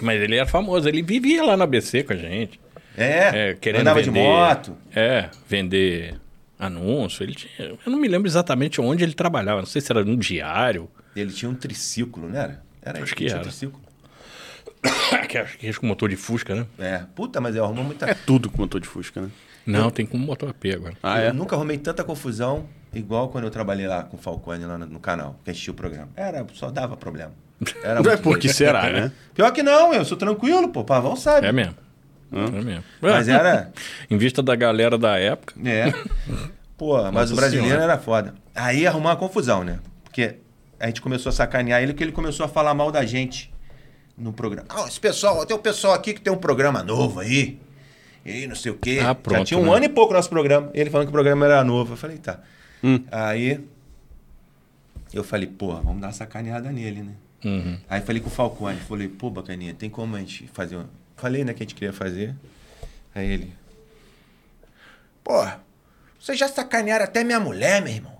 Mas 0.01 0.19
ele 0.23 0.35
era 0.35 0.47
famoso, 0.47 0.89
ele 0.89 1.03
vivia 1.03 1.43
lá 1.43 1.55
na 1.55 1.65
ABC 1.65 2.01
com 2.03 2.13
a 2.13 2.15
gente. 2.15 2.59
É, 2.97 3.51
É, 3.51 3.57
querendo 3.61 3.81
andava 3.81 4.01
vender, 4.01 4.11
de 4.11 4.19
moto. 4.19 4.75
É, 4.95 5.29
vender 5.47 6.19
anúncio. 6.57 7.23
Ele 7.23 7.35
tinha, 7.35 7.51
eu 7.59 7.91
não 7.91 7.99
me 7.99 8.07
lembro 8.07 8.27
exatamente 8.27 8.81
onde 8.81 9.03
ele 9.03 9.13
trabalhava. 9.13 9.59
Não 9.59 9.67
sei 9.67 9.81
se 9.81 9.91
era 9.91 10.03
num 10.03 10.17
diário. 10.17 10.89
Ele 11.15 11.31
tinha 11.31 11.49
um 11.49 11.53
triciclo, 11.53 12.27
não 12.27 12.39
era? 12.39 12.59
Era 12.81 13.03
Acho 13.03 13.15
que 13.15 13.25
tinha 13.25 13.35
um 13.35 13.39
era. 13.39 13.43
triciclo. 13.43 13.79
que 15.29 15.37
acho 15.37 15.59
que 15.59 15.67
é 15.67 15.73
com 15.73 15.85
motor 15.85 16.09
de 16.09 16.15
Fusca, 16.15 16.55
né? 16.55 16.65
É, 16.79 17.03
puta, 17.15 17.39
mas 17.39 17.55
eu 17.55 17.63
arrumou 17.63 17.83
muita... 17.85 18.09
É 18.09 18.15
tudo 18.15 18.49
com 18.49 18.63
motor 18.63 18.81
de 18.81 18.87
Fusca, 18.87 19.21
né? 19.21 19.29
Não, 19.65 19.89
tem 19.89 20.05
com 20.05 20.17
motor 20.17 20.49
AP 20.49 20.65
agora. 20.75 20.95
Ah, 21.01 21.21
eu 21.21 21.29
é? 21.29 21.33
nunca 21.33 21.55
arrumei 21.55 21.77
tanta 21.77 22.03
confusão 22.03 22.65
igual 22.93 23.29
quando 23.29 23.45
eu 23.45 23.51
trabalhei 23.51 23.87
lá 23.87 24.03
com 24.03 24.17
o 24.17 24.19
Falcone 24.19 24.65
lá 24.65 24.77
no, 24.77 24.85
no 24.85 24.99
canal, 24.99 25.39
que 25.43 25.51
assistia 25.51 25.71
o 25.71 25.75
programa. 25.75 26.09
Era, 26.15 26.45
só 26.53 26.69
dava 26.69 26.97
problema. 26.97 27.31
Era 27.83 28.01
Não 28.03 28.11
é 28.11 28.15
muito 28.15 28.23
por 28.23 28.37
que 28.37 28.47
doido. 28.47 28.57
será, 28.57 28.89
né? 28.91 29.11
Pior 29.33 29.51
que 29.51 29.63
não, 29.63 29.93
eu 29.93 30.03
sou 30.05 30.17
tranquilo, 30.17 30.69
pô. 30.69 30.83
Pavão 30.83 31.15
sabe. 31.15 31.47
É 31.47 31.51
mesmo. 31.51 31.75
É 32.31 32.61
mesmo. 32.61 32.83
Mas 33.01 33.27
era... 33.27 33.71
Em 34.09 34.17
vista 34.17 34.41
da 34.41 34.55
galera 34.55 34.97
da 34.97 35.17
época. 35.17 35.53
É. 35.65 35.93
Pô, 36.77 37.01
mas 37.03 37.13
Nossa 37.13 37.33
o 37.33 37.35
brasileiro 37.35 37.67
Senhora. 37.69 37.83
era 37.83 37.97
foda. 37.97 38.33
Aí 38.53 38.85
arrumou 38.85 39.09
uma 39.09 39.15
confusão, 39.15 39.63
né? 39.63 39.79
Porque 40.03 40.35
a 40.79 40.87
gente 40.87 41.01
começou 41.01 41.29
a 41.29 41.33
sacanear 41.33 41.81
ele 41.81 41.93
porque 41.93 42.03
ele 42.03 42.11
começou 42.11 42.45
a 42.45 42.49
falar 42.49 42.73
mal 42.73 42.91
da 42.91 43.05
gente 43.05 43.53
no 44.17 44.33
programa. 44.33 44.67
Ah, 44.69 44.85
esse 44.87 44.99
pessoal, 44.99 45.45
tem 45.45 45.55
um 45.55 45.59
pessoal 45.59 45.93
aqui 45.93 46.13
que 46.13 46.21
tem 46.21 46.33
um 46.33 46.37
programa 46.37 46.83
novo 46.83 47.19
aí. 47.19 47.59
E 48.25 48.47
não 48.47 48.55
sei 48.55 48.71
o 48.71 48.77
quê. 48.77 48.99
Ah, 49.01 49.05
Já 49.05 49.15
pronto, 49.15 49.45
tinha 49.45 49.59
um 49.59 49.65
né? 49.65 49.75
ano 49.75 49.85
e 49.85 49.89
pouco 49.89 50.13
nosso 50.13 50.29
programa. 50.29 50.69
Ele 50.73 50.89
falando 50.89 51.07
que 51.07 51.11
o 51.11 51.13
programa 51.13 51.45
era 51.45 51.63
novo. 51.63 51.93
Eu 51.93 51.97
falei, 51.97 52.17
tá. 52.17 52.39
Hum. 52.83 53.03
Aí 53.11 53.59
eu 55.13 55.23
falei, 55.23 55.47
porra, 55.47 55.81
vamos 55.81 56.01
dar 56.01 56.07
uma 56.07 56.13
sacaneada 56.13 56.71
nele, 56.71 57.03
né? 57.03 57.13
Uhum. 57.43 57.77
Aí 57.89 58.01
falei 58.01 58.21
com 58.21 58.29
o 58.29 58.31
Falcone, 58.31 58.79
falei, 58.79 59.07
pô, 59.07 59.29
bacaninha, 59.29 59.73
tem 59.73 59.89
como 59.89 60.15
a 60.15 60.19
gente 60.19 60.47
fazer 60.47 60.77
um... 60.77 60.85
Falei, 61.17 61.43
né, 61.43 61.53
que 61.53 61.61
a 61.61 61.65
gente 61.65 61.75
queria 61.75 61.93
fazer. 61.93 62.33
Aí 63.13 63.29
ele... 63.29 63.53
Pô, 65.23 65.45
vocês 66.19 66.39
já 66.39 66.47
sacanearam 66.47 67.03
até 67.03 67.23
minha 67.23 67.39
mulher, 67.39 67.81
meu 67.81 67.93
irmão. 67.93 68.17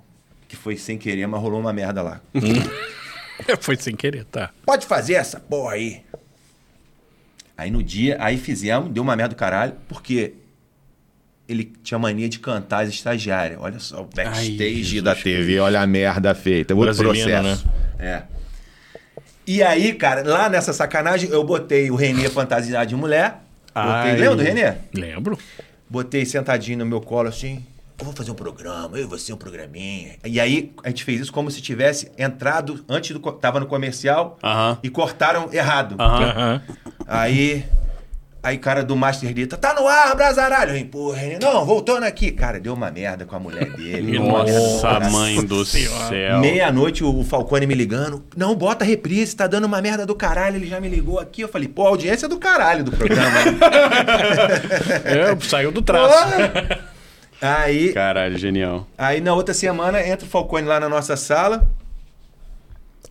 Que 0.48 0.56
foi 0.56 0.78
sem 0.78 0.98
querer, 0.98 1.26
mas 1.26 1.42
rolou 1.42 1.60
uma 1.60 1.74
merda 1.74 2.02
lá. 2.02 2.22
Foi 3.60 3.76
sem 3.76 3.96
querer, 3.96 4.24
tá. 4.26 4.52
Pode 4.64 4.86
fazer 4.86 5.16
essa 5.16 5.40
porra 5.40 5.74
aí. 5.74 6.06
Aí 7.58 7.70
no 7.70 7.84
dia, 7.84 8.18
aí 8.20 8.38
fizemos, 8.38 8.92
deu 8.92 9.04
uma 9.04 9.16
merda 9.16 9.36
do 9.36 9.38
caralho, 9.38 9.74
porque 9.88 10.34
ele 11.48 11.72
tinha 11.84 12.00
mania 12.00 12.28
de 12.28 12.40
cantar 12.40 12.84
as 12.84 12.90
estagiárias. 12.90 13.60
Olha 13.62 13.80
só, 13.80 14.02
o 14.02 14.06
backstage 14.06 14.98
Ai, 14.98 15.02
da 15.02 15.16
TV, 15.16 15.60
olha 15.60 15.82
a 15.82 15.88
merda 15.88 16.34
feita. 16.34 16.74
Outro 16.74 16.96
processo. 16.96 17.68
É. 18.00 18.24
E 19.46 19.62
aí, 19.62 19.94
cara, 19.94 20.24
lá 20.24 20.50
nessa 20.50 20.72
sacanagem, 20.72 21.30
eu 21.30 21.44
botei 21.44 21.92
o 21.92 21.96
Renê 21.96 22.30
fantasiado 22.30 22.88
de 22.88 22.96
mulher. 22.96 23.42
Botei, 23.74 24.14
lembra 24.14 24.36
do 24.36 24.42
Renê? 24.42 24.74
Lembro. 24.94 25.38
Botei 25.90 26.26
sentadinho 26.26 26.80
no 26.80 26.86
meu 26.86 27.02
colo 27.02 27.28
assim. 27.28 27.64
Eu 28.00 28.06
vou 28.06 28.14
fazer 28.14 28.32
um 28.32 28.36
programa, 28.36 28.98
eu 28.98 29.04
e 29.04 29.08
você 29.08 29.32
um 29.32 29.38
programinha. 29.38 30.16
E 30.26 30.40
aí 30.40 30.74
a 30.84 30.90
gente 30.90 31.04
fez 31.04 31.22
isso 31.22 31.32
como 31.32 31.50
se 31.52 31.62
tivesse 31.62 32.12
entrado 32.18 32.84
antes 32.90 33.12
do. 33.16 33.20
Tava 33.34 33.60
no 33.60 33.66
comercial 33.68 34.38
Aham. 34.44 34.78
e 34.82 34.90
cortaram 34.90 35.50
errado. 35.54 35.96
Aham. 36.00 36.24
Aham. 36.24 36.62
Aí. 37.08 37.66
Aí, 38.42 38.58
cara 38.58 38.84
do 38.84 38.94
Master 38.94 39.34
grita: 39.34 39.56
tá 39.56 39.74
no 39.74 39.88
ar, 39.88 40.14
Brasaralho. 40.18 40.76
Eu, 40.76 40.86
Pô, 40.88 41.12
Renê, 41.12 41.40
não, 41.40 41.66
voltando 41.66 42.04
aqui. 42.04 42.30
Cara, 42.30 42.60
deu 42.60 42.74
uma 42.74 42.92
merda 42.92 43.26
com 43.26 43.38
a 43.38 43.40
mulher 43.40 43.72
dele. 43.72 44.20
Nossa, 44.20 45.00
Nossa 45.00 45.10
mãe 45.12 45.46
do 45.46 45.64
céu. 45.64 45.90
Meia-noite 46.42 47.06
o 47.06 47.24
Falcone 47.24 47.66
me 47.66 47.74
ligando. 47.74 48.22
Não, 48.36 48.54
bota 48.54 48.84
reprise, 48.84 49.34
tá 49.34 49.48
dando 49.48 49.64
uma 49.64 49.82
merda 49.82 50.06
do 50.06 50.14
caralho. 50.14 50.58
Ele 50.58 50.68
já 50.68 50.82
me 50.82 50.90
ligou 50.90 51.20
aqui. 51.20 51.40
Eu 51.40 51.48
falei, 51.48 51.70
pô, 51.70 51.86
a 51.86 51.90
audiência 51.90 52.26
é 52.26 52.30
do 52.30 52.38
caralho 52.38 52.84
do 52.84 52.92
programa. 52.92 53.24
É, 55.06 55.38
saiu 55.48 55.72
do 55.72 55.82
traço. 55.82 56.14
Porra! 56.14 56.93
Aí, 57.42 57.94
Caralho, 57.94 58.38
genial. 58.38 58.88
aí 58.98 59.20
na 59.20 59.34
outra 59.34 59.54
semana 59.54 60.06
entra 60.06 60.26
o 60.26 60.30
Falcone 60.30 60.68
lá 60.68 60.80
na 60.80 60.88
nossa 60.88 61.16
sala, 61.18 61.70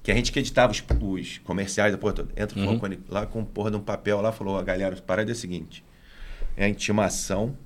que 0.02 0.10
a 0.10 0.14
gente 0.14 0.32
que 0.32 0.38
editava 0.38 0.72
os, 0.72 0.82
os 1.00 1.38
comerciais 1.38 1.92
da 1.92 1.98
porra 1.98 2.12
toda. 2.14 2.32
Entra 2.36 2.58
o 2.58 2.64
Falcone 2.64 2.98
lá 3.08 3.26
com 3.26 3.44
porra 3.44 3.70
de 3.70 3.76
um 3.76 3.80
papel 3.80 4.20
lá, 4.20 4.32
falou, 4.32 4.54
"Ó, 4.56 4.62
galera, 4.62 4.96
a 4.96 5.00
parada 5.02 5.30
é 5.30 5.32
a 5.32 5.36
seguinte, 5.36 5.84
é 6.56 6.64
a 6.64 6.68
intimação, 6.68 7.56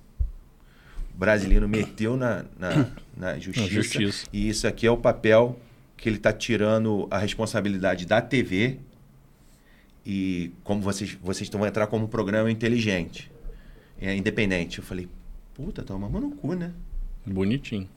o 1.15 1.19
brasileiro 1.19 1.69
meteu 1.69 2.17
na, 2.17 2.45
na, 2.59 2.87
na 3.17 3.39
justiça, 3.39 3.69
justiça. 3.71 4.27
e 4.33 4.49
isso 4.49 4.67
aqui 4.67 4.87
é 4.87 4.91
o 4.91 4.97
papel 4.97 5.59
que 5.97 6.09
ele 6.09 6.19
tá 6.19 6.33
tirando 6.33 7.07
a 7.11 7.19
responsabilidade 7.19 8.05
da 8.05 8.21
TV 8.21 8.79
e 10.05 10.53
como 10.63 10.81
vocês, 10.81 11.17
vocês 11.21 11.49
vão 11.49 11.67
entrar 11.67 11.87
como 11.89 12.05
um 12.05 12.09
programa 12.09 12.49
inteligente, 12.51 13.31
é 14.01 14.15
independente. 14.15 14.79
Eu 14.79 14.85
falei, 14.85 15.09
puta, 15.57 15.83
tá 15.83 15.95
uma 15.95 16.09
no 16.21 16.31
cu, 16.33 16.53
né? 16.53 16.71
Bonitinho. 17.25 17.89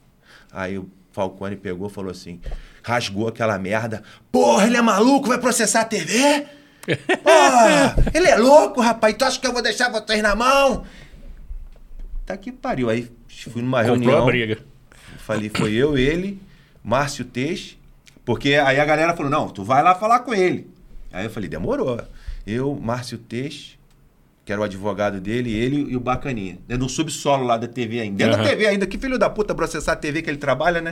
Aí 0.50 0.78
o 0.78 0.88
Falcone 1.12 1.56
pegou 1.56 1.88
e 1.88 1.90
falou 1.90 2.10
assim, 2.10 2.40
rasgou 2.82 3.28
aquela 3.28 3.58
merda. 3.58 4.02
Porra, 4.32 4.66
ele 4.66 4.78
é 4.78 4.82
maluco, 4.82 5.28
vai 5.28 5.38
processar 5.38 5.82
a 5.82 5.84
TV? 5.84 6.46
Porra, 7.22 7.96
ele 8.14 8.28
é 8.28 8.36
louco, 8.36 8.80
rapaz. 8.80 9.14
Tu 9.14 9.24
acha 9.24 9.38
que 9.38 9.46
eu 9.46 9.52
vou 9.52 9.62
deixar 9.62 9.90
vocês 9.90 10.22
na 10.22 10.34
mão? 10.34 10.84
Tá 12.24 12.34
que 12.36 12.50
pariu. 12.50 12.88
Aí 12.88 13.10
fui 13.28 13.60
numa 13.60 13.80
Comprou 13.80 13.98
reunião. 13.98 14.22
a 14.22 14.24
briga. 14.24 14.58
Falei, 15.18 15.50
foi 15.50 15.74
eu, 15.74 15.98
ele, 15.98 16.40
Márcio 16.82 17.26
Teix. 17.26 17.76
Porque 18.24 18.54
aí 18.54 18.80
a 18.80 18.84
galera 18.84 19.14
falou, 19.14 19.30
não, 19.30 19.48
tu 19.50 19.62
vai 19.62 19.82
lá 19.82 19.94
falar 19.94 20.20
com 20.20 20.32
ele. 20.32 20.70
Aí 21.12 21.26
eu 21.26 21.30
falei, 21.30 21.48
demorou. 21.48 22.00
Eu, 22.46 22.74
Márcio 22.74 23.18
Teix, 23.18 23.78
que 24.50 24.52
era 24.52 24.60
o 24.60 24.64
advogado 24.64 25.20
dele, 25.20 25.54
ele 25.54 25.92
e 25.92 25.96
o 25.96 26.00
Bacaninha. 26.00 26.58
Né, 26.68 26.76
No 26.76 26.88
subsolo 26.88 27.44
lá 27.44 27.56
da 27.56 27.68
TV 27.68 28.00
ainda. 28.00 28.16
Dentro 28.16 28.32
da 28.36 28.42
Aham. 28.42 28.50
TV 28.50 28.66
ainda. 28.66 28.84
Que 28.84 28.98
filho 28.98 29.16
da 29.16 29.30
puta 29.30 29.54
processar 29.54 29.92
a 29.92 29.96
TV 29.96 30.22
que 30.22 30.28
ele 30.28 30.38
trabalha, 30.38 30.80
né? 30.80 30.90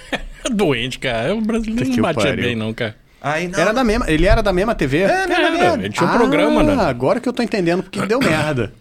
Doente, 0.50 0.98
cara. 0.98 1.34
O 1.34 1.42
brasileiro 1.42 1.90
não 1.90 2.00
batia 2.02 2.22
pariu. 2.30 2.44
bem, 2.44 2.56
não, 2.56 2.72
cara. 2.72 2.96
Aí 3.20 3.46
não. 3.46 3.58
Era 3.60 3.74
da 3.74 3.84
mesma, 3.84 4.10
ele 4.10 4.26
era 4.26 4.42
da 4.42 4.54
mesma 4.54 4.74
TV? 4.74 5.02
É, 5.02 5.04
Era, 5.30 5.74
ele 5.74 5.90
tinha 5.90 6.08
um 6.08 6.12
programa, 6.16 6.62
né? 6.62 6.74
agora 6.82 7.20
que 7.20 7.28
eu 7.28 7.32
tô 7.34 7.42
entendendo 7.42 7.82
porque 7.82 8.00
deu 8.06 8.18
merda. 8.24 8.72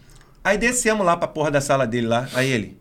Aí 0.42 0.58
descemos 0.58 1.06
lá 1.06 1.18
pra 1.18 1.28
porra 1.28 1.52
da 1.52 1.60
sala 1.60 1.86
dele 1.86 2.08
lá. 2.08 2.30
Aí 2.34 2.50
ele. 2.50 2.78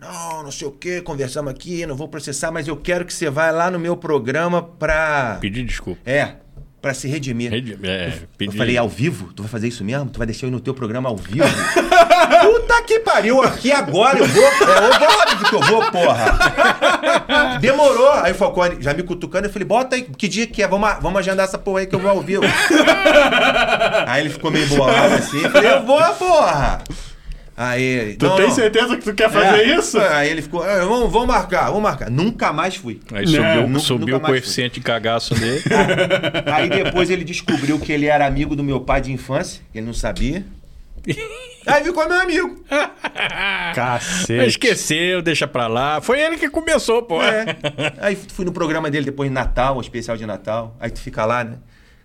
Não, 0.00 0.42
não 0.44 0.50
sei 0.50 0.66
o 0.66 0.70
que, 0.70 1.02
conversamos 1.02 1.50
aqui, 1.50 1.84
não 1.84 1.94
vou 1.94 2.08
processar, 2.08 2.50
mas 2.50 2.66
eu 2.66 2.76
quero 2.78 3.04
que 3.04 3.12
você 3.12 3.28
vá 3.28 3.50
lá 3.50 3.70
no 3.70 3.78
meu 3.78 3.94
programa 3.94 4.62
pra. 4.62 5.36
Pedir 5.38 5.64
desculpa. 5.66 6.00
É, 6.06 6.36
pra 6.80 6.94
se 6.94 7.06
redimir. 7.08 7.50
Rede- 7.50 7.78
É, 7.82 8.12
Eu 8.40 8.52
falei, 8.52 8.76
ao 8.76 8.88
vivo? 8.88 9.32
Tu 9.34 9.42
vai 9.42 9.50
fazer 9.50 9.68
isso 9.68 9.84
mesmo? 9.84 10.08
Tu 10.10 10.18
vai 10.18 10.26
deixar 10.26 10.46
eu 10.46 10.48
ir 10.48 10.52
no 10.52 10.60
teu 10.60 10.72
programa 10.74 11.08
ao 11.08 11.16
vivo? 11.16 11.44
Puta 12.42 12.82
que 12.86 13.00
pariu, 13.00 13.42
aqui 13.42 13.70
agora 13.72 14.18
eu 14.18 14.26
vou. 14.26 14.42
É 14.44 15.08
óbvio 15.08 15.48
que 15.48 15.54
eu 15.54 15.60
vou, 15.60 15.90
porra. 15.90 17.58
Demorou. 17.60 18.12
Aí 18.12 18.32
o 18.32 18.34
Falcone 18.34 18.76
já 18.80 18.94
me 18.94 19.02
cutucando, 19.02 19.46
eu 19.46 19.52
falei, 19.52 19.66
bota 19.66 19.96
aí, 19.96 20.02
que 20.02 20.28
dia 20.28 20.46
que 20.46 20.62
é? 20.62 20.68
Vamos, 20.68 20.88
vamos 21.00 21.18
agendar 21.18 21.44
essa 21.46 21.58
porra 21.58 21.80
aí 21.80 21.86
que 21.86 21.94
eu 21.94 21.98
vou 22.00 22.10
ao 22.10 22.20
vivo. 22.20 22.42
aí 24.06 24.20
ele 24.22 24.30
ficou 24.30 24.50
meio 24.50 24.66
bolado 24.68 25.14
assim, 25.14 25.42
eu 25.42 25.50
falei, 25.50 25.70
eu 25.72 25.82
vou, 25.84 26.02
porra. 26.14 26.82
Aí 27.62 27.82
ele, 27.82 28.14
Tu 28.16 28.24
não, 28.26 28.36
tem 28.36 28.46
não. 28.46 28.54
certeza 28.54 28.96
que 28.96 29.04
tu 29.04 29.12
quer 29.12 29.28
É. 29.30 30.14
Aí 30.14 30.30
ele 30.30 30.40
ficou, 30.40 30.62
"Ah, 30.62 30.78
vamos, 30.78 31.12
vamos 31.12 31.28
marcar, 31.28 31.66
vamos 31.66 31.82
marcar. 31.82 32.10
Nunca 32.10 32.54
mais 32.54 32.74
fui. 32.74 32.98
Aí 33.12 33.26
Não, 33.26 33.32
subiu, 33.32 33.68
nunca- 33.68 33.78
subiu 33.80 34.14
nunca 34.14 34.26
o 34.26 34.30
coeficiente 34.30 34.76
de 34.76 34.80
cagaço 34.80 35.34
dele. 35.34 35.62
Aí 36.50 36.70
depois 36.70 37.10
ele 37.10 37.22
descobriu 37.22 37.78
que 37.78 37.92
ele 37.92 38.06
era 38.06 38.26
amigo 38.26 38.56
do 38.56 38.64
meu 38.64 38.80
pai 38.80 39.02
de 39.02 39.12
infância, 39.12 39.60
que 39.70 39.76
ele 39.78 39.86
não 39.86 39.92
sabia. 39.92 40.42
Aí 41.66 41.84
ficou 41.84 42.08
meu 42.08 42.18
amigo. 42.18 42.64
Cacete. 43.74 44.46
Esqueceu, 44.48 45.20
deixa 45.20 45.46
pra 45.46 45.66
lá. 45.66 46.00
Foi 46.00 46.18
ele 46.18 46.36
que 46.38 46.48
começou, 46.48 47.02
pô. 47.02 47.22
É. 47.22 47.44
Aí 48.00 48.16
fui 48.16 48.44
no 48.46 48.52
programa 48.52 48.90
dele 48.90 49.04
depois 49.06 49.28
de 49.28 49.34
Natal, 49.34 49.76
um 49.76 49.80
especial 49.82 50.16
de 50.16 50.24
Natal. 50.24 50.74
Aí 50.80 50.90
tu 50.90 51.00
fica 51.00 51.24
lá, 51.26 51.44
né? 51.44 51.58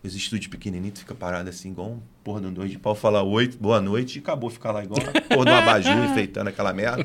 Os 0.06 0.16
estúdios 0.16 0.47
pequenininhos, 0.47 0.99
fica 0.99 1.16
parado 1.16 1.49
assim, 1.49 1.72
igual 1.72 1.89
um 1.91 1.99
porra 2.24 2.41
de 2.41 2.47
um 2.47 2.53
dois 2.53 2.70
de 2.70 2.78
pau, 2.78 2.93
falar 2.93 3.24
oi, 3.24 3.47
boa 3.60 3.82
noite, 3.82 4.18
e 4.18 4.20
acabou 4.20 4.49
ficar 4.49 4.72
lá 4.72 4.84
igual 4.84 5.01
uma 5.01 5.22
porra 5.22 5.45
de 5.45 5.51
um 5.51 5.56
abajur 5.56 5.97
enfeitando 6.12 6.47
aquela 6.49 6.72
merda. 6.74 7.03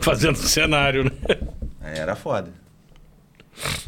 Fazendo 0.00 0.36
cenário, 0.36 1.04
né? 1.04 1.10
Aí 1.80 1.98
era 1.98 2.16
foda. 2.16 2.52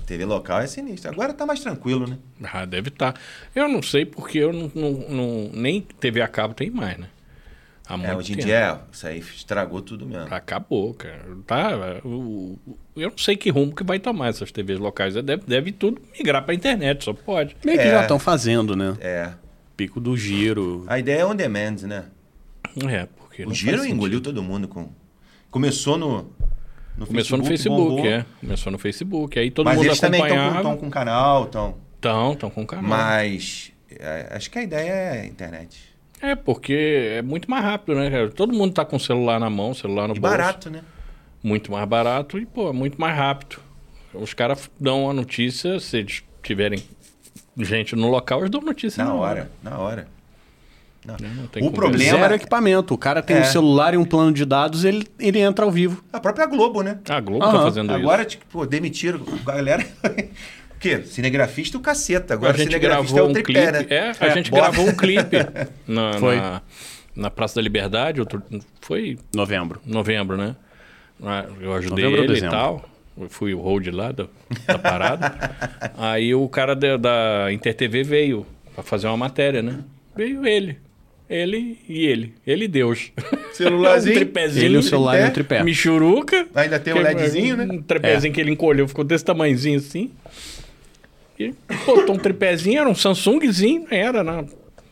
TV 0.06 0.24
local 0.24 0.60
é 0.60 0.66
sinistro. 0.68 1.10
Agora 1.10 1.32
tá 1.34 1.44
mais 1.44 1.58
tranquilo, 1.60 2.06
né? 2.06 2.18
Ah, 2.52 2.64
deve 2.64 2.88
estar. 2.90 3.14
Eu 3.54 3.68
não 3.68 3.82
sei 3.82 4.04
porque 4.06 4.38
eu 4.38 4.52
não, 4.52 4.70
não- 4.74 5.08
não- 5.08 5.50
nem 5.52 5.80
TV 5.80 6.22
a 6.22 6.28
cabo 6.28 6.54
tem 6.54 6.70
mais, 6.70 6.96
né? 6.98 7.08
Há 7.88 7.94
É, 7.94 7.96
muito 7.98 8.16
hoje 8.18 8.32
em 8.32 8.36
tempo. 8.36 8.46
dia, 8.48 8.56
é, 8.58 8.78
isso 8.92 9.06
aí 9.06 9.18
estragou 9.20 9.80
tudo 9.80 10.04
mesmo. 10.06 10.26
Acabou, 10.34 10.92
cara. 10.94 11.24
Tá, 11.46 12.00
o- 12.04 12.58
eu 12.96 13.10
não 13.10 13.18
sei 13.18 13.36
que 13.36 13.48
rumo 13.48 13.72
que 13.74 13.84
vai 13.84 13.98
tomar 14.00 14.28
essas 14.28 14.50
TVs 14.50 14.78
locais. 14.80 15.14
Deve, 15.14 15.42
deve 15.46 15.70
tudo 15.72 16.00
migrar 16.18 16.44
pra 16.44 16.52
internet, 16.54 17.04
só 17.04 17.12
pode. 17.12 17.56
Meio 17.64 17.78
que 17.78 17.84
É. 17.84 17.90
já 17.92 18.02
estão 18.02 18.18
fazendo, 18.18 18.74
né? 18.74 18.96
É. 19.00 19.30
Pico 19.76 20.00
do 20.00 20.16
giro. 20.16 20.84
A 20.88 20.98
ideia 20.98 21.20
é 21.20 21.26
on 21.26 21.36
demand, 21.36 21.76
né? 21.82 22.06
É, 22.88 23.06
porque. 23.16 23.44
O 23.46 23.54
giro 23.54 23.84
engoliu 23.86 24.20
todo 24.20 24.42
mundo 24.42 24.66
com. 24.66 24.88
Começou 25.50 25.96
no. 25.96 26.32
no 26.96 27.06
Começou 27.06 27.38
no 27.38 27.44
Facebook, 27.44 27.48
Facebook, 27.48 27.96
bombou. 27.96 28.06
é. 28.06 28.26
Começou 28.40 28.72
no 28.72 28.78
Facebook. 28.78 29.38
Aí 29.38 29.50
todo 29.50 29.66
Mas 29.66 29.76
mundo 29.76 29.86
eles 29.86 30.00
também 30.00 30.20
acompanhava. 30.22 30.56
estão 30.56 30.72
com, 30.76 30.80
com 30.80 30.90
canal, 30.90 31.46
tão. 31.46 31.76
Estão, 31.94 32.32
estão 32.32 32.50
com 32.50 32.66
canal. 32.66 32.84
Mas 32.84 33.70
é, 33.90 34.28
acho 34.32 34.50
que 34.50 34.58
a 34.58 34.62
ideia 34.62 34.90
é 34.90 35.20
a 35.20 35.26
internet. 35.26 35.94
É, 36.20 36.34
porque 36.34 36.72
é 37.18 37.22
muito 37.22 37.50
mais 37.50 37.62
rápido, 37.64 37.94
né, 37.96 38.10
cara? 38.10 38.30
Todo 38.30 38.52
mundo 38.54 38.72
tá 38.72 38.84
com 38.84 38.96
o 38.96 39.00
celular 39.00 39.38
na 39.38 39.50
mão, 39.50 39.74
celular 39.74 40.08
no 40.08 40.16
E 40.16 40.20
bolso. 40.20 40.36
barato, 40.36 40.70
né? 40.70 40.80
Muito 41.42 41.70
mais 41.70 41.86
barato 41.88 42.38
e, 42.38 42.46
pô, 42.46 42.72
muito 42.72 43.00
mais 43.00 43.16
rápido. 43.16 43.58
Os 44.14 44.32
caras 44.32 44.70
dão 44.80 45.10
a 45.10 45.12
notícia, 45.12 45.78
se 45.78 45.98
eles 45.98 46.22
tiverem 46.42 46.82
gente 47.58 47.94
no 47.94 48.08
local, 48.08 48.40
eles 48.40 48.50
dão 48.50 48.60
notícia 48.62 49.04
Na 49.04 49.12
hora, 49.14 49.50
na 49.62 49.78
hora. 49.78 50.08
Não. 51.04 51.16
Não 51.36 51.46
tem 51.46 51.62
O 51.62 51.70
problema- 51.70 52.18
Zero 52.18 52.34
equipamento. 52.34 52.92
O 52.92 52.98
cara 52.98 53.22
tem 53.22 53.36
É. 53.36 53.40
um 53.42 53.44
celular 53.44 53.94
e 53.94 53.96
um 53.96 54.04
plano 54.04 54.32
de 54.32 54.44
dados, 54.44 54.84
ele, 54.84 55.06
ele 55.20 55.38
entra 55.38 55.64
ao 55.64 55.70
vivo. 55.70 56.02
A 56.12 56.18
própria 56.18 56.46
Globo, 56.46 56.82
né? 56.82 56.98
A 57.08 57.20
Globo 57.20 57.44
Aham. 57.44 57.58
tá 57.58 57.62
fazendo 57.62 57.92
Agora, 57.92 58.24
tipo, 58.24 58.44
pô, 58.50 58.66
demitiram 58.66 59.20
a 59.32 59.44
galera. 59.52 59.86
o 60.76 60.80
quê? 60.80 61.02
Cinegrafista 61.04 61.76
o 61.78 61.80
caceta. 61.80 62.34
Agora 62.34 62.52
a 62.54 62.56
gente 62.56 62.68
cinegrafista 62.68 63.14
gravou 63.14 63.18
é 63.18 63.22
o 63.22 63.30
um 63.30 63.32
tripé, 63.42 63.72
clipe. 63.72 63.94
né? 63.94 63.96
É, 63.98 64.12
a 64.24 64.28
gente 64.30 64.50
bota- 64.50 64.62
gravou 64.70 64.86
um 64.88 64.96
clipe 64.96 65.36
na, 65.88 66.12
Foi. 66.18 66.36
na, 66.36 66.62
na 67.14 67.30
Praça 67.30 67.56
da 67.56 67.62
Liberdade. 67.62 68.20
Outro, 68.20 68.42
foi 68.80 69.18
Novembro. 69.34 69.80
novembro, 69.84 70.36
né? 70.36 70.54
Ah, 71.22 71.46
Eu 71.60 71.72
ajudei 71.74 72.04
Novembro 72.04 72.32
ele 72.34 72.46
e 72.46 72.50
tal. 72.50 72.88
Eu 73.18 73.30
fui 73.30 73.54
o 73.54 73.58
hold 73.60 73.86
lá 73.88 74.12
da, 74.12 74.26
da 74.66 74.78
parada. 74.78 75.34
Aí 75.96 76.34
o 76.34 76.46
cara 76.50 76.76
da, 76.76 76.98
da 76.98 77.50
InterTV 77.50 78.02
veio 78.02 78.46
pra 78.74 78.82
fazer 78.84 79.06
uma 79.06 79.16
matéria, 79.16 79.62
né? 79.62 79.78
Veio 80.14 80.46
ele. 80.46 80.76
Ele 81.28 81.78
e 81.88 82.04
ele. 82.06 82.34
Ele 82.46 82.66
e 82.66 82.68
Deus. 82.68 83.10
Celularzinho. 83.54 84.14
um 84.16 84.18
tripézinho. 84.18 84.64
Ele, 84.66 84.76
o 84.76 84.82
celular 84.82 85.18
e 85.18 85.24
um 85.24 85.30
tripé. 85.30 85.62
Michuruca. 85.64 86.46
Ainda 86.54 86.78
tem 86.78 86.92
um 86.92 86.98
Que- 86.98 87.02
LEDzinho, 87.02 87.56
né? 87.56 87.66
Um 87.70 87.80
tripézinho 87.82 88.32
que 88.34 88.40
ele 88.40 88.50
encolheu, 88.52 88.86
ficou 88.86 89.02
desse 89.02 89.24
tamanhozinho 89.24 89.78
assim. 89.78 90.10
E 91.38 91.54
botou 91.84 92.14
um 92.14 92.18
tripézinho, 92.18 92.80
era 92.80 92.88
um 92.88 92.94
Samsungzinho, 92.94 93.86
era, 93.90 94.24
né? 94.24 94.44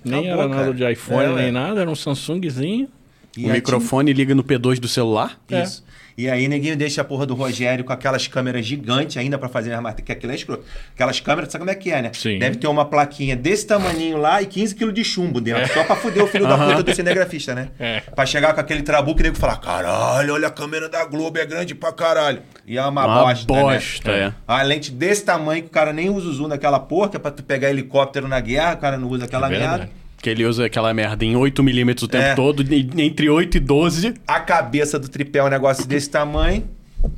Nem 0.04 0.28
era 0.28 0.46
nada 0.46 0.72
de 0.74 0.90
iPhone, 0.92 1.22
É, 1.24 1.26
nem 1.28 1.36
ué. 1.46 1.50
nada, 1.50 1.80
era 1.80 1.90
um 1.90 1.94
Samsungzinho. 1.94 2.88
E 3.36 3.46
o 3.46 3.48
microfone 3.50 4.12
liga 4.12 4.34
no 4.34 4.44
P2 4.44 4.78
do 4.78 4.86
celular. 4.86 5.40
tinha- 5.48 5.62
Isso. 5.62 5.82
E 6.16 6.30
aí, 6.30 6.46
neguinho 6.46 6.76
deixa 6.76 7.00
a 7.00 7.04
porra 7.04 7.26
do 7.26 7.34
Rogério 7.34 7.84
com 7.84 7.92
aquelas 7.92 8.28
câmeras 8.28 8.64
gigantes 8.64 9.16
ainda 9.16 9.36
pra 9.36 9.48
fazer 9.48 9.72
as 9.72 9.80
matérias. 9.82 10.06
Que 10.06 10.12
aquilo 10.12 10.32
é 10.32 10.34
escroto. 10.36 10.64
Aquelas 10.94 11.18
câmeras, 11.18 11.50
sabe 11.50 11.62
como 11.62 11.70
é 11.70 11.74
que 11.74 11.90
é, 11.90 12.02
né? 12.02 12.10
Sim. 12.14 12.38
Deve 12.38 12.56
ter 12.56 12.68
uma 12.68 12.84
plaquinha 12.84 13.34
desse 13.34 13.66
tamaninho 13.66 14.16
lá 14.18 14.40
e 14.40 14.46
15 14.46 14.74
quilos 14.76 14.94
de 14.94 15.02
chumbo 15.04 15.40
dentro. 15.40 15.66
Só 15.74 15.82
pra 15.84 15.96
fuder 15.96 16.22
o 16.22 16.26
filho 16.26 16.46
da 16.46 16.56
puta 16.56 16.82
do 16.84 16.94
cinegrafista, 16.94 17.54
né? 17.54 17.68
É. 17.80 18.00
Pra 18.00 18.24
chegar 18.26 18.54
com 18.54 18.60
aquele 18.60 18.82
trabuco 18.82 19.18
e 19.20 19.22
nego 19.24 19.36
falar: 19.36 19.56
caralho, 19.56 20.34
olha 20.34 20.48
a 20.48 20.50
câmera 20.50 20.88
da 20.88 21.04
Globo, 21.04 21.38
é 21.38 21.44
grande 21.46 21.74
pra 21.74 21.92
caralho. 21.92 22.42
E 22.66 22.78
é 22.78 22.82
uma, 22.82 23.04
Uma 23.06 23.24
bosta. 23.24 23.46
bosta, 23.46 24.12
né? 24.12 24.18
é. 24.28 24.32
A 24.46 24.62
lente 24.62 24.90
desse 24.92 25.24
tamanho 25.24 25.62
que 25.62 25.68
o 25.68 25.72
cara 25.72 25.92
nem 25.92 26.08
usa 26.10 26.28
o 26.28 26.32
zoom 26.32 26.48
daquela 26.48 26.78
porra, 26.78 27.08
que 27.10 27.16
é 27.16 27.18
pra 27.20 27.30
tu 27.30 27.42
pegar 27.42 27.70
helicóptero 27.70 28.28
na 28.28 28.38
guerra, 28.40 28.74
o 28.74 28.78
cara 28.78 28.96
não 28.96 29.08
usa 29.08 29.24
aquela 29.24 29.48
É 29.48 29.50
merda. 29.58 29.90
Que 30.24 30.30
ele 30.30 30.46
usa 30.46 30.64
aquela 30.64 30.94
merda 30.94 31.22
em 31.22 31.34
8mm 31.34 32.02
o 32.02 32.08
tempo 32.08 32.24
É. 32.24 32.34
todo, 32.34 32.64
entre 32.98 33.28
8 33.28 33.58
e 33.58 33.60
12. 33.60 34.14
A 34.26 34.40
cabeça 34.40 34.98
do 34.98 35.06
tripé 35.06 35.40
é 35.40 35.44
um 35.44 35.48
negócio 35.50 35.86
desse 35.86 36.08
tamanho. 36.08 36.64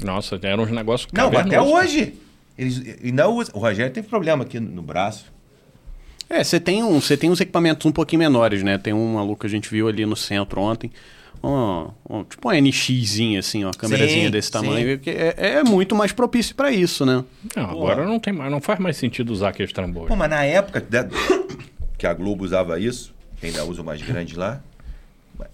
Nossa, 0.05 0.37
era 0.43 0.61
uns 0.61 0.73
negócios 0.73 1.09
Não, 1.13 1.29
até 1.29 1.61
hoje. 1.63 2.15
Eles 2.59 2.83
ainda 3.05 3.29
usam. 3.29 3.55
O 3.55 3.61
Rogério 3.61 3.93
teve 3.93 4.09
problema 4.09 4.43
aqui 4.43 4.59
no 4.59 4.83
braço. 4.83 5.27
É, 6.29 6.43
você 6.43 6.59
tem, 6.59 6.83
um, 6.83 7.01
você 7.01 7.17
tem 7.17 7.31
uns 7.31 7.41
equipamentos 7.41 7.87
um 7.87 7.93
pouquinho 7.93 8.19
menores, 8.19 8.65
né? 8.65 8.77
Tem 8.77 8.93
um 8.93 9.15
maluco 9.15 9.43
que 9.43 9.47
a 9.47 9.51
gente 9.51 9.71
viu 9.71 9.87
ali 9.87 10.05
no 10.05 10.17
centro 10.17 10.61
ontem. 10.61 10.91
Um, 11.45 11.89
um- 12.11 12.25
tipo 12.25 12.49
uma 12.49 12.57
NXzinha, 12.61 13.39
assim, 13.39 13.63
uma 13.65 13.73
câmerazinha 13.73 14.29
desse 14.33 14.51
tamanho. 14.51 14.99
que 14.99 15.11
É, 15.11 15.35
é 15.59 15.63
muito 15.63 15.95
mais 15.95 16.11
propício 16.11 16.57
pra 16.57 16.73
isso, 16.73 17.07
né? 17.07 17.23
Não, 17.55 17.71
agora 17.71 18.05
não 18.05 18.19
tem 18.19 18.33
mais, 18.33 18.51
não 18.51 18.61
faz 18.61 18.81
mais 18.81 18.97
sentido 18.97 19.31
usar 19.31 19.51
aqueles 19.51 19.73
trambolhos. 19.73 20.09
Pô, 20.09 20.17
mas 20.17 20.29
na 20.29 20.43
época 20.43 20.81
que 21.99 22.07
a 22.07 22.15
Globo 22.15 22.45
usava 22.45 22.79
isso, 22.79 23.15
ainda 23.43 23.65
usa 23.65 23.83
o 23.83 23.85
mais 23.85 24.01
grande 24.03 24.37
lá, 24.37 24.61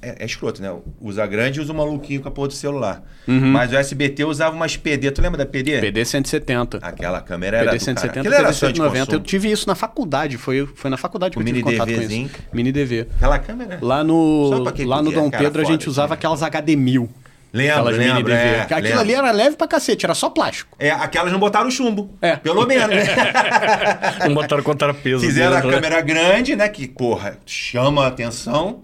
É, 0.01 0.23
é 0.23 0.25
escroto, 0.25 0.63
né? 0.63 0.73
Usa 1.01 1.27
grande 1.27 1.59
e 1.59 1.63
usa 1.63 1.73
o 1.73 1.77
maluquinho 1.77 2.21
com 2.23 2.29
a 2.29 2.31
porra 2.31 2.47
do 2.49 2.55
celular. 2.55 3.03
Uhum. 3.27 3.51
Mas 3.51 3.73
o 3.73 3.77
SBT 3.77 4.25
usava 4.25 4.55
umas 4.55 4.77
PD. 4.77 5.11
Tu 5.11 5.21
lembra 5.21 5.39
da 5.39 5.45
PD? 5.45 5.81
PD 5.81 6.05
170. 6.05 6.79
Aquela 6.81 7.21
câmera 7.21 7.57
era 7.57 7.71
PD 7.73 7.79
do 7.79 7.85
cara. 7.87 8.01
170, 8.01 8.21
Aquilo 8.21 8.35
era 8.35 8.45
PD 8.45 8.55
só 8.61 8.67
de 8.71 8.77
190. 8.77 9.15
Eu 9.17 9.21
tive 9.21 9.51
isso 9.51 9.67
na 9.67 9.75
faculdade. 9.75 10.39
Foi, 10.39 10.69
foi 10.77 10.89
na 10.89 10.97
faculdade 10.97 11.33
que 11.33 11.39
O 11.39 11.43
eu 11.43 11.45
tive 11.47 11.59
mini 11.65 11.73
contato 11.77 11.89
com 11.89 11.95
DVzinho. 12.01 12.27
isso. 12.27 12.37
Mini 12.53 12.71
DV. 12.71 13.09
Aquela 13.17 13.39
câmera. 13.41 13.79
Lá 13.83 14.05
no, 14.05 14.51
lá 14.87 15.03
no 15.03 15.11
podia, 15.11 15.21
Dom 15.21 15.31
Pedro 15.31 15.63
a 15.63 15.65
gente 15.65 15.89
usava 15.89 16.15
assim. 16.15 16.19
aquelas 16.21 16.41
HD1000. 16.43 17.09
Lembro, 17.53 17.73
aquelas 17.81 17.97
lembro, 17.99 18.15
mini 18.15 18.25
DV. 18.25 18.33
é, 18.35 18.61
Aquilo 18.63 18.81
lembro. 18.81 19.01
ali 19.01 19.13
era 19.15 19.31
leve 19.31 19.57
pra 19.57 19.67
cacete, 19.69 20.07
era 20.07 20.15
só 20.15 20.31
plástico. 20.31 20.75
É, 20.79 20.91
aquelas 20.91 21.31
não 21.31 21.39
botaram 21.39 21.71
chumbo. 21.71 22.11
É. 22.23 22.37
Pelo 22.37 22.67
menos? 22.67 22.95
Não 24.27 24.35
botaram 24.35 24.63
contrapeso. 24.63 25.21
Fizeram 25.25 25.53
a 25.53 25.61
dentro, 25.61 25.69
né? 25.71 25.75
câmera 25.75 26.01
grande, 26.01 26.57
né? 26.57 26.69
Que, 26.69 26.89
porra, 26.89 27.39
chama 27.45 28.05
a 28.05 28.07
atenção 28.09 28.83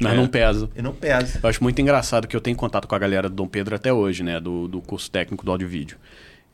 Mas 0.00 0.12
É. 0.12 0.16
não 0.16 0.26
pesa. 0.26 0.68
e 0.76 0.82
não 0.82 0.92
pesa. 0.92 1.38
Eu 1.42 1.48
acho 1.48 1.62
muito 1.62 1.80
engraçado 1.80 2.26
que 2.26 2.34
eu 2.36 2.40
tenho 2.40 2.56
contato 2.56 2.86
com 2.88 2.94
a 2.94 2.98
galera 2.98 3.28
do 3.28 3.34
Dom 3.36 3.46
Pedro 3.46 3.74
até 3.76 3.92
hoje, 3.92 4.22
né? 4.22 4.40
Do, 4.40 4.66
do 4.68 4.80
curso 4.80 5.10
técnico 5.10 5.44
do 5.44 5.50
áudio 5.52 5.66
e 5.66 5.68
vídeo. 5.70 5.96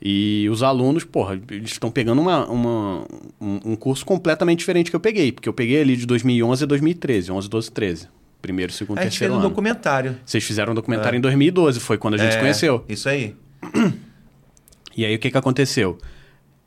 E 0.03 0.47
os 0.51 0.63
alunos, 0.63 1.03
porra, 1.05 1.41
eles 1.51 1.71
estão 1.71 1.91
pegando 1.91 2.21
uma, 2.21 2.45
uma- 2.47 3.07
um, 3.41 3.61
um 3.73 3.77
curso 3.77 4.05
completamente 4.05 4.59
diferente 4.59 4.91
que 4.91 4.97
eu 4.97 5.01
peguei. 5.01 5.33
Porque 5.33 5.49
eu 5.49 5.53
peguei 5.55 5.81
ali 5.81 5.97
de 5.97 6.05
2011 6.05 6.65
a 6.65 6.67
2013. 6.67 7.33
11, 7.33 7.49
12, 7.49 7.71
13. 7.73 8.09
Primeiro, 8.45 8.71
segundo, 8.71 8.99
A 8.99 9.03
gente 9.05 9.13
fez 9.13 9.21
terceiro 9.21 9.33
um 9.35 9.39
ano. 9.39 9.49
documentário. 9.49 10.19
Vocês 10.23 10.45
fizeram 10.45 10.73
um 10.73 10.75
documentário 10.75 11.17
em 11.17 11.21
2012, 11.21 11.81
foi 11.81 11.97
quando 11.97 12.15
a 12.15 12.19
gente 12.19 12.33
se 12.33 12.37
É, 12.37 12.41
conheceu. 12.41 12.85
Isso 12.87 13.09
aí. 13.09 13.35
E 14.95 15.03
aí 15.03 15.15
o 15.15 15.19
que, 15.19 15.31
que 15.31 15.39
aconteceu? 15.39 15.97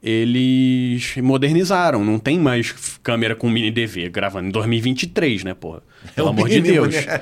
Eles 0.01 1.15
modernizaram, 1.17 2.03
não 2.03 2.17
tem 2.17 2.39
mais 2.39 2.71
câmera 3.03 3.35
com 3.35 3.47
mini 3.47 3.69
DV 3.69 4.09
gravando 4.09 4.47
em 4.47 4.51
2023, 4.51 5.43
né, 5.43 5.53
porra? 5.53 5.83
Pelo 6.15 6.27
É 6.27 6.29
o 6.31 6.33
amor 6.33 6.49
de 6.49 6.59
mínimo, 6.61 6.87
Deus. 6.87 7.05
né? 7.05 7.19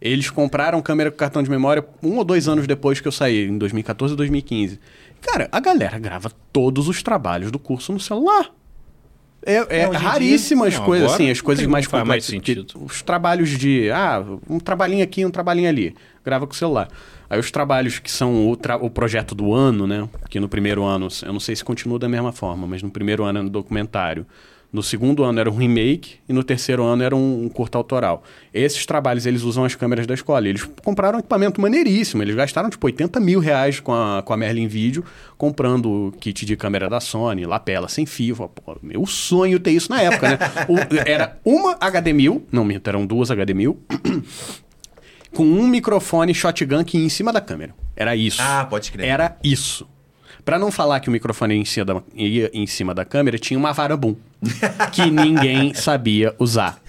Eles 0.00 0.30
compraram 0.30 0.80
câmera 0.80 1.10
com 1.10 1.16
cartão 1.16 1.42
de 1.42 1.50
memória 1.50 1.84
um 2.02 2.18
ou 2.18 2.24
dois 2.24 2.46
anos 2.46 2.68
depois 2.68 3.00
que 3.00 3.08
eu 3.08 3.12
saí, 3.12 3.46
em 3.48 3.58
2014 3.58 4.14
e 4.14 4.16
2015. 4.16 4.78
Cara, 5.20 5.48
a 5.50 5.58
galera 5.58 5.98
grava 5.98 6.30
todos 6.52 6.86
os 6.86 7.02
trabalhos 7.02 7.50
do 7.50 7.58
curso 7.58 7.92
no 7.92 7.98
celular. 7.98 8.48
É, 9.44 9.80
é 9.80 9.86
Não, 9.86 9.92
raríssimas 9.92 10.70
dia- 10.70 10.78
não, 10.78 10.86
coisas 10.86 11.04
agora 11.08 11.22
assim, 11.22 11.30
as 11.30 11.38
não 11.38 11.44
coisas 11.44 11.66
mais 11.66 11.84
não 11.86 11.92
mais 11.92 12.02
complexas. 12.04 12.30
que- 12.30 12.36
sentido. 12.54 12.84
Os 12.84 13.02
trabalhos 13.02 13.50
de, 13.50 13.90
ah, 13.90 14.22
um 14.48 14.60
trabalhinho 14.60 15.02
aqui, 15.02 15.24
um 15.24 15.30
trabalhinho 15.30 15.68
ali. 15.68 15.94
Grava 16.24 16.46
com 16.46 16.52
o 16.52 16.56
celular. 16.56 16.88
Aí 17.28 17.40
os 17.40 17.50
trabalhos 17.50 17.98
que 17.98 18.10
são 18.10 18.48
o, 18.48 18.56
tra- 18.56 18.76
o 18.76 18.88
projeto 18.90 19.34
do 19.34 19.52
ano, 19.52 19.86
né? 19.86 20.08
Que 20.30 20.38
no 20.38 20.48
primeiro 20.48 20.84
ano, 20.84 21.08
eu 21.24 21.32
não 21.32 21.40
sei 21.40 21.56
se 21.56 21.64
continua 21.64 21.98
da 21.98 22.08
mesma 22.08 22.30
forma, 22.30 22.66
mas 22.66 22.82
no 22.82 22.90
primeiro 22.90 23.24
ano 23.24 23.38
era 23.38 23.46
um 23.46 23.50
documentário. 23.50 24.24
No 24.72 24.82
segundo 24.82 25.22
ano 25.22 25.38
era 25.38 25.50
um 25.50 25.56
remake 25.56 26.14
e 26.26 26.32
no 26.32 26.42
terceiro 26.42 26.82
ano 26.82 27.02
era 27.02 27.14
um, 27.14 27.44
um 27.44 27.48
curto 27.50 27.76
autoral. 27.76 28.22
Esses 28.54 28.86
trabalhos, 28.86 29.26
eles 29.26 29.42
usam 29.42 29.64
as 29.66 29.74
câmeras 29.74 30.06
da 30.06 30.14
escola. 30.14 30.48
Eles 30.48 30.64
compraram 30.82 31.16
um 31.16 31.20
equipamento 31.20 31.60
maneiríssimo. 31.60 32.22
Eles 32.22 32.34
gastaram 32.34 32.70
tipo 32.70 32.86
80 32.86 33.20
mil 33.20 33.38
reais 33.38 33.80
com 33.80 33.92
a, 33.92 34.22
com 34.22 34.32
a 34.32 34.36
Merlin 34.36 34.66
Video, 34.68 35.04
comprando 35.36 36.14
kit 36.18 36.46
de 36.46 36.56
câmera 36.56 36.88
da 36.88 37.00
Sony, 37.00 37.44
lapela 37.44 37.86
sem 37.86 38.06
fio. 38.06 38.34
Pô, 38.34 38.76
meu 38.82 39.04
sonho 39.04 39.60
ter 39.60 39.72
isso 39.72 39.90
na 39.90 40.00
época, 40.00 40.30
né? 40.30 40.38
O- 40.68 40.78
era 41.06 41.38
uma 41.44 41.76
HD1000, 41.78 42.40
não, 42.50 42.64
minto, 42.64 42.88
eram 42.88 43.04
duas 43.04 43.28
HD1000, 43.28 43.76
com 45.34 45.44
um 45.44 45.66
microfone 45.66 46.34
shotgun 46.34 46.82
que 46.84 46.96
ia 46.98 47.04
em 47.04 47.08
cima 47.08 47.32
da 47.32 47.40
câmera. 47.40 47.74
Era 47.94 48.16
isso. 48.16 48.40
Ah, 48.40 48.66
pode 48.68 48.90
crer. 48.90 49.06
Era 49.06 49.36
isso. 49.44 49.86
Pra 50.44 50.58
não 50.58 50.72
falar 50.72 50.98
que 51.00 51.08
o 51.08 51.12
microfone 51.12 51.54
ia 51.54 51.60
em 51.60 51.64
cima 51.64 51.84
da, 51.84 52.02
ia 52.16 52.50
em 52.52 52.66
cima 52.66 52.92
da 52.94 53.04
câmera, 53.04 53.38
tinha 53.38 53.58
uma 53.58 53.72
vara 53.72 53.96
boom 53.96 54.16
que 54.90 55.08
ninguém 55.10 55.72
sabia 55.74 56.34
usar. 56.38 56.80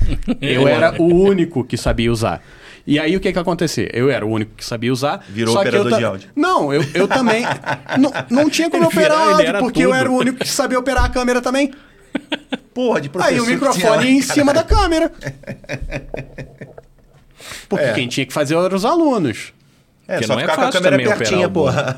Eu 0.41 0.68
era 0.68 0.99
o 1.01 1.06
único 1.06 1.64
que 1.64 1.78
sabia 1.78 2.12
usar. 2.12 2.41
E 2.86 2.99
aí 2.99 3.16
o 3.16 3.20
que 3.20 3.32
que 3.32 3.39
acontecia? 3.39 3.89
Eu 3.93 4.10
era 4.10 4.26
o 4.26 4.30
único 4.30 4.56
que 4.56 4.66
sabia 4.66 4.91
usar. 4.91 5.24
Virou 5.30 5.54
só 5.54 5.62
que 5.62 5.68
operador 5.70 5.88
eu 5.88 5.91
ta- 5.91 5.97
de 5.99 6.06
áudio. 6.06 6.30
Não, 6.36 6.74
eu, 6.74 6.84
eu 6.95 7.08
também. 7.08 7.43
não, 7.99 8.12
não 8.30 8.49
tinha 8.49 8.70
como 8.70 8.84
Ele 8.84 8.88
operar 8.93 9.22
ele 9.39 9.47
áudio, 9.47 9.60
porque 9.60 9.84
eu 9.84 9.89
tudo. 9.89 9.99
era 9.99 10.12
o 10.12 10.16
único 10.18 10.39
que 10.39 10.47
sabia 10.49 10.80
operar 10.80 11.06
a 11.06 11.10
câmera 11.10 11.41
também. 11.41 11.72
Porra, 12.74 12.99
de 12.99 13.08
professor 13.10 13.34
Aí 13.36 13.39
o 13.39 13.45
microfone 13.45 14.10
em 14.10 14.22
cima 14.22 14.51
da 14.54 14.64
câmera. 14.64 15.12
Porque 17.70 17.86
É. 17.86 17.93
quem 17.93 18.08
tinha 18.08 18.26
que 18.26 18.34
fazer 18.34 18.56
eram 18.56 18.76
os 18.76 18.86
alunos. 18.86 19.54
É, 20.08 20.14
Porque 20.16 20.28
só 20.28 20.34
não 20.34 20.39
é 20.39 20.43
ficar 20.43 20.56
com 20.56 20.62
a 20.62 20.66
fácil 20.66 20.82
câmera 20.82 20.95
também 20.97 21.08
operar 21.08 21.18
pertinha, 21.30 21.47
o 21.47 21.49
boom. 21.49 21.64
porra. 21.66 21.97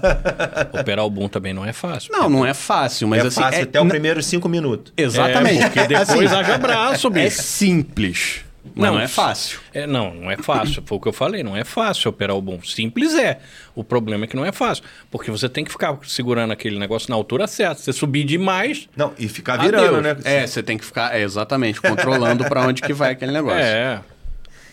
Operar 0.80 1.06
o 1.06 1.10
boom 1.10 1.28
também 1.28 1.54
não 1.54 1.66
é 1.66 1.74
fácil. 1.74 2.12
Não, 2.12 2.30
não 2.30 2.46
é 2.46 2.54
fácil, 2.54 3.08
mas 3.08 3.24
é 3.24 3.28
assim. 3.28 3.42
fácil 3.42 3.60
é- 3.60 3.64
até 3.64 3.82
o 3.82 3.86
primeiro 3.88 4.22
cinco 4.22 4.48
minutos. 4.48 4.94
Exatamente. 4.96 5.64
É, 5.64 5.70
porque 5.70 5.88
depois 5.88 6.10
Assim, 6.32 6.36
haja 6.36 6.58
braço, 6.60 7.08
É 7.08 7.10
bicho. 7.10 7.42
simples, 7.42 8.42
mas 8.76 8.92
não, 8.92 9.00
é 9.00 9.08
fácil. 9.08 9.60
É, 9.74 9.88
não, 9.88 10.14
não 10.14 10.30
é 10.30 10.38
fácil. 10.38 10.84
Foi 10.86 10.98
o 11.00 11.02
que 11.02 11.08
eu 11.08 11.14
falei, 11.14 11.42
não 11.44 11.58
é 11.58 11.64
fácil 11.64 12.10
operar 12.10 12.36
o 12.36 12.42
boom. 12.42 12.62
Simples 12.64 13.16
é. 13.16 13.40
O 13.74 13.84
problema 13.84 14.26
é 14.26 14.28
que 14.28 14.36
não 14.36 14.46
é 14.46 14.52
fácil. 14.52 14.84
Porque 15.10 15.32
você 15.32 15.50
tem 15.50 15.64
que 15.66 15.72
ficar 15.72 15.98
segurando 16.04 16.52
aquele 16.52 16.78
negócio 16.78 17.10
na 17.10 17.16
altura 17.16 17.48
certa. 17.48 17.76
Se 17.76 17.86
você 17.86 17.94
subir 17.94 18.24
demais. 18.24 18.88
Não, 18.96 19.14
e 19.18 19.28
ficar 19.28 19.58
virando, 19.58 19.98
Adeus. 19.98 20.24
né? 20.24 20.42
É, 20.44 20.46
você 20.48 20.62
tem 20.62 20.78
que 20.78 20.86
ficar, 20.86 21.16
é, 21.16 21.24
exatamente, 21.24 21.82
controlando 21.82 22.46
pra 22.46 22.62
onde 22.68 22.84
que 22.84 22.94
vai 22.94 23.14
aquele 23.14 23.32
negócio. 23.32 23.60
É. 23.60 24.00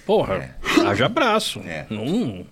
Porra, 0.04 0.54
haja 0.86 1.08
braço. 1.08 1.60
É. 1.66 1.86
Não, 1.88 2.44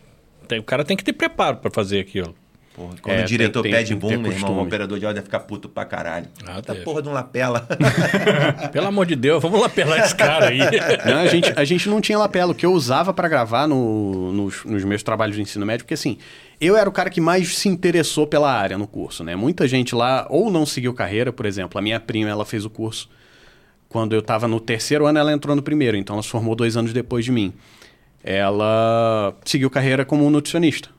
tem, 0.50 0.58
o 0.58 0.62
cara 0.64 0.84
tem 0.84 0.96
que 0.96 1.04
ter 1.04 1.12
preparo 1.12 1.56
pra 1.58 1.70
fazer 1.70 2.00
aquilo. 2.00 2.34
Porra, 2.74 2.94
quando 3.02 3.16
É, 3.18 3.22
o 3.22 3.26
diretor 3.26 3.62
tem- 3.62 3.72
pede 3.72 3.88
tem 3.90 3.96
boom, 3.98 4.18
meu 4.20 4.30
irmão, 4.32 4.58
o 4.58 4.62
operador 4.62 4.98
de 4.98 5.04
áudio 5.04 5.20
vai 5.20 5.24
ficar 5.24 5.40
puto 5.40 5.68
pra 5.68 5.84
caralho. 5.84 6.26
Ah, 6.46 6.62
Tá 6.62 6.74
porra 6.76 7.02
de 7.02 7.08
um 7.08 7.12
lapela. 7.12 7.66
Pelo 8.72 8.86
amor 8.86 9.06
de 9.06 9.16
Deus, 9.16 9.42
vamos 9.42 9.60
lá 9.60 9.68
pelar 9.68 9.98
esse 10.00 10.14
cara 10.14 10.48
aí. 10.48 10.60
Não, 11.04 11.18
a, 11.20 11.26
gente, 11.26 11.52
a 11.56 11.64
gente 11.64 11.88
não 11.88 12.00
tinha 12.00 12.16
lapela. 12.18 12.52
O 12.52 12.54
que 12.54 12.64
eu 12.64 12.72
usava 12.72 13.12
pra 13.12 13.28
gravar 13.28 13.66
no- 13.66 14.32
nos, 14.32 14.64
nos 14.64 14.84
meus 14.84 15.02
trabalhos 15.02 15.34
de 15.36 15.42
ensino 15.42 15.66
médio, 15.66 15.84
porque 15.84 15.94
assim, 15.94 16.16
eu 16.60 16.76
era 16.76 16.88
o 16.88 16.92
cara 16.92 17.10
que 17.10 17.20
mais 17.20 17.56
se 17.58 17.68
interessou 17.68 18.26
pela 18.26 18.52
área 18.52 18.78
no 18.78 18.86
curso, 18.86 19.24
né? 19.24 19.34
Muita 19.34 19.66
gente 19.66 19.94
lá 19.94 20.26
ou 20.30 20.50
não 20.50 20.64
seguiu 20.64 20.94
carreira, 20.94 21.32
por 21.32 21.46
exemplo, 21.46 21.78
a 21.78 21.82
minha 21.82 21.98
prima, 21.98 22.30
ela 22.30 22.44
fez 22.44 22.64
o 22.64 22.70
curso 22.70 23.08
quando 23.88 24.14
eu 24.14 24.22
tava 24.22 24.46
no 24.46 24.60
terceiro 24.60 25.06
ano, 25.06 25.18
ela 25.18 25.32
entrou 25.32 25.56
no 25.56 25.62
primeiro, 25.62 25.96
então 25.96 26.14
ela 26.14 26.22
se 26.22 26.28
formou 26.28 26.54
dois 26.54 26.76
anos 26.76 26.92
depois 26.92 27.24
de 27.24 27.32
mim. 27.32 27.52
Ela 28.22 29.34
seguiu 29.44 29.70
carreira 29.70 30.04
como 30.04 30.28
nutricionista. 30.30 30.90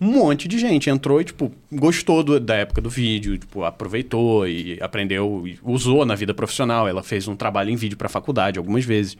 Um 0.00 0.06
monte 0.06 0.48
de 0.48 0.58
gente 0.58 0.90
entrou 0.90 1.20
e, 1.20 1.24
tipo, 1.24 1.52
gostou 1.70 2.22
do- 2.24 2.40
da 2.40 2.56
época 2.56 2.80
do 2.80 2.90
vídeo, 2.90 3.38
tipo, 3.38 3.62
aproveitou 3.62 4.46
e 4.48 4.76
aprendeu, 4.80 5.44
e 5.46 5.58
usou 5.62 6.04
na 6.04 6.14
vida 6.16 6.34
profissional. 6.34 6.88
Ela 6.88 7.02
fez 7.02 7.28
um 7.28 7.36
trabalho 7.36 7.70
em 7.70 7.76
vídeo 7.76 7.96
para 7.96 8.08
faculdade 8.08 8.58
algumas 8.58 8.84
vezes. 8.84 9.16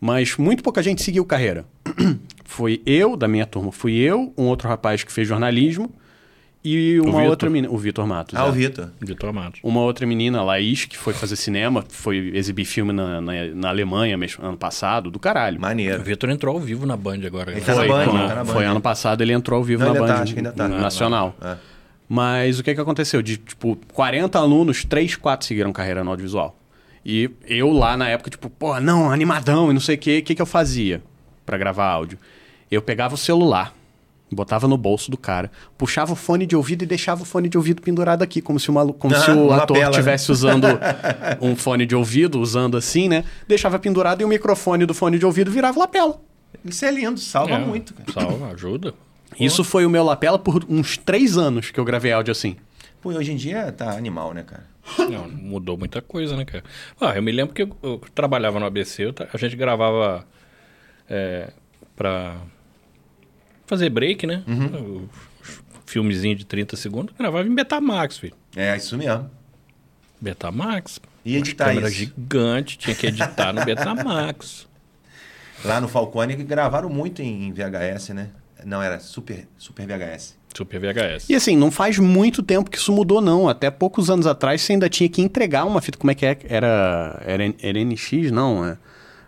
Mas 0.00 0.36
muito 0.36 0.62
pouca 0.62 0.82
gente 0.82 1.02
seguiu 1.02 1.24
carreira. 1.24 1.64
Foi 2.44 2.80
eu, 2.86 3.16
da 3.16 3.26
minha 3.26 3.46
turma, 3.46 3.72
fui 3.72 3.94
eu, 3.94 4.32
um 4.38 4.44
outro 4.44 4.68
rapaz 4.68 5.02
que 5.02 5.10
fez 5.12 5.26
jornalismo 5.26 5.90
e 6.64 6.98
uma 7.00 7.10
Vitor? 7.12 7.26
outra 7.28 7.50
menina, 7.50 7.72
o 7.74 7.76
Vitor 7.76 8.06
Matos. 8.06 8.34
ah, 8.38 8.46
é. 8.46 8.48
o 8.48 8.52
Vitor. 8.52 8.88
Vitor 9.00 9.32
Matos. 9.32 9.60
Uma 9.62 9.80
outra 9.80 10.06
menina, 10.06 10.42
Laís, 10.42 10.84
que 10.86 10.96
foi 10.96 11.12
fazer 11.12 11.36
cinema, 11.36 11.84
foi 11.88 12.30
exibir 12.34 12.64
filme 12.64 12.92
na, 12.92 13.20
na, 13.20 13.32
na 13.54 13.68
Alemanha 13.68 14.16
mês- 14.16 14.36
ano 14.40 14.56
passado, 14.56 15.10
do 15.10 15.18
caralho. 15.18 15.58
O 15.58 15.60
Maneiro. 15.60 16.02
Vitor 16.02 16.30
entrou 16.30 16.54
ao 16.54 16.60
vivo 16.60 16.86
na 16.86 16.96
Band 16.96 17.20
agora. 17.26 17.52
Ele 17.52 17.60
tá 17.60 17.74
Foi, 17.74 17.86
na 17.88 17.94
Band, 17.94 18.04
quando- 18.06 18.28
tá 18.28 18.34
na 18.34 18.44
Band. 18.44 18.52
foi 18.52 18.64
ano 18.64 18.80
passado, 18.80 19.20
ele 19.22 19.32
entrou 19.32 19.58
ao 19.58 19.64
vivo 19.64 19.84
Não, 19.84 19.92
na 19.92 20.00
ainda 20.00 20.06
Band 20.08 20.16
tá, 20.16 20.22
acho 20.22 20.32
que 20.32 20.38
ainda 20.40 20.52
tá. 20.52 20.68
nacional. 20.68 21.36
É. 21.42 21.56
Mas 22.08 22.58
o 22.58 22.62
que 22.62 22.74
que 22.74 22.80
aconteceu? 22.80 23.22
De, 23.22 23.36
tipo, 23.36 23.76
40 23.92 24.38
alunos, 24.38 24.84
3, 24.84 25.16
4 25.16 25.46
seguiram 25.46 25.72
carreira 25.72 26.02
no 26.04 26.10
audiovisual. 26.10 26.56
E 27.04 27.30
eu 27.46 27.70
lá 27.70 27.96
na 27.96 28.08
época, 28.08 28.30
tipo, 28.30 28.48
pô, 28.48 28.78
não, 28.80 29.10
animadão 29.10 29.70
e 29.70 29.74
não 29.74 29.80
sei 29.80 29.96
o 29.96 29.98
quê, 29.98 30.18
o 30.18 30.22
que 30.22 30.34
que 30.34 30.40
eu 30.42 30.46
fazia 30.46 31.02
pra 31.44 31.58
gravar 31.58 31.86
áudio? 31.86 32.18
Eu 32.70 32.80
pegava 32.80 33.14
o 33.14 33.18
celular, 33.18 33.74
botava 34.34 34.66
no 34.68 34.76
bolso 34.76 35.10
do 35.10 35.16
cara, 35.16 35.50
puxava 35.78 36.12
o 36.12 36.16
fone 36.16 36.44
de 36.46 36.54
ouvido 36.56 36.82
e 36.82 36.86
deixava 36.86 37.22
o 37.22 37.24
fone 37.24 37.48
de 37.48 37.56
ouvido 37.56 37.80
pendurado 37.80 38.22
aqui, 38.22 38.40
como 38.42 38.58
se 38.60 38.68
o, 38.70 38.72
malu- 38.74 38.92
como 38.94 39.14
Ah, 39.14 39.18
se 39.20 39.30
o 39.30 39.52
ator 39.52 39.76
lapela, 39.76 39.84
né? 39.84 39.90
estivesse 39.90 40.32
usando 40.32 40.66
um 41.40 41.54
fone 41.56 41.86
de 41.86 41.94
ouvido, 41.94 42.40
usando 42.40 42.76
assim, 42.76 43.08
né? 43.08 43.24
Deixava 43.48 43.78
pendurado 43.78 44.20
e 44.20 44.24
o 44.24 44.28
microfone 44.28 44.84
do 44.86 44.92
fone 44.94 45.18
de 45.18 45.24
ouvido 45.26 45.50
virava 45.50 45.78
lapela. 45.78 46.20
Isso 46.64 46.84
é 46.84 46.90
lindo, 46.90 47.18
salva 47.20 47.54
É, 47.54 47.58
muito, 47.58 47.94
cara. 47.94 48.10
Salva, 48.12 48.48
ajuda. 48.52 48.94
Isso 49.38 49.64
foi 49.64 49.84
o 49.84 49.90
meu 49.90 50.04
lapela 50.04 50.38
por 50.38 50.64
uns 50.68 50.96
três 50.96 51.36
anos 51.36 51.70
que 51.70 51.78
eu 51.80 51.84
gravei 51.84 52.12
áudio 52.12 52.32
assim. 52.32 52.56
Pô, 53.02 53.10
hoje 53.10 53.32
em 53.32 53.36
dia 53.36 53.70
tá 53.72 53.90
animal, 53.96 54.32
né, 54.32 54.42
cara? 54.44 54.64
Não, 55.10 55.28
mudou 55.28 55.76
muita 55.76 56.00
coisa, 56.00 56.36
né, 56.36 56.44
cara? 56.44 56.62
Ah, 57.00 57.14
eu 57.16 57.22
me 57.22 57.32
lembro 57.32 57.52
que 57.54 57.62
eu, 57.62 57.76
eu 57.82 58.00
trabalhava 58.14 58.60
no 58.60 58.66
ABC, 58.66 59.04
eu 59.06 59.14
a 59.32 59.36
gente 59.36 59.56
gravava 59.56 60.24
é, 61.10 61.50
pra 61.96 62.36
fazer 63.66 63.90
break, 63.90 64.26
né? 64.26 64.42
Uhum. 64.46 65.08
Filmezinho 65.86 66.34
de 66.34 66.44
30 66.44 66.76
segundos, 66.76 67.14
gravava 67.16 67.46
em 67.46 67.54
Betamax, 67.54 68.18
filho. 68.18 68.34
É, 68.56 68.76
isso 68.76 68.96
mesmo. 68.96 69.30
Betamax. 70.20 71.00
E 71.24 71.36
editar 71.36 71.66
câmera 71.66 71.88
isso. 71.88 71.96
gigante, 71.96 72.76
tinha 72.78 72.94
que 72.94 73.06
editar 73.06 73.52
no 73.52 73.64
Betamax. 73.64 74.66
Lá 75.64 75.80
no 75.80 75.88
Falcone 75.88 76.34
gravaram 76.36 76.90
muito 76.90 77.22
em 77.22 77.50
VHS, 77.52 78.10
né? 78.10 78.28
Não, 78.64 78.82
era 78.82 78.98
Super, 78.98 79.46
super 79.56 79.86
VHS. 79.86 80.36
Super 80.56 80.78
VHS. 80.78 81.28
E 81.28 81.34
assim, 81.34 81.56
não 81.56 81.70
faz 81.70 81.98
muito 81.98 82.42
tempo 82.42 82.70
que 82.70 82.78
isso 82.78 82.92
mudou, 82.92 83.20
não. 83.20 83.48
Até 83.48 83.70
poucos 83.70 84.08
anos 84.08 84.26
atrás 84.26 84.62
você 84.62 84.72
ainda 84.72 84.88
tinha 84.88 85.08
que 85.08 85.20
entregar 85.20 85.64
uma 85.64 85.80
fita. 85.80 85.98
Como 85.98 86.10
é 86.10 86.14
que 86.14 86.24
é? 86.24 86.38
Era, 86.44 87.20
era, 87.26 87.54
era 87.60 87.84
NX, 87.84 88.30
não? 88.30 88.64
É. 88.64 88.76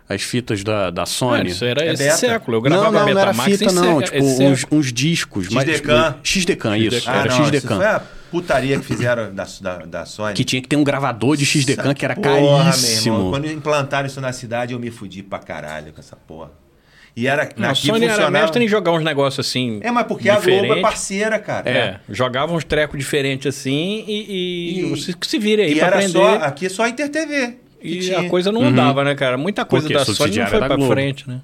as 0.09 0.21
fitas 0.21 0.63
da, 0.63 0.89
da 0.89 1.03
Ah, 1.03 1.05
Sony. 1.05 1.49
isso 1.49 1.65
era 1.65 1.83
É 1.83 1.93
esse 1.93 2.03
beta. 2.03 2.15
século. 2.17 2.57
Eu 2.57 2.61
não, 2.61 2.69
gravava 2.69 2.91
não, 2.91 3.13
não 3.13 3.21
era 3.21 3.31
Betamax 3.33 3.57
fita, 3.59 3.71
não. 3.73 4.01
Tipo, 4.01 4.17
uns, 4.23 4.65
uns 4.71 4.93
discos. 4.93 5.49
mas, 5.49 5.65
XDCAM. 5.69 6.11
tipo, 6.13 6.27
XDCAM, 6.27 6.77
isso. 6.77 7.09
Ah, 7.09 7.17
era 7.17 7.29
não, 7.37 7.45
XDCAM. 7.45 7.75
foi 7.77 7.85
a 7.85 8.01
putaria 8.31 8.79
que 8.79 8.85
fizeram 8.85 9.33
da, 9.33 9.45
da, 9.61 9.77
da 9.85 10.05
Sony. 10.05 10.33
Que 10.33 10.43
tinha 10.43 10.61
que 10.61 10.67
ter 10.67 10.75
um 10.75 10.83
gravador 10.83 11.35
de 11.35 11.45
XDCAM 11.45 11.93
que 11.93 12.05
era 12.05 12.15
Porra, 12.15 12.29
meu 12.29 12.37
irmão, 12.45 12.63
caríssimo. 12.65 13.29
quando 13.31 13.45
implantaram 13.51 14.07
isso 14.07 14.21
na 14.21 14.31
cidade, 14.31 14.73
eu 14.73 14.79
me 14.79 14.89
fudi 14.91 15.21
pra 15.23 15.39
caralho 15.39 15.91
com 15.93 15.99
essa 15.99 16.15
porra. 16.15 16.51
E 17.15 17.25
era. 17.27 17.49
Não, 17.57 17.71
a 17.71 17.73
Sony 17.75 18.03
era 18.05 18.13
funcionava- 18.13 18.31
mestre 18.43 18.63
em 18.63 18.67
jogar 18.67 18.91
uns 18.91 19.03
negócios 19.03 19.45
assim. 19.45 19.79
É, 19.81 19.89
mas 19.89 20.05
porque 20.05 20.29
a 20.29 20.39
Globo 20.39 20.73
é 20.73 20.81
parceira, 20.81 21.39
cara. 21.39 21.67
É, 21.69 21.99
jogava 22.09 22.53
uns 22.53 22.63
trecos 22.63 22.97
diferentes 22.99 23.47
assim 23.57 24.05
e, 24.07 24.25
e, 24.29 24.79
E- 24.81 24.89
você 24.89 25.13
que 25.13 25.25
se 25.25 25.39
vira 25.39 25.63
aí 25.63 25.71
E 25.71 25.75
pra 25.77 25.87
era 25.87 25.95
aprender. 25.95 26.11
só. 26.13 26.35
Aqui 26.35 26.67
é 26.67 26.69
só 26.69 26.87
Inter 26.87 27.09
TV. 27.09 27.57
E 27.81 27.99
tinha. 27.99 28.19
a 28.21 28.29
coisa 28.29 28.51
não 28.51 28.63
andava, 28.63 29.03
né, 29.03 29.13
cara? 29.15 29.37
Muita 29.37 29.63
coisa 29.65 29.87
Porque 29.87 29.97
da 29.97 30.05
Sony 30.05 30.37
não 30.39 30.47
foi 30.47 30.59
pra 30.59 30.67
Globo. 30.75 30.87
frente, 30.91 31.27
né? 31.29 31.41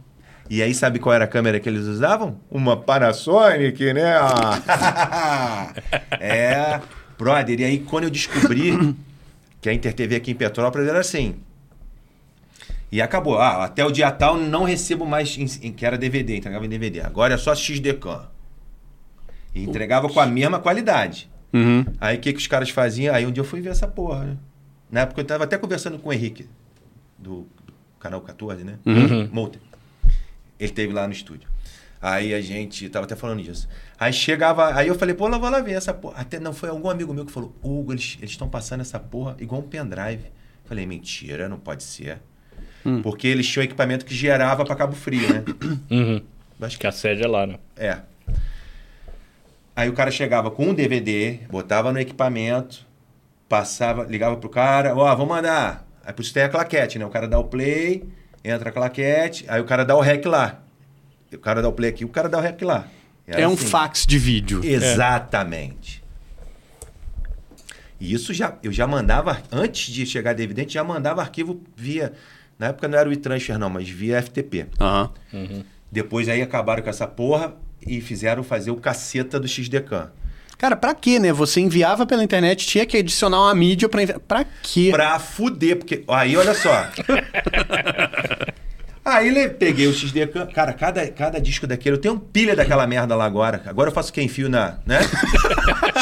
E 0.50 0.62
aí, 0.62 0.74
sabe 0.74 1.00
qual 1.00 1.14
era 1.16 1.24
a 1.26 1.28
câmera 1.28 1.60
que 1.60 1.70
eles 1.70 1.86
usavam? 1.86 2.38
Uma 2.52 2.76
Panasonic, 2.76 3.94
né? 3.94 4.14
é, 6.20 6.82
brother. 7.18 7.60
E 7.60 7.64
aí, 7.64 7.80
quando 7.80 8.06
eu 8.06 8.10
descobri 8.10 8.96
que 9.62 9.70
a 9.70 9.74
Inter 9.74 9.94
TV 9.94 10.16
aqui 10.18 10.32
em 10.32 10.36
Petrópolis 10.36 10.88
era 10.88 11.00
assim. 11.00 11.36
E 12.92 13.02
acabou. 13.02 13.40
Ah, 13.40 13.64
até 13.64 13.84
o 13.86 13.92
dia 13.92 14.12
tal 14.12 14.38
não 14.38 14.64
recebo 14.64 15.06
mais, 15.06 15.36
em, 15.38 15.46
em- 15.68 15.72
que 15.74 15.86
era 15.86 15.98
DVD, 15.98 16.36
entregava 16.38 16.66
em 16.66 16.70
DVD. 16.70 17.02
Agora 17.02 17.34
é 17.34 17.38
só 17.38 17.56
XDCAM. 17.56 18.28
E 19.56 19.64
entregava 19.64 20.10
com 20.10 20.20
a 20.20 20.26
mesma 20.26 20.60
qualidade. 20.60 21.30
Uhum. 21.54 21.86
Aí 22.02 22.18
o 22.18 22.20
que, 22.20 22.34
que 22.34 22.40
os 22.40 22.48
caras 22.48 22.70
faziam? 22.70 23.14
Aí 23.16 23.26
um 23.26 23.32
dia 23.32 23.42
eu 23.42 23.46
fui 23.46 23.62
ver 23.62 23.70
essa 23.70 23.88
porra, 23.88 24.24
né? 24.26 24.38
Na 24.94 25.02
época 25.02 25.22
eu 25.22 25.26
tava 25.26 25.44
até 25.46 25.58
conversando 25.58 25.98
com 25.98 26.10
o 26.10 26.14
Henrique, 26.14 26.48
do, 27.18 27.48
do 27.66 27.74
canal 28.00 28.22
14, 28.22 28.64
né? 28.64 28.78
Uhum. 28.86 29.28
Molter. 29.32 29.60
Ele 30.60 30.72
teve 30.72 30.94
lá 30.94 31.08
no 31.08 31.14
estúdio. 31.14 31.50
Aí 32.00 32.32
a 32.32 32.40
gente 32.40 32.88
tava 32.90 33.06
até 33.06 33.16
falando 33.16 33.42
disso. 33.42 33.68
Aí 34.00 34.14
chegava, 34.14 34.76
aí 34.76 34.88
eu 34.88 34.94
falei, 34.94 35.16
pô, 35.16 35.28
lá 35.28 35.40
vou 35.40 35.50
lá 35.50 35.62
ver 35.62 35.72
essa 35.72 35.96
porra. 35.96 36.22
Até 36.22 36.40
não 36.40 36.54
foi 36.54 36.70
algum 36.70 36.92
amigo 36.92 37.12
meu 37.12 37.26
que 37.26 37.32
falou, 37.32 37.56
Hugo, 37.64 37.92
eles 37.94 38.20
estão 38.22 38.48
passando 38.48 38.82
essa 38.82 39.00
porra 39.00 39.36
igual 39.40 39.62
um 39.62 39.68
pendrive. 39.68 40.26
Falei, 40.66 40.86
mentira, 40.86 41.50
não 41.50 41.58
pode 41.58 41.82
ser. 41.82 42.20
Porque 43.02 43.28
eles 43.28 43.48
tinham 43.48 43.64
equipamento 43.64 44.06
que 44.06 44.14
gerava 44.14 44.64
para 44.64 44.76
Cabo 44.76 44.94
Frio, 44.94 45.28
né? 45.28 45.44
Uhum. 45.90 46.22
Acho 46.62 46.78
Que 46.78 46.86
a 46.86 46.92
sede 46.92 47.24
é 47.24 47.28
lá, 47.28 47.48
né? 47.48 47.58
é. 47.76 47.98
Aí 49.76 49.90
o 49.90 49.94
cara 49.94 50.12
chegava 50.12 50.52
com 50.52 50.68
um 50.68 50.74
DVD, 50.74 51.40
botava 51.50 51.92
no 51.92 52.00
equipamento, 52.00 52.86
passava, 53.54 54.04
ligava 54.06 54.36
pro 54.36 54.50
cara, 54.50 54.96
ó, 54.96 55.16
vamos 55.16 55.28
mandar. 55.28 55.86
Aí 56.04 56.12
por 56.12 56.24
isso 56.24 56.34
tem 56.34 56.42
a 56.42 56.50
claquete, 56.50 56.98
né? 56.98 57.06
O 57.06 57.10
cara 57.10 57.28
dá 57.28 57.38
o 57.38 57.44
play, 57.44 58.04
entra 58.44 58.70
a 58.70 58.72
claquete, 58.72 59.46
aí 59.48 59.62
o 59.62 59.64
cara 59.64 59.86
dá 59.86 59.96
o 59.96 60.02
rec 60.02 60.26
lá. 60.26 60.60
O 61.32 61.38
cara 61.38 61.62
dá 61.62 61.70
o 61.70 61.72
play 61.72 61.92
aqui, 61.92 62.04
o 62.04 62.10
cara 62.10 62.28
dá 62.28 62.40
o 62.40 62.42
rec 62.42 62.60
lá. 62.64 62.88
Era 63.28 63.42
É 63.42 63.48
um 63.48 63.54
assim. 63.54 63.68
fax 63.68 64.08
de 64.08 64.18
vídeo. 64.18 64.66
Exatamente. 64.66 66.04
E 68.00 68.12
isso 68.12 68.34
já, 68.34 68.58
eu 68.64 68.72
já 68.72 68.88
mandava, 68.88 69.40
antes 69.52 69.94
de 69.94 70.04
chegar 70.08 70.36
gente 70.36 70.74
já 70.74 70.84
mandava 70.84 71.22
arquivo 71.22 71.62
via. 71.76 72.12
Na 72.58 72.68
época 72.68 72.88
não 72.88 72.98
era 72.98 73.08
o 73.08 73.14
e-transfer, 73.14 73.60
não, 73.60 73.70
mas 73.70 73.88
via 73.88 74.20
FTP. 74.20 74.66
Aham. 74.82 75.12
Depois 75.92 76.28
aí 76.28 76.42
acabaram 76.42 76.82
com 76.82 76.90
essa 76.90 77.06
porra 77.06 77.54
e 77.86 78.02
fizeram 78.02 78.42
fazer 78.42 78.72
o 78.72 78.78
caceta 78.78 79.40
do 79.40 79.48
XDCAM. 79.48 80.12
Cara, 80.58 80.76
pra 80.76 80.94
quê, 80.96 81.20
né? 81.20 81.34
Você 81.34 81.60
enviava 81.60 82.06
pela 82.06 82.24
internet, 82.24 82.66
tinha 82.66 82.86
que 82.86 82.96
adicionar 82.98 83.42
uma 83.42 83.54
mídia 83.56 83.90
pra 83.90 84.02
enviar. 84.04 84.20
Pra 84.20 84.46
quê? 84.62 84.90
Pra 84.94 85.20
fuder, 85.20 85.78
porque. 85.78 86.04
Aí, 86.08 86.38
olha 86.38 86.54
só. 86.54 86.88
Aí 89.06 89.50
peguei 89.50 89.86
o 89.88 89.94
XDCAM. 89.94 90.46
Cara, 90.48 90.72
cada, 90.72 91.06
cada 91.10 91.40
disco 91.42 91.68
daquele. 91.68 91.98
Eu 91.98 92.00
tenho 92.00 92.18
pilha 92.18 92.56
daquela 92.56 92.88
merda 92.88 93.14
lá 93.16 93.26
agora. 93.26 93.62
Agora 93.66 93.90
eu 93.90 93.94
faço 93.94 94.14
quem 94.14 94.30
fio 94.30 94.48
na. 94.48 94.78
né? 94.86 95.00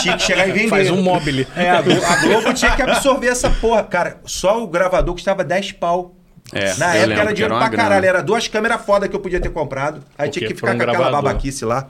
tinha 0.02 0.16
que 0.18 0.24
chegar 0.24 0.48
e 0.48 0.52
vender. 0.52 0.70
Faz 0.70 0.92
um 0.92 1.02
mobile. 1.02 1.48
É, 1.56 1.72
a 1.72 1.82
Globo, 1.82 2.06
a 2.06 2.16
Globo 2.18 2.54
tinha 2.54 2.76
que 2.76 2.82
absorver 2.84 3.28
essa 3.30 3.50
porra. 3.50 3.84
Cara, 3.84 4.18
só 4.24 4.62
o 4.64 4.68
gravador 4.68 5.16
custava 5.16 5.44
10 5.44 5.72
pau. 5.74 6.16
É, 6.54 6.76
Na 6.76 6.94
época 6.94 7.08
lembro 7.08 7.22
era 7.22 7.34
dinheiro 7.34 7.54
era 7.56 7.60
pra 7.62 7.70
grana. 7.70 7.84
caralho. 7.90 8.06
Era 8.06 8.22
duas 8.22 8.48
câmeras 8.48 8.82
foda 8.86 9.08
que 9.08 9.16
eu 9.16 9.20
podia 9.20 9.40
ter 9.40 9.50
comprado. 9.50 10.04
Aí 10.16 10.28
Porque 10.28 10.40
tinha 10.42 10.48
que 10.50 10.56
ficar 10.56 10.68
um 10.76 10.78
com 10.78 10.84
aquela 10.84 10.98
gravador. 10.98 11.22
babaquice 11.24 11.66
lá. 11.66 11.88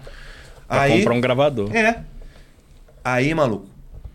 Pra 0.66 0.82
Aí, 0.84 1.00
comprar 1.00 1.14
um 1.14 1.20
gravador. 1.22 1.76
é. 1.76 2.04
Aí, 3.04 3.34
maluco, 3.34 3.68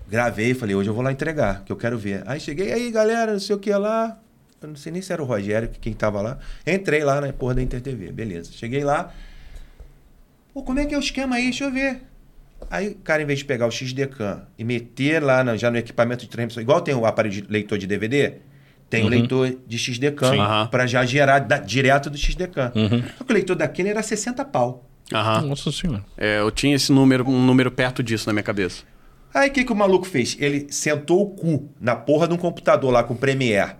gravei, 0.09 0.55
falei, 0.55 0.75
hoje 0.75 0.89
eu 0.91 0.95
vou 0.95 1.03
lá 1.03 1.11
entregar, 1.13 1.63
que 1.65 1.73
eu 1.73 1.77
quero 1.77 1.99
ver. 1.99 2.23
Aí 2.27 2.39
cheguei, 2.39 2.73
aí, 2.73 2.91
galera, 2.91 3.33
não 3.33 3.41
sei 3.41 3.57
o 3.57 3.59
que 3.59 3.73
lá. 3.73 4.19
Eu 4.61 4.69
não 4.69 4.77
sei 4.77 4.91
nem 4.93 5.03
se 5.03 5.13
era 5.13 5.23
o 5.23 5.27
Rogério, 5.27 5.69
quem 5.81 5.93
tava 5.93 6.21
lá. 6.23 6.39
Entrei 6.67 7.05
lá 7.05 7.21
na 7.21 7.33
porra 7.33 7.55
da 7.55 7.63
Inter 7.63 7.81
TV, 7.81 8.11
beleza. 8.13 8.51
Cheguei 8.53 8.83
lá. 8.85 9.13
Pô, 10.55 10.63
como 10.63 10.79
é 10.81 10.87
que 10.87 10.95
é 10.95 10.99
o 10.99 11.01
esquema 11.01 11.37
aí? 11.37 11.45
Deixa 11.45 11.65
eu 11.65 11.73
ver. 11.73 12.01
Aí 12.71 12.89
o 12.89 12.95
cara, 12.97 13.23
em 13.23 13.27
vez 13.27 13.41
de 13.41 13.45
pegar 13.45 13.67
o 13.67 13.71
XDCAM 13.71 14.43
e 14.59 14.65
meter 14.65 15.23
lá 15.23 15.45
na- 15.45 15.57
já 15.57 15.71
no 15.71 15.77
equipamento 15.77 16.25
de 16.25 16.31
transmissão, 16.31 16.63
igual 16.63 16.81
tem 16.81 16.95
o 16.95 17.05
aparelho 17.05 17.35
de 17.43 17.53
leitor 17.53 17.77
de 17.77 17.87
DVD, 17.87 18.35
tem 18.89 19.03
o 19.03 19.05
Uhum. 19.05 19.11
leitor 19.11 19.57
de 19.67 19.79
XDCAM 19.79 20.69
para 20.71 20.87
já 20.87 21.05
gerar 21.05 21.41
da- 21.41 21.59
direto 21.59 22.09
do 22.09 22.17
XDCAM. 22.17 22.73
Uhum. 22.75 23.03
Só 23.19 23.25
que 23.25 23.31
o 23.31 23.35
leitor 23.35 23.57
daquele 23.57 23.91
era 23.91 24.03
60 24.03 24.43
pau. 24.45 24.89
Aham. 25.12 25.43
Nossa 25.43 25.70
senhora. 25.70 26.05
É, 26.16 26.41
eu 26.41 26.51
tinha 26.51 26.74
esse 26.74 26.91
número, 26.93 27.28
um 27.28 27.45
número 27.45 27.70
perto 27.70 28.03
disso 28.03 28.27
na 28.27 28.33
minha 28.33 28.43
cabeça. 28.43 28.83
Aí 29.33 29.51
o 29.51 29.53
que, 29.53 29.65
que 29.65 29.73
o 29.73 29.77
maluco 29.77 30.07
fez? 30.07 30.37
Ele 30.41 30.66
sentou 30.70 31.23
o 31.23 31.27
cu 31.31 31.69
na 31.81 31.95
porra 31.95 32.27
de 32.27 32.35
um 32.35 32.37
computador 32.39 32.91
lá 32.91 33.05
com 33.05 33.15
o 33.15 33.16
Premiere, 33.16 33.73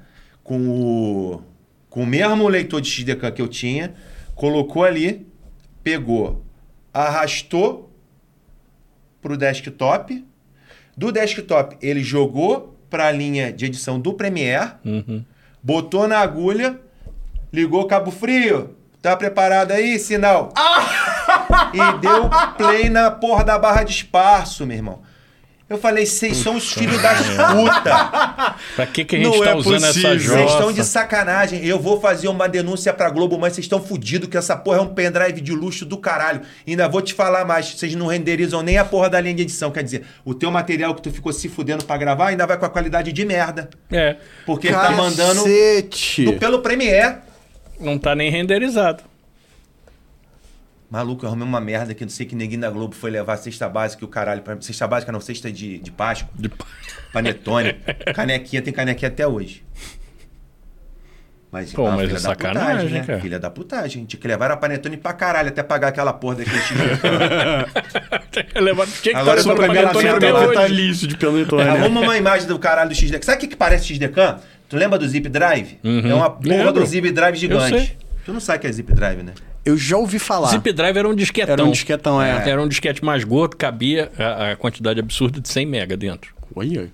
com 0.45 0.69
o, 0.69 1.43
com 1.89 2.03
o 2.03 2.07
mesmo 2.07 2.47
leitor 2.47 2.81
de 2.81 2.91
XDCAM 2.91 3.33
que 3.33 3.41
eu 3.43 3.49
tinha, 3.49 3.95
colocou 4.35 4.85
ali, 4.85 5.27
pegou, 5.83 6.45
arrastou 6.93 7.91
pro 9.23 9.37
desktop. 9.37 10.25
Do 10.97 11.11
desktop 11.11 11.77
ele 11.83 12.03
jogou 12.03 12.77
para 12.89 13.07
a 13.09 13.13
linha 13.13 13.53
de 13.53 13.65
edição 13.67 13.99
do 13.99 14.13
Premiere, 14.15 14.73
Uhum. 14.85 15.25
botou 15.63 16.07
na 16.07 16.19
agulha, 16.19 16.79
ligou 17.53 17.85
cabo 17.87 18.11
frio. 18.11 18.77
Tá 19.03 19.17
preparado 19.17 19.71
aí, 19.73 19.99
sinal? 19.99 20.53
E 21.73 21.99
deu 22.01 22.29
play 22.57 22.89
na 22.91 23.11
porra 23.11 23.45
da 23.45 23.59
barra 23.59 23.83
de 23.83 23.93
espaço, 23.93 24.67
meu 24.67 24.77
irmão. 24.77 25.03
Eu 25.69 25.79
falei, 25.79 26.07
vocês 26.07 26.37
são 26.37 26.55
os 26.55 26.73
filhos 26.73 27.03
das 27.03 27.19
puta. 27.27 28.55
Pra 28.77 28.87
que, 28.87 29.05
que 29.05 29.17
a 29.17 29.19
gente 29.19 29.37
Não 29.37 29.45
tá 29.45 29.51
é 29.51 29.55
usando 29.57 29.85
possível. 29.85 30.11
essa 30.13 30.19
jossa? 30.19 30.37
Vocês 30.39 30.51
estão 30.53 30.73
de 30.73 30.85
sacanagem. 30.85 31.67
Eu 31.67 31.77
vou 31.81 32.01
fazer 32.01 32.29
uma 32.29 32.49
denúncia 32.49 32.93
pra 32.93 33.11
Globo, 33.11 33.37
mas 33.37 33.55
vocês 33.55 33.65
estão 33.65 33.83
fudidos 33.83 34.29
que 34.29 34.37
essa 34.37 34.57
porra 34.57 34.79
é 34.79 34.81
um 34.81 34.95
pendrive 34.95 35.41
de 35.41 35.51
luxo 35.51 35.85
do 35.85 35.97
caralho. 35.99 36.43
E 36.65 36.71
ainda 36.71 36.89
vou 36.89 37.03
te 37.03 37.13
falar 37.13 37.45
mais, 37.45 37.67
vocês 37.75 37.93
não 37.97 38.07
renderizam 38.07 38.63
nem 38.63 38.79
a 38.79 38.85
porra 38.85 39.11
da 39.11 39.21
linha 39.21 39.35
de 39.35 39.43
edição. 39.43 39.73
Quer 39.73 39.83
dizer, 39.83 40.07
o 40.25 40.33
teu 40.35 40.53
material 40.53 40.95
que 40.95 41.03
tu 41.03 41.11
ficou 41.11 41.33
se 41.33 41.49
fudendo 41.49 41.85
pra 41.85 41.97
gravar 41.97 42.29
ainda 42.29 42.47
vai 42.47 42.57
com 42.57 42.65
a 42.65 42.71
qualidade 42.71 43.13
de 43.13 43.25
merda. 43.25 43.69
É. 43.91 44.15
Porque 44.47 44.69
ele 44.69 44.77
tá 44.77 44.93
mandando 44.93 45.43
Cacete! 45.43 46.27
do- 46.27 46.35
pelo 46.35 46.61
Premiere. 46.61 47.17
Não 47.81 47.99
tá 47.99 48.15
nem 48.15 48.31
renderizado. 48.31 49.03
Maluco, 50.89 51.25
eu 51.25 51.29
arrumei 51.29 51.47
uma 51.47 51.61
merda 51.61 51.93
que 51.95 52.05
não 52.05 52.11
sei 52.11 52.27
que 52.27 52.37
ninguém 52.37 52.59
da 52.61 52.71
Globo 52.71 52.95
foi 52.95 53.11
levar 53.11 53.37
cesta 53.39 53.69
básica 53.69 54.05
e 54.05 54.07
o 54.07 54.09
caralho. 54.09 54.43
Pra... 54.43 54.57
Cesta 54.61 54.87
básica 54.87 55.11
não, 55.11 55.21
cesta 55.21 55.51
de, 55.51 55.79
de 55.79 55.91
Páscoa. 55.91 56.29
De- 56.35 56.51
Panetone. 57.13 57.75
canequinha, 58.15 58.63
tem 58.63 58.73
canequinha 58.73 59.09
até 59.09 59.27
hoje. 59.27 59.65
Mas, 61.51 61.73
Pô, 61.73 61.87
ah, 61.87 61.93
mas 61.93 62.01
filha 62.03 62.11
é 62.11 62.15
da 62.15 62.21
sacanagem, 62.21 62.71
putagem, 62.77 62.99
né? 63.01 63.05
cara. 63.07 63.21
Filha 63.21 63.39
da 63.39 63.51
putagem. 63.51 64.05
Tinha 64.05 64.21
que 64.21 64.29
levar 64.29 64.51
a 64.51 64.57
panetone 64.57 64.97
pra 64.97 65.13
caralho 65.13 65.49
até 65.49 65.63
pagar 65.63 65.89
aquela 65.89 66.13
porra 66.13 66.37
daquele 66.37 66.61
time. 66.61 66.81
Levar- 68.61 68.87
Tinha 68.87 69.15
que 69.15 69.21
Agora 69.21 69.39
estar 69.41 69.51
eu 69.53 69.57
tô 69.57 69.63
a 70.37 70.39
hoje. 70.41 70.49
detalhício 70.49 71.09
de 71.09 71.17
Panetone. 71.17 71.65
né? 71.65 71.71
Arruma 71.71 72.01
uma 72.01 72.17
imagem 72.17 72.47
do 72.47 72.59
caralho 72.59 72.91
do 72.91 72.95
XDCAM. 72.95 73.23
Sabe 73.23 73.39
o 73.39 73.41
que, 73.41 73.47
que 73.49 73.57
parece 73.57 73.87
XDCAM? 73.95 74.39
Tu 74.69 74.77
lembra 74.77 74.99
do 74.99 75.09
Zip 75.09 75.29
Drive? 75.29 75.79
Uhum. 75.83 76.11
É 76.11 76.15
uma 76.15 76.31
porra 76.31 76.49
Lembro. 76.57 76.73
do 76.75 76.87
Zip 76.87 77.11
Drive 77.11 77.37
gigante. 77.37 77.97
Tu 78.25 78.33
não 78.33 78.41
sabe 78.41 78.59
o 78.59 78.61
que 78.63 78.67
é 78.67 78.73
Zip 78.73 78.93
Drive, 78.93 79.23
né? 79.23 79.33
Eu 79.67 79.77
já 79.77 79.97
ouvi 79.97 80.21
falar. 80.21 80.51
Zip 80.51 80.73
Drive 80.73 80.97
era 80.97 81.09
um 81.09 81.15
disquetão. 81.15 81.53
Era 81.53 81.65
um 81.65 81.73
disquetão, 81.73 82.23
é. 82.23 82.49
Era 82.49 82.63
um 82.63 82.69
disquete 82.69 83.05
mais 83.05 83.25
gordo, 83.25 83.57
cabia 83.57 84.13
a, 84.17 84.53
a 84.53 84.57
quantidade 84.57 85.01
absurda 85.01 85.41
de 85.41 85.49
100 85.49 85.67
mega 85.67 85.97
dentro. 85.97 86.33
Olha. 86.55 86.89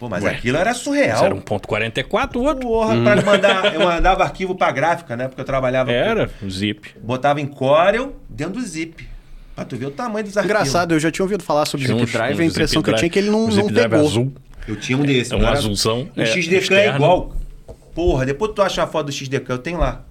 Pô, 0.00 0.08
mas 0.08 0.24
Ué. 0.24 0.30
aquilo 0.30 0.56
era 0.56 0.72
surreal. 0.72 1.22
Era 1.22 1.34
1.44, 1.34 2.36
o 2.36 2.42
outro. 2.44 2.66
Porra, 2.66 2.96
pra 3.02 3.22
mandar. 3.22 3.74
Eu 3.74 3.80
mandava 3.80 4.24
arquivo 4.24 4.54
pra 4.54 4.72
gráfica, 4.72 5.14
né? 5.14 5.28
Porque 5.28 5.42
eu 5.42 5.44
trabalhava. 5.44 5.92
Era 5.92 6.30
o 6.42 6.50
Zip. 6.50 6.94
Botava 7.02 7.42
em 7.42 7.46
Corel 7.46 8.16
dentro 8.28 8.54
do 8.54 8.62
zip. 8.62 9.06
Pra 9.54 9.66
tu 9.66 9.76
ver 9.76 9.86
o 9.86 9.90
tamanho 9.90 10.24
dos 10.24 10.36
arquivos. 10.36 10.56
Engraçado, 10.56 10.94
eu 10.94 10.98
já 10.98 11.10
tinha 11.10 11.24
ouvido 11.24 11.44
falar 11.44 11.66
sobre 11.66 11.86
Tinha 11.86 11.98
Zip 11.98 12.10
Drive, 12.10 12.34
uns 12.36 12.40
a 12.40 12.44
impressão 12.44 12.82
que 12.82 12.90
eu 12.90 12.94
tinha 12.96 13.06
é 13.06 13.10
que 13.10 13.18
ele 13.18 13.30
não, 13.30 13.44
o 13.44 13.46
não 13.46 13.52
Zip 13.52 13.70
Drive 13.70 13.90
pegou. 13.90 14.06
azul. 14.06 14.32
Eu 14.66 14.76
tinha 14.76 14.96
um 14.96 15.02
desse. 15.02 15.32
É 15.32 15.36
um 15.36 15.46
azulzão. 15.46 16.08
O 16.16 16.20
é, 16.22 16.26
XDK 16.26 16.54
é 16.54 16.58
externo. 16.58 16.96
igual. 16.96 17.32
Porra, 17.94 18.24
depois 18.24 18.52
tu 18.54 18.62
acha 18.62 18.80
uma 18.80 18.88
foto 18.88 19.06
do 19.06 19.12
XDK, 19.12 19.44
eu 19.50 19.58
tenho 19.58 19.78
lá. 19.78 20.02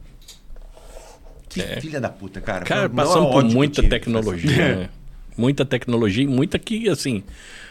Que 1.53 1.61
É. 1.61 1.79
filha 1.81 1.99
da 2.01 2.09
puta, 2.09 2.41
cara. 2.41 2.65
Cara, 2.65 2.89
maior 2.89 3.07
passando 3.07 3.29
por 3.31 3.43
muita 3.43 3.75
tive. 3.81 3.89
tecnologia, 3.89 4.75
né? 4.75 4.89
Muita 5.35 5.65
tecnologia 5.65 6.23
e 6.23 6.27
muita 6.27 6.59
que, 6.59 6.87
assim, 6.87 7.23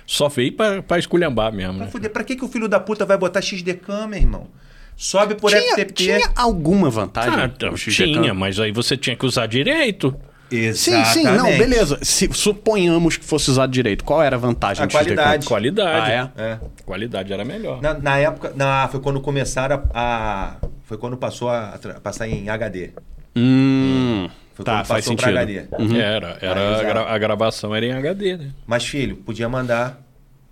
só 0.05 0.29
veio 0.29 0.53
pra, 0.53 0.83
pra 0.83 0.99
esculhambar 0.99 1.53
mesmo, 1.53 1.75
Pra 1.77 1.85
né? 1.87 1.93
fuder, 1.93 2.11
pra 2.11 2.25
que, 2.25 2.35
que 2.35 2.45
o 2.45 2.49
filho 2.49 2.67
da 2.69 2.81
puta 2.81 3.07
vai 3.07 3.17
botar 3.17 3.41
XDK, 3.41 4.09
meu 4.09 4.19
irmão? 4.19 4.49
Sobe 4.97 5.37
por 5.37 5.49
Tinha, 5.51 5.63
FTP. 5.75 5.93
tinha 5.93 6.33
alguma 6.35 6.91
vantagem? 6.91 7.33
Ah, 7.39 7.45
então, 7.45 7.73
tinha, 7.75 8.35
mas 8.35 8.59
aí 8.59 8.73
você 8.73 8.97
tinha 8.97 9.15
que 9.15 9.25
usar 9.25 9.47
direito. 9.47 10.13
Sim, 10.51 10.73
sim, 10.75 11.23
não, 11.23 11.33
Exatamente. 11.35 11.59
beleza. 11.59 11.99
Se 12.03 12.29
suponhamos 12.33 13.17
que 13.17 13.25
fosse 13.25 13.49
usado 13.51 13.71
direito, 13.73 14.03
qual 14.05 14.21
era 14.23 14.35
a 14.35 14.39
vantagem 14.41 14.85
A 14.85 14.89
qualidade. 14.89 15.47
Qualidade. 15.47 16.11
Ah, 16.13 16.31
é? 16.37 16.43
É. 16.43 16.59
Qualidade 16.85 17.33
era 17.33 17.45
melhor. 17.45 17.81
Na, 17.81 17.95
na 17.95 18.19
época, 18.19 18.53
na, 18.57 18.89
foi 18.89 18.99
quando 19.01 19.21
começaram 19.21 19.85
a, 19.95 20.57
a- 20.61 20.69
Foi 20.83 20.99
quando 20.99 21.17
passou 21.17 21.49
a, 21.49 21.79
tra- 21.79 22.01
passar 22.01 22.29
em 22.29 22.49
HD. 22.51 22.91
Hum, 23.35 24.29
Foi 24.55 24.65
tá, 24.65 24.85
faz 24.85 25.05
passou 25.05 25.13
sentido. 25.19 25.33
pra 25.33 25.41
HD. 25.43 25.99
Era, 25.99 26.39
era 26.41 26.61
Ah, 26.61 26.81
a, 26.81 26.85
gra- 26.85 27.15
a 27.15 27.19
gravação 27.19 27.75
era 27.75 27.87
em 27.87 27.93
HD, 27.93 28.37
né? 28.37 28.51
Mas, 28.67 28.85
filho, 28.87 29.17
podia 29.17 29.49
mandar 29.49 30.01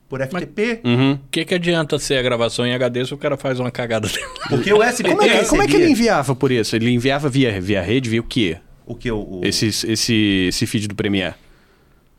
por 0.09 0.21
FTP. 0.21 0.81
Uhum. 0.85 1.13
O 1.13 1.21
que, 1.31 1.45
que 1.45 1.55
adianta 1.55 1.99
ser 1.99 2.17
a 2.17 2.23
gravação 2.23 2.67
em 2.67 2.73
HD 2.75 3.05
se 3.05 3.15
o 3.15 3.19
cara 3.19 3.37
faz 3.37 3.61
uma 3.61 3.71
cagada? 3.71 4.09
Porque 4.49 4.73
o 4.73 4.83
SBT 4.83 5.15
Como 5.17 5.23
é, 5.31 5.39
que, 5.43 5.49
como 5.49 5.63
é 5.63 5.67
que 5.67 5.77
ele 5.77 5.91
enviava 5.91 6.35
por 6.35 6.51
isso? 6.51 6.75
Ele 6.75 6.91
enviava 6.91 7.29
via, 7.29 7.61
via 7.61 7.83
rede, 7.83 8.09
via 8.09 8.21
o 8.21 8.25
quê? 8.25 8.57
O 8.87 8.95
que? 8.95 9.11
O, 9.11 9.19
o- 9.19 9.41
Esse, 9.45 9.67
esse, 9.67 10.47
esse 10.49 10.67
feed 10.67 10.89
do 10.89 10.95
Premiere? 10.95 11.35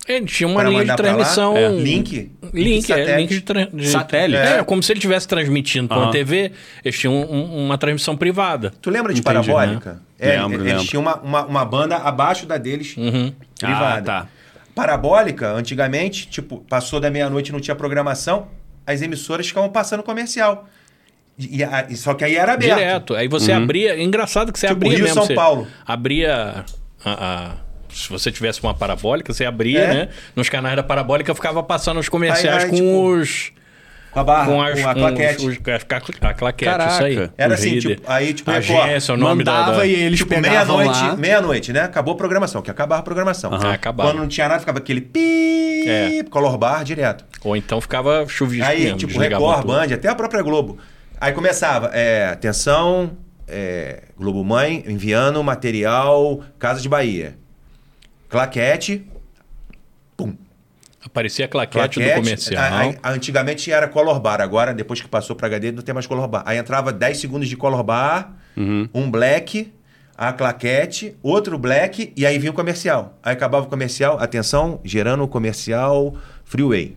Ele 0.07 0.25
tinha 0.25 0.47
uma 0.47 0.63
linha 0.63 0.83
de 0.83 0.95
transmissão. 0.95 1.55
É. 1.55 1.69
Link? 1.69 2.31
Link, 2.53 2.87
de 2.87 2.91
é, 2.91 2.97
satélite. 2.97 3.17
link 3.21 3.29
de, 3.29 3.41
tra- 3.41 3.69
de- 3.71 3.87
Satélite? 3.87 4.41
É, 4.41 4.63
como 4.63 4.81
se 4.81 4.91
ele 4.91 4.97
estivesse 4.97 5.27
transmitindo 5.27 5.87
para 5.87 5.97
Aham. 5.97 6.05
uma 6.07 6.11
TV, 6.11 6.51
eles 6.83 6.97
tinham 6.99 7.13
um- 7.13 7.65
uma 7.65 7.77
transmissão 7.77 8.17
privada. 8.17 8.73
Tu 8.81 8.89
lembra 8.89 9.13
de 9.13 9.19
Entendi, 9.21 9.35
Parabólica? 9.47 9.93
né? 9.93 9.99
É, 10.19 10.41
Lembro, 10.41 10.61
eles 10.61 10.73
lembro. 10.73 10.87
tinham 10.87 11.01
uma, 11.01 11.15
uma, 11.17 11.45
uma 11.45 11.65
banda 11.65 11.97
abaixo 11.97 12.45
da 12.45 12.57
deles, 12.57 12.95
Uhum. 12.97 13.31
privada. 13.59 14.11
Ah, 14.11 14.21
tá. 14.23 14.27
Parabólica, 14.73 15.51
antigamente, 15.53 16.27
tipo, 16.27 16.61
passou 16.67 16.99
da 16.99 17.09
meia-noite 17.11 17.51
não 17.51 17.59
tinha 17.59 17.75
programação, 17.75 18.47
as 18.87 19.01
emissoras 19.01 19.47
ficavam 19.47 19.69
passando 19.69 20.01
comercial. 20.01 20.67
E, 21.37 21.57
e 21.59 21.63
a- 21.63 21.87
só 21.95 22.13
que 22.13 22.23
aí 22.23 22.35
era 22.35 22.53
aberto. 22.53 22.75
Direto. 22.77 23.15
Aí 23.15 23.27
você 23.27 23.51
abria. 23.51 23.91
é 23.95 24.01
Engraçado 24.03 24.51
que 24.51 24.59
você 24.59 24.67
Tipo, 24.67 24.77
abria 24.77 24.91
Rio, 24.93 25.03
mesmo. 25.03 25.13
São 25.15 25.25
você 25.25 25.35
Paulo. 25.35 25.67
Abria 25.85 26.65
a. 27.05 27.11
a- 27.11 27.55
se 27.93 28.09
você 28.09 28.31
tivesse 28.31 28.61
uma 28.63 28.73
parabólica, 28.73 29.33
você 29.33 29.45
abria, 29.45 29.79
É. 29.79 29.93
né? 29.93 30.09
Nos 30.35 30.49
canais 30.49 30.75
da 30.75 30.83
parabólica 30.83 31.33
ficava 31.35 31.61
passando 31.63 31.99
os 31.99 32.09
comerciais 32.09 32.63
Aí, 32.63 32.63
aí, 32.65 32.69
com 32.69 32.75
tipo, 32.75 33.07
os. 33.07 33.51
Com 34.11 34.19
a 34.19 34.23
barra, 34.25 34.45
Com, 34.45 34.51
com, 34.55 34.61
as, 34.61 34.79
a 34.85 34.93
com 34.93 34.99
claquete. 34.99 35.45
os- 35.47 35.53
os- 35.57 35.59
a, 36.23 36.27
a 36.29 36.33
claquete, 36.33 36.69
Caraca. 36.69 36.91
isso 36.93 37.03
aí. 37.05 37.29
Era 37.37 37.53
assim, 37.53 37.69
reader. 37.75 37.95
tipo, 37.95 38.11
aí, 38.11 38.33
tipo, 38.33 38.51
Record, 38.51 38.79
Agência, 38.89 39.13
o 39.13 39.17
nome 39.17 39.41
da- 39.43 39.53
Mandava 39.53 39.77
da... 39.77 39.85
e 39.85 39.93
eles 39.93 40.19
tipo, 40.19 40.29
pegavam 40.35 40.77
meia-noite, 40.79 41.17
meia-noite, 41.17 41.71
né? 41.73 41.79
Acabou 41.83 42.13
a 42.13 42.17
programação, 42.17 42.61
que 42.61 42.69
acabava 42.69 42.99
a 42.99 43.03
programação. 43.03 43.53
Aham, 43.53 43.71
acabava. 43.71 44.09
Quando 44.09 44.19
não 44.19 44.27
tinha 44.27 44.49
nada, 44.49 44.59
ficava 44.59 44.79
aquele 44.79 44.99
pi, 44.99 45.85
É. 45.87 46.23
color 46.29 46.57
bar 46.57 46.83
direto. 46.83 47.23
Ou 47.41 47.55
então 47.55 47.79
ficava 47.79 48.25
chuvisco 48.27 48.69
Aí, 48.69 48.83
mesmo, 48.83 48.97
tipo, 48.97 49.17
Record, 49.17 49.61
tudo. 49.61 49.67
Band, 49.73 49.93
até 49.93 50.09
a 50.09 50.15
própria 50.15 50.41
Globo. 50.43 50.77
Aí 51.19 51.31
começava, 51.31 51.89
é, 51.93 52.25
atenção, 52.33 53.11
é, 53.47 54.03
Globo 54.19 54.43
Mãe 54.43 54.83
enviando 54.87 55.41
material 55.41 56.41
Casa 56.59 56.81
de 56.81 56.89
Bahia. 56.89 57.35
Claquete, 58.31 59.05
pum. 60.15 60.35
Aparecia 61.05 61.47
claquete, 61.47 61.95
Claquete. 61.99 62.15
do 62.15 62.21
comercial. 62.23 62.63
A- 62.63 63.09
a- 63.09 63.11
antigamente 63.11 63.71
era 63.71 63.87
color 63.87 64.19
bar, 64.19 64.39
agora, 64.39 64.73
depois 64.73 65.01
que 65.01 65.07
passou 65.07 65.35
para 65.35 65.47
HD, 65.47 65.71
não 65.71 65.81
tem 65.81 65.93
mais 65.93 66.07
color 66.07 66.27
bar. 66.27 66.43
Aí 66.45 66.57
entrava 66.57 66.93
10 66.93 67.17
segundos 67.17 67.49
de 67.49 67.57
color 67.57 67.83
bar, 67.83 68.33
Uhum. 68.55 68.87
um 68.93 69.11
black, 69.11 69.73
a 70.17 70.31
claquete, 70.31 71.15
outro 71.23 71.57
black, 71.57 72.13
e 72.15 72.25
aí 72.25 72.37
vinha 72.37 72.51
o 72.51 72.55
comercial. 72.55 73.17
Aí 73.23 73.33
acabava 73.33 73.65
o 73.65 73.69
comercial, 73.69 74.17
atenção, 74.19 74.79
gerando 74.83 75.23
o 75.23 75.27
comercial 75.27 76.15
Freeway. 76.45 76.95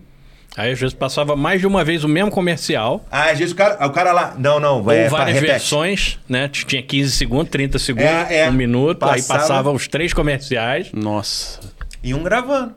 Aí 0.57 0.71
às 0.73 0.79
vezes 0.79 0.95
passava 0.95 1.35
mais 1.35 1.61
de 1.61 1.67
uma 1.67 1.83
vez 1.85 2.05
o 2.05 2.09
mesmo 2.09 2.31
comercial. 2.31 3.05
Ah, 3.11 3.31
às 3.31 3.39
vezes 3.39 3.53
o 3.53 3.57
cara, 3.57 3.85
o 3.87 3.91
cara 3.91 4.13
lá, 4.13 4.35
não, 4.39 4.61
não, 4.61 4.83
vai 4.83 5.05
ou 5.05 5.11
várias 5.11 5.35
repete. 5.35 5.53
versões, 5.53 6.19
né? 6.29 6.49
Tinha 6.49 6.81
15 6.83 7.11
segundos, 7.11 7.49
30 7.51 7.79
segundos, 7.79 8.09
É, 8.09 8.45
é. 8.45 8.49
um 8.49 8.53
minuto. 8.53 9.03
Aí 9.05 9.21
Passava- 9.21 9.41
passava 9.41 9.73
os 9.73 9.89
três 9.89 10.13
comerciais. 10.13 10.91
Nossa. 10.93 11.59
E 12.03 12.15
um 12.15 12.23
gravando. 12.23 12.73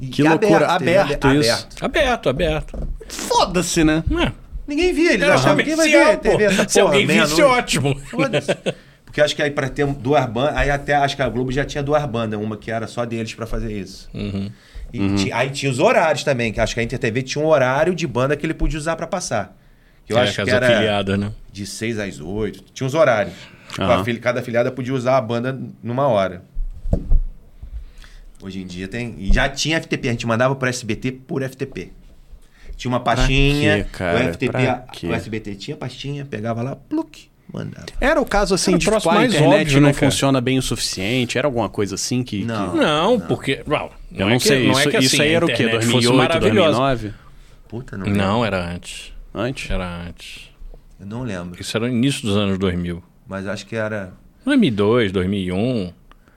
E 0.00 0.06
Que 0.06 0.22
loucura, 0.22 0.68
aberto 0.68 1.28
isso. 1.32 1.68
Aberto, 1.80 2.28
aberto. 2.28 2.88
Foda-se, 3.08 3.84
né? 3.84 4.02
É. 4.26 4.32
Ninguém 4.66 4.92
via, 4.94 5.12
eles 5.14 5.22
Era 5.24 5.34
achavam 5.34 5.64
que 5.64 5.74
vai 5.74 5.88
ver 5.90 6.16
TV 6.18 6.44
essa 6.44 6.68
Se 6.68 6.80
porra, 6.80 6.92
alguém 6.94 7.06
visse, 7.06 7.42
ótimo. 7.42 7.98
Foda-se. 8.10 8.54
Porque 9.04 9.20
acho 9.20 9.34
que 9.34 9.42
aí 9.42 9.50
pra 9.50 9.68
ter 9.68 9.86
duas 9.86 10.24
bandas, 10.26 10.56
aí 10.56 10.70
até 10.70 10.94
acho 10.94 11.16
que 11.16 11.22
a 11.22 11.28
Globo 11.28 11.50
já 11.50 11.64
tinha 11.64 11.82
duas 11.82 12.04
bandas, 12.04 12.38
uma 12.38 12.56
que 12.56 12.70
era 12.70 12.86
só 12.86 13.04
deles 13.06 13.34
pra 13.34 13.46
fazer 13.46 13.72
isso. 13.72 14.08
Uhum. 14.14 14.50
E 14.92 15.14
ti- 15.16 15.32
aí 15.32 15.50
tinha 15.50 15.70
os 15.70 15.78
horários 15.78 16.24
também, 16.24 16.52
que 16.52 16.60
acho 16.60 16.72
que 16.74 16.80
a 16.80 16.82
InterTV 16.82 17.22
tinha 17.22 17.44
um 17.44 17.48
horário 17.48 17.94
de 17.94 18.06
banda 18.06 18.36
que 18.36 18.46
ele 18.46 18.54
podia 18.54 18.78
usar 18.78 18.96
pra 18.96 19.06
passar. 19.06 19.56
Que 20.06 20.12
eu 20.14 20.18
É, 20.18 20.22
acho 20.22 20.42
que 20.42 20.50
era 20.50 20.66
afiliadas, 20.66 21.18
né? 21.18 21.32
de 21.52 21.66
6 21.66 21.98
às 21.98 22.18
8, 22.20 22.64
tinha 22.72 22.86
uns 22.86 22.94
horários. 22.94 23.34
Tipo, 23.70 24.04
fili- 24.04 24.18
cada 24.18 24.40
afiliada 24.40 24.70
podia 24.72 24.94
usar 24.94 25.18
a 25.18 25.20
banda 25.20 25.60
numa 25.82 26.06
hora. 26.08 26.42
Hoje 28.40 28.60
em 28.62 28.66
dia 28.66 28.86
tem. 28.88 29.14
E 29.18 29.32
já 29.32 29.48
tinha 29.48 29.76
FTP, 29.80 30.08
a 30.08 30.12
gente 30.12 30.26
mandava 30.26 30.54
pro 30.54 30.68
SBT 30.68 31.12
por 31.12 31.42
FTP. 31.42 31.90
Tinha 32.76 32.90
uma 32.90 33.00
pastinha. 33.00 33.82
quê, 33.84 33.90
cara? 33.92 34.16
O 34.16 34.32
FTP, 34.32 34.52
Pra 34.52 34.84
o 35.02 35.12
SBT 35.14 35.54
tinha 35.56 35.76
pastinha, 35.76 36.24
pegava 36.24 36.62
lá, 36.62 36.76
pluk, 36.76 37.28
mandava. 37.52 37.86
Era 38.00 38.20
o 38.20 38.24
caso 38.26 38.54
assim 38.54 38.72
Era 38.72 38.78
de 38.78 38.84
tipo, 38.86 39.08
a 39.10 39.14
mais 39.14 39.32
internet 39.34 39.60
óbvio, 39.62 39.80
não 39.80 39.88
né, 39.88 39.92
funciona 39.94 40.40
bem 40.40 40.58
o 40.58 40.62
suficiente? 40.62 41.38
Era 41.38 41.46
alguma 41.46 41.68
coisa 41.68 41.94
assim 41.94 42.22
que. 42.22 42.44
Não. 42.44 42.70
que- 42.72 42.76
Não, 42.78 43.20
porque. 43.20 43.62
Well, 43.66 43.90
Eu 44.14 44.26
é 44.26 44.30
não 44.30 44.38
que- 44.38 44.48
sei. 44.48 44.66
Não 44.66 44.72
isso 44.72 44.88
é 44.88 44.90
que 44.92 44.98
isso 44.98 45.14
assim, 45.16 45.22
aí 45.24 45.32
era 45.32 45.44
o 45.44 45.48
quê? 45.48 45.52
internet 45.54 45.74
fosse 45.86 45.92
2008, 46.06 46.16
maravilhosa. 46.16 46.78
2009? 46.78 47.14
Puta, 47.68 47.96
não 47.98 48.06
Não, 48.06 48.40
lembro. 48.40 48.46
era 48.56 48.74
antes. 48.74 49.12
Antes? 49.34 49.70
Era 49.70 49.86
antes. 50.06 50.50
Eu 51.00 51.06
não 51.06 51.22
lembro. 51.22 51.60
Isso 51.60 51.76
era 51.76 51.86
no 51.86 51.92
início 51.94 52.22
dos 52.22 52.36
anos 52.36 52.58
2000. 52.58 53.02
Mas 53.26 53.46
acho 53.46 53.66
que 53.66 53.76
era. 53.76 54.12
2002, 54.44 55.12
2001. 55.12 55.92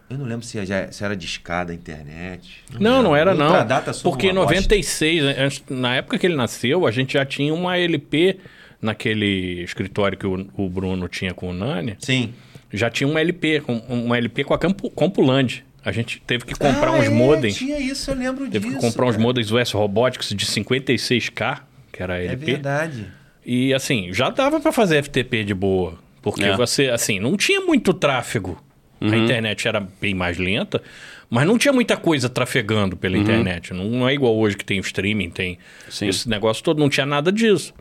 Eu 0.09 0.17
não 0.17 0.25
lembro 0.25 0.45
se, 0.45 0.63
já, 0.65 0.91
se 0.91 1.03
era 1.05 1.15
de 1.15 1.25
escada 1.25 1.71
a 1.71 1.75
internet. 1.75 2.63
Não, 2.77 3.01
não 3.01 3.11
lembro. 3.13 3.15
era 3.15 3.33
não. 3.33 3.45
Outra 3.47 3.63
data 3.63 3.93
Porque 4.03 4.27
em 4.27 4.31
uma 4.31 4.41
bosta. 4.41 4.55
96, 4.55 5.23
antes- 5.23 5.63
na 5.69 5.95
época 5.95 6.17
que 6.19 6.27
ele 6.27 6.35
nasceu, 6.35 6.85
a 6.85 6.91
gente 6.91 7.13
já 7.13 7.25
tinha 7.25 7.53
uma 7.53 7.77
LP 7.77 8.37
naquele 8.81 9.61
escritório 9.63 10.17
que 10.17 10.25
o, 10.27 10.47
o 10.57 10.69
Bruno 10.69 11.07
tinha 11.07 11.33
com 11.33 11.49
o 11.49 11.53
Nani. 11.53 11.95
Sim. 11.99 12.33
Já 12.73 12.89
tinha 12.89 13.07
uma 13.07 13.19
LP, 13.19 13.61
com- 13.61 13.77
uma 13.89 14.17
LP 14.17 14.43
com 14.43 14.53
a 14.53 14.57
Campo, 14.59 14.89
Compuland. 14.89 15.63
A 15.83 15.91
gente 15.91 16.21
teve 16.25 16.45
que 16.45 16.53
comprar 16.53 16.89
Ah, 16.89 16.93
uns 16.99 17.05
é, 17.05 17.09
modems. 17.09 17.55
Tinha 17.55 17.79
isso, 17.79 18.11
eu 18.11 18.15
lembro 18.15 18.47
Teve 18.49 18.67
disso. 18.67 18.79
que 18.79 18.85
comprar 18.85 19.05
uns 19.07 19.11
cara. 19.11 19.23
modems 19.23 19.51
US 19.51 19.71
Robotics 19.71 20.29
de 20.29 20.45
56K, 20.45 21.59
que 21.91 22.01
era 22.03 22.13
a 22.15 22.19
É 22.21 22.25
LP. 22.27 22.45
verdade. 22.45 23.05
E 23.45 23.73
assim, 23.73 24.13
já 24.13 24.29
dava 24.29 24.59
pra 24.59 24.71
fazer 24.71 25.01
FTP 25.03 25.43
de 25.43 25.53
boa. 25.53 25.95
Porque 26.21 26.43
É. 26.43 26.55
você, 26.55 26.87
assim, 26.89 27.19
não 27.19 27.35
tinha 27.35 27.61
muito 27.61 27.93
tráfego. 27.93 28.61
A 29.01 29.17
internet 29.17 29.67
era 29.67 29.79
bem 29.99 30.13
mais 30.13 30.37
lenta, 30.37 30.79
mas 31.27 31.47
não 31.47 31.57
tinha 31.57 31.73
muita 31.73 31.97
coisa 31.97 32.29
trafegando 32.29 32.95
pela 32.95 33.17
internet. 33.17 33.73
Não, 33.73 33.85
não 33.85 34.07
é 34.07 34.13
igual 34.13 34.37
hoje 34.37 34.55
que 34.55 34.63
tem 34.63 34.77
o 34.77 34.81
streaming, 34.81 35.31
tem 35.31 35.57
Sim. 35.89 36.07
esse 36.07 36.29
negócio 36.29 36.63
todo, 36.63 36.77
não 36.77 36.87
tinha 36.87 37.07
nada 37.07 37.31
disso. 37.31 37.73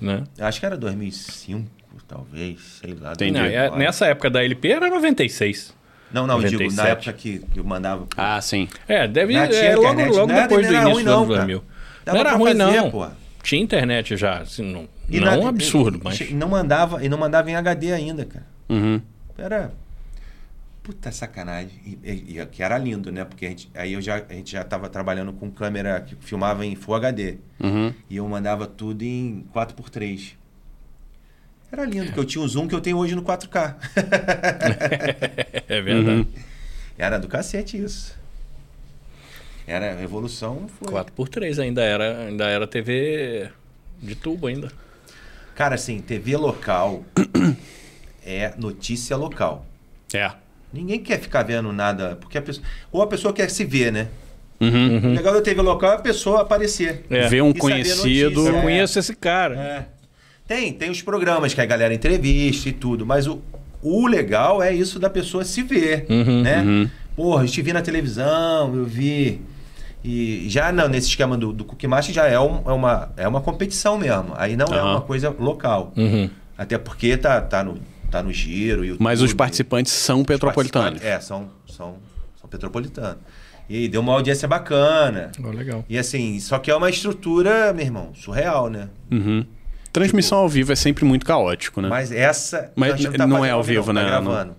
Né? 0.00 0.24
Acho 0.38 0.60
que 0.60 0.66
era 0.66 0.76
2005, 0.76 1.68
talvez, 2.06 2.80
sei 2.82 2.94
lá. 2.94 3.12
Entendi. 3.12 3.32
Não, 3.32 3.40
é- 3.44 3.50
2009. 3.70 3.78
nessa 3.84 4.06
época 4.06 4.30
da 4.30 4.44
LP 4.44 4.68
era 4.72 4.88
96. 4.90 5.74
Não, 6.12 6.26
não, 6.26 6.40
eu 6.40 6.48
digo, 6.48 6.62
na 6.62 6.68
97. 6.84 7.08
época 7.08 7.12
que 7.14 7.42
eu 7.56 7.64
mandava. 7.64 8.06
Ah, 8.16 8.40
sim. 8.40 8.68
É, 8.86 9.08
deve 9.08 9.34
é, 9.34 9.74
logo, 9.74 9.88
internet, 9.92 10.14
logo 10.16 10.32
depois 10.32 10.66
do 10.68 10.72
início 10.74 11.04
do 11.04 11.10
ano 11.10 11.26
cara. 11.26 11.36
2000. 11.38 11.64
Dava 12.04 12.18
não 12.18 12.20
era 12.26 12.36
ruim, 12.36 12.56
fazer, 12.56 12.80
não. 12.80 12.90
pô. 12.90 13.06
Tinha 13.42 13.62
internet 13.62 14.16
já, 14.16 14.38
assim, 14.38 14.62
não, 14.62 14.88
E 15.08 15.18
não 15.20 15.26
na- 15.26 15.36
um 15.38 15.48
absurdo, 15.48 15.98
e- 15.98 16.00
mas... 16.04 16.20
E 16.20 16.32
não 16.34 16.48
mandava, 16.48 17.04
e 17.04 17.08
não 17.08 17.18
mandava 17.18 17.50
em 17.50 17.56
HD 17.56 17.92
ainda, 17.92 18.24
cara. 18.24 18.46
Uhum. 18.68 19.00
Era. 19.36 19.72
Puta 20.84 21.10
sacanagem. 21.10 21.70
E, 21.84 21.98
e- 22.10 22.38
e 22.38 22.46
que 22.46 22.62
era 22.62 22.76
lindo, 22.78 23.10
né? 23.10 23.24
Porque 23.24 23.46
a 23.46 23.48
gente, 23.48 23.70
aí 23.74 23.94
eu 23.94 24.00
já, 24.02 24.16
a 24.28 24.32
gente 24.34 24.52
já 24.52 24.62
tava 24.62 24.88
trabalhando 24.88 25.32
com 25.32 25.50
câmera 25.50 26.00
que 26.02 26.14
filmava 26.16 26.64
em 26.64 26.76
Full 26.76 26.94
HD. 26.94 27.38
Uhum. 27.58 27.92
E 28.08 28.16
eu 28.18 28.28
mandava 28.28 28.66
tudo 28.66 29.02
em 29.02 29.44
4x3. 29.52 30.34
Era 31.72 31.84
lindo, 31.86 32.04
porque 32.06 32.20
eu 32.20 32.24
tinha 32.24 32.44
o 32.44 32.46
zoom 32.46 32.68
que 32.68 32.74
eu 32.74 32.80
tenho 32.82 32.98
hoje 32.98 33.16
no 33.16 33.22
4K. 33.22 33.74
É 35.66 35.80
verdade. 35.80 36.18
Uhum. 36.20 36.26
Era 36.98 37.18
do 37.18 37.26
cacete 37.26 37.82
isso. 37.82 38.14
Era 39.66 39.94
a 39.94 40.02
evolução. 40.02 40.68
Foi. 40.68 40.92
4x3 40.92 41.58
ainda 41.62 41.82
era, 41.82 42.26
ainda 42.26 42.44
era 42.46 42.66
TV 42.66 43.48
de 44.02 44.14
tubo 44.14 44.46
ainda. 44.46 44.70
Cara, 45.54 45.74
assim, 45.76 46.00
TV 46.00 46.36
local 46.36 47.02
é 48.24 48.52
notícia 48.58 49.16
local. 49.16 49.64
É. 50.12 50.30
Ninguém 50.74 50.98
quer 50.98 51.20
ficar 51.20 51.42
vendo 51.44 51.72
nada, 51.72 52.16
porque 52.20 52.36
a 52.36 52.42
pessoa, 52.42 52.66
ou 52.90 53.00
a 53.02 53.06
pessoa 53.06 53.32
quer 53.32 53.48
se 53.50 53.64
ver, 53.64 53.92
né? 53.92 54.08
Uhum. 54.60 55.10
O 55.10 55.14
legal 55.14 55.34
da 55.34 55.40
TV 55.42 55.60
local 55.62 55.92
é 55.92 55.94
a 55.94 55.98
pessoa 55.98 56.42
aparecer. 56.42 57.04
É. 57.10 57.28
Ver 57.28 57.42
um 57.42 57.50
E 57.50 57.52
saber 57.52 57.60
conhecido. 57.60 58.46
Eu 58.48 58.58
É. 58.58 58.62
conheço 58.62 58.98
esse 58.98 59.14
cara. 59.14 59.54
É. 59.56 59.84
Tem, 60.46 60.72
tem 60.72 60.90
os 60.90 61.00
programas 61.00 61.54
que 61.54 61.60
a 61.60 61.64
galera 61.66 61.94
entrevista 61.94 62.68
e 62.68 62.72
tudo, 62.72 63.06
mas 63.06 63.26
o, 63.26 63.40
o 63.82 64.06
legal 64.06 64.62
é 64.62 64.72
isso 64.74 64.98
da 64.98 65.08
pessoa 65.08 65.44
se 65.44 65.62
ver, 65.62 66.04
Uhum, 66.08 66.42
né? 66.42 66.60
uhum. 66.62 66.90
Porra, 67.16 67.44
eu 67.44 67.48
te 67.48 67.62
vi 67.62 67.72
na 67.72 67.80
televisão, 67.80 68.74
eu 68.74 68.84
vi. 68.84 69.40
E 70.04 70.44
já 70.50 70.70
não, 70.70 70.86
nesse 70.88 71.08
esquema 71.08 71.36
do, 71.36 71.52
do 71.52 71.64
Cookie 71.64 71.86
Master 71.86 72.14
já 72.14 72.26
é, 72.26 72.38
um- 72.38 72.62
é 72.66 72.72
uma, 72.72 73.12
é 73.16 73.26
uma 73.26 73.40
competição 73.40 73.96
mesmo. 73.96 74.34
Aí 74.36 74.54
não 74.56 74.66
é 74.66 74.82
uma 74.82 75.00
coisa 75.00 75.34
local. 75.38 75.92
Uhum. 75.96 76.28
Até 76.58 76.76
porque 76.76 77.16
tá, 77.16 77.40
tá, 77.40 77.64
no, 77.64 77.78
tá 78.18 78.22
no 78.22 78.32
giro. 78.32 78.84
YouTube, 78.84 79.02
Mas 79.02 79.20
os 79.20 79.32
participantes 79.32 79.92
são 79.92 80.20
os 80.20 80.26
petropolitanos. 80.26 81.00
participantes- 81.00 81.24
É, 81.24 81.26
são, 81.26 81.48
são, 81.66 81.96
são 82.40 82.48
petropolitanos. 82.48 83.18
E 83.68 83.88
deu 83.88 84.00
uma 84.02 84.12
audiência 84.12 84.46
bacana. 84.46 85.32
Oh, 85.42 85.48
legal. 85.50 85.84
E 85.88 85.96
assim, 85.98 86.38
só 86.40 86.58
que 86.58 86.70
é 86.70 86.76
uma 86.76 86.90
estrutura, 86.90 87.72
meu 87.72 87.84
irmão, 87.84 88.12
surreal, 88.14 88.68
né? 88.68 88.88
Uhum. 89.10 89.44
Transmissão 89.92 90.38
ao 90.38 90.48
vivo 90.48 90.72
é 90.72 90.76
sempre 90.76 91.04
muito 91.04 91.24
caótico, 91.24 91.80
né? 91.80 91.88
Mas 91.88 92.10
essa. 92.12 92.70
Mas 92.76 93.00
não 93.00 93.12
fazendo 93.12 93.44
é 93.44 93.50
ao 93.50 93.62
vivo, 93.62 93.92
não, 93.92 94.02
né? 94.02 94.10
Tá 94.10 94.20
gravando. 94.20 94.54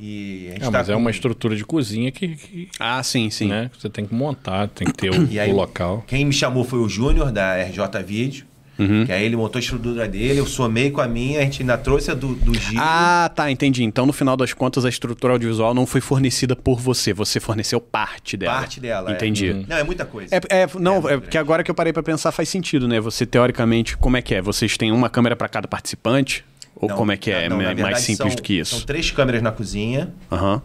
E 0.00 0.46
a 0.48 0.52
gente 0.52 0.62
Ah, 0.62 0.70
tá 0.70 0.78
mas 0.78 0.88
é 0.88 0.92
com- 0.94 0.98
uma 1.00 1.10
estrutura 1.10 1.54
de 1.56 1.64
cozinha 1.64 2.10
que, 2.12 2.36
que, 2.36 2.68
Ah, 2.78 3.02
sim, 3.02 3.28
sim. 3.30 3.48
né, 3.48 3.68
você 3.76 3.88
tem 3.90 4.06
que 4.06 4.14
montar, 4.14 4.68
tem 4.68 4.86
que 4.86 4.92
ter 4.94 5.10
o, 5.10 5.26
E 5.30 5.38
aí, 5.40 5.50
o 5.52 5.56
local. 5.56 6.04
Quem 6.06 6.24
me 6.24 6.32
chamou 6.32 6.62
foi 6.64 6.78
o 6.78 6.88
Júnior, 6.88 7.30
da 7.32 7.56
RJ 7.56 8.02
Vídeo. 8.04 8.46
Uhum. 8.78 9.04
Que 9.06 9.10
aí 9.12 9.24
ele 9.24 9.34
montou 9.36 9.58
a 9.58 9.60
estrutura 9.60 10.06
dele, 10.06 10.38
eu 10.38 10.46
somei 10.46 10.90
com 10.90 11.00
a 11.00 11.08
minha, 11.08 11.40
a 11.40 11.42
gente 11.42 11.62
ainda 11.62 11.76
trouxe 11.76 12.10
a 12.10 12.14
do, 12.14 12.34
do 12.34 12.54
Gil. 12.54 12.78
Ah, 12.80 13.28
tá, 13.34 13.50
entendi. 13.50 13.82
Então, 13.82 14.06
no 14.06 14.12
final 14.12 14.36
das 14.36 14.52
contas, 14.52 14.84
a 14.84 14.88
estrutura 14.88 15.32
audiovisual 15.32 15.74
não 15.74 15.84
foi 15.84 16.00
fornecida 16.00 16.54
por 16.54 16.78
você, 16.78 17.12
você 17.12 17.40
forneceu 17.40 17.80
parte 17.80 18.36
dela. 18.36 18.54
parte 18.58 18.78
dela. 18.78 19.10
é. 19.10 19.14
Entendi. 19.14 19.66
Não, 19.68 19.76
é 19.78 19.82
muita 19.82 20.04
coisa. 20.04 20.34
É, 20.34 20.62
é, 20.62 20.68
não, 20.78 20.98
é, 20.98 21.00
grande. 21.00 21.20
porque 21.22 21.38
agora 21.38 21.64
que 21.64 21.70
eu 21.70 21.74
parei 21.74 21.92
pra 21.92 22.02
pensar 22.02 22.30
faz 22.30 22.48
sentido, 22.48 22.86
né? 22.86 23.00
Você, 23.00 23.26
teoricamente, 23.26 23.96
como 23.96 24.16
é 24.16 24.22
que 24.22 24.34
é? 24.34 24.40
Vocês 24.40 24.76
têm 24.76 24.92
uma 24.92 25.10
câmera 25.10 25.34
pra 25.34 25.48
cada 25.48 25.66
participante? 25.66 26.44
Ou 26.76 26.88
Não, 26.88 26.96
como 26.96 27.10
é 27.10 27.16
que 27.16 27.32
é? 27.32 27.48
não, 27.48 27.60
é 27.60 27.64
mais 27.64 27.76
verdade, 27.76 28.00
simples 28.02 28.28
são- 28.32 28.36
do 28.36 28.42
que 28.42 28.64
São 28.64 28.78
isso? 28.78 28.86
três 28.86 29.10
câmeras 29.10 29.42
na 29.42 29.50
cozinha, 29.50 30.10
Aham. 30.30 30.62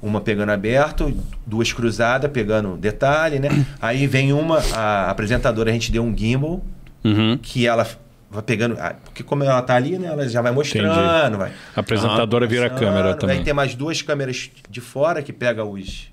uma 0.00 0.18
pegando 0.22 0.50
aberto, 0.52 1.14
duas 1.46 1.70
cruzadas, 1.70 2.30
pegando 2.30 2.78
detalhe, 2.78 3.38
né? 3.38 3.50
Aí 3.78 4.06
vem 4.06 4.32
uma, 4.32 4.58
a 4.74 5.10
apresentadora, 5.10 5.68
a 5.68 5.72
gente 5.74 5.92
deu 5.92 6.02
um 6.02 6.16
gimbal, 6.16 6.64
Uhum. 7.04 7.38
que 7.40 7.66
ela 7.66 7.86
vai 8.30 8.42
pegando. 8.42 8.76
ah, 8.78 8.94
Porque 9.04 9.22
como 9.22 9.42
ela 9.42 9.60
tá 9.62 9.74
ali, 9.76 9.98
né? 9.98 10.08
Ela 10.08 10.28
já 10.28 10.40
vai 10.42 10.52
mostrando, 10.52 11.38
vai. 11.38 11.52
A 11.74 11.80
apresentadora 11.80 12.46
vira 12.46 12.66
a 12.66 12.70
câmera 12.70 13.14
também. 13.14 13.38
Aí 13.38 13.44
tem 13.44 13.54
mais 13.54 13.74
duas 13.74 14.02
câmeras 14.02 14.50
de 14.68 14.80
fora 14.80 15.22
que 15.22 15.32
pega 15.32 15.64
os. 15.64 16.10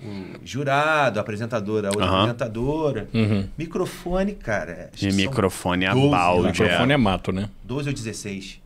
O 0.00 0.38
jurado, 0.44 1.18
a 1.18 1.22
apresentadora, 1.22 1.88
a 1.88 1.90
outra 1.90 2.04
Aham. 2.04 2.16
apresentadora. 2.18 3.08
Uhum. 3.12 3.48
Microfone, 3.58 4.34
cara. 4.34 4.90
acho 4.94 5.08
E 5.08 5.12
microfone 5.12 5.86
a 5.86 5.92
12 5.92 6.08
balde. 6.08 6.38
O 6.40 6.42
lá. 6.44 6.50
microfone 6.50 6.92
é. 6.92 6.94
é 6.94 6.96
mato, 6.96 7.32
né? 7.32 7.50
12 7.64 7.88
ou 7.88 7.94
16. 7.94 8.60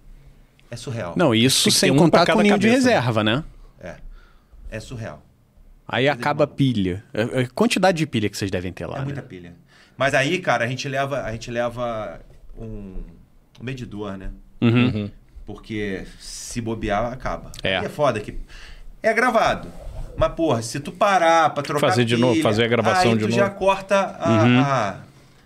É 0.70 0.76
surreal. 0.76 1.14
Não, 1.16 1.34
isso 1.34 1.70
sem 1.70 1.90
um 1.90 1.96
contar 1.96 2.26
com 2.26 2.38
o 2.38 2.42
ninho 2.42 2.58
de 2.58 2.66
cabeça, 2.66 2.86
né? 2.88 2.94
reserva, 2.96 3.24
né? 3.24 3.44
É. 3.80 3.94
É 4.70 4.80
surreal. 4.80 5.22
Aí 5.88 6.06
acaba 6.08 6.44
a 6.44 6.46
pilha. 6.46 7.02
É- 7.14 7.42
é 7.42 7.46
Quantidade 7.46 7.98
de 7.98 8.06
pilha 8.06 8.28
que 8.28 8.36
vocês 8.36 8.50
devem 8.50 8.72
ter 8.72 8.86
lá. 8.86 8.96
É 8.96 8.98
né? 9.00 9.04
muita 9.06 9.22
pilha. 9.22 9.54
Mas 10.02 10.14
aí, 10.14 10.38
cara, 10.38 10.64
a 10.64 10.68
gente 10.68 10.88
leva, 10.88 11.22
a 11.22 11.30
gente 11.32 11.50
leva 11.50 12.20
um, 12.58 12.64
um 13.60 13.64
medidor, 13.64 14.16
né? 14.16 14.30
Uhum. 14.60 14.86
Uhum. 14.86 15.10
Porque 15.46 16.04
se 16.18 16.60
bobear, 16.60 17.12
acaba. 17.12 17.52
É. 17.62 17.78
Aí 17.78 17.86
é 17.86 17.88
foda 17.88 18.18
que 18.20 18.36
é 19.02 19.12
gravado. 19.14 19.68
Mas, 20.16 20.32
porra, 20.32 20.60
se 20.60 20.78
tu 20.80 20.90
parar 20.92 21.50
pra 21.50 21.62
trocar 21.62 21.88
Fazer 21.88 22.04
de 22.04 22.16
novo, 22.16 22.32
pilha, 22.34 22.42
fazer 22.42 22.64
a 22.64 22.68
gravação 22.68 23.12
aí 23.12 23.16
de 23.16 23.24
tu 23.24 23.28
novo. 23.30 23.38
já 23.38 23.48
corta 23.48 24.16
a... 24.20 24.30
Uhum. 24.30 24.60
a- 24.60 24.96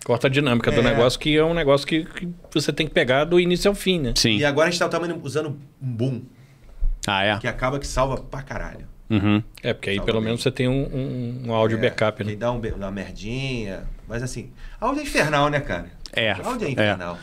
Corta 0.03 0.27
a 0.27 0.29
dinâmica 0.29 0.71
do 0.71 0.79
É. 0.79 0.83
negócio, 0.83 1.19
que 1.19 1.35
é 1.37 1.43
um 1.43 1.53
negócio 1.53 1.85
que, 1.85 2.05
que 2.05 2.29
você 2.53 2.71
tem 2.71 2.87
que 2.87 2.93
pegar 2.93 3.25
do 3.25 3.39
início 3.39 3.67
ao 3.69 3.75
fim, 3.75 3.99
né? 3.99 4.13
Sim. 4.15 4.37
E 4.37 4.45
agora 4.45 4.69
a 4.69 4.71
gente 4.71 4.79
tá 4.79 4.87
também 4.87 5.11
usando 5.21 5.49
um 5.49 5.57
boom, 5.81 6.21
Ah, 7.05 7.23
é? 7.25 7.37
que 7.39 7.47
acaba 7.47 7.77
que 7.77 7.85
salva 7.85 8.17
pra 8.17 8.41
caralho. 8.41 8.87
Uhum. 9.09 9.41
É, 9.63 9.73
porque 9.73 9.89
aí 9.89 9.95
Salva 9.97 10.05
pelo 10.11 10.19
bem. 10.19 10.25
menos 10.27 10.41
você 10.43 10.51
tem 10.51 10.67
um, 10.67 10.83
um- 10.83 11.43
um 11.47 11.53
áudio 11.53 11.77
É, 11.77 11.81
backup, 11.81 12.23
né? 12.23 12.35
dá 12.35 12.51
um, 12.51 12.59
uma 12.59 12.91
merdinha. 12.91 13.83
Mas 14.07 14.21
assim, 14.23 14.49
áudio 14.79 14.99
é 15.01 15.03
infernal, 15.03 15.49
né, 15.49 15.59
cara? 15.59 15.87
É. 16.13 16.31
Áudio 16.31 16.65
é 16.65 16.69
é. 16.69 16.71
infernal. 16.71 17.17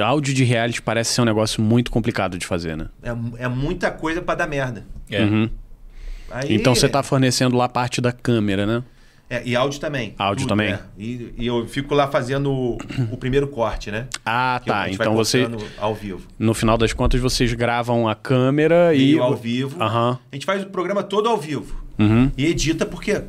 Áudio 0.00 0.34
de 0.34 0.42
reality 0.44 0.82
parece 0.82 1.12
ser 1.14 1.20
um 1.20 1.24
negócio 1.24 1.62
muito 1.62 1.90
complicado 1.90 2.36
de 2.36 2.44
fazer, 2.46 2.76
né? 2.76 2.88
É, 3.02 3.44
é 3.44 3.48
muita 3.48 3.90
coisa 3.90 4.20
pra 4.20 4.34
dar 4.34 4.46
merda. 4.48 4.84
É. 5.10 5.22
Uhum. 5.22 5.48
Aí- 6.30 6.54
Então 6.54 6.74
você 6.74 6.88
tá 6.88 7.02
fornecendo 7.02 7.56
lá 7.56 7.68
parte 7.68 8.00
da 8.00 8.10
câmera, 8.10 8.66
né? 8.66 8.82
É, 9.34 9.42
e 9.44 9.56
áudio 9.56 9.80
também. 9.80 10.14
Áudio 10.18 10.46
também. 10.46 10.70
é. 10.72 10.80
E, 10.98 11.34
e 11.38 11.46
eu 11.46 11.66
fico 11.66 11.94
lá 11.94 12.06
fazendo 12.08 12.52
o, 12.52 12.78
o 13.10 13.16
primeiro 13.16 13.48
corte, 13.48 13.90
né? 13.90 14.06
Ah, 14.24 14.60
Que 14.62 14.70
a 14.70 14.74
tá. 14.74 14.86
gente 14.86 14.96
vai 14.98 15.06
Então 15.06 15.16
você, 15.16 15.48
ao 15.78 15.94
vivo. 15.94 16.22
no 16.38 16.54
final 16.54 16.78
das 16.78 16.92
contas, 16.92 17.20
vocês 17.20 17.52
gravam 17.52 18.08
a 18.08 18.14
câmera 18.14 18.94
e. 18.94 18.98
Meio 18.98 19.22
ao 19.22 19.34
vivo. 19.36 19.82
Aham. 19.82 20.18
A 20.30 20.36
gente 20.36 20.46
faz 20.46 20.62
o 20.62 20.66
programa 20.66 21.02
todo 21.02 21.28
ao 21.28 21.36
vivo. 21.36 21.82
Uhum. 21.98 22.30
E 22.36 22.46
edita 22.46 22.84
porque 22.86 23.22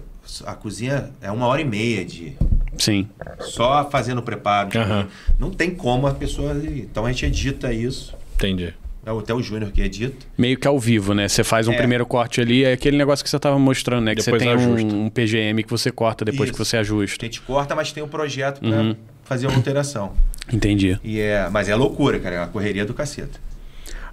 a 0.45 0.53
cozinha 0.53 1.09
é 1.21 1.31
uma 1.31 1.45
hora 1.47 1.61
e 1.61 1.65
meia 1.65 2.03
de 2.03 2.33
Sim. 2.77 3.07
só 3.39 3.87
fazendo 3.89 4.19
o 4.19 4.21
preparo. 4.23 4.69
coisa. 4.71 5.07
Não 5.39 5.51
tem 5.51 5.71
como 5.71 6.07
a 6.07 6.13
pessoa. 6.13 6.53
Então 6.65 7.05
a 7.05 7.11
gente 7.11 7.25
edita 7.25 7.71
isso. 7.73 8.13
Entendi. 8.35 8.73
É 9.05 9.11
até 9.11 9.33
o 9.33 9.41
Júnior 9.41 9.71
que 9.71 9.81
edita. 9.81 10.15
Meio 10.37 10.57
que 10.57 10.67
ao 10.67 10.79
vivo, 10.79 11.13
né? 11.13 11.27
Você 11.27 11.43
faz 11.43 11.67
um 11.67 11.73
É. 11.73 11.77
primeiro 11.77 12.05
corte 12.05 12.41
ali, 12.41 12.63
é 12.63 12.73
aquele 12.73 12.97
negócio 12.97 13.23
que 13.23 13.29
você 13.29 13.37
tava 13.37 13.59
mostrando, 13.59 14.05
né? 14.05 14.15
Que 14.15 14.23
Depois 14.23 14.41
você 14.41 14.57
tem 14.57 14.57
um, 14.95 15.05
um 15.05 15.09
PGM 15.09 15.63
que 15.63 15.69
você 15.69 15.91
corta 15.91 16.25
depois 16.25 16.49
Isso. 16.49 16.53
que 16.57 16.65
você 16.65 16.77
A 16.77 16.79
ajusta. 16.79 17.23
gente 17.25 17.39
corta, 17.41 17.75
mas 17.75 17.91
tem 17.91 18.01
um 18.01 18.07
projeto 18.07 18.59
pra 18.61 18.69
Uhum. 18.69 18.95
fazer 19.23 19.45
uma 19.47 19.55
alteração. 19.55 20.13
Entendi. 20.51 20.99
E 21.03 21.19
é, 21.19 21.47
mas 21.51 21.69
é 21.69 21.75
loucura, 21.75 22.19
cara. 22.19 22.35
É 22.35 22.39
uma 22.39 22.47
correria 22.47 22.83
do 22.83 22.93
caceta. 22.95 23.39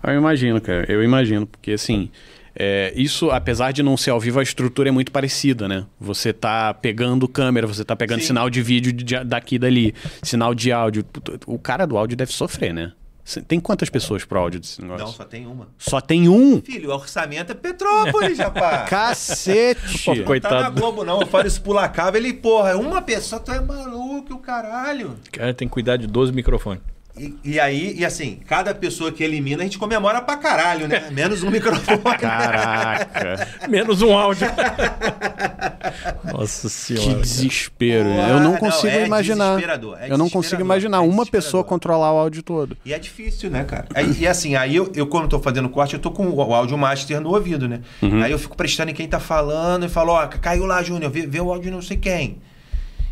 Eu 0.06 0.14
imagino, 0.14 0.60
cara. 0.60 0.85
Eu 0.90 1.02
imagino. 1.02 1.47
Porque, 1.47 1.73
assim, 1.73 2.10
é, 2.55 2.93
isso, 2.97 3.31
apesar 3.31 3.73
de 3.73 3.82
não 3.82 3.97
ser 3.97 4.10
ao 4.10 4.20
vivo, 4.20 4.40
a 4.40 4.43
estrutura 4.43 4.89
é 4.89 4.93
muito 4.93 5.10
parecida, 5.12 5.66
né? 5.69 5.85
Você 6.01 6.32
tá 6.32 6.74
pegando 6.74 7.27
câmera, 7.28 7.66
você 7.66 7.85
tá 7.85 7.94
pegando 7.97 8.20
Sim. 8.20 8.27
sinal 8.28 8.51
de 8.51 8.60
vídeo 8.62 8.93
de- 8.93 9.24
daqui 9.24 9.55
e 9.55 9.59
dali, 9.59 9.94
sinal 10.23 10.55
de 10.55 10.70
áudio. 10.73 11.05
O 11.47 11.59
cara 11.59 11.86
do 11.86 11.97
áudio 11.97 12.16
deve 12.16 12.32
sofrer, 12.32 12.74
né? 12.74 12.93
Tem 13.40 13.59
quantas 13.60 13.88
pessoas 13.88 14.24
pro 14.24 14.38
áudio 14.38 14.60
desse 14.60 14.82
negócio? 14.82 15.06
Não, 15.06 15.12
só 15.12 15.24
tem 15.24 15.46
uma. 15.46 15.68
Só 15.78 16.00
tem 16.00 16.28
um? 16.28 16.60
Filho, 16.60 16.90
o 16.90 16.94
orçamento 16.94 17.52
é 17.52 17.54
Petrópolis, 17.54 18.36
rapaz. 18.38 18.88
Cacete! 18.88 20.04
Pô, 20.04 20.12
Tá 20.12 20.18
na 20.20 20.24
coitado. 20.26 20.80
Globo, 20.80 21.04
não. 21.04 21.20
Eu 21.20 21.26
falo 21.26 21.46
isso 21.46 21.62
pro 21.62 21.72
Lacava. 21.72 22.16
Ele, 22.16 22.32
porra, 22.32 22.76
uma 22.76 23.00
pessoa, 23.00 23.40
tu 23.40 23.52
é 23.52 23.60
maluco, 23.60 24.34
o 24.34 24.38
caralho. 24.38 25.16
Cara, 25.30 25.54
tem 25.54 25.68
que 25.68 25.72
cuidar 25.72 25.96
de 25.96 26.06
12 26.06 26.32
microfones. 26.32 26.82
E, 27.18 27.34
e 27.44 27.60
aí, 27.60 27.94
e 27.98 28.05
assim, 28.06 28.39
cada 28.47 28.74
pessoa 28.74 29.12
que 29.12 29.22
elimina, 29.22 29.60
a 29.60 29.64
gente 29.64 29.78
comemora 29.78 30.22
pra 30.22 30.36
caralho, 30.39 30.89
né? 30.89 31.09
Menos 31.12 31.43
um 31.43 31.51
microfone. 31.51 31.98
Caraca! 32.18 33.48
Menos 33.68 34.01
um 34.01 34.16
áudio. 34.16 34.47
Nossa 36.24 36.68
Que 36.68 36.72
senhora. 36.74 37.20
desespero. 37.20 38.09
Porra, 38.09 38.28
eu 38.28 38.40
não 38.40 38.52
não, 38.52 38.56
consigo 38.56 38.86
é 38.97 39.05
imaginar. 39.06 39.51
desesperador, 39.51 39.98
é 40.01 40.10
eu 40.10 40.16
não 40.16 40.30
consigo 40.30 40.62
imaginar 40.62 40.98
é 40.98 41.01
uma 41.01 41.26
pessoa 41.26 41.62
controlar 41.62 42.12
o 42.12 42.18
áudio 42.18 42.43
todo. 42.43 42.76
E 42.84 42.94
é 42.94 42.98
difícil, 42.98 43.51
né, 43.51 43.64
cara? 43.64 43.86
Aí- 43.94 44.16
e 44.20 44.26
assim, 44.26 44.55
aí 44.55 44.74
eu, 44.74 44.90
eu, 44.94 45.06
quando 45.06 45.28
tô 45.28 45.39
fazendo 45.39 45.68
corte, 45.68 45.94
eu 45.94 46.01
tô 46.01 46.10
com 46.10 46.26
o 46.28 46.55
áudio 46.55 46.78
master 46.78 47.20
no 47.20 47.30
ouvido, 47.30 47.68
né? 47.68 47.80
Uhum. 48.01 48.22
Aí 48.22 48.32
eu 48.32 48.39
fico 48.39 48.56
prestando 48.56 48.90
em 48.90 48.94
quem 48.94 49.06
tá 49.06 49.20
falando 49.20 49.84
e 49.84 49.89
falo, 49.89 50.12
ó, 50.12 50.26
caiu 50.26 50.64
lá, 50.64 50.82
Júnior, 50.82 51.10
vê, 51.10 51.26
vê 51.26 51.40
o 51.40 51.51
áudio 51.51 51.64
de 51.64 51.70
não 51.70 51.82
sei 51.82 51.97
quem. 51.98 52.39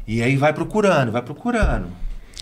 E 0.07 0.23
aí 0.23 0.37
vai 0.37 0.53
procurando, 0.55 1.13
vai 1.13 1.23
procurando. 1.23 1.89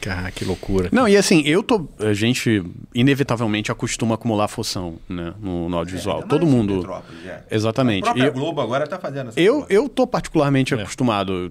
Cara, 0.00 0.30
que 0.30 0.44
loucura. 0.44 0.88
Não, 0.92 1.08
e 1.08 1.16
assim, 1.16 1.42
eu 1.44 1.62
tô. 1.62 1.86
A 1.98 2.12
gente 2.12 2.62
inevitavelmente 2.94 3.70
acostuma 3.72 4.14
acumular 4.14 4.48
função, 4.48 4.96
né? 5.08 5.34
No, 5.40 5.68
no 5.68 5.76
audiovisual. 5.76 6.20
É, 6.20 6.22
Todo 6.26 6.46
mundo. 6.46 6.84
É. 7.26 7.42
Exatamente. 7.50 8.02
A 8.02 8.06
própria 8.06 8.22
E 8.24 8.26
eu- 8.26 8.32
Globo 8.32 8.60
agora 8.60 8.86
tá 8.86 8.98
fazendo 8.98 9.28
essa 9.28 9.40
Eu, 9.40 9.54
porra. 9.60 9.66
eu 9.70 9.88
tô 9.88 10.06
particularmente 10.06 10.74
É. 10.74 10.80
acostumado. 10.80 11.50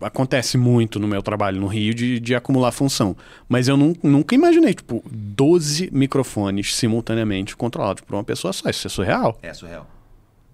Acontece 0.00 0.58
muito 0.58 0.98
no 0.98 1.06
meu 1.06 1.22
trabalho 1.22 1.60
no 1.60 1.68
Rio 1.68 1.94
de, 1.94 2.18
de 2.18 2.34
acumular 2.34 2.72
função. 2.72 3.16
Mas 3.48 3.68
eu 3.68 3.76
nun- 3.76 3.94
nunca 4.02 4.34
imaginei, 4.34 4.74
tipo, 4.74 5.00
12 5.08 5.88
microfones 5.92 6.74
simultaneamente 6.74 7.56
controlados 7.56 8.02
por 8.02 8.14
uma 8.16 8.24
pessoa 8.24 8.52
só. 8.52 8.68
Isso 8.68 8.86
é 8.88 8.90
surreal. 8.90 9.38
É 9.40 9.54
surreal. 9.54 9.88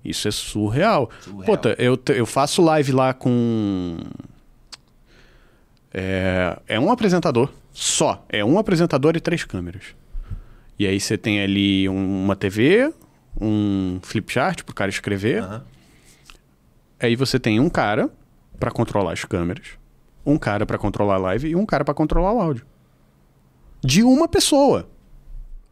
Isso 0.04 0.28
é 0.28 0.30
surreal. 0.30 1.10
Surreal. 1.22 1.44
Puta, 1.44 1.74
eu, 1.78 1.98
eu 2.14 2.26
faço 2.26 2.60
live 2.62 2.92
lá 2.92 3.14
com. 3.14 3.96
É, 5.92 6.58
é 6.66 6.80
um 6.80 6.90
apresentador 6.90 7.50
só. 7.72 8.24
É 8.28 8.44
um 8.44 8.58
apresentador 8.58 9.16
e 9.16 9.20
três 9.20 9.44
câmeras. 9.44 9.94
E 10.78 10.86
aí 10.86 11.00
você 11.00 11.16
tem 11.18 11.40
ali 11.42 11.88
um- 11.88 12.24
uma 12.24 12.36
TV, 12.36 12.92
um 13.40 13.98
flip 14.02 14.32
chart 14.32 14.62
pro 14.62 14.74
cara 14.74 14.90
escrever. 14.90 15.42
Aham. 15.42 15.64
Aí 17.00 17.14
você 17.16 17.38
tem 17.38 17.60
um 17.60 17.68
cara 17.68 18.10
pra 18.58 18.70
controlar 18.70 19.12
as 19.12 19.24
câmeras, 19.24 19.66
um 20.26 20.36
cara 20.36 20.66
pra 20.66 20.76
controlar 20.78 21.14
a 21.14 21.18
live 21.18 21.48
e 21.48 21.56
um 21.56 21.64
cara 21.64 21.84
pra 21.84 21.94
controlar 21.94 22.32
o 22.32 22.40
áudio. 22.40 22.66
De 23.82 24.02
uma 24.02 24.26
pessoa. 24.28 24.88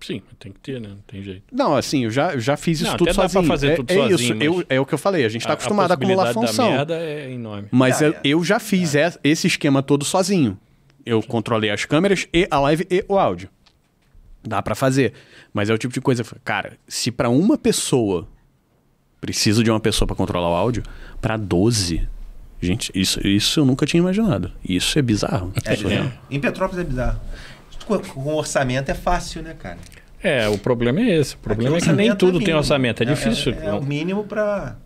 Sim, 0.01 0.23
tem 0.39 0.53
que 0.53 0.61
ter, 0.61 0.81
né? 0.81 0.89
Não 0.91 0.99
tem 1.07 1.23
jeito. 1.23 1.43
Não, 1.51 1.75
assim, 1.75 2.05
eu 2.05 2.11
já, 2.11 2.35
eu 2.35 2.41
já 2.41 2.57
fiz 2.57 2.81
isso 2.81 2.91
Não, 2.91 2.97
tudo 2.99 3.09
até 3.09 3.17
dá 3.17 3.23
pra 3.23 3.29
sozinho. 3.31 3.49
fazer 3.49 3.69
é, 3.71 3.75
tudo 3.77 3.91
é 3.91 3.95
sozinho, 3.95 4.15
isso, 4.17 4.35
mas- 4.35 4.45
eu- 4.45 4.65
é 4.69 4.81
o 4.81 4.87
que 4.87 4.95
eu 4.95 4.99
falei, 4.99 5.25
a 5.25 5.29
gente 5.29 5.43
tá 5.45 5.51
A- 5.51 5.55
acostumado 5.55 5.91
a, 5.91 5.95
acumular 5.95 6.33
possibilidade 6.35 6.49
função. 6.55 6.71
Da 6.71 6.77
merda 6.77 6.97
é 6.99 7.33
enorme. 7.33 7.69
Mas 7.73 8.03
É, 8.03 8.09
eu, 8.09 8.13
é. 8.13 8.21
eu 8.25 8.45
já 8.45 8.61
fiz 8.61 8.95
es- 8.95 9.19
esse 9.25 9.47
esquema 9.47 9.83
todo 9.83 10.05
sozinho. 10.05 10.59
Eu 11.05 11.23
controlei 11.23 11.71
as 11.71 11.85
câmeras 11.85 12.29
e 12.33 12.47
a 12.51 12.59
live 12.61 12.87
e 12.91 13.05
o 13.09 13.19
áudio. 13.19 13.49
Dá 14.47 14.61
pra 14.63 14.75
fazer. 14.75 15.13
Mas 15.53 15.71
é 15.71 15.75
o 15.75 15.79
tipo 15.79 15.93
de 15.95 16.01
coisa, 16.01 16.23
cara, 16.45 16.75
se 16.87 17.11
pra 17.11 17.29
uma 17.29 17.57
pessoa 17.59 18.29
preciso 19.21 19.65
de 19.65 19.71
uma 19.71 19.81
pessoa 19.81 20.07
pra 20.07 20.15
controlar 20.15 20.51
o 20.51 20.55
áudio, 20.55 20.83
pra 21.21 21.37
12. 21.37 22.07
Gente, 22.61 22.91
isso, 22.95 23.27
isso 23.27 23.61
eu 23.61 23.65
nunca 23.65 23.85
tinha 23.87 24.01
imaginado. 24.01 24.53
Isso 24.67 24.99
é 24.99 25.03
bizarro. 25.03 25.53
É 25.65 25.75
bizarro. 25.77 26.13
Em 26.31 26.39
Petrópolis 26.41 26.85
é 26.85 26.89
bizarro. 26.89 27.21
Com, 27.87 27.99
com 27.99 28.35
orçamento 28.35 28.91
é 28.91 28.95
fácil, 28.95 29.43
né, 29.43 29.55
cara? 29.59 29.79
É, 30.23 30.49
o 30.49 30.59
problema 30.59 31.01
é 31.01 31.19
esse. 31.19 31.35
O 31.35 31.39
problema 31.39 31.77
é 31.77 31.81
que 31.81 31.93
nem 31.93 32.15
tudo 32.17 32.33
tem 32.33 32.41
mínimo. 32.41 32.59
orçamento. 32.59 33.03
É, 33.03 33.07
difícil. 33.07 33.55
É, 33.61 33.67
é 33.67 33.73
o 33.73 33.83
mínimo 33.83 34.25
para. 34.25 34.77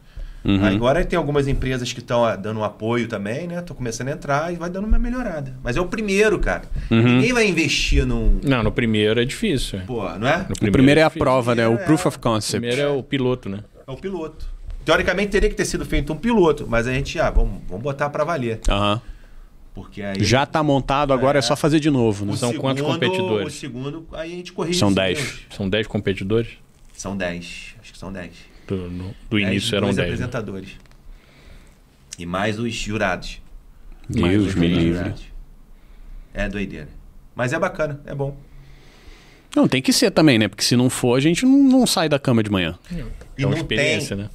Uhum. 0.43 0.65
Agora 0.65 1.05
tem 1.05 1.19
algumas 1.19 1.47
empresas 1.49 1.93
que 1.93 2.01
estão 2.01 2.23
dando 2.41 2.61
um 2.61 2.65
apoio 2.65 3.07
também, 3.07 3.47
né? 3.47 3.61
Tô 3.61 3.75
começando 3.75 4.09
a 4.09 4.13
entrar 4.13 4.53
e 4.53 4.57
vai 4.57 4.71
dando 4.71 4.87
uma 4.87 4.99
melhorada. 4.99 5.55
Mas 5.63 5.77
é 5.77 5.81
o 5.81 5.87
primeiro, 5.87 6.39
cara. 6.39 6.63
Uhum. 6.91 7.03
Ninguém 7.03 7.33
vai 7.33 7.47
investir 7.47 8.07
num. 8.07 8.41
Não, 8.43 8.63
no 8.63 8.73
primeiro 8.73 9.21
é 9.21 9.25
difícil. 9.25 9.81
Pô, 9.87 10.09
não 10.19 10.27
é? 10.27 10.47
No 10.49 10.69
O 10.69 10.73
primeiro 10.73 10.99
é 11.01 11.03
a 11.03 11.07
difícil. 11.09 11.25
prova, 11.25 11.55
né? 11.55 11.67
O 11.67 11.77
Primeiro 11.77 11.87
proof 11.87 12.05
é- 12.05 12.09
of 12.09 12.17
O 12.17 12.21
concept. 12.21 12.67
primeiro 12.67 12.81
é 12.83 12.89
o 12.97 13.03
piloto, 13.03 13.49
né? 13.51 13.59
É 13.87 13.91
o 13.91 13.97
piloto. 13.97 14.47
Teoricamente 14.85 15.29
teria 15.29 15.49
que 15.51 15.55
ter 15.55 15.67
sido 15.67 15.85
feito 15.85 16.11
um 16.13 16.17
piloto, 16.17 16.67
mas 16.69 16.87
a 16.89 16.93
gente, 16.93 17.19
ah, 17.21 17.29
vamos, 17.31 17.61
vamos 17.69 17.83
botar 17.83 18.09
para 18.09 18.25
valer. 18.25 18.61
Aham. 18.69 19.01
Porque 19.75 20.03
aí. 20.03 20.23
Já 20.25 20.45
tá 20.45 20.63
montado, 20.63 21.13
agora 21.13 21.39
é, 21.39 21.43
só 21.43 21.55
fazer 21.57 21.79
de 21.81 21.91
novo, 21.91 22.25
né? 22.27 22.37
São 22.37 22.53
quantos 22.55 22.83
segundo- 22.85 22.95
competidores? 22.95 23.55
O 23.55 23.57
segundo, 23.59 24.07
aí 24.13 24.33
a 24.33 24.37
gente 24.37 24.53
corrige. 24.53 24.79
São 24.79 24.89
os 24.89 24.95
10. 24.95 25.19
erros. 25.19 25.41
São 25.57 25.69
10 25.69 25.87
competidores. 25.87 26.49
São 26.93 27.17
10. 27.17 27.75
Acho 27.81 27.93
que 27.93 27.99
são 27.99 28.13
10. 28.13 28.33
Do, 28.67 28.77
no- 28.91 29.15
do 29.29 29.37
Dez, 29.37 29.49
início 29.49 29.77
eram 29.77 29.87
dois 29.87 29.97
10. 29.97 30.09
né? 30.09 30.15
apresentadores. 30.15 30.71
E 32.19 32.27
mais 32.27 32.59
os 32.59 32.75
jurados. 32.75 33.41
Deus 34.09 34.23
Mais 34.23 34.55
me 34.57 34.67
os 34.67 34.73
livre. 34.73 34.95
jurados. 34.99 35.23
É 36.35 36.49
doideira. 36.49 36.89
Mas 37.35 37.53
é 37.53 37.59
bacana, 37.59 38.01
é 38.05 38.15
bom. 38.15 38.37
Não, 39.55 39.67
tem 39.67 39.81
que 39.83 39.93
ser 39.93 40.11
também, 40.11 40.39
né? 40.39 40.47
Porque 40.49 40.63
se 40.63 40.77
não 40.77 40.91
for, 40.91 41.17
a 41.17 41.21
gente 41.21 41.45
não, 41.45 41.59
não 41.65 41.87
sai 41.87 42.09
da 42.09 42.19
cama 42.19 42.43
de 42.43 42.51
manhã. 42.51 42.79
E 43.37 43.43
É 43.43 43.47
uma 43.47 43.51
não 43.55 43.57
experiência, 43.57 44.17
tem- 44.17 44.25
né? 44.27 44.31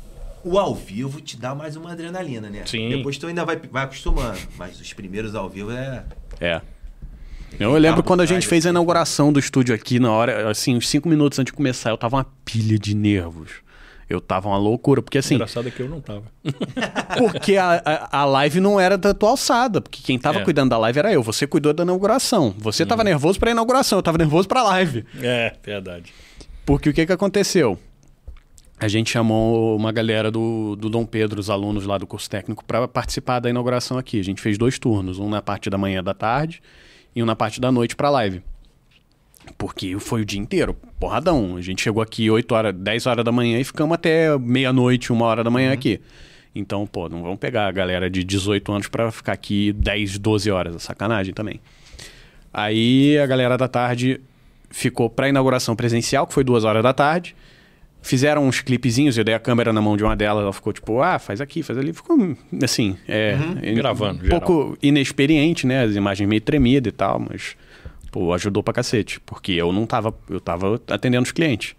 O 0.48 0.60
ao 0.60 0.76
vivo 0.76 1.20
te 1.20 1.36
dá 1.36 1.56
mais 1.56 1.76
uma 1.76 1.92
adrenalina, 1.94 2.52
né? 2.52 2.62
Sim. 2.68 2.90
Depois 2.90 3.18
tu 3.18 3.26
ainda 3.26 3.44
vai, 3.44 3.58
vai 3.58 3.84
acostumando. 3.86 4.38
Mas 4.58 4.80
os 4.80 4.94
primeiros 4.94 5.34
ao 5.34 5.50
vivo 5.50 5.72
é. 5.72 6.04
É. 6.40 6.62
Eu 7.60 7.76
lembro 7.78 8.04
quando 8.04 8.22
a 8.22 8.26
gente 8.28 8.46
fez 8.46 8.64
a 8.66 8.70
inauguração 8.70 9.34
do 9.34 9.40
estúdio 9.40 9.74
aqui, 9.74 9.98
na 10.00 10.12
hora, 10.12 10.48
assim, 10.50 10.76
uns 10.76 10.88
cinco 10.88 11.10
minutos 11.10 11.40
antes 11.40 11.52
de 11.52 11.56
começar, 11.58 11.90
eu 11.90 11.98
tava 11.98 12.18
uma 12.18 12.28
pilha 12.46 12.78
de 12.78 12.94
nervos. 12.96 13.50
Eu 14.08 14.22
tava 14.22 14.48
uma 14.50 14.58
loucura, 14.60 15.02
porque 15.02 15.18
assim, 15.18 15.34
Engraçado 15.34 15.68
é 15.68 15.72
que 15.72 15.80
eu 15.80 15.90
não 15.90 16.00
tava. 16.00 16.26
porque 17.18 17.58
a, 17.58 17.82
a, 17.84 18.20
a 18.20 18.26
live 18.26 18.60
não 18.60 18.80
era 18.80 19.00
da 19.00 19.16
tua 19.16 19.32
alçada, 19.32 19.82
porque 19.82 20.00
quem 20.04 20.20
tava 20.20 20.42
É. 20.42 20.44
cuidando 20.44 20.70
da 20.70 20.78
live 20.78 21.00
era 21.00 21.12
eu, 21.12 21.24
você 21.24 21.48
cuidou 21.48 21.74
da 21.74 21.82
inauguração. 21.82 22.54
Você 22.60 22.86
tava 22.86 23.04
nervoso 23.04 23.40
pra 23.40 23.50
inauguração, 23.50 23.98
eu 23.98 24.04
tava 24.04 24.20
nervoso 24.20 24.48
pra 24.48 24.62
live. 24.62 25.04
É, 25.20 25.56
verdade. 25.64 26.14
Porque 26.68 26.90
o 26.90 26.94
que 26.94 27.04
que 27.04 27.12
aconteceu? 27.12 27.80
A 28.77 28.89
gente 28.89 29.10
chamou 29.10 29.76
uma 29.77 29.91
galera 29.91 30.30
do, 30.30 30.76
do 30.76 30.89
Dom 30.89 31.06
Pedro, 31.06 31.39
os 31.39 31.49
alunos 31.49 31.85
lá 31.85 31.97
do 31.97 32.06
curso 32.06 32.30
técnico, 32.30 32.64
para 32.65 32.88
participar 32.88 33.39
da 33.39 33.49
inauguração 33.49 33.97
aqui. 33.97 34.19
A 34.19 34.23
gente 34.23 34.41
fez 34.41 34.57
dois 34.57 34.77
turnos, 34.77 35.18
um 35.18 35.30
na 35.30 35.41
parte 35.41 35.69
da 35.69 35.77
manhã 35.77 36.03
da 36.03 36.14
tarde 36.14 36.61
e 37.15 37.23
um 37.23 37.26
na 37.26 37.35
parte 37.35 37.61
da 37.61 37.72
noite 37.72 37.95
para 37.95 38.10
live. 38.10 38.43
Porque 39.57 39.97
foi 39.99 40.22
o 40.22 40.26
dia 40.26 40.39
inteiro, 40.39 40.76
porradão. 40.99 41.56
A 41.56 41.61
gente 41.61 41.81
chegou 41.81 42.03
aqui 42.03 42.30
8 42.30 42.52
horas, 42.53 42.76
10 42.76 43.06
horas 43.06 43.23
da 43.23 43.31
manhã 43.31 43.60
e 43.60 43.64
ficamos 43.64 43.95
até 43.95 44.38
meia-noite, 44.38 45.14
uma 45.14 45.26
hora 45.26 45.43
da 45.43 45.49
manhã 45.49 45.72
aqui. 45.72 46.02
Então, 46.53 46.85
pô, 46.85 47.07
não 47.07 47.22
vamos 47.22 47.38
pegar 47.38 47.68
a 47.68 47.72
galera 47.72 48.10
de 48.10 48.23
18 48.23 48.72
anos 48.72 48.88
para 48.88 49.11
ficar 49.11 49.34
aqui 49.34 49.72
10, 49.73 50.18
12 50.18 50.52
horas. 50.52 50.76
É 50.76 50.80
sacanagem 50.80 51.34
também. 51.34 51.61
Aí 52.53 53.18
a 53.19 53.26
galera 53.26 53.57
da 53.57 53.68
tarde 53.68 54.19
ficou 54.69 55.10
para 55.10 55.30
inauguração 55.30 55.76
presencial, 55.76 56.27
que 56.27 56.34
foi 56.34 56.43
duas 56.43 56.64
horas 56.64 56.84
da 56.84 56.93
tarde. 56.93 57.35
Fizeram 58.06 58.45
uns 58.45 58.61
clipezinhos, 58.61 59.18
eu 59.18 59.23
dei 59.23 59.34
a 59.34 59.40
câmera 59.40 59.73
na 59.73 59.82
mão 59.82 59.98
de 59.98 60.03
uma 60.03 60.15
delas, 60.15 60.44
ela 60.44 60.53
ficou 60.53 60.72
tipo, 60.72 61.02
ah, 61.02 61.18
faz 61.18 61.41
aqui, 61.41 61.64
faz 61.64 61.80
ali. 61.80 61.91
Ficou 61.91 62.15
assim, 62.64 62.95
é, 63.07 63.36
é, 63.64 63.73
Gravando, 63.73 64.23
um 64.23 64.30
pouco 64.30 64.77
inexperiente, 64.80 65.65
né? 65.65 65.86
As 65.86 65.95
imagens 65.95 66.30
meio 66.30 66.40
tremidas 66.40 66.94
e 66.94 66.95
tal, 66.95 67.19
mas 67.19 67.57
pô, 68.11 68.32
ajudou 68.32 68.61
pra 68.61 68.76
cacete, 68.76 69.19
porque 69.22 69.53
eu 69.53 69.73
não 69.73 69.88
tava, 69.88 70.14
eu 70.30 70.40
tava 70.40 70.80
atendendo 70.88 71.23
os 71.23 71.32
clientes. 71.32 71.76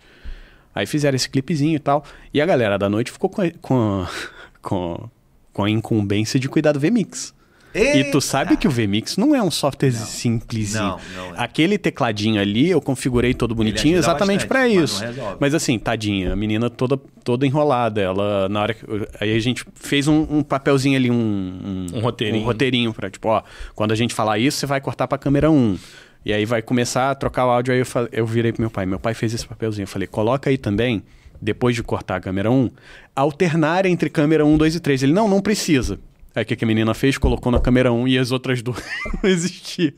Aí 0.74 0.84
fizeram 0.84 1.14
esse 1.14 1.30
clipezinho 1.30 1.76
e 1.76 1.78
tal, 1.78 2.04
e 2.34 2.40
a 2.40 2.44
galera 2.44 2.76
da 2.76 2.88
noite 2.88 3.12
ficou 3.12 3.30
com 3.30 3.42
a, 3.42 3.50
com 3.62 3.76
a, 3.76 4.10
com, 4.60 5.08
com 5.52 5.62
a 5.62 5.70
incumbência 5.70 6.40
de 6.40 6.48
cuidar 6.48 6.72
do 6.72 6.80
VMix. 6.80 7.35
E 7.78 8.10
tu 8.10 8.20
sabe 8.20 8.56
que 8.56 8.66
o 8.66 8.70
VMix 8.70 9.16
não 9.16 9.34
é 9.34 9.42
um 9.42 9.50
software 9.50 9.90
simplesinho. 9.92 10.82
Não, 10.82 11.00
não 11.16 11.26
é. 11.34 11.34
Aquele 11.36 11.76
tecladinho 11.78 12.40
ali, 12.40 12.70
eu 12.70 12.80
configurei 12.80 13.34
todo 13.34 13.54
bonitinho 13.54 13.96
exatamente 13.98 14.46
mas 14.48 14.48
não 14.74 14.84
isso. 14.84 15.04
resolve. 15.04 15.36
Mas 15.40 15.54
assim, 15.54 15.78
tadinha, 15.78 16.32
a 16.32 16.36
menina 16.36 16.70
toda, 16.70 16.96
toda 17.22 17.46
enrolada. 17.46 18.00
Ela, 18.00 18.48
na 18.48 18.62
hora 18.62 18.74
que. 18.74 18.84
Aí 19.20 19.34
a 19.36 19.38
gente 19.40 19.64
fez 19.74 20.08
um, 20.08 20.26
um 20.30 20.42
papelzinho 20.42 20.96
ali, 20.96 21.10
um, 21.10 21.86
Um 21.94 22.00
roteirinho. 22.00 22.42
Um 22.42 22.46
roteirinho 22.46 22.94
pra, 22.94 23.10
tipo, 23.10 23.28
ó, 23.28 23.42
quando 23.74 23.92
a 23.92 23.94
gente 23.96 24.14
falar 24.14 24.38
isso, 24.38 24.58
você 24.58 24.66
vai 24.66 24.80
cortar 24.80 25.06
pra 25.06 25.18
câmera 25.18 25.50
1. 25.50 25.78
E 26.24 26.32
aí 26.32 26.44
vai 26.44 26.60
começar 26.62 27.10
a 27.10 27.14
trocar 27.14 27.46
o 27.46 27.50
áudio. 27.50 27.72
Aí 27.72 27.80
eu, 27.80 27.86
fa- 27.86 28.08
eu 28.10 28.26
virei 28.26 28.52
pro 28.52 28.60
meu 28.62 28.70
pai. 28.70 28.84
Meu 28.86 28.98
pai 28.98 29.14
fez 29.14 29.32
esse 29.32 29.46
papelzinho. 29.46 29.84
Eu 29.84 29.88
falei, 29.88 30.08
coloca 30.08 30.50
aí 30.50 30.58
também, 30.58 31.02
depois 31.40 31.76
de 31.76 31.82
cortar 31.84 32.16
a 32.16 32.20
câmera 32.20 32.50
1, 32.50 32.68
alternar 33.14 33.86
entre 33.86 34.10
câmera 34.10 34.44
1, 34.44 34.56
2 34.56 34.74
e 34.74 34.80
3. 34.80 35.02
Ele, 35.04 35.12
não, 35.12 35.28
não 35.28 35.40
precisa. 35.40 35.98
Aí 36.36 36.42
o 36.42 36.46
que 36.46 36.54
que 36.54 36.64
a 36.64 36.68
menina 36.68 36.92
fez? 36.94 37.16
Colocou 37.18 37.50
na 37.50 37.58
câmera 37.58 37.90
1 37.92 38.06
e 38.08 38.18
as 38.18 38.30
outras 38.30 38.62
duas 38.62 38.80
não 39.24 39.28
existiam. 39.30 39.92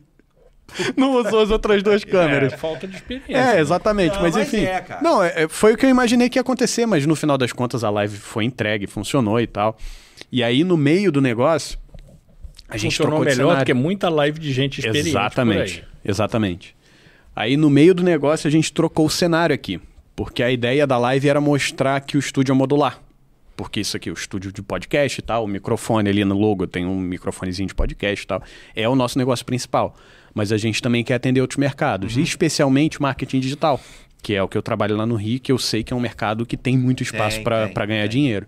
Não 0.97 1.15
usou 1.15 1.40
as 1.40 1.51
outras 1.51 1.82
duas 1.82 2.05
câmeras. 2.05 2.52
É, 2.52 2.56
falta 2.56 2.86
de 2.86 2.94
experiência. 2.97 3.32
É, 3.32 3.55
né? 3.55 3.60
exatamente. 3.60 4.15
Não, 4.15 4.23
mas 4.23 4.36
mas 4.36 4.47
enfim. 4.47 4.65
é, 4.65 4.81
cara. 4.81 5.02
não, 5.02 5.23
é- 5.23 5.32
é- 5.44 5.48
foi 5.48 5.73
o 5.74 5.77
que 5.77 5.85
eu 5.85 5.90
imaginei 5.90 6.28
que 6.28 6.39
ia 6.39 6.43
acontecer, 6.43 6.86
mas 6.86 7.05
no 7.06 7.16
final 7.16 7.36
das 7.36 7.52
contas 7.52 7.82
a 7.82 7.90
live 7.90 8.16
foi 8.16 8.44
entregue, 8.44 8.86
funcionou 8.86 9.40
e 9.40 9.47
tal. 9.47 9.77
E 10.31 10.43
aí, 10.43 10.62
no 10.65 10.77
meio 10.77 11.10
do 11.10 11.20
negócio, 11.20 11.78
a 12.69 12.77
gente 12.77 12.93
Funcionou 12.97 13.19
trocou 13.19 13.24
melhor 13.24 13.47
do 13.47 13.51
cenário. 13.51 13.66
que 13.66 13.74
muita 13.74 14.09
live 14.09 14.39
de 14.39 14.52
gente 14.52 14.78
experiente 14.78 15.09
Exatamente. 15.09 15.74
por 15.81 15.82
aí. 15.82 15.89
Exatamente. 16.05 16.77
Aí 17.35 17.56
no 17.56 17.70
meio 17.70 17.94
do 17.94 18.02
negócio 18.02 18.47
a 18.47 18.51
gente 18.51 18.73
trocou 18.73 19.06
o 19.06 19.10
cenário 19.10 19.55
aqui. 19.55 19.81
Porque 20.15 20.43
a 20.43 20.51
ideia 20.51 20.86
da 20.86 20.98
live 20.98 21.28
era 21.28 21.40
mostrar 21.40 21.98
que 22.01 22.16
o 22.16 22.20
estúdio 22.20 22.52
é 22.52 22.55
modular. 22.55 23.01
Porque 23.59 23.80
isso 23.80 23.97
aqui, 23.97 24.09
o 24.09 24.14
estúdio 24.14 24.52
de 24.52 24.62
podcast 24.62 25.18
e 25.18 25.22
tal, 25.22 25.43
o 25.44 25.48
microfone 25.48 26.09
ali 26.09 26.24
no 26.24 26.39
logo 26.39 26.64
tem 26.64 26.86
um 26.86 26.97
microfonezinho 26.97 27.66
de 27.66 27.74
podcast 27.74 28.24
e 28.24 28.26
tal. 28.28 28.40
É 28.72 28.89
o 28.89 28.94
nosso 28.94 29.18
negócio 29.18 29.44
principal. 29.44 29.97
Mas 30.32 30.52
a 30.52 30.56
gente 30.56 30.80
também 30.80 31.02
quer 31.02 31.14
atender 31.14 31.40
outros 31.40 31.56
mercados, 31.59 32.14
Uhum. 32.14 32.22
especialmente 32.22 33.01
o 33.01 33.02
marketing 33.02 33.40
digital, 33.40 33.80
que 34.22 34.32
é 34.32 34.40
o 34.40 34.47
que 34.47 34.56
eu 34.56 34.62
trabalho 34.62 34.97
lá 34.97 35.05
no 35.05 35.16
Rio, 35.16 35.40
que 35.40 35.51
eu 35.51 35.59
sei 35.59 35.82
que 35.82 35.93
é 35.93 35.97
um 35.97 35.98
mercado 36.01 36.47
que 36.47 36.56
tem 36.56 36.78
muito 36.78 37.02
espaço 37.02 37.43
para 37.43 37.66
ganhar 37.85 38.02
tem. 38.02 38.10
dinheiro. 38.10 38.47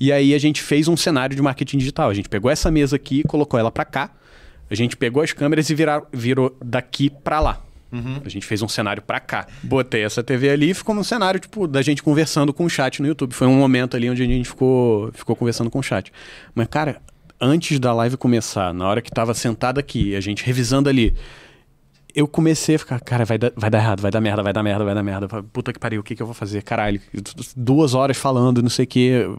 E 0.00 0.10
aí 0.10 0.34
a 0.34 0.38
gente 0.38 0.60
fez 0.60 0.88
um 0.88 0.96
cenário 0.96 1.36
de 1.36 1.40
marketing 1.40 1.78
digital. 1.78 2.10
A 2.10 2.14
gente 2.14 2.28
pegou 2.28 2.50
essa 2.50 2.68
mesa 2.68 2.96
aqui 2.96 3.22
colocou 3.22 3.60
ela 3.60 3.70
para 3.70 3.84
cá. 3.84 4.10
A 4.68 4.74
gente 4.74 4.96
pegou 4.96 5.22
as 5.22 5.32
câmeras 5.32 5.70
e 5.70 5.74
virar, 5.76 6.02
virou 6.12 6.56
daqui 6.60 7.08
para 7.08 7.38
lá. 7.38 7.62
A 8.24 8.28
gente 8.28 8.46
fez 8.46 8.62
um 8.62 8.68
cenário 8.68 9.02
para 9.02 9.20
cá. 9.20 9.46
Botei 9.62 10.02
essa 10.02 10.22
TV 10.22 10.50
ali 10.50 10.70
e 10.70 10.74
ficou 10.74 10.94
um 10.94 11.04
cenário, 11.04 11.38
tipo, 11.38 11.66
da 11.66 11.82
gente 11.82 12.02
conversando 12.02 12.52
com 12.52 12.64
o 12.64 12.70
chat 12.70 13.02
no 13.02 13.08
YouTube. 13.08 13.34
Foi 13.34 13.46
um 13.46 13.56
momento 13.56 13.96
ali 13.96 14.08
onde 14.08 14.22
a 14.22 14.26
gente 14.26 14.48
ficou, 14.48 15.10
ficou 15.12 15.36
conversando 15.36 15.70
com 15.70 15.78
o 15.78 15.82
chat. 15.82 16.12
Mas, 16.54 16.68
cara, 16.68 17.02
antes 17.40 17.78
da 17.78 17.92
live 17.92 18.16
começar, 18.16 18.72
na 18.72 18.88
hora 18.88 19.02
que 19.02 19.10
tava 19.10 19.34
sentado 19.34 19.78
aqui, 19.78 20.16
a 20.16 20.20
gente 20.20 20.44
revisando 20.44 20.88
ali, 20.88 21.14
eu 22.14 22.26
comecei 22.28 22.76
a 22.76 22.78
ficar, 22.78 23.00
cara, 23.00 23.24
vai 23.24 23.38
dar, 23.38 23.52
vai 23.56 23.68
dar 23.68 23.78
errado, 23.78 24.00
vai 24.00 24.10
dar 24.10 24.20
merda, 24.20 24.42
vai 24.42 24.52
dar 24.52 24.62
merda, 24.62 24.84
vai 24.84 24.94
dar 24.94 25.02
merda. 25.02 25.28
Puta 25.28 25.72
que 25.72 25.78
pariu, 25.78 26.00
o 26.00 26.04
que, 26.04 26.14
que 26.14 26.22
eu 26.22 26.26
vou 26.26 26.34
fazer? 26.34 26.62
Caralho, 26.62 27.00
duas 27.56 27.94
horas 27.94 28.16
falando, 28.16 28.62
não 28.62 28.70
sei 28.70 28.84
o 28.84 28.88
que. 28.88 29.30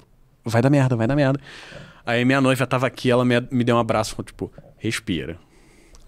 Vai 0.45 0.61
dar 0.61 0.69
merda, 0.69 0.95
vai 0.95 1.07
dar 1.07 1.15
merda. 1.15 1.39
Aí 2.05 2.25
minha 2.25 2.41
noiva 2.41 2.67
tava 2.67 2.85
aqui, 2.85 3.09
ela 3.09 3.23
me, 3.23 3.35
me 3.49 3.63
deu 3.63 3.77
um 3.77 3.79
abraço, 3.79 4.11
falou, 4.11 4.25
tipo, 4.25 4.51
respira. 4.77 5.37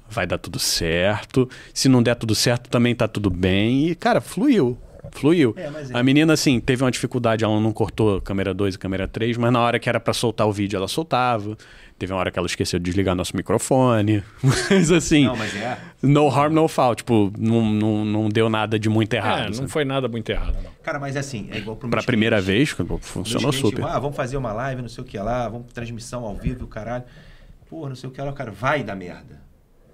Vai 0.09 0.25
dar 0.27 0.37
tudo 0.37 0.59
certo. 0.59 1.49
Se 1.73 1.89
não 1.89 2.01
der 2.01 2.15
tudo 2.15 2.35
certo, 2.35 2.69
também 2.69 2.95
tá 2.95 3.07
tudo 3.07 3.29
bem. 3.29 3.89
E, 3.89 3.95
cara, 3.95 4.21
fluiu. 4.21 4.77
Fluiu. 5.11 5.53
É, 5.57 5.63
é. 5.63 5.71
A 5.93 6.03
menina, 6.03 6.33
assim, 6.33 6.59
teve 6.59 6.83
uma 6.83 6.91
dificuldade, 6.91 7.43
ela 7.43 7.59
não 7.59 7.71
cortou 7.71 8.19
câmera 8.21 8.53
2 8.53 8.75
e 8.75 8.77
câmera 8.79 9.07
3, 9.07 9.37
mas 9.37 9.51
na 9.51 9.59
hora 9.59 9.79
que 9.79 9.87
era 9.87 9.99
pra 9.99 10.13
soltar 10.13 10.47
o 10.47 10.51
vídeo, 10.51 10.77
ela 10.77 10.87
soltava. 10.87 11.57
Teve 11.97 12.11
uma 12.11 12.19
hora 12.19 12.29
que 12.29 12.37
ela 12.37 12.45
esqueceu 12.45 12.77
de 12.77 12.83
desligar 12.83 13.15
nosso 13.15 13.35
microfone. 13.37 14.21
Mas 14.69 14.91
assim, 14.91 15.23
Não, 15.23 15.37
mas 15.37 15.55
é. 15.55 15.77
no 16.03 16.27
harm, 16.27 16.53
no 16.53 16.67
foul. 16.67 16.93
Tipo, 16.93 17.31
não, 17.37 17.65
não, 17.65 18.03
não 18.03 18.29
deu 18.29 18.49
nada 18.49 18.77
de 18.77 18.89
muito 18.89 19.13
errado. 19.13 19.43
É, 19.43 19.45
não 19.47 19.53
sabe? 19.53 19.69
foi 19.69 19.85
nada 19.85 20.09
muito 20.09 20.29
errado, 20.29 20.57
não. 20.61 20.71
Cara, 20.83 20.99
mas 20.99 21.15
assim, 21.15 21.47
é 21.51 21.57
igual 21.57 21.77
pro 21.77 21.87
Pra 21.87 22.03
primeira 22.03 22.41
vez, 22.41 22.75
funcionou 22.99 23.53
super. 23.53 23.85
Ah, 23.85 23.97
vamos 23.97 24.17
fazer 24.17 24.35
uma 24.35 24.51
live, 24.51 24.81
não 24.81 24.89
sei 24.89 25.05
o 25.05 25.07
que 25.07 25.17
lá, 25.17 25.47
vamos 25.47 25.71
transmissão 25.71 26.25
ao 26.25 26.35
vivo 26.35 26.65
o 26.65 26.67
caralho. 26.67 27.05
Pô, 27.69 27.87
não 27.87 27.95
sei 27.95 28.09
o 28.09 28.11
que 28.11 28.21
lá, 28.21 28.33
cara, 28.33 28.51
vai 28.51 28.83
dar 28.83 28.95
merda. 28.95 29.44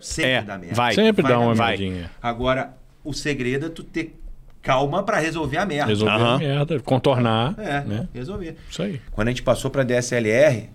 Sempre 0.01 0.31
É, 0.31 0.41
dá 0.41 0.57
merda. 0.57 0.75
vai. 0.75 0.93
Sempre 0.93 1.23
dá 1.23 1.29
dar 1.29 1.39
uma 1.39 1.47
merda. 1.55 1.67
merdinha. 1.67 2.11
Agora, 2.21 2.73
o 3.03 3.13
segredo 3.13 3.67
é 3.67 3.69
tu 3.69 3.83
ter 3.83 4.17
calma 4.61 5.01
pra 5.03 5.17
resolver 5.19 5.57
a 5.57 5.65
merda. 5.65 5.87
Resolver 5.87 6.13
Aham. 6.13 6.35
a 6.35 6.37
merda, 6.37 6.79
contornar, 6.81 7.55
É, 7.57 7.81
né? 7.81 8.07
resolver. 8.13 8.55
Isso 8.69 8.81
aí. 8.83 9.01
Quando 9.11 9.27
a 9.27 9.31
gente 9.31 9.41
passou 9.43 9.71
pra 9.71 9.83
DSLR, 9.83 10.69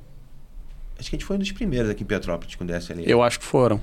acho 0.98 1.11
que 1.11 1.16
a 1.16 1.19
gente 1.19 1.24
foi 1.24 1.36
um 1.36 1.39
dos 1.39 1.53
primeiros 1.53 1.90
aqui 1.90 2.03
em 2.03 2.07
Petrópolis 2.07 2.55
com 2.55 2.65
DSLR. 2.66 3.09
Eu 3.11 3.23
acho 3.23 3.39
que 3.39 3.44
foram. 3.44 3.81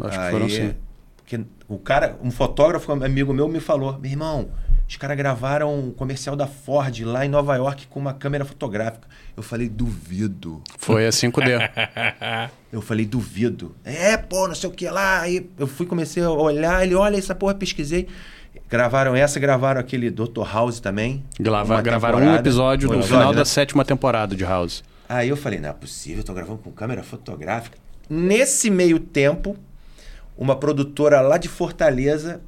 Acho 0.00 0.18
que 0.18 0.30
foram 0.30 0.48
sim. 0.48 0.74
Porque 1.16 1.40
o 1.68 1.78
cara, 1.78 2.16
um 2.22 2.30
fotógrafo 2.30 2.92
amigo 2.92 3.32
meu 3.34 3.48
me 3.48 3.60
falou: 3.60 3.98
meu 3.98 4.10
irmão, 4.10 4.48
Os 4.88 4.96
caras 4.96 5.16
gravaram 5.16 5.76
um 5.76 5.90
comercial 5.90 6.36
da 6.36 6.46
Ford 6.46 7.00
lá 7.04 7.26
em 7.26 7.28
Nova 7.28 7.56
York 7.56 7.88
com 7.88 7.98
uma 7.98 8.14
câmera 8.14 8.44
fotográfica. 8.44 9.08
Eu 9.36 9.42
falei, 9.42 9.68
duvido. 9.68 10.62
Foi 10.78 11.06
a 11.06 11.10
5D. 11.10 11.70
Eu 12.72 12.80
falei, 12.80 13.04
duvido. 13.04 13.74
É, 13.84 14.16
pô, 14.16 14.46
não 14.46 14.54
sei 14.54 14.68
o 14.68 14.72
que 14.72 14.88
lá. 14.88 15.20
Aí 15.20 15.48
eu 15.58 15.66
fui, 15.66 15.86
comecei 15.86 16.22
a 16.22 16.30
olhar, 16.30 16.84
ele, 16.84 16.94
olha 16.94 17.16
essa 17.16 17.34
porra, 17.34 17.54
pesquisei. 17.54 18.06
Gravaram 18.68 19.14
essa, 19.14 19.40
gravaram 19.40 19.80
aquele 19.80 20.10
Dr. 20.10 20.42
House 20.52 20.78
também. 20.78 21.24
Grava, 21.40 21.80
gravaram 21.80 22.18
um 22.18 22.34
episódio 22.34 22.90
no 22.90 23.02
final 23.02 23.30
né? 23.30 23.38
da 23.38 23.44
sétima 23.44 23.84
temporada 23.84 24.36
de 24.36 24.44
House. 24.44 24.84
Aí 25.08 25.28
eu 25.28 25.36
falei, 25.36 25.60
não 25.60 25.70
é 25.70 25.72
possível, 25.72 26.18
eu 26.18 26.24
tô 26.24 26.34
gravando 26.34 26.58
com 26.58 26.70
câmera 26.70 27.02
fotográfica. 27.02 27.78
Nesse 28.10 28.68
meio 28.68 28.98
tempo, 28.98 29.56
uma 30.36 30.56
produtora 30.56 31.20
lá 31.20 31.38
de 31.38 31.48
Fortaleza 31.48 32.40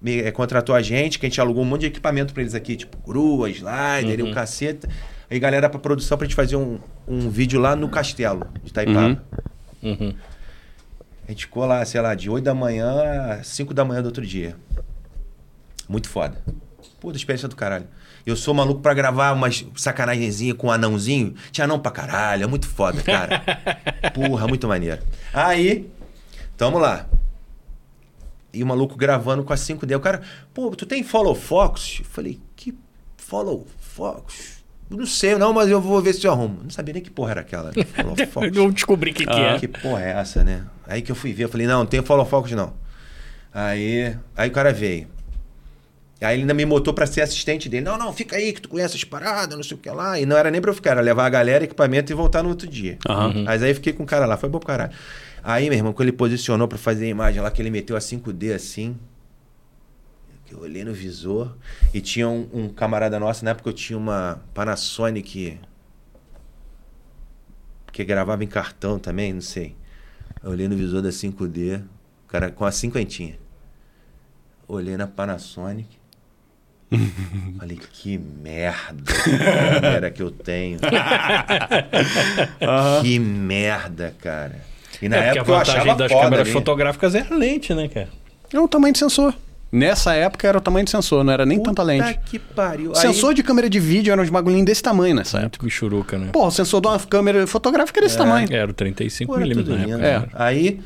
me, 0.00 0.18
eh, 0.20 0.30
contratou 0.30 0.74
a 0.74 0.82
gente, 0.82 1.18
que 1.18 1.26
a 1.26 1.28
gente 1.28 1.40
alugou 1.40 1.62
um 1.62 1.66
monte 1.66 1.82
de 1.82 1.86
equipamento 1.88 2.32
pra 2.32 2.42
eles 2.42 2.54
aqui, 2.54 2.76
tipo 2.76 2.96
grua, 3.06 3.50
slider, 3.50 4.20
Uhum. 4.20 4.26
e 4.28 4.30
o 4.30 4.34
caceta. 4.34 4.88
Aí 5.30 5.38
galera 5.38 5.68
pra 5.68 5.78
produção 5.78 6.16
pra 6.16 6.26
gente 6.26 6.34
fazer 6.36 6.56
um, 6.56 6.78
um 7.06 7.28
vídeo 7.28 7.60
lá 7.60 7.76
no 7.76 7.88
castelo 7.88 8.46
de 8.62 8.70
Itaipava. 8.70 9.20
Uhum. 9.82 9.90
Uhum. 10.00 10.14
A 11.26 11.30
gente 11.30 11.44
ficou 11.44 11.66
lá, 11.66 11.84
sei 11.84 12.00
lá, 12.00 12.14
de 12.14 12.30
8 12.30 12.44
da 12.44 12.54
manhã 12.54 12.90
a 13.38 13.42
5 13.42 13.74
da 13.74 13.84
manhã 13.84 14.00
do 14.00 14.06
outro 14.06 14.24
dia. 14.24 14.56
Muito 15.88 16.08
foda. 16.08 16.38
Puta 17.00 17.16
experiência 17.16 17.48
do 17.48 17.54
caralho. 17.56 17.86
Eu 18.26 18.34
sou 18.36 18.52
maluco 18.54 18.80
pra 18.80 18.92
gravar 18.94 19.32
umas 19.32 19.64
sacanagemzinha 19.76 20.54
com 20.54 20.66
um 20.66 20.70
anãozinho. 20.70 21.34
Tinha 21.52 21.64
anão 21.64 21.78
pra 21.78 21.90
caralho, 21.90 22.44
é 22.44 22.46
muito 22.46 22.66
foda, 22.66 23.00
cara. 23.02 23.42
Porra, 24.14 24.46
muito 24.48 24.66
maneiro. 24.66 25.02
Aí, 25.32 25.88
tamo 26.56 26.78
lá. 26.78 27.06
E 28.52 28.62
o 28.62 28.66
maluco 28.66 28.96
gravando 28.96 29.44
com 29.44 29.52
a 29.52 29.56
5D. 29.56 29.96
O 29.96 30.00
cara, 30.00 30.22
pô, 30.54 30.70
tu 30.74 30.86
tem 30.86 31.02
follow 31.02 31.34
Fox? 31.34 31.98
Eu 32.00 32.04
falei, 32.06 32.40
que 32.56 32.74
follow 33.16 33.66
Fox? 33.78 34.58
Eu 34.90 34.96
Não 34.96 35.06
sei, 35.06 35.36
não, 35.36 35.52
mas 35.52 35.68
eu 35.68 35.80
vou 35.80 36.00
ver 36.00 36.14
se 36.14 36.26
eu 36.26 36.32
arrumo. 36.32 36.60
Não 36.62 36.70
sabia 36.70 36.94
nem 36.94 37.02
que 37.02 37.10
porra 37.10 37.32
era 37.32 37.40
aquela. 37.42 37.72
né? 37.76 37.84
Follow 37.94 38.16
Fox. 38.32 38.56
Eu 38.56 38.72
descobri 38.72 39.10
o 39.10 39.14
que, 39.14 39.26
que 39.26 39.32
Ah. 39.32 39.54
é. 39.54 39.58
Que 39.58 39.68
porra 39.68 40.02
é 40.02 40.10
essa, 40.12 40.42
né? 40.42 40.64
Aí 40.86 41.02
que 41.02 41.12
eu 41.12 41.16
fui 41.16 41.32
ver, 41.32 41.44
eu 41.44 41.48
falei, 41.50 41.66
não, 41.66 41.80
não 41.80 41.86
tem 41.86 42.02
Follow 42.02 42.24
Focus 42.24 42.52
não. 42.52 42.72
Aí, 43.52 44.16
aí 44.36 44.48
o 44.48 44.52
cara 44.52 44.72
veio. 44.72 45.06
Aí 46.20 46.34
ele 46.34 46.42
ainda 46.42 46.54
me 46.54 46.66
botou 46.66 46.92
pra 46.92 47.06
ser 47.06 47.20
assistente 47.20 47.68
dele. 47.68 47.84
Não, 47.84 47.96
não, 47.96 48.12
fica 48.12 48.34
aí 48.36 48.52
que 48.52 48.60
tu 48.62 48.68
conhece 48.68 48.96
as 48.96 49.04
paradas, 49.04 49.54
não 49.56 49.62
sei 49.62 49.76
o 49.76 49.80
que 49.80 49.88
lá. 49.90 50.18
E 50.18 50.26
não 50.26 50.36
era 50.36 50.50
nem 50.50 50.60
pra 50.60 50.70
eu 50.70 50.74
ficar, 50.74 50.90
era 50.92 51.00
levar 51.00 51.26
a 51.26 51.28
galera, 51.30 51.62
equipamento 51.64 52.10
e 52.10 52.14
voltar 52.14 52.42
no 52.42 52.48
outro 52.48 52.66
dia. 52.66 52.98
Aham. 53.08 53.44
Mas 53.44 53.62
aí 53.62 53.70
eu 53.70 53.74
fiquei 53.76 53.92
com 53.92 54.02
o 54.02 54.06
cara 54.06 54.26
lá, 54.26 54.36
foi 54.36 54.48
bom 54.48 54.58
pro 54.58 54.66
caralho. 54.66 54.92
Aí, 55.42 55.68
meu 55.68 55.78
irmão, 55.78 55.92
quando 55.92 56.08
ele 56.08 56.16
posicionou 56.16 56.68
pra 56.68 56.78
fazer 56.78 57.06
a 57.06 57.08
imagem 57.08 57.40
lá, 57.40 57.50
que 57.50 57.62
ele 57.62 57.70
meteu 57.70 57.96
a 57.96 58.00
5D 58.00 58.54
assim. 58.54 58.96
Eu 60.50 60.60
olhei 60.60 60.82
no 60.82 60.94
visor 60.94 61.54
e 61.92 62.00
tinha 62.00 62.26
um, 62.26 62.48
um 62.54 62.68
camarada 62.70 63.20
nosso, 63.20 63.44
na 63.44 63.50
época 63.50 63.68
eu 63.68 63.72
tinha 63.74 63.98
uma 63.98 64.42
Panasonic 64.54 65.60
que 67.92 68.04
gravava 68.04 68.42
em 68.42 68.46
cartão 68.46 68.98
também, 68.98 69.32
não 69.32 69.42
sei. 69.42 69.76
Eu 70.42 70.50
olhei 70.52 70.68
no 70.68 70.76
visor 70.76 71.02
da 71.02 71.10
5D, 71.10 71.82
o 71.82 72.28
cara 72.28 72.50
com 72.50 72.64
a 72.64 72.72
cinquentinha. 72.72 73.38
Olhei 74.66 74.96
na 74.96 75.06
Panasonic. 75.06 75.98
Falei, 77.58 77.76
que 77.76 78.16
merda 78.16 79.12
câmera 79.12 80.10
que 80.10 80.22
eu 80.22 80.30
tenho. 80.30 80.78
Que 83.02 83.18
merda, 83.18 84.14
cara. 84.18 84.64
E 85.00 85.08
na 85.08 85.16
é 85.16 85.22
porque 85.34 85.38
época 85.38 85.52
a 85.52 85.54
eu 85.54 85.58
vantagem 85.58 85.80
achava 85.82 85.98
das 85.98 86.12
câmeras 86.12 86.40
ali. 86.46 86.52
fotográficas 86.52 87.14
é 87.14 87.26
a 87.30 87.34
lente, 87.34 87.74
né, 87.74 87.88
cara? 87.88 88.08
É 88.52 88.58
o 88.60 88.66
tamanho 88.68 88.92
de 88.92 88.98
sensor. 88.98 89.34
Nessa 89.70 90.14
época 90.14 90.48
era 90.48 90.56
o 90.56 90.60
tamanho 90.60 90.84
de 90.86 90.90
sensor, 90.90 91.22
não 91.22 91.32
era 91.32 91.44
nem 91.44 91.58
Puta 91.58 91.70
tanta 91.70 91.82
lente. 91.82 92.18
que 92.24 92.38
pariu. 92.38 92.92
O 92.92 92.94
sensor 92.94 93.34
de 93.34 93.42
câmera 93.42 93.68
de 93.68 93.78
vídeo 93.78 94.10
era 94.12 94.20
uns 94.22 94.30
bagulhinhos 94.30 94.64
desse 94.64 94.82
tamanho 94.82 95.14
nessa 95.14 95.36
época. 95.38 95.42
Muito 95.42 95.64
bichuruca, 95.64 96.16
né? 96.18 96.28
Pô, 96.32 96.46
o 96.46 96.50
sensor 96.50 96.80
de 96.80 96.88
uma 96.88 96.98
câmera 96.98 97.46
fotográfica 97.46 97.98
era 98.00 98.06
desse 98.06 98.16
tamanho. 98.16 98.48
Era 98.50 98.70
o 98.70 98.74
35 98.74 99.26
Pô, 99.30 99.34
era 99.38 99.42
milímetros 99.46 99.76
tudo 99.76 99.86
na 99.88 99.94
lindo. 99.96 100.04
época. 100.06 100.36
É. 100.38 100.42
Aí, 100.42 100.80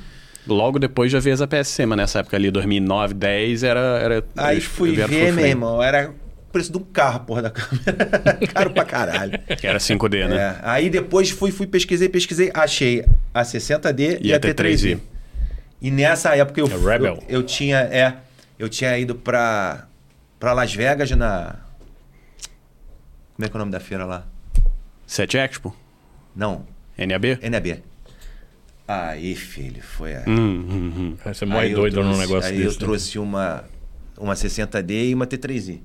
Logo 0.45 0.81
depois 0.81 1.13
já 1.13 1.21
veio 1.21 1.35
as 1.35 1.41
APS-C, 1.41 1.87
mas 1.87 1.97
nessa 1.97 2.19
época 2.19 2.37
ali, 2.37 2.51
2009, 2.51 3.15
10, 3.15 3.63
era... 3.63 3.81
era 4.03 4.25
aí 4.37 4.61
fui 4.61 4.91
ver, 4.91 5.33
meu 5.33 5.47
irmão, 5.47 5.81
era 5.81 6.11
preço 6.53 6.71
de 6.71 6.79
um 6.79 6.85
carro, 6.85 7.21
porra, 7.21 7.43
da 7.43 7.51
câmera. 7.55 8.39
Caro 8.53 8.71
pra 8.71 8.85
caralho. 8.85 9.39
Que 9.59 9.67
era 9.67 9.79
5D, 9.79 10.29
né? 10.29 10.37
É, 10.37 10.57
Aí 10.63 10.91
depois 10.91 11.31
fui, 11.31 11.51
fui, 11.51 11.67
pesquisei, 11.67 12.09
pesquisei, 12.09 12.51
achei 12.55 13.05
a 13.33 13.43
60D 13.43 14.19
e, 14.21 14.29
E 14.29 14.33
a 14.33 14.37
a 14.37 14.41
T3i. 14.41 14.55
T3i. 14.97 15.01
E 15.81 15.91
nessa 15.91 16.37
época 16.37 16.61
eu, 16.61 16.67
É 16.67 16.77
Rebel. 16.77 17.23
eu, 17.29 17.39
eu 17.39 17.43
tinha, 17.43 17.79
é, 17.79 18.17
eu 18.59 18.69
tinha 18.69 18.97
ido 18.99 19.15
pra, 19.15 19.87
pra 20.39 20.53
Las 20.53 20.73
Vegas 20.73 21.11
na... 21.13 21.57
Como 23.35 23.47
é 23.47 23.49
que 23.49 23.57
é 23.57 23.57
o 23.57 23.59
nome 23.59 23.73
da 23.73 23.81
feira 23.81 24.05
lá? 24.05 24.25
7 25.07 25.37
Expo? 25.39 25.75
Não, 26.37 26.65
NAB? 26.97 27.39
NAB. 27.51 27.83
Aí, 28.87 29.35
filho, 29.35 29.83
foi 29.83 30.15
a... 30.15 30.25
Hum, 30.27 30.67
hum, 30.69 30.93
hum. 30.97 31.17
Aí 31.25 31.35
Você 31.35 31.47
morre 31.47 31.67
Aí 31.67 31.73
eu 31.73 31.79
doido 31.79 32.03
num 32.03 32.17
negócio 32.19 32.51
aí 32.51 32.57
desse. 32.59 32.67
eu 32.67 32.73
né? 32.73 32.79
trouxe 32.79 33.19
uma, 33.19 33.65
uma 34.19 34.35
60D 34.35 35.09
e 35.09 35.15
uma 35.15 35.27
T3i 35.27 35.81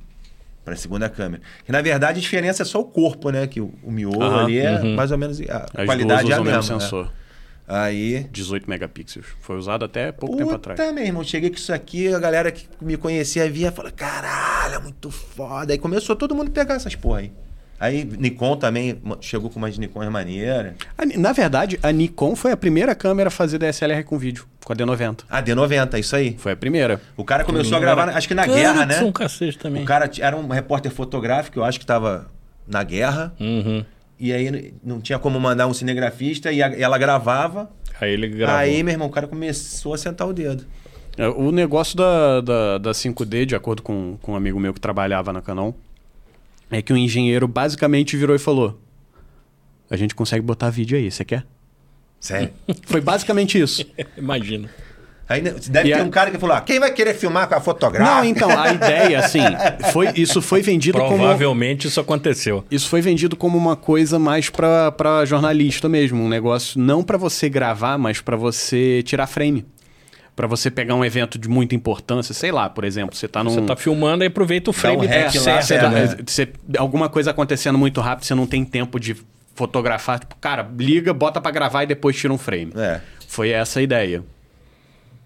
para 0.67 0.73
a 0.73 0.77
segunda 0.77 1.07
câmera. 1.07 1.41
Que 1.63 1.71
na 1.71 1.81
verdade 1.81 2.19
a 2.19 2.21
diferença 2.21 2.61
é 2.61 2.65
só 2.65 2.81
o 2.81 2.83
corpo, 2.83 3.29
né? 3.29 3.47
Que 3.47 3.61
o, 3.61 3.73
o 3.81 3.89
miolo 3.89 4.21
Aham, 4.21 4.43
ali 4.43 4.57
é 4.59 4.73
uhum. 4.81 4.95
mais 4.95 5.11
ou 5.13 5.17
menos 5.17 5.39
a 5.39 5.65
As 5.73 5.85
qualidade 5.85 6.29
é 6.29 6.35
a 6.35 6.41
usam 6.41 6.41
o 6.41 6.45
mesmo 6.45 6.57
mesma. 6.57 6.75
né? 6.75 6.81
sensor. 6.81 7.11
Aí, 7.65 8.27
18 8.33 8.69
megapixels. 8.69 9.25
Foi 9.39 9.55
usado 9.57 9.85
até 9.85 10.11
pouco 10.11 10.35
tempo 10.35 10.53
atrás. 10.53 10.77
puta, 10.77 10.91
meu 10.91 11.05
irmão, 11.05 11.23
cheguei 11.23 11.49
com 11.49 11.55
isso 11.55 11.71
aqui, 11.71 12.13
a 12.13 12.19
galera 12.19 12.51
que 12.51 12.67
me 12.81 12.97
conhecia 12.97 13.49
via, 13.49 13.71
falou, 13.71 13.91
caralho, 13.93 14.75
é 14.75 14.79
muito 14.79 15.09
foda. 15.09 15.71
Aí 15.71 15.77
começou 15.79 16.13
todo 16.13 16.35
mundo 16.35 16.49
a 16.49 16.51
pegar 16.51 16.75
essas 16.75 16.95
porra 16.95 17.19
aí. 17.19 17.31
Aí 17.79 18.03
Nikon 18.03 18.55
também 18.57 18.99
chegou 19.21 19.49
com 19.49 19.59
umas 19.59 19.77
Nikon 19.77 20.09
maneiras. 20.09 20.73
A 20.97 21.05
Ni- 21.05 21.17
Na 21.17 21.31
verdade, 21.31 21.79
a 21.83 21.91
Nikon 21.91 22.35
foi 22.35 22.51
a 22.51 22.57
primeira 22.57 22.95
câmera 22.95 23.27
a 23.27 23.31
fazer 23.31 23.57
DSLR 23.59 24.03
com 24.03 24.17
vídeo, 24.17 24.47
com 24.65 24.73
a 24.73 24.75
D90. 24.75 25.19
A 25.29 25.41
D90, 25.43 25.99
isso 25.99 26.15
aí. 26.15 26.35
Foi 26.39 26.53
a 26.53 26.55
primeira. 26.55 26.99
O 27.15 27.23
cara 27.23 27.43
começou 27.43 27.77
a 27.77 27.79
gravar, 27.79 28.09
acho 28.09 28.27
que 28.27 28.33
na 28.33 28.47
guerra, 28.47 28.87
que 28.87 28.93
né? 28.95 29.03
um 29.03 29.11
cacete 29.11 29.57
também. 29.59 29.83
O 29.83 29.85
cara 29.85 30.09
era 30.19 30.35
um 30.35 30.47
repórter 30.47 30.91
fotográfico, 30.91 31.59
eu 31.59 31.63
acho 31.63 31.79
que 31.79 31.85
tava 31.85 32.31
na 32.67 32.83
guerra. 32.83 33.33
Uhum. 33.39 33.85
E 34.19 34.33
aí 34.33 34.73
não 34.83 34.99
tinha 34.99 35.19
como 35.19 35.39
mandar 35.39 35.67
um 35.67 35.73
cinegrafista 35.73 36.51
e 36.51 36.63
a- 36.63 36.73
ela 36.75 36.97
gravava. 36.97 37.69
Aí 38.01 38.11
ele 38.11 38.27
gravou. 38.27 38.55
Aí, 38.55 38.81
meu 38.81 38.93
irmão, 38.93 39.07
o 39.07 39.11
cara 39.11 39.27
começou 39.27 39.93
a 39.93 39.97
sentar 39.99 40.27
o 40.27 40.33
dedo. 40.33 40.65
É, 41.15 41.27
O 41.27 41.51
negócio 41.51 41.95
da, 41.95 42.41
da, 42.41 42.77
da 42.79 42.91
5D, 42.91 43.45
de 43.45 43.55
acordo 43.55 43.81
com, 43.83 44.17
com 44.21 44.31
um 44.33 44.35
amigo 44.35 44.59
meu 44.59 44.73
que 44.73 44.79
trabalhava 44.79 45.31
na 45.31 45.41
Canon, 45.41 45.73
é 46.71 46.81
que 46.81 46.91
o 46.93 46.97
engenheiro 46.97 47.47
basicamente 47.47 48.15
virou 48.17 48.35
e 48.35 48.39
falou: 48.39 48.79
A 49.89 49.95
gente 49.95 50.13
consegue 50.15 50.41
botar 50.43 50.69
vídeo 50.69 50.97
aí, 50.97 51.09
você 51.11 51.23
quer? 51.25 51.45
Sério. 52.19 52.49
Foi 52.87 52.99
basicamente 53.01 53.59
isso. 53.59 53.85
Imagina. 54.17 54.69
Aí 55.29 55.41
né, 55.41 55.53
deve 55.69 55.89
E 55.89 55.93
ter 55.93 55.99
a- 55.99 56.03
um 56.03 56.09
cara 56.09 56.31
que 56.31 56.37
falou: 56.37 56.55
ah, 56.55 56.61
quem 56.61 56.79
vai 56.79 56.91
querer 56.93 57.13
filmar 57.13 57.47
com 57.49 57.55
a 57.55 57.59
fotográfica? 57.59 58.15
Não, 58.15 58.23
então, 58.23 58.49
a 58.49 58.73
ideia, 58.73 59.19
assim, 59.19 59.41
foi, 59.91 60.07
isso 60.15 60.41
foi 60.41 60.61
vendido 60.61 60.97
como. 60.99 61.17
Provavelmente 61.17 61.85
isso 61.87 61.99
aconteceu. 61.99 62.63
Isso 62.71 62.87
foi 62.87 63.01
vendido 63.01 63.35
como 63.35 63.57
uma 63.57 63.75
coisa 63.75 64.17
mais 64.17 64.49
pra, 64.49 64.89
pra 64.91 65.25
jornalista 65.25 65.89
mesmo. 65.89 66.23
Um 66.23 66.29
negócio 66.29 66.79
não 66.79 67.03
pra 67.03 67.17
você 67.17 67.49
gravar, 67.49 67.97
mas 67.97 68.21
pra 68.21 68.37
você 68.37 69.03
tirar 69.03 69.27
frame. 69.27 69.65
Pra 70.37 70.45
você 70.45 70.69
pegar 70.69 70.93
um 70.93 71.03
evento 71.03 71.39
de 71.39 71.49
muita 71.49 71.73
importância, 71.73 72.31
sei 72.31 72.51
lá, 72.51 72.69
por 72.69 72.83
exemplo, 72.83 73.15
você 73.15 73.27
tá 73.27 73.43
num. 73.43 73.49
Você 73.49 73.61
tá 73.63 73.75
filmando 73.75 74.23
e 74.23 74.27
aproveita 74.27 74.69
o 74.69 74.73
frame 74.73 74.97
um 75.07 75.09
hack 75.09 75.35
é, 75.35 75.39
lá, 75.39 75.61
certo. 75.61 75.63
Você 75.65 75.73
É, 75.73 75.79
tá- 75.79 75.89
né? 75.89 76.17
você- 76.27 76.47
alguma 76.77 77.09
coisa 77.09 77.31
acontecendo 77.31 77.75
muito 77.75 77.99
rápido, 78.01 78.23
você 78.25 78.35
não 78.35 78.45
tem 78.45 78.63
tempo 78.63 78.99
de 78.99 79.15
fotografar. 79.55 80.19
Tipo, 80.19 80.35
cara, 80.35 80.69
liga, 80.77 81.11
bota 81.11 81.41
pra 81.41 81.49
gravar 81.49 81.83
e 81.83 81.87
depois 81.87 82.15
tira 82.15 82.31
um 82.31 82.37
frame. 82.37 82.71
É. 82.75 83.01
Foi 83.27 83.49
essa 83.49 83.79
a 83.79 83.81
ideia. 83.81 84.23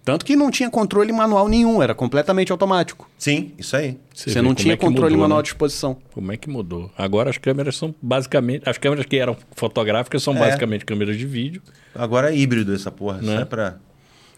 Tanto 0.05 0.25
que 0.25 0.35
não 0.35 0.49
tinha 0.49 0.69
controle 0.69 1.11
manual 1.11 1.47
nenhum, 1.49 1.83
era 1.83 1.93
completamente 1.93 2.51
automático. 2.51 3.07
Sim, 3.19 3.51
isso 3.57 3.75
aí. 3.75 3.97
Você, 4.15 4.31
vê 4.31 4.41
não 4.41 4.55
tinha 4.55 4.73
é 4.73 4.77
controle 4.77 5.11
mudou, 5.13 5.23
manual 5.25 5.39
né? 5.39 5.43
de 5.43 5.49
exposição. 5.49 5.97
Como 6.13 6.31
é 6.31 6.37
que 6.37 6.49
mudou? 6.49 6.89
Agora 6.97 7.29
as 7.29 7.37
câmeras 7.37 7.75
são 7.75 7.93
basicamente. 8.01 8.63
As 8.67 8.77
câmeras 8.79 9.05
que 9.05 9.17
eram 9.17 9.35
fotográficas 9.57 10.23
são 10.23 10.33
É. 10.37 10.39
basicamente 10.39 10.85
câmeras 10.85 11.17
de 11.17 11.25
vídeo. 11.27 11.61
Agora 11.93 12.31
é 12.33 12.35
híbrido 12.37 12.73
essa 12.73 12.89
porra. 12.89 13.17
Né? 13.21 13.35
Só 13.35 13.41
é 13.41 13.45
pra... 13.45 13.75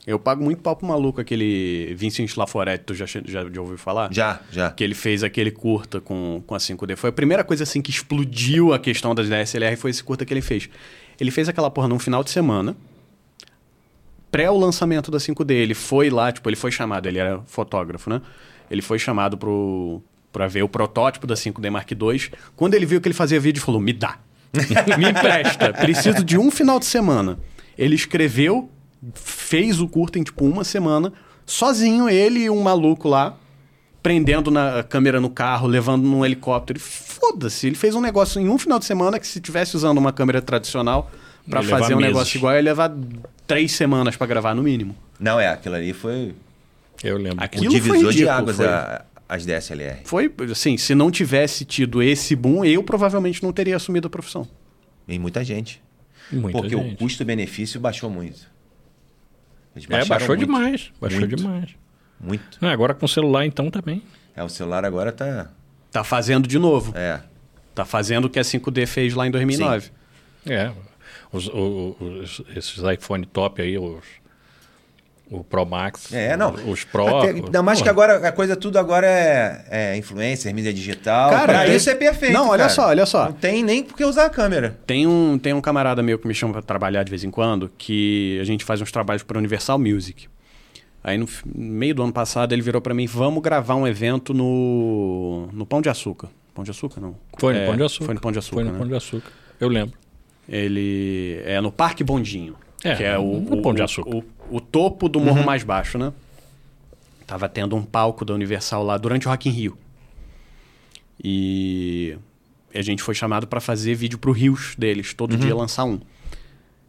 Eu 0.06 0.20
pago 0.20 0.44
muito 0.44 0.62
pau 0.62 0.76
pro 0.76 0.86
maluco, 0.86 1.22
aquele 1.22 1.94
Vincent 1.96 2.36
Laforet, 2.36 2.80
tu 2.80 2.94
já, 2.94 3.06
já, 3.06 3.22
já 3.26 3.62
ouviu 3.62 3.78
falar? 3.78 4.12
Já, 4.12 4.42
já. 4.52 4.70
Que 4.72 4.84
ele 4.84 4.94
fez 4.94 5.24
aquele 5.24 5.50
curta 5.50 6.02
com, 6.02 6.44
com 6.46 6.54
a 6.54 6.58
5D. 6.58 6.98
Foi 6.98 7.10
a 7.10 7.14
primeira 7.14 7.44
coisa 7.44 7.64
assim 7.64 7.82
que 7.82 7.90
explodiu 7.90 8.74
a 8.74 8.80
questão 8.80 9.16
das 9.16 9.30
DSLR, 9.30 9.78
foi 9.78 9.92
esse 9.92 10.04
curta 10.04 10.26
que 10.26 10.34
ele 10.34 10.42
fez. 10.42 10.70
Ele 11.20 11.32
fez 11.32 11.48
aquela 11.48 11.72
porra 11.72 11.88
num 11.88 12.00
final 12.00 12.22
de 12.22 12.32
semana, 12.32 12.76
pré 14.30 14.50
o 14.50 14.58
lançamento 14.58 15.10
da 15.10 15.20
5D. 15.20 15.52
Ele 15.52 15.74
foi 15.74 16.10
lá, 16.10 16.32
tipo, 16.32 16.50
ele 16.50 16.56
foi 16.58 16.72
chamado, 16.72 17.08
ele 17.08 17.20
era 17.20 17.40
fotógrafo, 17.46 18.10
né? 18.10 18.22
Ele 18.70 18.82
foi 18.82 19.00
chamado 19.00 19.38
pro, 19.38 20.02
pra 20.34 20.48
ver 20.48 20.64
o 20.64 20.68
protótipo 20.68 21.28
da 21.28 21.36
5D 21.36 21.70
Mark 21.70 21.90
II. 21.92 22.32
Quando 22.56 22.74
ele 22.74 22.86
viu 22.86 23.00
que 23.00 23.08
ele 23.08 23.14
fazia 23.14 23.40
vídeo, 23.40 23.60
ele 23.60 23.66
falou: 23.66 23.80
me 23.80 23.94
dá. 23.94 24.18
me 24.98 25.10
empresta. 25.10 25.72
Preciso 25.72 26.24
de 26.24 26.38
um 26.38 26.52
final 26.52 26.80
de 26.80 26.86
semana. 26.86 27.40
Ele 27.78 27.96
escreveu, 27.96 28.70
fez 29.14 29.80
o 29.80 29.88
curta 29.88 30.18
em 30.20 30.24
tipo 30.24 30.46
uma 30.46 30.64
semana, 30.64 31.12
sozinho, 31.46 32.10
ele 32.10 32.42
e 32.42 32.50
um 32.50 32.62
maluco 32.62 33.08
lá. 33.10 33.38
prendendo 34.02 34.52
na 34.52 34.80
a 34.80 34.84
câmera 34.84 35.22
no 35.22 35.30
carro, 35.30 35.66
levando 35.66 36.04
num 36.04 36.26
helicóptero. 36.26 36.78
Foda-se, 36.80 37.68
ele 37.68 37.76
fez 37.76 37.96
um 37.96 38.02
negócio 38.02 38.40
em 38.42 38.50
um 38.50 38.58
final 38.58 38.78
de 38.78 38.84
semana 38.86 39.18
que 39.18 39.26
se 39.26 39.40
tivesse 39.40 39.78
usando 39.78 39.98
uma 39.98 40.12
câmera 40.12 40.42
tradicional 40.42 41.10
levar 41.48 41.80
fazer 41.80 41.94
um 41.94 41.98
meses. 41.98 42.14
negócio 42.14 42.38
igual, 42.38 42.54
ia 42.54 42.62
levar 42.62 42.94
três 43.48 43.72
semanas 43.72 44.18
pra 44.18 44.28
gravar 44.28 44.54
no 44.54 44.62
mínimo. 44.62 44.94
Não, 45.20 45.40
é, 45.40 45.48
aquilo 45.48 45.76
ali 45.76 45.94
foi 45.94 46.34
Eu 47.02 47.18
lembro. 47.18 47.42
Aqui- 47.44 47.58
o 47.60 47.60
Aquilo 47.62 47.72
foi 47.72 47.80
divisor 47.82 48.12
de 48.12 48.18
ridículo, 48.20 48.38
águas 48.40 48.56
foi. 48.58 48.68
a- 48.68 49.06
as 49.30 49.46
DSLR. 49.46 50.00
Foi, 50.04 50.32
assim, 50.52 50.78
se 50.78 50.94
não 50.94 51.10
tivesse 51.10 51.64
tido 51.66 52.04
esse 52.04 52.36
boom, 52.36 52.64
eu 52.66 52.84
provavelmente 52.84 53.42
não 53.42 53.54
teria 53.54 53.78
assumido 53.78 54.08
a 54.08 54.10
profissão. 54.10 54.46
E 55.08 55.18
muita 55.18 55.44
gente. 55.46 55.82
Muita 56.32 56.60
porque 56.60 56.76
gente. 56.76 56.94
o 56.94 56.98
custo-benefício 56.98 57.80
baixou 57.80 58.10
muito. 58.10 58.52
Eles 59.76 59.90
É, 59.90 60.06
baixou 60.06 60.28
muito. 60.30 60.46
demais. 60.46 60.92
Baixou 61.02 61.20
Muito. 61.22 61.36
demais. 61.36 61.70
Muito. 62.20 62.58
Ah, 62.62 62.72
agora 62.72 62.94
com 62.94 63.06
o 63.06 63.10
celular, 63.10 63.46
então, 63.46 63.70
também. 63.72 64.02
É, 64.36 64.44
o 64.44 64.50
celular 64.50 64.86
agora 64.86 65.12
tá. 65.12 65.50
Tá 65.92 66.04
fazendo 66.04 66.48
de 66.48 66.58
novo. 66.60 66.92
É. 66.96 67.22
Tá 67.76 67.84
fazendo 67.86 68.26
o 68.26 68.30
que 68.30 68.40
a 68.40 68.44
5D 68.44 68.86
fez 68.88 69.14
lá 69.14 69.26
em 69.28 69.32
2009. 69.32 69.90
É. 70.46 70.72
Os, 71.32 71.48
o- 71.48 71.96
os- 72.00 72.42
esses 72.56 72.78
iPhone 72.84 73.26
top 73.26 73.62
aí, 73.62 73.78
os, 73.78 74.04
o 75.40 75.44
Pro 75.44 75.66
Max. 75.66 76.14
É, 76.14 76.38
não. 76.38 76.54
Os 76.68 76.84
Pro. 76.84 77.08
Até- 77.18 77.30
ainda 77.32 77.62
mais 77.64 77.80
pô, 77.80 77.84
que 77.84 77.90
agora 77.90 78.28
a 78.28 78.32
coisa 78.32 78.56
tudo 78.56 78.78
agora 78.78 79.08
é, 79.08 79.66
é 79.70 79.98
influencer, 79.98 80.54
mídia 80.54 80.74
digital. 80.74 81.30
Cara, 81.32 81.46
pra 81.54 81.66
tem- 81.66 81.76
isso 81.76 81.90
é 81.90 81.96
perfeito. 81.96 82.34
Não, 82.34 82.50
olha 82.50 82.60
cara. 82.64 82.70
só, 82.70 82.88
olha 82.88 83.06
só. 83.06 83.26
Não 83.26 83.34
tem 83.34 83.64
nem 83.64 83.84
porque 83.84 84.06
usar 84.06 84.26
a 84.26 84.30
câmera. 84.30 84.78
Tem 84.86 85.08
um, 85.08 85.38
tem 85.38 85.54
um 85.54 85.62
camarada 85.62 86.02
meu 86.04 86.18
que 86.20 86.28
me 86.28 86.34
chama 86.34 86.54
pra 86.54 86.62
trabalhar 86.62 87.04
de 87.04 87.10
vez 87.10 87.24
em 87.24 87.32
quando, 87.32 87.72
que 87.78 88.38
a 88.42 88.44
gente 88.44 88.64
faz 88.64 88.82
uns 88.82 88.92
trabalhos 88.92 89.24
para 89.24 89.38
Universal 89.38 89.78
Music. 89.80 90.28
Aí 91.04 91.18
no, 91.18 91.28
meio 91.54 91.94
do 91.96 92.04
ano 92.04 92.14
passado 92.14 92.54
ele 92.54 92.62
virou 92.62 92.82
pra 92.82 92.94
mim, 92.94 93.06
vamos 93.08 93.44
gravar 93.44 93.76
um 93.76 93.86
evento 93.86 94.34
no, 94.34 95.50
no 95.52 95.66
Pão 95.66 95.82
de 95.82 95.90
Açúcar. 95.90 96.30
Pão 96.54 96.64
de 96.64 96.72
Açúcar, 96.72 97.02
não? 97.02 97.16
Foi 97.38 97.54
no 97.54 97.60
É, 97.60 97.66
Pão 97.66 97.76
de 97.76 97.84
Açúcar. 97.84 98.06
Foi 98.06 98.14
no 98.14 98.22
Pão 98.22 98.32
de 98.32 98.40
Açúcar, 98.40 98.56
Foi 98.56 98.64
no 98.64 98.72
né? 98.72 98.78
Pão 98.78 98.88
de 98.88 98.96
Açúcar. 98.96 99.32
Eu 99.60 99.68
lembro. 99.68 99.98
Ele 100.48 101.42
é 101.46 101.60
no 101.62 101.72
Parque 101.72 102.04
Bondinho, 102.04 102.56
É, 102.84 102.96
que 102.96 103.04
é 103.04 103.18
o, 103.18 103.24
no 103.24 103.58
o, 103.58 103.62
Pão 103.62 103.74
de 103.74 103.82
Açúcar. 103.82 104.16
o, 104.18 104.24
o 104.50 104.60
topo 104.60 105.10
do 105.10 105.20
morro 105.20 105.44
mais 105.44 105.64
baixo, 105.64 105.98
né? 105.98 106.14
Tava 107.26 107.48
tendo 107.48 107.76
um 107.76 107.84
palco 107.84 108.26
da 108.26 108.34
Universal 108.34 108.84
lá 108.84 108.98
durante 108.98 109.28
o 109.28 109.32
Rock 109.32 109.50
in 109.50 109.52
Rio. 109.52 109.78
E 111.24 112.18
a 112.74 112.82
gente 112.82 113.02
foi 113.02 113.16
chamado 113.16 113.48
para 113.48 113.60
fazer 113.60 113.96
vídeo 113.96 114.18
pro 114.18 114.32
Rios 114.32 114.76
deles, 114.78 115.14
todo 115.14 115.38
dia 115.38 115.56
lançar 115.56 115.86
um. 115.86 116.00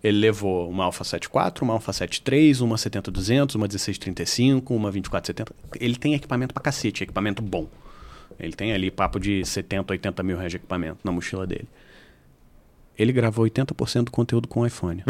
Ele 0.02 0.18
levou 0.18 0.68
uma 0.68 0.84
Alpha 0.84 1.02
74, 1.02 1.64
uma 1.64 1.74
Alpha 1.74 1.92
73, 1.92 2.60
uma 2.60 2.76
70-200, 2.76 3.54
uma 3.54 3.66
1635, 3.66 4.74
uma 4.74 4.90
2470. 4.90 5.54
Ele 5.80 5.96
tem 5.96 6.12
equipamento 6.12 6.52
pra 6.52 6.62
cacete, 6.62 7.04
equipamento 7.04 7.42
bom. 7.42 7.66
Ele 8.38 8.52
tem 8.52 8.72
ali 8.72 8.90
papo 8.90 9.18
de 9.18 9.44
70, 9.44 9.92
80 9.92 10.22
mil 10.22 10.36
reais 10.36 10.50
de 10.50 10.56
equipamento 10.56 10.98
na 11.02 11.10
mochila 11.10 11.46
dele. 11.46 11.68
Ele 12.98 13.12
gravou 13.12 13.44
80% 13.44 14.04
do 14.04 14.10
conteúdo 14.12 14.46
com 14.48 14.60
o 14.60 14.66
iPhone. 14.66 15.02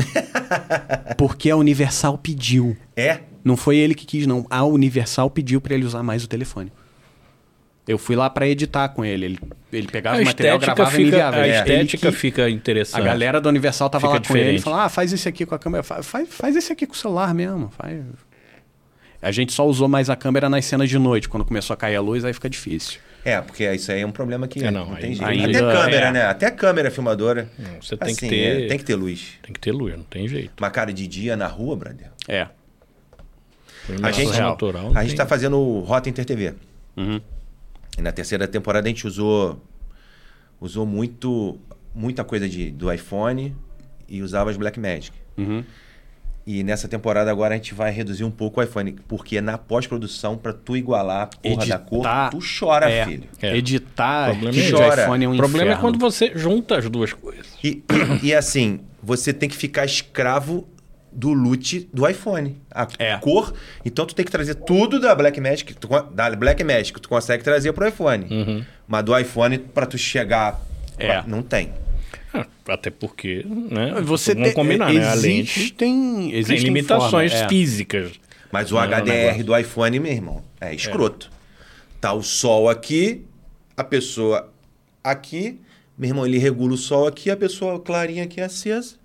Porque 1.18 1.50
a 1.50 1.56
Universal 1.56 2.16
pediu. 2.18 2.76
É? 2.96 3.20
Não 3.44 3.56
foi 3.56 3.76
ele 3.76 3.94
que 3.94 4.06
quis, 4.06 4.26
não. 4.26 4.46
A 4.48 4.64
Universal 4.64 5.28
pediu 5.30 5.60
pra 5.60 5.74
ele 5.74 5.84
usar 5.84 6.02
mais 6.02 6.24
o 6.24 6.28
telefone. 6.28 6.72
Eu 7.86 7.98
fui 7.98 8.16
lá 8.16 8.30
pra 8.30 8.48
editar 8.48 8.88
com 8.88 9.04
ele. 9.04 9.26
Ele, 9.26 9.38
ele 9.70 9.86
pegava 9.88 10.18
o 10.18 10.24
material, 10.24 10.58
gravava 10.58 10.88
e 10.88 10.92
fica, 10.92 11.08
enviava. 11.08 11.36
a 11.36 11.48
estética 11.48 12.10
que- 12.10 12.16
fica 12.16 12.48
interessante. 12.48 12.98
A 12.98 13.04
galera 13.04 13.38
da 13.42 13.50
Universal 13.50 13.90
tava 13.90 14.06
Fica 14.06 14.18
lá 14.20 14.26
com 14.26 14.32
ele 14.34 14.40
e 14.40 14.42
diferente. 14.44 14.62
falou: 14.64 14.78
Ah, 14.78 14.88
faz 14.88 15.12
esse 15.12 15.28
aqui 15.28 15.44
com 15.44 15.54
a 15.54 15.58
câmera. 15.58 15.82
Fa- 15.82 16.02
Faz, 16.02 16.28
faz 16.32 16.56
esse 16.56 16.72
aqui 16.72 16.86
com 16.86 16.94
o 16.94 16.96
celular 16.96 17.34
mesmo. 17.34 17.70
Faz. 17.76 18.00
A 19.20 19.30
gente 19.30 19.52
só 19.52 19.66
usou 19.66 19.86
mais 19.88 20.08
a 20.08 20.16
câmera 20.16 20.48
nas 20.48 20.64
cenas 20.64 20.88
de 20.88 20.98
noite. 20.98 21.28
Quando 21.28 21.44
começou 21.44 21.74
a 21.74 21.76
cair 21.76 21.96
a 21.96 22.00
luz, 22.00 22.24
aí 22.24 22.32
fica 22.32 22.48
difícil. 22.48 23.00
É, 23.24 23.40
porque 23.40 23.70
isso 23.72 23.90
aí 23.90 24.00
é 24.02 24.06
um 24.06 24.12
problema 24.12 24.46
que 24.46 24.62
É, 24.62 24.70
não, 24.70 24.86
não, 24.90 24.96
tem 24.96 25.10
aí- 25.10 25.14
jeito. 25.14 25.24
ainda- 25.30 25.58
Até 25.70 25.80
câmera, 25.82 26.06
é. 26.06 26.12
né? 26.12 26.22
Até 26.26 26.50
câmera 26.50 26.90
filmadora. 26.90 27.48
Não, 27.58 27.80
você 27.82 27.96
tem 27.96 28.14
que 28.14 28.26
Assim, 28.26 28.28
ter. 28.28 28.64
é, 28.64 28.66
tem 28.68 28.78
que 28.78 28.84
ter 28.84 28.94
luz. 28.94 29.34
Tem 29.42 29.52
que 29.52 29.60
ter 29.60 29.72
luz, 29.72 29.96
não 29.96 30.04
tem 30.04 30.28
jeito. 30.28 30.52
Uma 30.62 30.70
cara 30.70 30.92
de 30.92 31.06
dia 31.06 31.36
na 31.36 31.46
rua, 31.46 31.74
brother. 31.76 32.10
É. 32.28 32.48
A 34.02 34.10
gente, 34.10 34.38
natural. 34.38 34.92
a 34.94 35.00
gente 35.02 35.10
tem- 35.10 35.16
tá 35.16 35.26
fazendo 35.26 35.58
o 35.58 35.80
Rota 35.80 36.08
Inter 36.08 36.24
TV. 36.24 36.54
Uhum. 36.96 37.20
E 37.98 38.02
na 38.02 38.12
terceira 38.12 38.48
temporada 38.48 38.86
a 38.86 38.88
gente 38.88 39.06
usou 39.06 39.62
usou 40.60 40.86
muito 40.86 41.58
muita 41.94 42.24
coisa 42.24 42.48
de, 42.48 42.70
do 42.70 42.90
iPhone 42.92 43.54
e 44.08 44.22
usava 44.22 44.50
as 44.50 44.56
Blackmagic. 44.56 45.12
Uhum. 45.36 45.62
E 46.46 46.62
nessa 46.62 46.86
temporada 46.86 47.30
agora 47.30 47.54
a 47.54 47.56
gente 47.56 47.72
vai 47.72 47.90
reduzir 47.90 48.22
um 48.22 48.30
pouco 48.30 48.60
o 48.60 48.62
iPhone, 48.62 48.92
porque 49.08 49.40
na 49.40 49.56
pós-produção, 49.56 50.36
pra 50.36 50.52
tu 50.52 50.76
igualar 50.76 51.22
a 51.22 51.26
porra 51.26 51.64
da 51.66 51.78
cor, 51.78 51.98
Editar- 52.00 52.30
tu 52.30 52.38
chora, 52.58 52.90
é, 52.90 53.04
filho. 53.06 53.24
É. 53.40 53.56
Editar 53.56 54.30
Problema 54.30 54.52
de 54.52 54.60
é 54.62 54.70
chora. 54.70 55.02
iPhone 55.04 55.24
é 55.24 55.28
um 55.28 55.32
O 55.32 55.36
problema 55.38 55.70
é 55.70 55.72
inferno. 55.72 55.80
quando 55.80 55.98
você 55.98 56.32
junta 56.34 56.76
as 56.76 56.88
duas 56.90 57.14
coisas. 57.14 57.46
E, 57.64 57.82
e, 58.22 58.34
assim, 58.34 58.80
você 59.02 59.32
tem 59.32 59.48
que 59.48 59.56
ficar 59.56 59.86
escravo 59.86 60.68
do 61.10 61.32
loot 61.32 61.88
do 61.94 62.06
iPhone. 62.06 62.60
A 62.70 62.88
É. 62.98 63.16
cor. 63.18 63.54
Então 63.82 64.04
tu 64.04 64.14
tem 64.14 64.24
que 64.24 64.30
trazer 64.32 64.54
tudo 64.56 65.00
da 65.00 65.14
Blackmagic, 65.14 65.72
tu 65.74 65.88
da 66.12 66.28
Blackmagic, 66.36 67.00
tu 67.00 67.08
consegue 67.08 67.42
trazer 67.42 67.72
pro 67.72 67.88
iPhone. 67.88 68.26
Uhum. 68.30 68.64
Mas 68.86 69.02
do 69.04 69.18
iPhone, 69.18 69.56
pra 69.58 69.86
tu 69.86 69.96
chegar. 69.96 70.60
É. 70.98 71.22
Não 71.26 71.40
tem. 71.42 71.70
Ah, 72.34 72.46
Até 72.68 72.90
porque, 72.90 73.46
né? 73.46 74.00
Você 74.02 74.34
tem, 74.34 74.52
combinar, 74.52 74.92
né? 74.92 75.06
A 75.06 75.14
lente 75.14 75.60
existem, 75.60 75.70
tem 75.70 76.34
existem 76.34 76.64
limitações 76.64 77.32
formas, 77.32 77.46
é. 77.46 77.48
físicas. 77.48 78.12
Mas 78.50 78.72
o 78.72 78.78
é 78.78 78.80
um 78.80 78.84
HDR 78.84 79.44
do 79.44 79.56
iPhone, 79.56 80.00
meu 80.00 80.12
irmão, 80.12 80.44
é 80.60 80.74
escroto. 80.74 81.30
Tá 82.00 82.12
o 82.12 82.22
sol 82.22 82.68
aqui, 82.68 83.24
a 83.76 83.84
pessoa 83.84 84.52
aqui, 85.02 85.60
meu 85.96 86.10
irmão, 86.10 86.26
ele 86.26 86.38
regula 86.38 86.74
o 86.74 86.76
sol 86.76 87.06
aqui, 87.06 87.30
a 87.30 87.36
pessoa 87.36 87.78
clarinha 87.80 88.24
aqui 88.24 88.40
acesa. 88.40 88.96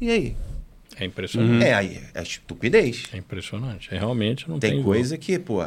E 0.00 0.10
aí? 0.10 0.36
É 0.98 1.04
impressionante. 1.04 1.64
É, 1.64 1.74
aí 1.74 2.00
é 2.14 2.22
estupidez. 2.22 3.04
É 3.12 3.18
impressionante. 3.18 3.94
É, 3.94 3.98
realmente 3.98 4.48
não 4.48 4.58
tem, 4.58 4.70
Tem 4.70 4.80
igual. 4.80 4.94
coisa 4.94 5.18
que, 5.18 5.38
pô. 5.38 5.64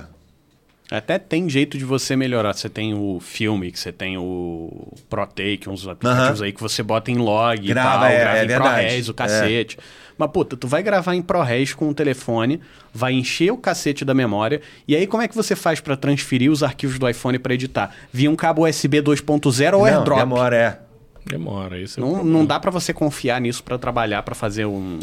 Até 0.91 1.19
tem 1.19 1.47
jeito 1.47 1.77
de 1.77 1.85
você 1.85 2.15
melhorar. 2.15 2.53
Você 2.53 2.67
tem 2.67 2.95
o 2.95 3.19
filme, 3.19 3.71
que 3.71 3.79
você 3.79 3.91
tem 3.91 4.17
o 4.17 4.91
ProTake, 5.09 5.69
uns 5.69 5.87
aplicativos 5.87 6.39
Aham. 6.39 6.45
aí 6.45 6.51
que 6.51 6.61
você 6.61 6.81
bota 6.81 7.11
em 7.11 7.17
log 7.17 7.67
Grava, 7.67 7.89
e 7.89 7.99
tal, 7.99 8.05
é, 8.05 8.19
grava 8.19 8.37
é 8.37 8.43
em 8.43 8.47
verdade. 8.47 8.85
ProRes, 8.87 9.09
o 9.09 9.13
cacete. 9.13 9.77
Mas, 10.17 10.31
puta, 10.31 10.57
tu 10.57 10.67
vai 10.67 10.81
gravar 10.81 11.15
em 11.15 11.21
ProRes 11.21 11.73
com 11.73 11.89
o 11.89 11.93
telefone, 11.93 12.59
vai 12.93 13.13
encher 13.13 13.51
o 13.51 13.57
cacete 13.57 14.03
da 14.03 14.13
memória, 14.13 14.61
e 14.87 14.95
aí 14.95 15.07
como 15.07 15.23
é 15.23 15.27
que 15.27 15.35
você 15.35 15.55
faz 15.55 15.79
pra 15.79 15.95
transferir 15.95 16.51
os 16.51 16.61
arquivos 16.63 16.99
do 16.99 17.07
iPhone 17.07 17.39
pra 17.39 17.53
editar? 17.53 17.95
Via 18.11 18.29
um 18.29 18.35
cabo 18.35 18.67
USB 18.67 19.01
2.0 19.01 19.73
ou 19.73 19.79
não, 19.79 19.85
AirDrop? 19.85 20.19
demora, 20.19 20.55
é. 20.57 20.88
Demora. 21.29 21.79
Isso 21.79 21.99
é 21.99 22.01
Não, 22.01 22.09
problema. 22.09 22.37
não 22.37 22.45
dá 22.45 22.59
pra 22.59 22.71
você 22.71 22.91
confiar 22.91 23.39
nisso 23.39 23.63
pra 23.63 23.77
trabalhar, 23.77 24.23
pra 24.23 24.33
fazer 24.33 24.65
um... 24.65 24.97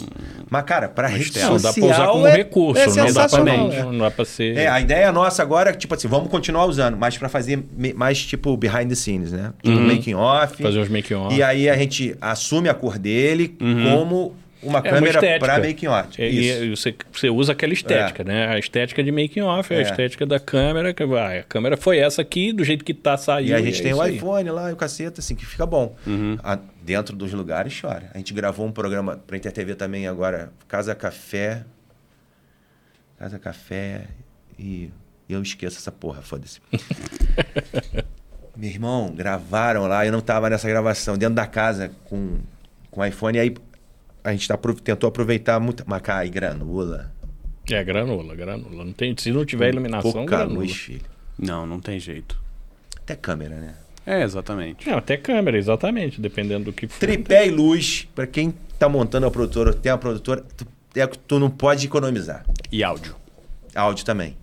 Mas, 0.50 0.64
cara, 0.64 0.88
pra 0.88 1.06
rede. 1.06 1.38
Não, 1.38 1.56
dá 1.56 1.72
pra 1.72 1.84
usar 1.84 2.06
como 2.08 2.26
é, 2.26 2.36
recurso. 2.36 2.82
é 2.82 2.86
não, 2.86 3.12
dá 3.12 3.28
pra, 3.28 3.44
não, 3.44 3.98
dá 3.98 4.10
pra 4.10 4.24
ser... 4.24 4.56
É, 4.56 4.66
a 4.66 4.80
ideia 4.80 5.12
nossa 5.12 5.42
agora 5.42 5.70
é, 5.70 5.72
tipo 5.72 5.94
assim, 5.94 6.08
vamos 6.08 6.28
continuar 6.28 6.66
usando, 6.66 6.96
mas 6.96 7.16
pra 7.16 7.28
fazer 7.28 7.64
mais, 7.94 8.24
tipo, 8.24 8.56
behind 8.56 8.88
the 8.88 8.94
scenes, 8.94 9.32
né? 9.32 9.52
Tipo, 9.62 9.80
making 9.80 10.14
off. 10.14 10.62
Fazer 10.62 10.80
uns 10.80 10.88
making 10.88 11.14
off. 11.14 11.34
E 11.36 11.42
aí 11.42 11.68
a 11.68 11.76
gente 11.76 12.16
assume 12.20 12.68
a 12.68 12.74
cor 12.74 12.98
dele 12.98 13.56
como 13.58 14.34
uma 14.66 14.78
É 14.80 14.82
câmera 14.82 15.38
pra 15.38 15.58
making 15.58 15.86
off. 15.86 16.22
É, 16.22 16.28
e 16.30 16.70
você, 16.76 16.94
você 17.12 17.30
usa 17.30 17.52
aquela 17.52 17.72
estética, 17.72 18.24
né? 18.24 18.48
A 18.48 18.58
estética 18.58 19.02
de 19.02 19.10
making 19.12 19.40
off, 19.42 19.72
a 19.72 19.78
É. 19.78 19.82
estética 19.82 20.26
da 20.26 20.38
câmera. 20.40 20.92
Que, 20.92 21.04
vai, 21.06 21.38
a 21.38 21.42
câmera 21.42 21.76
foi 21.76 21.98
essa 21.98 22.22
aqui, 22.22 22.52
do 22.52 22.64
jeito 22.64 22.84
que 22.84 22.92
tá 22.94 23.16
saindo. 23.16 23.50
E 23.50 23.54
a 23.54 23.60
gente 23.60 23.80
é 23.80 23.82
tem 23.82 23.94
o 23.94 24.00
aí. 24.00 24.16
iPhone 24.16 24.50
lá 24.50 24.70
e 24.70 24.72
o 24.72 24.76
caceta, 24.76 25.20
assim, 25.20 25.34
que 25.34 25.46
fica 25.46 25.64
bom. 25.66 25.96
A- 26.42 26.58
dentro 26.82 27.16
dos 27.16 27.32
lugares, 27.32 27.78
chora. 27.80 28.10
A 28.14 28.18
gente 28.18 28.32
gravou 28.34 28.66
um 28.66 28.72
programa 28.72 29.16
pra 29.26 29.36
InterTV 29.36 29.74
também 29.74 30.06
agora, 30.06 30.52
Casa 30.68 30.94
Café. 30.94 31.64
Casa 33.18 33.38
Café 33.38 34.04
e 34.58 34.90
e 35.28 35.32
eu 35.32 35.42
esqueço 35.42 35.76
essa 35.78 35.90
porra, 35.90 36.22
foda-se. 36.22 36.60
Meu 38.56 38.70
irmão, 38.70 39.12
gravaram 39.14 39.86
lá, 39.86 40.06
eu 40.06 40.12
não 40.12 40.20
tava 40.20 40.48
nessa 40.48 40.68
gravação, 40.68 41.18
dentro 41.18 41.34
da 41.34 41.46
casa 41.46 41.90
com, 42.04 42.38
com 42.90 43.04
iPhone, 43.04 43.36
e 43.36 43.40
aí 43.40 43.54
a 44.28 44.32
gente 44.32 44.48
tá, 44.48 44.58
tentou 44.82 45.08
aproveitar 45.08 45.58
muito. 45.60 45.88
Macai, 45.88 46.28
granula. 46.28 47.12
É, 47.70 47.82
granula, 47.84 48.34
granula. 48.34 48.84
Não 48.84 48.92
tem, 48.92 49.14
se 49.16 49.30
não 49.30 49.44
tiver 49.44 49.70
iluminação, 49.70 50.12
Pouca 50.12 50.36
granula. 50.38 50.60
luz, 50.60 50.72
filho. 50.76 51.00
Não, 51.38 51.66
não 51.66 51.80
tem 51.80 51.98
jeito. 51.98 52.38
Até 52.98 53.14
câmera, 53.14 53.56
né? 53.56 53.74
É, 54.06 54.22
exatamente. 54.22 54.88
Não, 54.88 54.98
até 54.98 55.16
câmera, 55.16 55.58
exatamente, 55.58 56.20
dependendo 56.20 56.66
do 56.66 56.72
que 56.72 56.86
for. 56.86 56.98
Tripé 57.00 57.46
e 57.46 57.50
luz, 57.50 58.06
pra 58.14 58.26
quem 58.26 58.54
tá 58.78 58.88
montando 58.88 59.26
a 59.26 59.30
produtora, 59.30 59.72
tem 59.74 59.90
a 59.90 59.98
produtora, 59.98 60.44
tu, 60.56 60.66
é, 60.94 61.06
que 61.06 61.18
tu 61.18 61.38
não 61.40 61.50
pode 61.50 61.86
economizar. 61.86 62.44
E 62.70 62.84
áudio. 62.84 63.16
Áudio 63.74 64.04
também. 64.04 64.36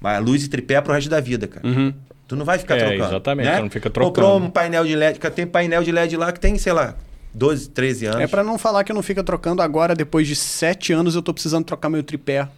Mas 0.00 0.24
luz 0.24 0.44
e 0.44 0.48
tripé 0.48 0.74
é 0.74 0.80
pro 0.80 0.92
resto 0.92 1.08
da 1.10 1.20
vida, 1.20 1.46
cara. 1.46 1.66
Uhum. 1.66 1.92
Tu 2.26 2.36
não 2.36 2.44
vai 2.44 2.58
ficar 2.58 2.76
É, 2.76 2.80
trocando. 2.86 3.04
exatamente, 3.04 3.46
né? 3.46 3.56
tu 3.56 3.62
não 3.62 3.70
fica 3.70 3.88
Comprou 3.88 4.12
trocando. 4.12 4.46
um 4.46 4.50
painel 4.50 4.84
de 4.84 4.94
LED, 4.94 5.18
tem 5.30 5.46
painel 5.46 5.82
de 5.82 5.90
LED 5.92 6.16
lá 6.16 6.30
que 6.32 6.38
tem, 6.40 6.58
sei 6.58 6.72
lá, 6.72 6.94
12, 7.38 7.70
13 7.70 8.06
anos. 8.06 8.20
É 8.20 8.26
pra 8.26 8.42
não 8.44 8.58
falar 8.58 8.84
que 8.84 8.92
eu 8.92 8.94
não 8.94 9.02
fica 9.02 9.22
trocando 9.24 9.62
agora, 9.62 9.94
depois 9.94 10.26
de 10.26 10.34
sete 10.36 10.92
anos, 10.92 11.14
eu 11.14 11.22
tô 11.22 11.32
precisando 11.32 11.64
trocar 11.64 11.88
meu 11.88 12.02
tripé. 12.02 12.48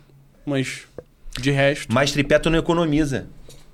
Mas 0.46 0.82
de 1.38 1.50
resto. 1.50 1.92
Mas 1.92 2.10
tripé 2.12 2.38
tu 2.38 2.50
não 2.50 2.58
economiza. 2.58 3.26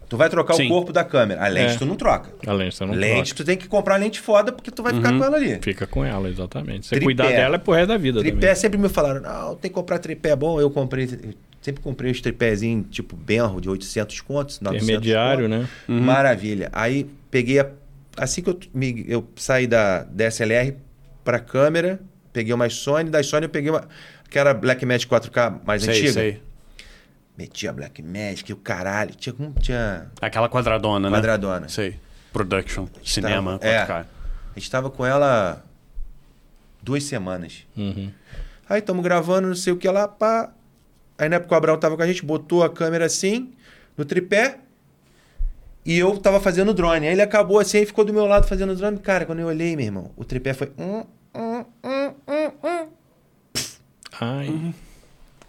Tu 0.08 0.16
vai 0.16 0.28
trocar 0.30 0.54
Sim. 0.54 0.66
o 0.66 0.68
corpo 0.68 0.92
da 0.92 1.02
câmera. 1.02 1.44
A 1.44 1.48
lente 1.48 1.74
É. 1.74 1.78
tu 1.78 1.84
não 1.86 1.96
troca. 1.96 2.30
A 2.46 2.52
lente 2.52 2.76
você 2.76 2.84
não 2.86 2.94
lente, 2.94 3.34
troca. 3.34 3.42
tu 3.42 3.44
tem 3.44 3.56
que 3.56 3.66
comprar 3.66 3.96
lente 3.96 4.20
foda 4.20 4.52
porque 4.52 4.70
tu 4.70 4.80
vai 4.82 4.94
ficar 4.94 5.12
Uhum. 5.12 5.18
com 5.18 5.24
ela 5.24 5.36
ali. 5.36 5.58
Fica 5.60 5.84
com 5.86 6.04
ela, 6.04 6.28
exatamente. 6.28 6.86
Você 6.86 6.90
Tripé. 6.90 7.04
cuidar 7.06 7.28
dela 7.28 7.56
é 7.56 7.58
pro 7.58 7.72
resto 7.72 7.88
da 7.88 7.96
vida 7.96 8.20
Tripé 8.20 8.38
também. 8.40 8.54
sempre 8.54 8.78
me 8.78 8.88
falaram, 8.88 9.20
não, 9.20 9.56
tem 9.56 9.68
que 9.68 9.74
comprar 9.74 9.98
tripé 9.98 10.36
bom. 10.36 10.60
Eu 10.60 10.70
comprei, 10.70 11.06
eu 11.06 11.34
sempre 11.60 11.82
comprei 11.82 12.12
os 12.12 12.20
tripézinhos 12.20 12.86
tipo 12.88 13.16
Benro 13.16 13.60
de 13.60 13.68
800 13.68 14.20
contos, 14.20 14.60
900 14.60 14.84
Intermediário, 14.88 15.48
contos. 15.48 15.68
né? 15.88 16.00
Maravilha. 16.00 16.68
Aí 16.72 17.10
peguei, 17.28 17.58
a- 17.58 17.68
assim 18.16 18.42
que 18.42 18.50
eu, 18.50 18.58
me- 18.72 19.04
eu 19.08 19.26
saí 19.34 19.66
da 19.66 20.04
DSLR 20.04 20.76
pra 21.26 21.40
câmera, 21.40 21.98
peguei 22.32 22.54
uma 22.54 22.70
Sony, 22.70 23.10
da 23.10 23.20
Sony 23.22 23.46
eu 23.46 23.50
peguei 23.50 23.70
uma, 23.70 23.86
que 24.30 24.38
era 24.38 24.54
Blackmagic 24.54 25.12
4K 25.12 25.60
mais 25.66 25.82
Sei, 25.82 25.94
antiga. 25.94 26.12
sei. 26.12 26.42
Meti 27.36 27.66
a 27.68 27.72
Blackmagic, 27.72 28.52
o 28.52 28.56
caralho. 28.56 29.14
Tinha, 29.14 29.32
como 29.32 29.52
tinha 29.60 30.10
Aquela 30.22 30.48
quadradona, 30.48 31.10
né? 31.10 31.16
quadradona. 31.18 31.68
Sei. 31.68 31.98
Production, 32.32 32.86
cinema, 33.04 33.58
é. 33.60 33.84
4K. 33.84 34.06
A 34.54 34.58
gente 34.58 34.70
tava 34.70 34.88
com 34.88 35.04
ela 35.04 35.62
duas 36.82 37.02
semanas. 37.04 37.66
Uhum. 37.76 38.10
Aí 38.68 38.78
estamos 38.78 39.02
gravando, 39.02 39.48
não 39.48 39.54
sei 39.54 39.72
o 39.72 39.76
que 39.76 39.88
lá, 39.88 40.06
pá. 40.08 40.52
Aí 41.18 41.28
na 41.28 41.36
época 41.36 41.54
o 41.54 41.58
Abraão 41.58 41.78
tava 41.78 41.96
com 41.96 42.02
a 42.02 42.06
gente, 42.06 42.24
botou 42.24 42.62
a 42.62 42.70
câmera 42.70 43.04
assim, 43.04 43.52
no 43.96 44.04
tripé. 44.04 44.60
E 45.84 45.98
eu 45.98 46.16
tava 46.18 46.40
fazendo 46.40 46.70
o 46.70 46.74
drone. 46.74 47.06
Aí 47.06 47.12
ele 47.12 47.22
acabou 47.22 47.58
assim 47.58 47.78
e 47.82 47.86
ficou 47.86 48.04
do 48.04 48.12
meu 48.12 48.26
lado 48.26 48.46
fazendo 48.46 48.72
o 48.72 48.76
drone. 48.76 48.98
Cara, 48.98 49.24
quando 49.26 49.38
eu 49.40 49.46
olhei, 49.46 49.76
meu 49.76 49.84
irmão, 49.86 50.10
o 50.16 50.24
tripé 50.24 50.52
foi. 50.54 50.72
hum, 50.78 51.04
hum, 51.36 51.64
hum, 51.84 52.12
hum, 52.28 52.50
hum, 52.64 52.86
Ai, 54.20 54.74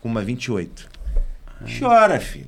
com 0.01 0.09
uma 0.09 0.22
28. 0.23 0.89
Chora, 1.80 2.19
filho. 2.19 2.47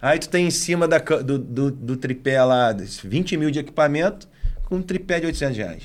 Aí 0.00 0.18
tu 0.18 0.28
tem 0.28 0.46
em 0.46 0.50
cima 0.50 0.88
da, 0.88 0.98
do, 0.98 1.38
do, 1.38 1.70
do 1.70 1.96
tripé 1.96 2.42
lá, 2.42 2.72
desse 2.72 3.06
20 3.06 3.36
mil 3.36 3.50
de 3.50 3.58
equipamento, 3.58 4.28
com 4.64 4.76
um 4.76 4.82
tripé 4.82 5.20
de 5.20 5.26
800 5.26 5.56
reais. 5.58 5.82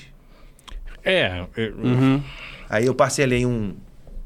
É, 1.03 1.45
eu- 1.57 1.75
Uhum. 1.77 2.23
Aí 2.69 2.85
eu 2.85 2.95
parcelei 2.95 3.45
um 3.45 3.75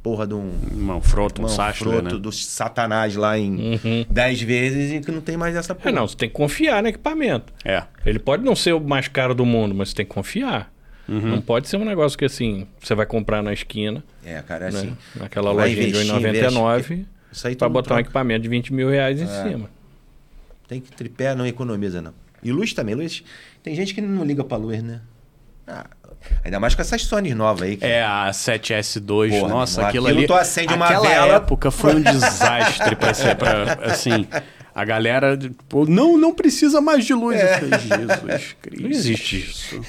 porra 0.02 0.26
de 0.26 0.34
um 0.34 0.50
Manfrotto, 0.74 1.42
um 1.42 1.46
um 1.46 1.50
Sachtler, 1.50 1.96
fruto 2.00 2.16
né? 2.16 2.22
do 2.22 2.32
satanás 2.32 3.16
lá 3.16 3.38
em 3.38 3.74
Uhum. 3.74 4.06
10 4.10 4.42
vezes 4.42 4.94
e 4.94 5.02
que 5.02 5.12
não 5.12 5.20
tem 5.20 5.36
mais 5.36 5.56
essa 5.56 5.76
porra. 5.76 5.90
É, 5.90 5.92
não, 5.94 6.08
você 6.08 6.16
tem 6.16 6.30
que 6.30 6.36
confiar 6.36 6.82
no 6.82 6.88
equipamento. 6.88 7.52
É. 7.66 7.84
Ele 8.06 8.20
pode 8.20 8.44
não 8.44 8.56
ser 8.56 8.74
o 8.74 8.80
mais 8.80 9.08
caro 9.10 9.36
do 9.36 9.46
mundo, 9.46 9.76
mas 9.76 9.90
você 9.90 9.96
tem 9.96 10.06
que 10.06 10.14
confiar. 10.14 10.72
Uhum. 11.10 11.20
Não 11.22 11.42
pode 11.42 11.68
ser 11.68 11.78
um 11.78 11.86
negócio 11.86 12.18
que 12.18 12.26
assim, 12.26 12.68
você 12.80 12.94
vai 12.94 13.06
comprar 13.06 13.42
na 13.42 13.52
esquina, 13.52 14.04
É, 14.24 14.42
cara, 14.42 14.68
é 14.68 14.72
né? 14.72 14.78
assim. 14.80 14.98
naquela 15.16 15.52
lojinha 15.52 15.76
de 15.76 15.90
investir, 15.90 16.14
1,99, 16.14 17.06
Isso 17.32 17.48
aí 17.48 17.56
tu 17.56 17.60
pra 17.60 17.68
não 17.68 17.74
botar 17.74 17.86
um 17.86 17.88
troca. 17.96 18.02
equipamento 18.02 18.42
de 18.44 18.50
20 18.50 18.74
mil 18.74 18.90
reais 18.90 19.20
em 19.20 19.24
É. 19.24 19.44
cima. 19.44 19.70
Tem 20.68 20.80
que 20.80 20.92
tripé, 20.92 21.34
não 21.34 21.46
economiza, 21.48 22.02
não. 22.02 22.14
E 22.44 22.52
luz 22.52 22.74
também, 22.74 22.94
luz. 22.96 23.24
Tem 23.64 23.74
gente 23.76 23.94
que 23.94 24.02
não 24.02 24.24
liga 24.24 24.44
pra 24.44 24.56
luz, 24.58 24.82
né? 24.84 25.02
Ah, 25.68 25.86
ainda 26.44 26.60
mais 26.60 26.74
com 26.76 26.82
essas 26.82 27.02
Sony 27.04 27.34
novas 27.34 27.64
aí. 27.64 27.78
que- 27.78 27.86
É, 27.86 28.04
a 28.04 28.30
7S2, 28.32 29.32
Porra, 29.32 29.50
nossa, 29.50 29.80
irmão, 29.80 29.90
aquilo, 29.90 30.06
aquilo 30.08 30.20
ali. 30.20 30.28
tu 30.28 30.34
acende 30.34 30.74
uma 30.74 30.86
aquela 30.86 31.08
vela- 31.08 31.36
época 31.36 31.72
foi 31.72 31.96
um 31.96 32.02
desastre 32.02 32.96
pra 32.96 33.14
ser, 33.14 33.36
pra, 33.36 33.74
assim, 33.86 34.28
a 34.80 34.86
galera, 34.86 35.38
pô, 35.68 35.86
não, 35.86 36.18
não 36.18 36.34
precisa 36.34 36.80
mais 36.80 37.06
de 37.06 37.14
luz. 37.14 37.40
Eu 37.42 37.48
falei, 37.48 37.80
Jesus 37.80 38.56
Cristo. 38.62 38.82
Não 38.84 38.90
existe 38.90 39.38
isso. 39.40 39.82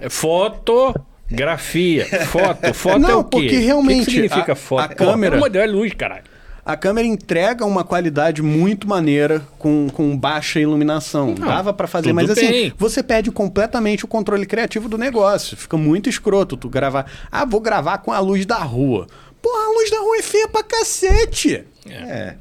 É 0.00 0.08
fotografia. 0.08 2.06
Foto. 2.26 2.74
Foto 2.74 2.98
Não, 2.98 3.10
é 3.10 3.14
o 3.16 3.24
quê? 3.24 3.30
porque 3.30 3.46
O 3.46 3.50
que 3.50 3.56
que 3.58 3.62
realmente 3.64 4.04
significa 4.10 4.52
a- 4.52 4.56
foto? 4.56 4.80
a 4.84 4.88
Pô, 4.88 4.94
câmera- 4.94 5.48
Deus, 5.50 5.64
é 5.64 5.66
luz, 5.66 5.92
caralho. 5.94 6.24
A 6.66 6.78
câmera 6.78 7.06
entrega 7.06 7.66
uma 7.66 7.84
qualidade 7.84 8.40
muito 8.40 8.88
maneira 8.88 9.42
com, 9.58 9.86
com 9.92 10.16
baixa 10.16 10.58
iluminação. 10.58 11.34
Não, 11.38 11.46
Dava 11.46 11.74
pra 11.74 11.86
fazer, 11.86 12.10
mas 12.14 12.30
assim, 12.30 12.48
bem. 12.50 12.72
você 12.78 13.02
perde 13.02 13.30
completamente 13.30 14.06
o 14.06 14.08
controle 14.08 14.46
criativo 14.46 14.88
do 14.88 14.96
negócio. 14.96 15.58
Fica 15.58 15.76
muito 15.76 16.08
escroto 16.08 16.56
tu 16.56 16.70
gravar. 16.70 17.04
Ah, 17.30 17.44
vou 17.44 17.60
gravar 17.60 17.98
com 17.98 18.12
a 18.12 18.18
luz 18.18 18.46
da 18.46 18.56
rua. 18.56 19.06
Porra, 19.42 19.62
a 19.62 19.68
luz 19.74 19.90
da 19.90 19.98
rua 19.98 20.16
é 20.16 20.22
feia 20.22 20.48
pra 20.48 20.62
cacete. 20.62 21.64
É. 21.86 22.36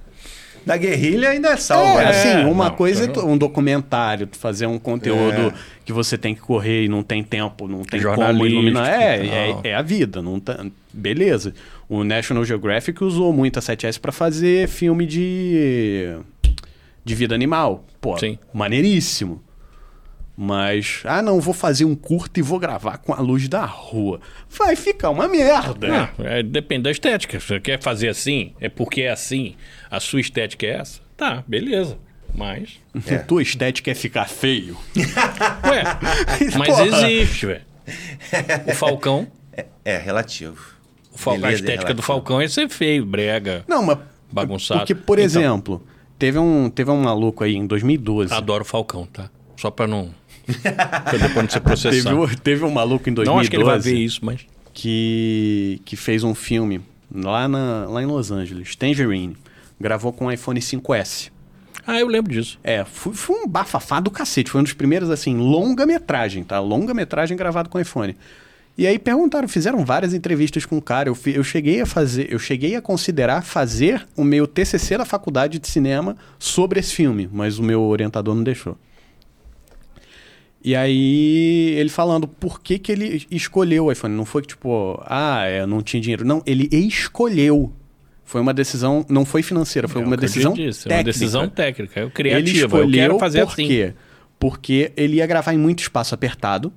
Da 0.65 0.77
guerrilha 0.77 1.30
ainda 1.30 1.57
salva. 1.57 2.02
É, 2.02 2.06
né? 2.06 2.10
assim, 2.11 2.49
uma 2.52 2.69
não, 2.69 2.76
coisa 2.76 3.03
é 3.06 3.07
tu- 3.07 3.26
um 3.26 3.38
documentário, 3.38 4.30
fazer 4.31 4.65
um 4.65 4.80
conteúdo 4.80 5.48
É. 5.49 5.53
que 5.84 5.91
você 5.91 6.18
tem 6.18 6.34
que 6.34 6.41
correr 6.41 6.85
e 6.85 6.88
não 6.88 7.03
tem 7.03 7.22
tempo, 7.23 7.68
não 7.68 7.84
tem 7.84 8.02
como 8.02 8.45
iluminar. 8.45 8.88
É, 8.90 9.26
é, 9.26 9.56
é 9.65 9.76
a 9.76 9.81
vida, 9.81 10.22
não 10.22 10.40
tá, 10.40 10.65
beleza. 10.94 11.53
O 11.90 12.03
National 12.03 12.45
Geographic 12.45 13.03
usou 13.03 13.34
muito 13.34 13.60
a 13.60 13.61
7S 13.61 13.99
pra 13.99 14.11
fazer 14.11 14.68
filme 14.69 15.06
de 15.06 16.15
de 17.06 17.15
vida 17.15 17.35
animal. 17.35 17.84
Pô, 17.99 18.18
Sim. 18.18 18.38
maneiríssimo. 18.53 19.41
Mas, 20.35 21.02
ah, 21.06 21.22
não, 21.22 21.40
vou 21.40 21.53
fazer 21.53 21.85
um 21.85 21.94
curto 21.94 22.40
e 22.40 22.41
vou 22.41 22.57
gravar 22.57 22.98
com 22.98 23.14
a 23.14 23.19
luz 23.19 23.48
da 23.48 23.65
rua. 23.65 24.19
Vai 24.49 24.76
ficar 24.76 25.11
uma 25.11 25.27
merda. 25.27 26.10
Ah, 26.18 26.23
é, 26.23 26.41
depende 26.41 26.84
da 26.84 26.91
estética. 26.91 27.40
Você 27.40 27.60
quer 27.60 27.80
fazer 27.80 28.07
assim? 28.10 28.52
É 28.60 28.68
porque 28.68 29.02
é 29.03 29.11
assim? 29.11 29.53
A 29.95 29.99
sua 29.99 30.20
estética 30.22 30.65
é 30.65 30.72
essa? 30.80 30.99
Tá, 31.15 31.44
beleza. 31.48 31.98
Mas. 32.36 32.80
É. 33.07 33.18
Tua 33.20 33.41
estética 33.41 33.91
é 33.91 33.95
ficar 33.95 34.28
feio. 34.28 34.78
Ué, 34.95 35.84
mas 36.57 36.68
Porra. 36.68 37.10
existe, 37.11 37.45
velho. 37.48 37.61
O 38.68 38.74
Falcão. 38.76 39.28
É, 39.86 39.98
relativo. 39.98 40.57
O 41.14 41.18
Fal- 41.18 41.34
a 41.44 41.52
é 41.52 41.53
estética 41.53 41.76
do 41.94 42.02
relativo. 42.02 42.02
Falcão 42.07 42.41
é 42.41 42.48
ser 42.48 42.70
feio, 42.70 43.06
brega. 43.06 43.64
Não, 43.68 43.84
mas. 43.84 43.98
Bagunçado. 44.32 44.80
Porque, 44.80 44.95
por 44.95 45.20
Então. 45.20 45.26
exemplo, 45.26 45.84
teve, 46.18 46.40
um, 46.40 46.70
teve 46.70 46.90
um 46.90 47.02
maluco 47.02 47.44
aí 47.44 47.56
em 47.56 47.68
2012. 47.68 48.34
Adoro 48.34 48.64
o 48.64 48.65
Falcão, 48.65 49.06
tá? 49.06 49.30
Só 49.57 49.70
pra 49.70 49.86
não. 49.88 50.10
pra 50.64 51.11
depois 51.18 51.36
não 51.36 51.49
ser 51.49 51.60
processado. 51.61 52.03
Teve, 52.03 52.15
um- 52.15 52.28
teve 52.38 52.65
um 52.65 52.72
maluco 52.72 53.07
em 53.10 53.14
2012 53.14 53.26
Não 53.30 53.40
acho 53.40 53.49
que 53.49 53.56
ele 53.56 53.64
vai 53.64 53.80
ver 53.80 53.95
isso, 53.98 54.20
mas. 54.24 54.41
que, 54.74 55.80
que 55.86 55.95
fez 55.95 56.24
um 56.24 56.34
filme 56.34 56.82
lá, 57.14 57.48
na, 57.48 57.86
lá 57.88 58.02
em 58.02 58.06
Los 58.06 58.32
Angeles, 58.32 58.76
Tangerine. 58.76 59.36
Gravou 59.79 60.13
com 60.13 60.25
o 60.25 60.31
iPhone 60.31 60.59
5S. 60.59 61.31
Ah, 61.85 61.99
eu 61.99 62.07
lembro 62.07 62.31
disso. 62.31 62.59
É, 62.63 62.85
foi, 62.85 63.13
foi 63.13 63.35
um 63.37 63.47
bafafá 63.47 63.99
do 63.99 64.09
cacete. 64.09 64.49
Foi 64.49 64.61
um 64.61 64.63
dos 64.63 64.73
primeiros, 64.73 65.09
assim, 65.09 65.35
longa-metragem, 65.35 66.43
tá? 66.43 66.59
Longa-metragem 66.59 67.35
gravado 67.35 67.69
com 67.69 67.79
iPhone. 67.79 68.15
E 68.75 68.87
aí 68.87 68.97
perguntaram, 68.97 69.47
fizeram 69.47 69.85
várias 69.85 70.13
entrevistas 70.13 70.65
com 70.65 70.77
o 70.77 70.81
cara. 70.81 71.09
Eu, 71.09 71.17
eu 71.27 71.43
cheguei 71.43 71.81
a 71.81 71.85
fazer, 71.85 72.31
eu 72.31 72.39
cheguei 72.39 72.75
a 72.75 72.81
considerar 72.81 73.43
fazer 73.43 74.07
o 74.15 74.23
meu 74.23 74.47
TCC 74.47 74.97
da 74.97 75.05
faculdade 75.05 75.59
de 75.59 75.67
cinema 75.67 76.17
sobre 76.39 76.79
esse 76.79 76.95
filme, 76.95 77.29
mas 77.31 77.59
o 77.59 77.63
meu 77.63 77.81
orientador 77.81 78.33
não 78.33 78.43
deixou. 78.43 78.77
E 80.63 80.75
aí, 80.75 81.75
ele 81.77 81.89
falando 81.89 82.25
por 82.25 82.61
que, 82.61 82.79
que 82.79 82.91
ele 82.91 83.27
escolheu 83.29 83.85
o 83.85 83.91
iPhone. 83.91 84.15
Não 84.15 84.25
foi 84.25 84.41
que, 84.41 84.47
tipo, 84.49 84.97
ah, 85.05 85.43
é, 85.43 85.65
não 85.65 85.83
tinha 85.83 86.01
dinheiro. 86.01 86.23
Não, 86.23 86.41
ele 86.45 86.69
escolheu. 86.71 87.71
Foi 88.25 88.41
uma 88.41 88.53
decisão, 88.53 89.05
não 89.09 89.25
foi 89.25 89.43
financeira, 89.43 89.87
foi 89.87 90.01
É 90.01 90.05
uma 90.05 90.15
eu 90.15 90.19
decisão 90.19 90.53
disse, 90.53 90.87
é 90.87 90.89
técnica. 90.89 90.95
uma 90.97 91.03
decisão 91.03 91.49
técnica. 91.49 91.99
Ele 92.01 92.09
criativa. 92.09 92.59
Eu 92.59 92.65
escolheu 92.65 92.91
quero 92.91 93.19
fazer 93.19 93.45
por 93.45 93.53
assim. 93.53 93.67
quê? 93.67 93.93
Porque 94.39 94.91
ele 94.97 95.17
ia 95.17 95.27
gravar 95.27 95.53
em 95.53 95.57
muito 95.57 95.81
espaço 95.81 96.15
apertado. 96.15 96.71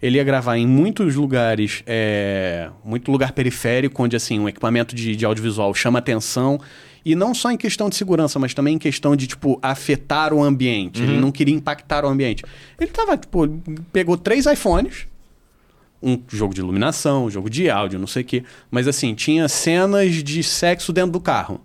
Ele 0.00 0.18
ia 0.18 0.24
gravar 0.24 0.56
em 0.56 0.64
muitos 0.66 1.16
lugares, 1.16 1.82
é, 1.84 2.70
muito 2.84 3.10
lugar 3.10 3.32
periférico, 3.32 4.00
onde 4.00 4.14
assim, 4.14 4.38
um 4.38 4.48
equipamento 4.48 4.94
de, 4.94 5.16
de 5.16 5.24
audiovisual 5.24 5.74
chama 5.74 5.98
atenção. 5.98 6.60
E 7.04 7.16
não 7.16 7.34
só 7.34 7.50
em 7.50 7.56
questão 7.56 7.88
de 7.88 7.96
segurança, 7.96 8.38
mas 8.38 8.54
também 8.54 8.76
em 8.76 8.78
questão 8.78 9.16
de, 9.16 9.26
tipo, 9.26 9.58
afetar 9.60 10.32
o 10.32 10.42
ambiente. 10.42 11.02
Ele 11.02 11.18
não 11.18 11.32
queria 11.32 11.54
impactar 11.54 12.04
o 12.04 12.08
ambiente. 12.08 12.44
Ele 12.78 12.90
tava, 12.90 13.16
tipo, 13.16 13.48
pegou 13.92 14.16
três 14.16 14.46
iPhones, 14.46 15.06
um 16.02 16.20
jogo 16.28 16.54
de 16.54 16.60
iluminação, 16.60 17.24
um 17.24 17.30
jogo 17.30 17.48
de 17.50 17.68
áudio, 17.68 17.98
não 17.98 18.06
sei 18.06 18.22
o 18.22 18.24
quê. 18.24 18.44
Mas 18.70 18.86
assim, 18.88 19.14
tinha 19.14 19.48
cenas 19.48 20.14
de 20.14 20.42
sexo 20.42 20.92
dentro 20.92 21.12
do 21.12 21.20
carro. 21.20 21.60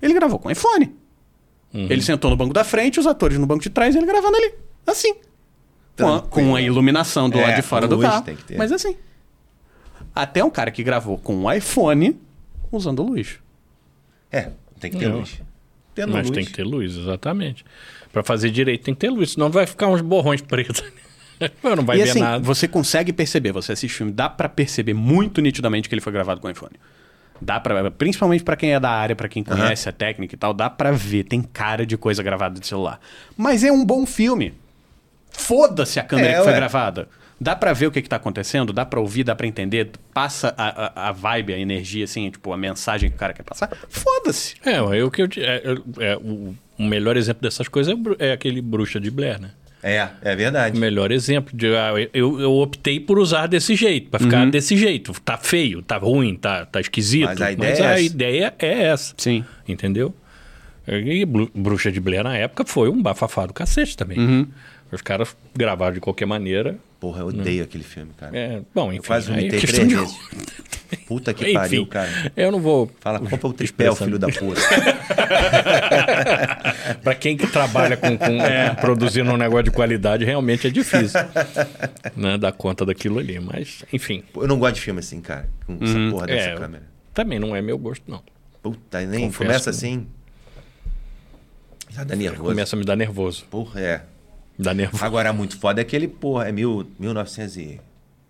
Ele 0.00 0.14
gravou 0.14 0.38
com 0.38 0.50
iPhone. 0.50 0.94
Uhum. 1.72 1.86
Ele 1.90 2.02
sentou 2.02 2.30
no 2.30 2.36
banco 2.36 2.52
da 2.54 2.64
frente, 2.64 2.98
os 3.00 3.06
atores 3.06 3.38
no 3.38 3.46
banco 3.46 3.62
de 3.62 3.70
trás 3.70 3.94
e 3.94 3.98
ele 3.98 4.06
gravando 4.06 4.36
ali. 4.36 4.54
Assim. 4.86 5.14
Com 5.96 6.14
a, 6.14 6.22
com 6.22 6.54
a 6.54 6.62
iluminação 6.62 7.28
do 7.28 7.38
É, 7.38 7.42
lado 7.42 7.56
de 7.56 7.62
fora 7.62 7.88
do 7.88 7.96
luz 7.96 8.08
carro. 8.08 8.24
tem 8.24 8.36
que 8.36 8.44
ter. 8.44 8.56
Mas 8.56 8.70
assim. 8.72 8.96
Até 10.14 10.42
um 10.44 10.50
cara 10.50 10.70
que 10.70 10.82
gravou 10.82 11.18
com 11.18 11.34
um 11.36 11.52
iPhone 11.52 12.18
usando 12.70 13.02
luz. 13.02 13.38
É, 14.30 14.50
tem 14.80 14.90
que 14.90 14.98
ter 14.98 15.08
Não. 15.08 15.18
luz. 15.18 15.40
Tendo 15.94 16.12
Mas 16.12 16.26
luz. 16.26 16.36
tem 16.36 16.44
que 16.44 16.52
ter 16.52 16.62
luz, 16.64 16.96
exatamente. 16.96 17.64
Pra 18.12 18.22
fazer 18.22 18.50
direito 18.50 18.84
tem 18.84 18.94
que 18.94 19.00
ter 19.00 19.10
luz, 19.10 19.32
senão 19.32 19.50
vai 19.50 19.66
ficar 19.66 19.88
uns 19.88 20.00
borrões 20.00 20.40
pretos. 20.40 20.82
Eu 21.62 21.76
não 21.76 21.84
vai 21.84 21.98
e 21.98 22.02
ver 22.04 22.10
assim, 22.10 22.20
nada. 22.20 22.38
você 22.44 22.66
consegue 22.68 23.12
perceber, 23.12 23.52
você 23.52 23.72
assiste 23.72 23.94
o 23.94 23.96
filme, 23.98 24.12
dá 24.12 24.28
pra 24.28 24.48
perceber 24.48 24.94
muito 24.94 25.40
nitidamente 25.40 25.88
que 25.88 25.94
ele 25.94 26.00
foi 26.02 26.12
gravado 26.12 26.40
com 26.40 26.48
iPhone. 26.50 26.72
Dá 27.40 27.60
para, 27.60 27.90
principalmente 27.90 28.42
pra 28.42 28.56
quem 28.56 28.72
é 28.74 28.80
da 28.80 28.90
área, 28.90 29.14
pra 29.14 29.28
quem 29.28 29.44
conhece 29.44 29.88
a 29.88 29.92
técnica 29.92 30.34
e 30.34 30.38
tal, 30.38 30.52
dá 30.52 30.68
pra 30.68 30.90
ver, 30.90 31.22
tem 31.24 31.40
cara 31.40 31.86
de 31.86 31.96
coisa 31.96 32.20
gravada 32.22 32.58
de 32.58 32.66
celular. 32.66 32.98
Mas 33.36 33.62
é 33.62 33.70
um 33.70 33.84
bom 33.84 34.04
filme. 34.04 34.54
Foda-se 35.30 36.00
a 36.00 36.02
câmera 36.02 36.28
É, 36.28 36.36
que 36.36 36.42
foi 36.42 36.52
ué. 36.52 36.56
gravada. 36.58 37.08
Dá 37.40 37.54
pra 37.54 37.72
ver 37.72 37.86
o 37.86 37.92
que, 37.92 38.02
que 38.02 38.08
tá 38.08 38.16
acontecendo, 38.16 38.72
dá 38.72 38.84
pra 38.84 38.98
ouvir, 38.98 39.22
dá 39.22 39.36
pra 39.36 39.46
entender, 39.46 39.92
passa 40.12 40.52
a, 40.58 41.04
a, 41.04 41.08
a 41.10 41.12
vibe, 41.12 41.54
a 41.54 41.58
energia, 41.58 42.02
assim, 42.02 42.28
tipo, 42.30 42.52
a 42.52 42.56
mensagem 42.56 43.08
que 43.08 43.14
o 43.14 43.18
cara 43.18 43.32
quer 43.32 43.44
passar. 43.44 43.70
Foda-se. 43.88 44.56
É, 44.64 44.72
é 44.74 45.04
o 45.04 45.08
que 45.08 45.22
eu, 45.22 45.28
di- 45.28 45.40
é, 45.44 45.62
é, 46.00 46.16
o, 46.16 46.56
o 46.76 46.82
melhor 46.82 47.16
exemplo 47.16 47.40
dessas 47.42 47.68
coisas 47.68 47.94
é, 48.18 48.30
é 48.30 48.32
aquele 48.32 48.60
Bruxa 48.60 48.98
de 48.98 49.08
Blair, 49.12 49.40
né? 49.40 49.50
É, 49.82 50.08
é 50.22 50.34
verdade. 50.36 50.76
O 50.76 50.80
melhor 50.80 51.12
exemplo. 51.12 51.56
De, 51.56 51.68
ah, 51.76 51.92
eu, 52.12 52.40
eu 52.40 52.52
optei 52.54 52.98
por 52.98 53.18
usar 53.18 53.46
desse 53.46 53.74
jeito, 53.76 54.10
pra 54.10 54.18
ficar 54.18 54.44
desse 54.50 54.76
jeito. 54.76 55.12
Tá 55.24 55.38
feio, 55.38 55.80
tá 55.82 55.96
ruim, 55.96 56.34
tá, 56.34 56.66
tá 56.66 56.80
esquisito. 56.80 57.26
Mas 57.26 57.40
a 57.40 57.52
ideia 57.52 57.70
é 57.70 57.80
essa. 57.92 58.00
ideia 58.00 58.54
é 58.58 58.82
essa. 58.84 59.14
Sim. 59.16 59.44
Entendeu? 59.68 60.14
E 60.86 61.24
Bru- 61.24 61.50
Bruxa 61.54 61.92
de 61.92 62.00
Blair 62.00 62.24
na 62.24 62.36
época 62.36 62.64
foi 62.64 62.88
um 62.88 63.00
bafafá 63.00 63.46
do 63.46 63.52
cacete 63.52 63.96
também. 63.96 64.18
Uhum. 64.18 64.46
Os 64.90 65.02
caras 65.02 65.36
gravaram 65.54 65.92
de 65.94 66.00
qualquer 66.00 66.24
maneira. 66.26 66.76
Porra, 66.98 67.20
eu 67.20 67.26
odeio 67.26 67.62
aquele 67.62 67.84
filme, 67.84 68.10
cara. 68.18 68.36
É, 68.36 68.60
bom, 68.74 68.88
enfim. 68.88 68.96
eu 68.96 69.02
quase 69.04 69.30
é 69.30 69.34
vomitei 69.34 69.60
questão 69.60 69.86
três 69.86 69.88
de- 69.88 69.94
vezes. 69.94 70.18
Puta 71.06 71.34
que 71.34 71.44
Enfim, 71.44 71.54
pariu, 71.54 71.86
cara. 71.86 72.32
Eu 72.36 72.50
não 72.50 72.60
vou. 72.60 72.90
Fala, 73.00 73.20
compra 73.20 73.48
o 73.48 73.52
tripé, 73.52 73.94
filho 73.94 74.18
da 74.18 74.28
puta. 74.28 74.60
Pra 77.02 77.14
quem 77.14 77.36
que 77.36 77.46
trabalha 77.46 77.96
com, 77.96 78.16
com- 78.16 78.42
É. 78.42 78.74
produzindo 78.74 79.30
um 79.30 79.36
negócio 79.36 79.64
de 79.64 79.70
qualidade, 79.70 80.24
realmente 80.24 80.66
é 80.66 80.70
difícil 80.70 81.20
né, 82.16 82.38
dar 82.38 82.52
conta 82.52 82.86
daquilo 82.86 83.18
ali. 83.18 83.38
Mas, 83.38 83.84
enfim. 83.92 84.22
Eu 84.34 84.48
não 84.48 84.58
gosto 84.58 84.76
de 84.76 84.80
filme 84.80 85.00
assim, 85.00 85.20
cara. 85.20 85.48
Com 85.66 85.74
essa 85.80 86.10
porra 86.10 86.26
dessa 86.26 86.48
é, 86.48 86.56
câmera. 86.56 86.82
Também 87.12 87.38
não 87.38 87.54
é 87.54 87.60
meu 87.60 87.76
gosto, 87.78 88.02
não. 88.08 88.22
Puta, 88.62 89.00
nem 89.02 89.26
Confesso 89.26 89.38
começa 89.38 89.70
assim. 89.70 90.06
Já 91.90 92.04
dá 92.04 92.16
nervoso. 92.16 92.50
Começa 92.50 92.76
a 92.76 92.78
me 92.78 92.84
dar 92.84 92.96
nervoso. 92.96 93.44
Porra, 93.50 93.80
é. 93.80 94.02
Dá 94.58 94.74
nervoso. 94.74 95.04
Agora, 95.04 95.32
muito 95.32 95.58
foda 95.58 95.80
é 95.80 95.82
aquele, 95.82 96.08
porra, 96.08 96.48
é 96.48 96.52
mil, 96.52 96.86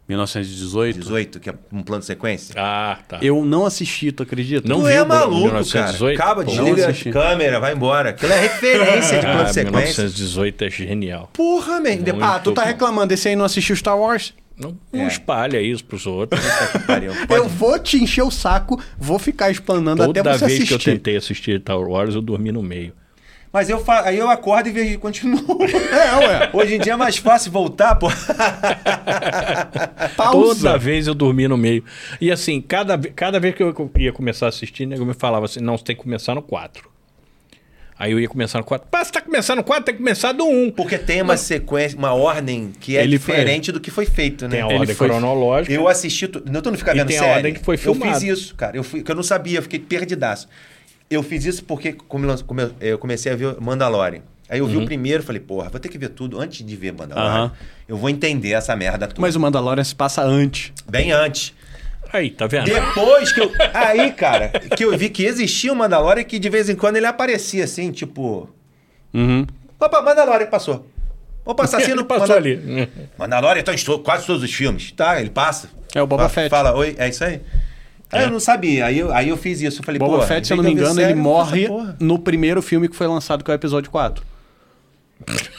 1918, 0.08 0.96
1918. 0.98 1.40
que 1.40 1.50
é 1.50 1.54
um 1.72 1.82
plano 1.82 2.00
de 2.00 2.06
sequência. 2.06 2.54
Ah, 2.56 2.98
tá. 3.06 3.18
Eu 3.20 3.44
não 3.44 3.66
assisti, 3.66 4.10
tu 4.10 4.22
acredita? 4.22 4.66
Não 4.68 4.80
tu 4.80 4.88
é 4.88 5.04
maluco, 5.04 5.42
1918? 5.44 6.16
cara. 6.18 6.30
Acaba, 6.30 6.44
desliga 6.44 6.88
a 6.88 7.12
câmera, 7.12 7.60
vai 7.60 7.74
embora. 7.74 8.10
Aquilo 8.10 8.32
é 8.32 8.40
referência 8.40 9.16
de 9.18 9.24
plano 9.26 9.40
Ah, 9.40 9.44
de 9.44 9.52
sequência. 9.54 10.04
1918 10.04 10.64
é 10.64 10.70
genial. 10.70 11.30
Porra, 11.34 11.80
man. 11.80 11.90
Muito 11.96 12.24
Ah, 12.24 12.38
tu 12.38 12.52
tá 12.52 12.62
bom. 12.62 12.68
reclamando 12.68 13.08
desse 13.08 13.28
aí 13.28 13.36
não 13.36 13.44
assistiu 13.44 13.76
Star 13.76 13.98
Wars? 13.98 14.32
Não, 14.58 14.76
não 14.92 15.04
É. 15.04 15.06
espalha 15.06 15.60
isso 15.60 15.84
pros 15.84 16.04
outros. 16.06 16.40
Eu 17.30 17.48
vou 17.48 17.78
te 17.78 18.02
encher 18.02 18.22
o 18.22 18.30
saco, 18.30 18.82
vou 18.98 19.18
ficar 19.18 19.50
explanando 19.50 20.02
até 20.02 20.20
Toda 20.22 20.32
você 20.36 20.46
vez 20.46 20.58
assistir. 20.58 20.66
que 20.66 20.74
eu 20.74 20.94
tentei 20.94 21.16
assistir 21.16 21.60
Star 21.60 21.78
Wars, 21.78 22.14
eu 22.14 22.22
dormi 22.22 22.50
no 22.50 22.62
meio. 22.62 22.92
Mas 23.52 23.70
eu 23.70 23.78
fa... 23.82 24.02
aí 24.06 24.18
eu 24.18 24.28
acordo 24.28 24.68
e 24.68 24.72
vejo 24.72 24.94
e 24.94 24.98
continuo. 24.98 25.38
É, 25.90 26.16
ué. 26.26 26.50
Hoje 26.52 26.74
em 26.74 26.78
dia 26.80 26.92
é 26.92 26.96
mais 26.96 27.16
fácil 27.16 27.50
voltar, 27.50 27.94
pô. 27.96 28.08
Pausa. 30.16 30.54
Toda 30.68 30.78
vez 30.78 31.06
eu 31.06 31.14
dormi 31.14 31.48
no 31.48 31.56
meio. 31.56 31.84
E 32.20 32.30
assim, 32.30 32.60
cada, 32.60 32.98
cada 32.98 33.40
vez 33.40 33.54
que 33.54 33.62
eu 33.62 33.74
ia 33.96 34.12
começar 34.12 34.46
a 34.46 34.48
assistir, 34.48 34.86
nego 34.86 35.04
me 35.04 35.14
falava 35.14 35.46
assim: 35.46 35.60
não, 35.60 35.76
você 35.76 35.84
tem 35.84 35.96
que 35.96 36.02
começar 36.02 36.34
no 36.34 36.42
4. 36.42 36.88
Aí 37.98 38.12
eu 38.12 38.20
ia 38.20 38.28
começar 38.28 38.58
no 38.58 38.64
4. 38.64 38.86
Pá, 38.88 39.04
você 39.04 39.10
tá 39.10 39.20
começando 39.20 39.56
no 39.58 39.64
4, 39.64 39.84
tem 39.84 39.94
que 39.94 39.98
começar 40.00 40.30
do 40.32 40.44
1. 40.44 40.70
Porque 40.70 40.96
tem 40.98 41.20
uma 41.20 41.36
sequência, 41.36 41.98
uma 41.98 42.12
ordem 42.14 42.70
que 42.78 42.96
é 42.96 43.02
Ele 43.02 43.18
foi- 43.18 43.34
diferente 43.34 43.72
do 43.72 43.80
que 43.80 43.90
foi 43.90 44.06
feito, 44.06 44.44
né? 44.44 44.50
Tem 44.50 44.62
a 44.62 44.66
Ele 44.68 44.78
ordem 44.80 44.94
foi- 44.94 45.08
cronológica. 45.08 45.72
Eu 45.74 45.88
assisti. 45.88 46.28
Tu... 46.28 46.42
Não, 46.48 46.62
tu 46.62 46.70
não 46.70 46.78
fica 46.78 46.92
E 46.92 46.98
vendo 46.98 47.08
tem 47.08 47.16
a 47.16 47.20
série. 47.20 47.32
ordem 47.34 47.54
que 47.54 47.60
foi 47.64 47.74
Eu 47.74 47.78
filmado. 47.80 48.12
fiz 48.20 48.22
isso, 48.22 48.54
cara. 48.54 48.76
Eu 48.76 48.84
fui... 48.84 49.02
que 49.02 49.10
eu 49.10 49.16
não 49.16 49.22
sabia, 49.24 49.58
eu 49.58 49.62
fiquei 49.62 49.80
perdidaço. 49.80 50.48
Eu 51.10 51.22
fiz 51.22 51.44
isso 51.44 51.64
porque 51.64 51.92
como 51.92 52.26
eu- 52.80 52.98
comecei 52.98 53.32
a 53.32 53.36
ver 53.36 53.56
Mandalorian. 53.60 54.20
Aí 54.48 54.58
eu 54.60 54.66
vi 54.66 54.76
Uhum. 54.76 54.82
o 54.82 54.86
primeiro, 54.86 55.22
falei, 55.22 55.40
porra, 55.40 55.68
vou 55.68 55.78
ter 55.80 55.88
que 55.88 55.98
ver 55.98 56.08
tudo 56.10 56.40
antes 56.40 56.64
de 56.66 56.76
ver 56.76 56.92
Mandalorian. 56.92 57.30
Aham. 57.30 57.52
Eu 57.86 57.96
vou 57.96 58.08
entender 58.10 58.50
essa 58.52 58.74
merda 58.76 59.06
toda. 59.06 59.20
Mas 59.20 59.36
o 59.36 59.40
Mandalorian 59.40 59.84
se 59.84 59.94
passa 59.94 60.22
antes. 60.22 60.72
Bem 60.88 61.12
antes. 61.12 61.54
Aí, 62.12 62.30
tá 62.30 62.46
vendo? 62.46 62.64
Depois 62.64 63.30
que 63.32 63.40
eu. 63.40 63.52
Aí, 63.74 64.10
cara, 64.12 64.48
que 64.76 64.84
eu 64.84 64.96
vi 64.96 65.10
que 65.10 65.24
existia 65.24 65.70
o 65.72 65.76
Mandalorian 65.76 66.24
que 66.24 66.38
de 66.38 66.48
vez 66.48 66.68
em 66.70 66.74
quando 66.76 66.96
ele 66.96 67.04
aparecia 67.06 67.64
assim, 67.64 67.90
tipo. 67.92 68.48
Uhum. 69.12 69.46
Opa, 69.78 70.00
Mandalorian 70.02 70.46
passou. 70.46 70.86
Opa, 71.44 71.64
assassino 71.64 72.00
Ele 72.00 72.04
passou 72.04 72.20
Mandal- 72.28 72.36
ali. 72.38 72.88
Mandalorian 73.18 73.62
tá 73.62 73.74
em 73.74 73.76
to- 73.78 73.98
quase 74.00 74.26
todos 74.26 74.42
os 74.42 74.52
filmes. 74.52 74.92
Tá, 74.92 75.20
ele 75.20 75.30
passa. 75.30 75.68
É 75.94 76.00
o 76.02 76.06
Boba 76.06 76.28
Fett. 76.28 76.48
Fala, 76.50 76.74
oi, 76.74 76.94
é 76.98 77.08
isso 77.08 77.24
aí? 77.24 77.40
Aí 78.10 78.24
eu 78.24 78.30
não 78.30 78.40
sabia. 78.40 78.86
Aí 78.86 78.98
eu, 78.98 79.12
aí 79.12 79.28
eu 79.28 79.36
fiz 79.36 79.60
isso. 79.60 79.80
Eu 79.80 79.84
falei, 79.84 79.98
Boba 79.98 80.18
pô. 80.18 80.22
Fett, 80.22 80.46
se 80.46 80.52
eu 80.52 80.56
não 80.56 80.64
me 80.64 80.72
engano, 80.72 81.00
ele 81.00 81.14
morre 81.14 81.68
no 82.00 82.18
primeiro 82.18 82.62
filme 82.62 82.88
que 82.88 82.96
foi 82.96 83.06
lançado, 83.06 83.44
que 83.44 83.50
é 83.50 83.54
o 83.54 83.56
episódio 83.56 83.90
4. 83.90 84.24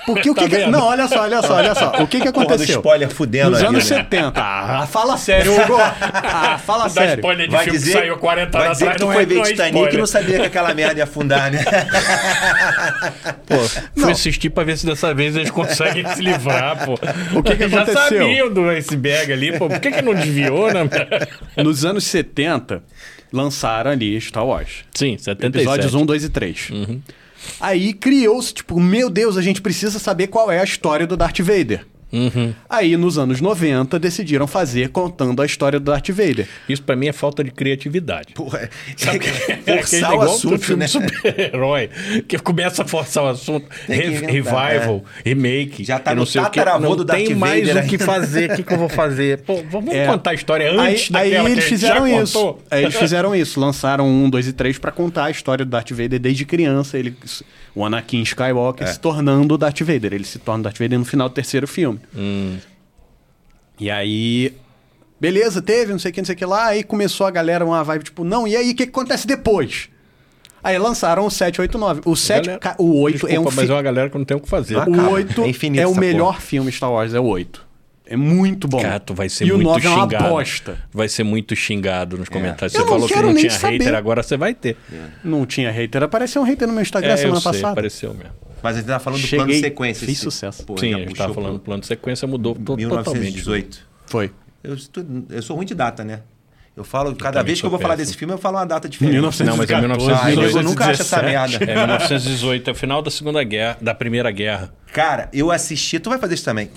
Porque 0.05 0.29
o 0.29 0.33
que, 0.33 0.49
Tá 0.49 0.57
que-? 0.57 0.65
Não, 0.67 0.83
olha 0.85 1.07
só, 1.07 1.21
olha 1.23 1.41
só, 1.43 1.53
olha 1.55 1.75
só. 1.75 1.89
O 2.01 2.07
que 2.07 2.19
que 2.19 2.31
Porra 2.31 2.45
do 2.45 2.53
aconteceu? 2.53 2.77
spoiler 2.77 3.09
fudendo 3.09 3.51
Nos 3.51 3.61
anos 3.61 3.89
né? 3.89 3.97
70. 3.97 4.33
Ah, 4.41 4.87
fala 4.89 5.15
sério, 5.17 5.53
Hugo. 5.53 5.75
Ah, 5.79 6.57
fala 6.57 6.83
Dá 6.85 6.89
sério. 6.89 7.15
spoiler 7.15 7.47
de 7.47 7.51
Vai 7.55 7.63
filme 7.65 7.77
dizer, 7.79 7.91
que 7.91 7.97
saiu 7.99 8.17
40 8.17 8.57
vai 8.57 8.65
anos 8.67 8.77
dizer 8.79 8.89
atrás. 8.89 8.97
que 8.97 8.99
tu 9.03 9.05
não 9.05 9.13
foi 9.13 9.23
é, 9.23 9.25
ver 9.25 9.35
não 9.35 9.43
é 9.43 9.47
Titanic 9.49 9.93
e 9.93 9.97
não 9.97 10.05
sabia 10.07 10.39
que 10.39 10.45
aquela 10.47 10.73
merda 10.73 10.97
ia 10.97 11.03
afundar, 11.03 11.51
né? 11.51 11.63
Pô, 13.45 13.57
fui 13.57 13.81
Não. 14.03 14.09
assistir 14.11 14.49
pra 14.49 14.63
ver 14.63 14.77
se 14.77 14.85
dessa 14.85 15.13
vez 15.13 15.35
eles 15.35 15.51
conseguem 15.51 16.05
se 16.15 16.21
livrar, 16.21 16.85
pô. 16.85 16.93
O 17.37 17.43
que 17.43 17.55
que 17.55 17.67
Já 17.69 17.81
aconteceu? 17.83 18.19
sabiam 18.19 18.51
do 18.53 18.67
iceberg 18.69 19.31
ali, 19.33 19.57
pô. 19.57 19.67
Por 19.67 19.79
que, 19.79 19.91
que 19.91 20.01
não 20.01 20.13
desviou, 20.15 20.71
né? 20.73 20.81
Nos 21.63 21.85
anos 21.85 22.05
70, 22.05 22.81
lançaram 23.31 23.91
ali 23.91 24.19
Star 24.19 24.45
Wars. 24.45 24.83
Sim, 24.95 25.17
77. 25.17 25.45
Episódios 25.57 25.93
1, 25.93 26.05
2 26.05 26.23
e 26.23 26.29
3. 26.29 26.71
Aí 27.59 27.93
criou-se, 27.93 28.53
tipo, 28.53 28.79
meu 28.79 29.09
Deus, 29.09 29.37
a 29.37 29.41
gente 29.41 29.61
precisa 29.61 29.99
saber 29.99 30.27
qual 30.27 30.51
é 30.51 30.59
a 30.59 30.63
história 30.63 31.07
do 31.07 31.17
Darth 31.17 31.39
Vader. 31.39 31.85
Aí, 32.69 32.97
nos 32.97 33.17
anos 33.17 33.39
90, 33.41 33.99
decidiram 33.99 34.47
fazer 34.47 34.89
contando 34.89 35.41
a 35.41 35.45
história 35.45 35.79
do 35.79 35.91
Darth 35.91 36.09
Vader. 36.09 36.47
Isso 36.67 36.81
pra 36.81 36.95
mim 36.95 37.07
é 37.07 37.13
falta 37.13 37.43
de 37.43 37.51
criatividade. 37.51 38.33
Porra, 38.33 38.69
Sabe 38.97 39.19
que- 39.19 39.27
é 39.29 39.53
aquele 39.53 39.77
forçar 39.77 40.09
o 40.09 40.11
negócio 40.19 40.49
do 40.49 40.55
assunto, 40.55 40.65
filme 40.65 40.79
né? 40.81 40.87
super-herói, 40.87 41.89
que 42.27 42.37
começa 42.39 42.81
a 42.83 42.85
forçar 42.85 43.23
o 43.23 43.27
assunto, 43.27 43.67
inventar, 43.87 44.29
revival, 44.29 45.03
remake, 45.23 45.83
Já 45.83 45.99
tá 45.99 46.11
e 46.11 46.15
não 46.15 46.21
no 46.21 46.25
sei 46.27 46.41
o 46.41 46.45
que. 46.49 46.59
tataravô 46.59 46.89
Não 46.89 46.95
do 46.95 47.05
tem 47.05 47.25
Darth 47.27 47.37
mais 47.37 47.67
Vader 47.67 47.83
o 47.85 47.87
que 47.87 47.97
fazer, 47.97 48.51
o 48.51 48.55
que, 48.55 48.63
que 48.63 48.73
eu 48.73 48.77
vou 48.77 48.89
fazer? 48.89 49.39
Pô, 49.41 49.63
vamos 49.69 49.93
É. 49.93 50.05
contar 50.05 50.31
a 50.31 50.33
história 50.33 50.69
Aí, 50.71 50.77
antes 50.93 51.13
aí 51.15 51.29
daquela 51.31 51.49
eles 51.49 51.53
que 51.53 51.59
a 51.59 51.61
gente 51.61 51.69
fizeram 51.69 52.07
já 52.09 52.23
isso. 52.23 52.33
contou. 52.39 52.63
Aí 52.71 52.83
eles 52.83 52.95
fizeram 52.97 53.35
isso. 53.35 53.59
Lançaram 53.59 54.07
um, 54.07 54.29
dois 54.29 54.47
e 54.47 54.53
três 54.53 54.77
pra 54.77 54.91
contar 54.91 55.25
a 55.25 55.31
história 55.31 55.63
do 55.63 55.69
Darth 55.71 55.91
Vader 55.91 56.19
desde 56.19 56.45
criança. 56.45 56.97
Ele, 56.97 57.15
o 57.75 57.85
Anakin 57.85 58.21
Skywalker 58.21 58.87
É. 58.87 58.91
se 58.91 58.99
tornando 58.99 59.53
o 59.53 59.57
Darth 59.57 59.81
Vader. 59.81 60.13
Ele 60.13 60.23
se 60.23 60.39
torna 60.39 60.61
o 60.61 60.63
Darth 60.63 60.77
Vader 60.79 60.97
no 60.97 61.05
final 61.05 61.29
do 61.29 61.35
terceiro 61.35 61.67
filme. 61.67 61.98
Hum. 62.15 62.57
E 63.79 63.89
aí. 63.89 64.53
Beleza, 65.19 65.61
teve, 65.61 65.91
não 65.91 65.99
sei 65.99 66.11
o 66.11 66.13
que, 66.13 66.21
não 66.21 66.25
sei 66.25 66.35
o 66.35 66.37
que 66.37 66.45
lá. 66.45 66.67
Aí 66.67 66.83
começou 66.83 67.27
a 67.27 67.31
galera 67.31 67.65
uma 67.65 67.83
vibe 67.83 68.03
tipo, 68.05 68.23
não, 68.23 68.47
e 68.47 68.55
aí 68.55 68.71
o 68.71 68.75
que, 68.75 68.85
que 68.85 68.89
acontece 68.89 69.27
depois? 69.27 69.89
Aí 70.63 70.77
lançaram 70.77 71.25
o 71.25 71.31
789. 71.31 72.01
O 72.05 72.15
7, 72.15 72.45
Galera, 72.45 72.59
ca- 72.59 72.75
o 72.77 72.99
8 73.01 73.13
Desculpa, 73.13 73.35
é 73.35 73.39
um 73.39 73.43
mas 73.45 73.53
filme. 73.55 73.69
é 73.69 73.73
uma 73.75 73.81
galera 73.81 74.09
que 74.09 74.17
não 74.17 74.25
tem 74.25 74.35
o 74.37 74.39
que 74.41 74.49
fazer. 74.49 74.75
Ah, 74.75 74.85
O 74.87 74.93
acaba. 74.93 75.09
8 75.11 75.43
É 75.43 75.81
é, 75.81 75.87
o 75.87 75.95
melhor 75.95 76.41
filme 76.41 76.71
Star 76.71 76.91
Wars, 76.91 77.13
é 77.13 77.19
o 77.19 77.23
8. 77.25 77.67
É 78.05 78.17
muito 78.17 78.67
bom. 78.67 78.81
Cara, 78.81 78.99
tu 78.99 79.13
vai 79.13 79.29
ser 79.29 79.45
e 79.45 79.51
muito 79.53 79.67
o 79.67 79.71
9 79.71 79.87
é 79.87 79.89
uma 79.89 80.03
xingado. 80.03 80.29
bosta. 80.29 80.77
Vai 80.91 81.07
ser 81.07 81.23
muito 81.23 81.55
xingado 81.55 82.17
nos 82.17 82.27
comentários. 82.27 82.73
Eu 82.73 82.79
Você 82.79 82.85
não 82.85 82.87
falou 82.93 83.07
que 83.07 83.13
quero 83.13 83.27
não 83.27 83.33
nem 83.33 83.43
tinha 83.47 83.57
saber. 83.57 83.77
hater, 83.77 83.95
agora 83.95 84.23
você 84.23 84.35
vai 84.35 84.53
ter. 84.53 84.75
Não 85.23 85.45
tinha 85.45 85.69
hater. 85.71 86.03
Apareceu 86.03 86.41
um 86.41 86.45
hater 86.45 86.67
no 86.67 86.73
meu 86.73 86.81
Instagram 86.81 87.09
É, 87.11 87.13
eu 87.13 87.17
semana 87.17 87.39
sei, 87.39 87.51
passada. 87.51 87.71
apareceu 87.71 88.13
mesmo. 88.13 88.33
Mas 88.61 88.75
a 88.75 88.79
gente 88.79 88.87
tá 88.87 88.99
falando 88.99 89.21
do 89.21 89.27
Cheguei, 89.27 89.37
plano 89.45 89.53
de 89.53 89.59
sequência. 89.59 90.05
fiz 90.07 90.19
sucesso. 90.19 90.65
Pô, 90.65 90.77
Sim, 90.77 90.93
a 90.93 90.97
gente 90.99 91.09
puxou 91.09 91.25
tava 91.25 91.33
falando 91.33 91.53
do 91.53 91.59
plano 91.59 91.81
de 91.81 91.87
sequência, 91.87 92.27
mudou 92.27 92.53
to- 92.55 92.59
totalmente. 92.61 92.77
1918. 92.85 93.79
Foi. 94.05 94.31
Eu, 94.63 94.75
eu 95.29 95.41
sou 95.41 95.55
ruim 95.55 95.65
de 95.65 95.73
data, 95.75 96.03
né? 96.03 96.21
Eu 96.75 96.83
falo, 96.83 97.13
cada 97.15 97.41
vez 97.43 97.59
que 97.59 97.65
eu 97.65 97.69
vou 97.69 97.79
falar 97.79 97.95
desse 97.95 98.15
filme, 98.15 98.33
eu 98.33 98.37
falo 98.37 98.57
uma 98.57 98.65
data 98.65 98.87
diferente. 98.87 99.11
1914. 99.13 99.49
Não, 99.49 99.57
mas 99.57 99.69
é 99.69 99.79
1918. 99.79 100.29
1918. 100.39 100.57
Ah, 100.57 100.61
eu 100.61 100.63
nunca 100.63 100.85
acho 100.91 101.01
essa 101.01 101.21
merda. 101.21 101.63
É 101.71 101.75
1918, 101.75 102.69
é 102.69 102.71
o 102.71 102.75
final 102.75 103.01
da 103.01 103.11
Segunda 103.11 103.43
Guerra, 103.43 103.77
da 103.81 103.93
Primeira 103.93 104.31
Guerra. 104.31 104.73
Cara, 104.93 105.29
eu 105.33 105.51
assisti, 105.51 105.99
tu 105.99 106.09
vai 106.09 106.17
fazer 106.19 106.35
isso 106.35 106.45
também, 106.45 106.69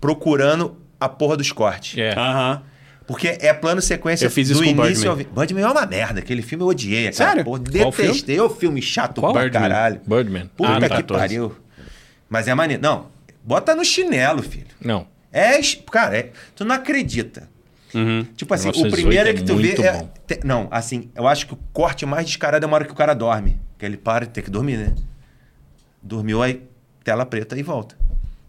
procurando 0.00 0.76
a 1.00 1.08
porra 1.08 1.36
dos 1.36 1.50
cortes. 1.52 1.98
É. 1.98 2.12
Aham. 2.14 2.62
Porque 3.06 3.36
é 3.40 3.52
plano 3.52 3.80
sequência 3.82 4.24
Eu 4.26 4.30
fiz 4.30 4.48
do 4.48 4.52
isso 4.54 4.62
com 4.62 4.68
início 4.68 4.84
Birdman. 4.86 5.10
ao 5.10 5.16
fim. 5.16 5.26
Birdman 5.40 5.64
é 5.64 5.68
uma 5.68 5.86
merda, 5.86 6.20
aquele 6.20 6.40
filme 6.42 6.62
eu 6.64 6.68
odiei. 6.68 7.08
Aquela 7.08 7.28
Sério? 7.30 7.44
Qual 7.44 7.58
detestei. 7.58 8.38
É 8.38 8.42
o 8.42 8.48
filme 8.50 8.80
chato 8.80 9.20
Qual? 9.20 9.32
pra 9.32 9.42
Birdman. 9.42 9.62
caralho. 9.62 10.00
Birdman. 10.06 10.50
Puta 10.56 10.72
Ah, 10.72 10.80
que 10.80 10.88
tá. 10.88 10.96
14. 10.96 11.20
pariu. 11.20 11.56
Mas 12.28 12.48
é 12.48 12.54
maneiro. 12.54 12.82
Não, 12.82 13.06
bota 13.44 13.74
no 13.74 13.84
chinelo, 13.84 14.42
filho. 14.42 14.66
Não. 14.80 15.06
É, 15.32 15.58
cara, 15.90 16.16
é- 16.16 16.30
tu 16.54 16.64
não 16.64 16.74
acredita. 16.74 17.48
Uhum. 17.94 18.24
Tipo 18.36 18.54
assim, 18.54 18.68
o 18.68 18.72
1918 18.72 18.94
primeiro 18.94 19.28
é 19.28 19.32
é 19.32 19.34
que 19.34 19.42
tu 19.42 19.56
vê. 19.56 19.86
é- 19.86 20.06
te- 20.26 20.46
não, 20.46 20.66
assim, 20.70 21.10
eu 21.14 21.26
acho 21.28 21.46
que 21.46 21.52
o 21.54 21.58
corte 21.72 22.06
mais 22.06 22.26
descarado 22.26 22.64
é 22.64 22.66
uma 22.66 22.74
hora 22.76 22.84
que 22.86 22.92
o 22.92 22.96
cara 22.96 23.12
dorme. 23.14 23.60
Que 23.78 23.84
ele 23.84 23.96
para 23.98 24.24
e 24.24 24.28
tem 24.28 24.42
que 24.42 24.50
dormir, 24.50 24.76
né? 24.78 24.94
Dormiu, 26.02 26.42
aí 26.42 26.62
tela 27.04 27.26
preta 27.26 27.58
e 27.58 27.62
volta. 27.62 27.96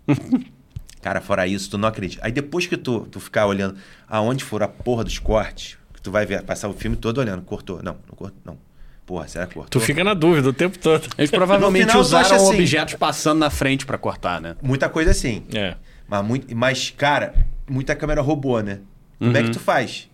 cara, 1.04 1.22
fora 1.22 1.46
isso, 1.46 1.70
tu 1.70 1.78
não 1.78 1.88
acredita. 1.90 2.26
Aí 2.26 2.32
depois 2.32 2.66
que 2.66 2.78
tu, 2.78 3.02
tu 3.12 3.20
ficar 3.20 3.46
olhando 3.46 3.76
aonde 4.08 4.44
for 4.44 4.64
a 4.64 4.68
porra 4.68 5.04
dos 5.04 5.20
cortes, 5.20 5.78
que 5.94 6.02
tu 6.02 6.10
vai 6.10 6.26
ver, 6.26 6.42
passar 6.44 6.70
o 6.70 6.74
filme 6.74 6.96
todo 6.98 7.18
olhando, 7.20 7.44
cortou. 7.44 7.84
Não, 7.84 7.98
não 8.08 8.16
cortou, 8.16 8.40
não. 8.46 8.58
Porra, 9.06 9.28
será 9.28 9.46
que 9.46 9.54
cortou? 9.56 9.82
Tu 9.82 9.86
fica 9.86 10.02
na 10.04 10.14
dúvida 10.14 10.48
o 10.48 10.54
tempo 10.54 10.80
todo. 10.80 11.08
Eles 11.18 11.30
provavelmente 11.30 11.88
final, 11.88 12.02
usaram 12.02 12.36
assim- 12.38 12.54
objetos 12.56 12.96
passando 12.96 13.40
na 13.40 13.50
frente 13.50 13.86
pra 13.86 13.98
cortar, 13.98 14.40
né? 14.40 14.56
Muita 14.62 14.88
coisa 14.88 15.12
assim. 15.12 15.44
É. 15.54 15.76
Mas, 16.08 16.26
muito, 16.26 16.56
mas, 16.56 16.90
cara, 16.90 17.34
muita 17.70 17.96
câmera 17.96 18.22
robô, 18.22 18.62
né? 18.62 18.80
Como 19.20 19.36
é 19.36 19.44
que 19.44 19.52
tu 19.52 19.60
faz? 19.60 20.10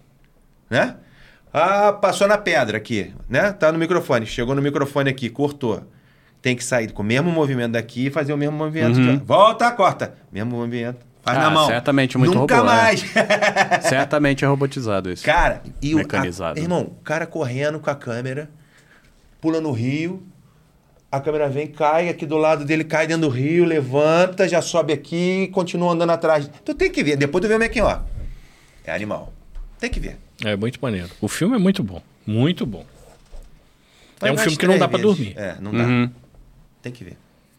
Né? 0.69 0.95
Ah, 1.53 1.93
passou 1.93 2.27
na 2.27 2.37
pedra 2.37 2.77
aqui, 2.77 3.13
né? 3.27 3.51
Tá 3.51 3.71
no 3.71 3.77
microfone. 3.79 4.25
Chegou 4.25 4.53
no 4.55 4.61
microfone 4.61 5.09
aqui, 5.09 5.29
cortou. 5.29 5.83
Tem 6.41 6.55
que 6.55 6.63
sair 6.63 6.91
com 6.91 7.01
o 7.01 7.05
mesmo 7.05 7.29
movimento 7.31 7.73
daqui 7.73 8.07
e 8.07 8.09
fazer 8.11 8.33
o 8.33 8.37
mesmo 8.37 8.57
movimento 8.57 8.93
de 8.95 9.07
lá. 9.07 9.21
Volta, 9.25 9.71
corta. 9.71 10.13
Mesmo 10.31 10.55
movimento. 10.55 11.05
Faz 11.21 11.37
Ah, 11.37 11.41
na 11.41 11.49
mão. 11.49 11.67
certamente 11.67 12.17
muito 12.17 12.33
Nunca 12.37 12.55
robô, 12.57 12.69
é. 12.69 12.73
mais. 12.75 13.03
Certamente 13.83 14.45
é 14.45 14.47
robotizado 14.47 15.11
isso. 15.11 15.23
Cara, 15.25 15.61
e 15.81 15.93
o 15.93 15.97
Mecanizado. 15.97 16.57
a- 16.59 16.63
irmão, 16.63 16.93
o 16.99 17.03
cara 17.03 17.27
correndo 17.27 17.79
com 17.79 17.89
a 17.89 17.95
câmera, 17.95 18.49
pula 19.41 19.59
no 19.59 19.71
rio, 19.73 20.23
a 21.11 21.19
câmera 21.19 21.49
vem, 21.49 21.67
cai 21.67 22.07
aqui 22.07 22.25
do 22.25 22.37
lado 22.37 22.63
dele, 22.63 22.83
cai 22.85 23.05
dentro 23.05 23.23
do 23.23 23.29
rio, 23.29 23.65
levanta, 23.65 24.47
já 24.47 24.61
sobe 24.61 24.93
aqui 24.93 25.43
e 25.43 25.47
continua 25.49 25.91
andando 25.91 26.11
atrás. 26.11 26.49
Tu 26.63 26.73
tem 26.73 26.89
que 26.89 27.03
ver, 27.03 27.17
depois 27.17 27.41
tu 27.43 27.47
vê 27.49 27.55
o 27.55 27.59
making 27.59 27.81
ó. 27.81 27.99
É 28.85 28.93
animal. 28.93 29.33
Tem 29.77 29.89
que 29.89 29.99
ver. 29.99 30.17
É 30.43 30.55
muito 30.55 30.79
maneiro. 30.81 31.09
O 31.19 31.27
filme 31.27 31.55
é 31.55 31.59
muito 31.59 31.83
bom. 31.83 32.01
Muito 32.25 32.65
bom. 32.65 32.85
Vai 34.19 34.29
é 34.29 34.33
um 34.33 34.37
filme 34.37 34.57
que 34.57 34.65
não 34.67 34.73
três 34.75 34.79
dá 34.79 34.87
pra 34.87 34.97
vezes. 34.97 35.15
dormir. 35.17 35.33
É, 35.37 35.55
não 35.59 35.71
dá. 35.71 35.83
Uhum. 35.83 36.11
Tem 36.81 36.91
que 36.91 37.03
ver. 37.03 37.17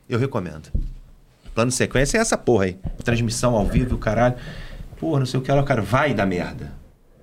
Eu 0.09 0.19
recomendo. 0.19 0.71
Plano 1.55 1.71
de 1.71 1.77
sequência 1.77 2.19
é 2.19 2.21
essa 2.21 2.37
porra 2.39 2.65
aí. 2.67 2.79
Transmissão 3.05 3.55
ao 3.55 3.67
vivo, 3.67 3.97
o 3.97 3.99
caralho. 3.99 4.37
Porra, 4.99 5.21
não 5.21 5.27
sei 5.27 5.39
o 5.41 5.43
que 5.43 5.51
lá, 5.51 5.63
cara. 5.63 5.83
Vai 5.83 6.15
dar 6.15 6.27
merda. 6.27 6.73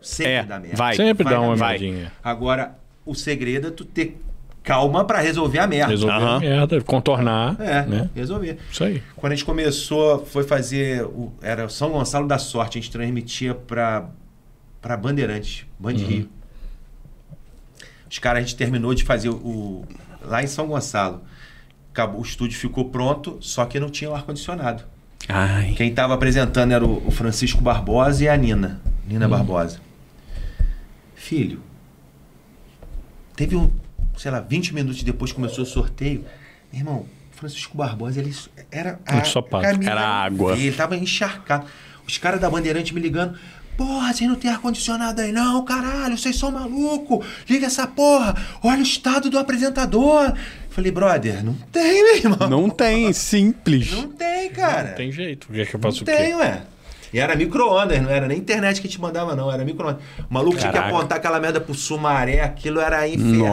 Sempre 0.01 0.31
É, 0.33 0.43
dá 0.43 0.59
merda. 0.59 0.77
vai. 0.77 0.95
Sempre 0.95 1.23
dá 1.23 1.31
dar 1.31 1.41
uma 1.41 1.55
merdinha. 1.55 2.11
Agora, 2.23 2.77
o 3.05 3.13
segredo 3.15 3.67
é 3.67 3.71
tu 3.71 3.83
ter 3.85 4.19
calma 4.63 5.05
pra 5.05 5.19
resolver 5.19 5.59
a 5.59 5.67
merda. 5.67 5.91
Resolver 5.91 6.13
a 6.13 6.17
Aham. 6.17 6.39
merda, 6.39 6.81
contornar. 6.81 7.55
É, 7.59 7.85
Né? 7.85 8.09
resolver. 8.13 8.57
Isso 8.71 8.83
aí. 8.83 9.01
Quando 9.15 9.31
a 9.31 9.35
gente 9.35 9.45
começou, 9.45 10.25
foi 10.25 10.43
fazer. 10.43 11.03
O, 11.03 11.31
era 11.41 11.65
o 11.65 11.69
São 11.69 11.89
Gonçalo 11.91 12.27
da 12.27 12.37
Sorte, 12.37 12.77
a 12.77 12.81
gente 12.81 12.91
transmitia 12.91 13.55
pra, 13.55 14.09
pra 14.81 14.95
Bandeirantes, 14.97 15.65
Band 15.79 15.93
Rio. 15.93 16.29
Os 18.09 18.19
caras, 18.19 18.39
a 18.39 18.41
gente 18.45 18.55
terminou 18.55 18.93
de 18.93 19.03
fazer 19.03 19.29
o. 19.29 19.85
Lá 20.21 20.43
em 20.43 20.47
São 20.47 20.67
Gonçalo. 20.67 21.21
Acabou, 21.97 22.21
o 22.21 22.23
estúdio 22.23 22.59
ficou 22.59 22.85
pronto, 22.85 23.39
só 23.41 23.65
que 23.65 23.79
não 23.79 23.89
tinha 23.89 24.07
o 24.07 24.13
ar-condicionado. 24.13 24.83
Quem 25.75 25.89
estava 25.89 26.13
apresentando 26.13 26.71
era 26.71 26.85
o, 26.85 27.09
Francisco 27.09 27.59
Barbosa 27.59 28.23
e 28.23 28.29
a 28.29 28.37
Nina. 28.37 28.79
Nina 29.07 29.27
Barbosa. 29.27 29.81
Filho, 31.15 31.59
teve 33.35 33.55
um, 33.55 33.71
sei 34.15 34.29
lá, 34.29 34.39
20 34.39 34.75
minutos 34.75 35.01
depois 35.01 35.31
que 35.31 35.35
começou 35.37 35.63
o 35.63 35.67
sorteio. 35.67 36.23
Meu 36.71 36.81
irmão, 36.81 37.05
Francisco 37.31 37.75
Barbosa, 37.75 38.19
ele 38.19 38.35
era. 38.69 38.99
Ensopado. 39.19 39.63
caminho 39.63 39.89
Era 39.89 40.07
água. 40.07 40.55
Ele 40.55 40.71
tava 40.73 40.95
encharcado. 40.95 41.65
Os 42.07 42.19
caras 42.19 42.39
da 42.39 42.47
Bandeirante 42.47 42.93
me 42.93 43.01
ligando. 43.01 43.39
Porra, 43.75 44.13
vocês 44.13 44.29
não 44.29 44.35
tem 44.35 44.49
ar-condicionado 44.51 45.21
aí 45.21 45.31
não, 45.31 45.63
caralho, 45.65 46.17
vocês 46.17 46.35
são 46.35 46.51
maluco. 46.51 47.23
Liga 47.49 47.65
essa 47.65 47.85
porra. 47.85 48.35
Olha 48.63 48.79
o 48.79 48.83
estado 48.83 49.31
do 49.31 49.37
apresentador. 49.37 50.33
Falei, 50.77 50.91
brother, 50.91 51.43
não 51.43 51.55
tem, 51.71 52.03
meu 52.03 52.15
irmão. 52.17 52.47
Não 52.47 52.69
tem, 52.69 53.11
simples. 53.11 53.91
Não 53.91 54.09
tem, 54.09 54.47
cara. 54.51 54.89
Não 54.89 54.95
tem 54.95 55.11
jeito. 55.11 55.47
Quer 55.51 55.65
que 55.65 55.75
eu 55.75 55.79
faça 55.79 55.97
Não 55.97 56.03
o 56.03 56.05
quê? 56.05 56.11
tem, 56.23 56.35
ué. 56.35 56.61
E 57.11 57.17
era 57.17 57.35
micro-ondas, 57.35 57.99
não 57.99 58.11
era 58.11 58.27
nem 58.27 58.37
internet 58.37 58.79
que 58.79 58.87
te 58.87 59.01
mandava, 59.01 59.35
não. 59.35 59.51
Era 59.51 59.65
micro-ondas. 59.65 59.99
O 60.29 60.31
maluco 60.31 60.55
tinha 60.55 60.71
que 60.71 60.77
Caraca. 60.77 60.95
apontar 60.95 61.17
aquela 61.17 61.39
merda 61.39 61.59
pro 61.59 61.73
sumaré, 61.73 62.41
aquilo 62.41 62.79
era 62.79 63.07
infernal. 63.07 63.33
velho. 63.33 63.47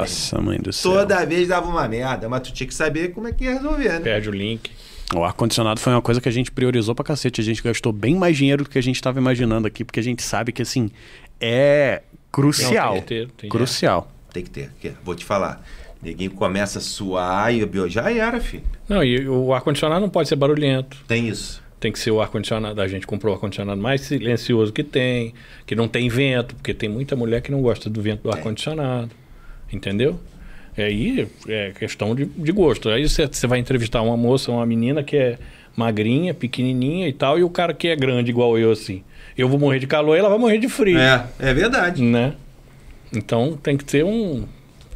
Nossa, 0.00 0.40
mãe 0.42 0.58
do 0.58 0.70
céu. 0.70 0.92
Toda 0.92 1.24
vez 1.24 1.48
dava 1.48 1.66
uma 1.66 1.88
merda, 1.88 2.28
mas 2.28 2.42
tu 2.42 2.52
tinha 2.52 2.66
que 2.66 2.74
saber 2.74 3.12
como 3.12 3.26
é 3.28 3.32
que 3.32 3.44
ia 3.44 3.52
resolver, 3.54 3.88
né? 3.94 4.00
Perde 4.00 4.28
o 4.28 4.32
link. 4.32 4.70
O 5.14 5.24
ar-condicionado 5.24 5.80
foi 5.80 5.94
uma 5.94 6.02
coisa 6.02 6.20
que 6.20 6.28
a 6.28 6.32
gente 6.32 6.50
priorizou 6.52 6.94
pra 6.94 7.02
cacete. 7.02 7.40
A 7.40 7.44
gente 7.44 7.62
gastou 7.62 7.94
bem 7.94 8.14
mais 8.14 8.36
dinheiro 8.36 8.64
do 8.64 8.68
que 8.68 8.78
a 8.78 8.82
gente 8.82 9.00
tava 9.00 9.18
imaginando 9.18 9.66
aqui, 9.66 9.86
porque 9.86 10.00
a 10.00 10.02
gente 10.02 10.22
sabe 10.22 10.52
que, 10.52 10.60
assim, 10.60 10.90
é 11.40 12.02
crucial. 12.30 12.94
Não, 12.96 13.00
tem 13.00 13.00
que 13.00 13.06
ter, 13.08 13.26
tem 13.38 13.48
que 13.48 13.56
crucial. 13.56 14.12
Tem 14.34 14.42
que 14.44 14.50
ter. 14.50 14.68
porque, 14.72 14.92
Vou 15.02 15.14
te 15.14 15.24
falar. 15.24 15.64
Ninguém 16.02 16.28
começa 16.28 16.78
a 16.78 16.82
suar 16.82 17.52
e 17.52 17.64
bio- 17.66 17.88
já 17.88 18.10
era, 18.12 18.40
filho. 18.40 18.62
Não, 18.88 19.02
e 19.02 19.28
o 19.28 19.52
ar-condicionado 19.52 20.00
não 20.00 20.08
pode 20.08 20.28
ser 20.28 20.36
barulhento. 20.36 20.96
Tem 21.08 21.26
isso. 21.28 21.62
Tem 21.80 21.90
que 21.92 21.98
ser 21.98 22.10
o 22.10 22.20
ar-condicionado. 22.20 22.80
A 22.80 22.88
gente 22.88 23.06
comprou 23.06 23.32
o 23.32 23.34
ar-condicionado 23.34 23.80
mais 23.80 24.00
silencioso 24.02 24.72
que 24.72 24.82
tem, 24.84 25.34
que 25.66 25.74
não 25.74 25.88
tem 25.88 26.08
vento, 26.08 26.54
porque 26.54 26.72
tem 26.74 26.88
muita 26.88 27.14
mulher 27.16 27.40
que 27.40 27.50
não 27.50 27.60
gosta 27.62 27.88
do 27.90 28.00
vento 28.00 28.22
do 28.22 28.30
ar-condicionado. 28.30 29.10
Entendeu? 29.72 30.18
E 30.76 30.82
aí 30.82 31.28
é 31.48 31.72
questão 31.72 32.14
de, 32.14 32.24
de 32.26 32.52
gosto. 32.52 32.88
Aí 32.88 33.08
você, 33.08 33.26
você 33.26 33.46
vai 33.46 33.58
entrevistar 33.58 34.00
uma 34.02 34.16
moça, 34.16 34.50
uma 34.52 34.64
menina 34.64 35.02
que 35.02 35.16
é 35.16 35.38
magrinha, 35.76 36.32
pequenininha 36.32 37.08
e 37.08 37.12
tal, 37.12 37.38
e 37.38 37.42
o 37.44 37.50
cara 37.50 37.72
que 37.74 37.88
é 37.88 37.96
grande 37.96 38.30
igual 38.30 38.56
eu, 38.58 38.70
assim. 38.72 39.02
Eu 39.36 39.48
vou 39.48 39.58
morrer 39.58 39.78
de 39.80 39.86
calor 39.86 40.16
e 40.16 40.18
ela 40.20 40.28
vai 40.28 40.38
morrer 40.38 40.58
de 40.58 40.68
frio. 40.68 40.98
É, 40.98 41.26
é 41.38 41.54
verdade. 41.54 42.02
Né? 42.02 42.34
Então 43.12 43.56
tem 43.60 43.76
que 43.76 43.84
ter 43.84 44.04
um. 44.04 44.44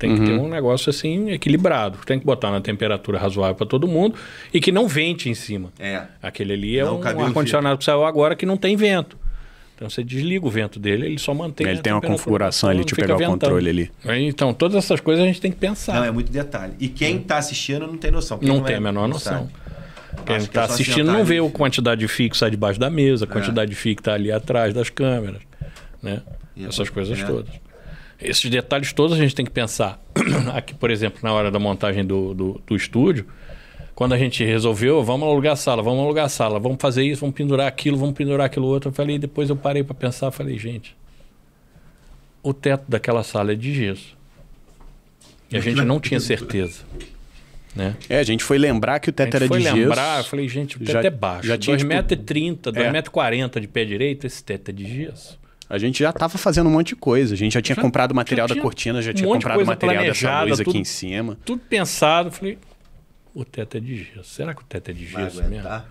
Tem 0.06 0.16
que 0.18 0.24
ter 0.24 0.32
um 0.38 0.48
negócio 0.48 0.90
assim 0.90 1.30
equilibrado. 1.30 1.98
Tem 2.04 2.18
que 2.18 2.26
botar 2.26 2.50
na 2.50 2.60
temperatura 2.60 3.18
razoável 3.18 3.54
para 3.54 3.66
todo 3.66 3.86
mundo 3.86 4.16
e 4.52 4.60
que 4.60 4.72
não 4.72 4.88
vente 4.88 5.28
em 5.28 5.34
cima. 5.34 5.72
É. 5.78 6.02
Aquele 6.22 6.52
ali 6.54 6.78
é 6.78 6.84
Não, 6.84 6.96
o 6.96 7.00
um 7.00 7.24
ar-condicionado 7.24 7.78
que 7.78 7.84
saiu 7.84 8.04
agora 8.04 8.34
que 8.34 8.44
não 8.44 8.56
tem 8.56 8.76
vento. 8.76 9.16
Então 9.76 9.88
você 9.90 10.04
desliga 10.04 10.46
o 10.46 10.50
vento 10.50 10.78
dele, 10.78 11.06
ele 11.06 11.18
só 11.18 11.32
mantém. 11.32 11.66
Ele 11.66 11.78
a 11.78 11.82
tem 11.82 11.92
uma 11.92 12.00
configuração 12.02 12.68
ali, 12.70 12.80
não 12.80 12.88
fica 12.88 13.02
pegar 13.02 13.14
o 13.14 13.18
ventando. 13.18 13.40
controle 13.40 13.68
ali. 13.70 13.90
Aí, 14.04 14.26
Então, 14.26 14.52
todas 14.54 14.76
essas 14.76 15.00
coisas 15.00 15.24
a 15.24 15.26
gente 15.26 15.40
tem 15.40 15.50
que 15.50 15.56
pensar. 15.58 15.94
Não, 15.94 16.04
é 16.04 16.10
muito 16.10 16.30
detalhe. 16.30 16.74
E 16.78 16.88
quem 16.88 17.18
tá 17.18 17.38
assistindo 17.38 17.86
não 17.86 17.96
tem 17.96 18.10
noção. 18.10 18.38
Quem 18.38 18.48
Não 18.48 18.60
tem 18.62 18.74
é, 18.74 18.78
a 18.78 18.80
menor 18.80 19.02
não 19.02 19.08
noção. 19.08 19.48
sabe. 19.48 19.62
Quem 20.26 20.36
está 20.36 20.62
é 20.62 20.64
assistindo 20.64 21.10
não 21.10 21.24
vê 21.24 21.38
a 21.38 21.48
quantidade 21.50 22.00
de 22.00 22.06
fio 22.08 22.28
que 22.28 22.36
sai 22.36 22.50
debaixo 22.50 22.78
da 22.78 22.90
mesa, 22.90 23.24
a 23.24 23.28
quantidade 23.28 23.70
de 23.70 23.76
fio 23.76 23.94
que 23.96 24.00
está 24.02 24.14
ali 24.14 24.30
atrás 24.30 24.74
das 24.74 24.90
câmeras, 24.90 25.40
né? 26.02 26.22
E 26.54 26.66
Essas 26.66 26.88
é- 26.88 26.90
coisas 26.90 27.18
é. 27.18 27.24
todas. 27.24 27.50
Esses 28.24 28.50
detalhes 28.50 28.92
todos 28.92 29.16
a 29.18 29.20
gente 29.20 29.34
tem 29.34 29.44
que 29.44 29.50
pensar. 29.50 30.00
Aqui, 30.54 30.74
por 30.74 30.90
exemplo, 30.90 31.20
na 31.22 31.32
hora 31.32 31.50
da 31.50 31.58
montagem 31.58 32.04
do, 32.04 32.34
do, 32.34 32.60
do 32.66 32.76
estúdio, 32.76 33.26
quando 33.94 34.12
a 34.14 34.18
gente 34.18 34.44
resolveu, 34.44 35.02
vamos 35.04 35.28
alugar 35.28 35.52
a 35.52 35.56
sala, 35.56 35.82
vamos 35.82 36.00
alugar 36.04 36.26
a 36.26 36.28
sala, 36.28 36.58
vamos 36.58 36.78
fazer 36.80 37.04
isso, 37.04 37.20
vamos 37.20 37.34
pendurar 37.36 37.66
aquilo, 37.66 37.96
vamos 37.96 38.14
pendurar 38.14 38.46
aquilo 38.46 38.66
outro. 38.66 38.90
Eu 38.90 38.94
falei, 38.94 39.18
depois 39.18 39.50
eu 39.50 39.56
parei 39.56 39.82
para 39.84 39.94
pensar, 39.94 40.30
falei, 40.30 40.58
gente, 40.58 40.96
o 42.42 42.52
teto 42.54 42.84
daquela 42.88 43.22
sala 43.22 43.52
é 43.52 43.54
de 43.54 43.74
gesso. 43.74 44.16
E 45.50 45.56
a 45.56 45.60
gente 45.60 45.82
não 45.82 46.00
tinha 46.00 46.18
certeza. 46.20 46.80
Né? 47.74 47.96
É, 48.08 48.18
a 48.18 48.22
gente 48.22 48.44
foi 48.44 48.58
lembrar 48.58 49.00
que 49.00 49.08
o 49.08 49.12
teto 49.12 49.34
era 49.34 49.46
foi 49.46 49.58
de 49.58 49.64
gesso. 49.64 49.76
lembrar, 49.76 50.18
eu 50.20 50.24
falei, 50.24 50.48
gente, 50.48 50.76
o 50.76 50.80
teto 50.80 50.92
Já- 50.92 51.02
é 51.02 51.10
baixo. 51.10 51.46
já 51.48 51.56
tinha, 51.56 51.76
2,30m, 51.76 52.56
tipo, 52.56 52.70
2,40m 52.72 53.60
de 53.60 53.68
pé 53.68 53.84
direito, 53.84 54.26
esse 54.26 54.42
teto 54.44 54.68
é 54.70 54.72
de 54.72 54.86
gesso. 55.04 55.38
A 55.72 55.78
gente 55.78 56.00
já 56.00 56.12
tava 56.12 56.36
fazendo 56.36 56.68
um 56.68 56.72
monte 56.72 56.88
de 56.88 56.96
coisa. 56.96 57.32
A 57.32 57.36
gente 57.36 57.54
já 57.54 57.62
tinha 57.62 57.74
Já- 57.74 57.80
comprado 57.82 58.12
o 58.12 58.14
material 58.14 58.46
já 58.46 58.54
da 58.54 58.60
cortina, 58.60 59.00
já 59.00 59.10
um 59.10 59.14
tinha 59.14 59.26
comprado 59.26 59.64
material 59.64 60.04
dessa 60.04 60.42
luz 60.42 60.60
aqui 60.60 60.64
tudo- 60.64 60.78
em 60.78 60.84
cima. 60.84 61.38
Tudo 61.46 61.62
pensado, 61.66 62.28
eu 62.28 62.32
falei, 62.32 62.58
o 63.34 63.42
teto 63.42 63.78
é 63.78 63.80
de 63.80 63.96
gesso. 64.04 64.24
Será 64.34 64.54
que 64.54 64.60
o 64.60 64.64
teto 64.66 64.90
é 64.90 64.92
de 64.94 65.06
Vai 65.06 65.24
gesso 65.24 65.36
mesmo? 65.38 65.54
aguentar. 65.54 65.88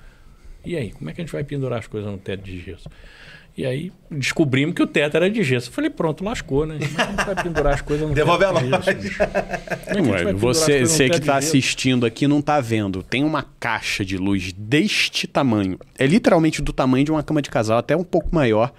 E 0.64 0.78
aí, 0.78 0.92
como 0.92 1.10
é 1.10 1.14
que 1.14 1.22
a 1.22 1.24
gente 1.24 1.34
vai 1.34 1.44
pendurar 1.44 1.80
as 1.80 1.88
coisas 1.88 2.12
no 2.12 2.20
teto 2.20 2.44
de 2.44 2.60
gesso? 2.60 2.88
E 3.58 3.66
aí 3.66 3.92
descobrimos 4.10 4.76
que 4.76 4.84
o 4.84 4.88
teto 4.88 5.18
era 5.18 5.30
de 5.30 5.44
gesso. 5.44 5.70
Eu 5.70 5.74
falei, 5.74 5.90
pronto, 5.90 6.24
lascou, 6.24 6.66
né? 6.68 6.78
Como 6.80 6.86
é 6.86 6.96
que 6.96 7.02
a 7.02 7.06
gente 7.08 7.26
vai 7.26 7.44
pendurar 7.44 7.74
as 7.74 7.82
coisas 7.82 8.08
no 8.08 8.14
Devolve 8.14 8.46
teto 8.46 8.58
a 8.76 8.94
de 8.94 9.08
gesso? 9.08 9.18
Como 9.94 10.06
é 10.06 10.12
vai 10.12 10.26
Ué, 10.26 10.32
as 10.32 10.40
você, 10.40 10.86
você 10.86 11.10
que 11.10 11.20
tá 11.20 11.34
gesso? 11.42 11.48
assistindo 11.50 12.06
aqui 12.06 12.28
não 12.28 12.40
tá 12.42 12.62
vendo. 12.62 13.02
Tem 13.04 13.24
uma 13.24 13.44
caixa 13.60 14.06
de 14.06 14.16
luz 14.16 14.54
deste 14.54 15.26
tamanho. 15.28 15.80
É 15.98 16.06
literalmente 16.06 16.62
do 16.62 16.72
tamanho 16.72 17.04
de 17.04 17.12
uma 17.12 17.24
cama 17.24 17.42
de 17.42 17.50
casal, 17.50 17.80
até 17.80 17.98
um 17.98 18.04
pouco 18.06 18.30
maior, 18.34 18.72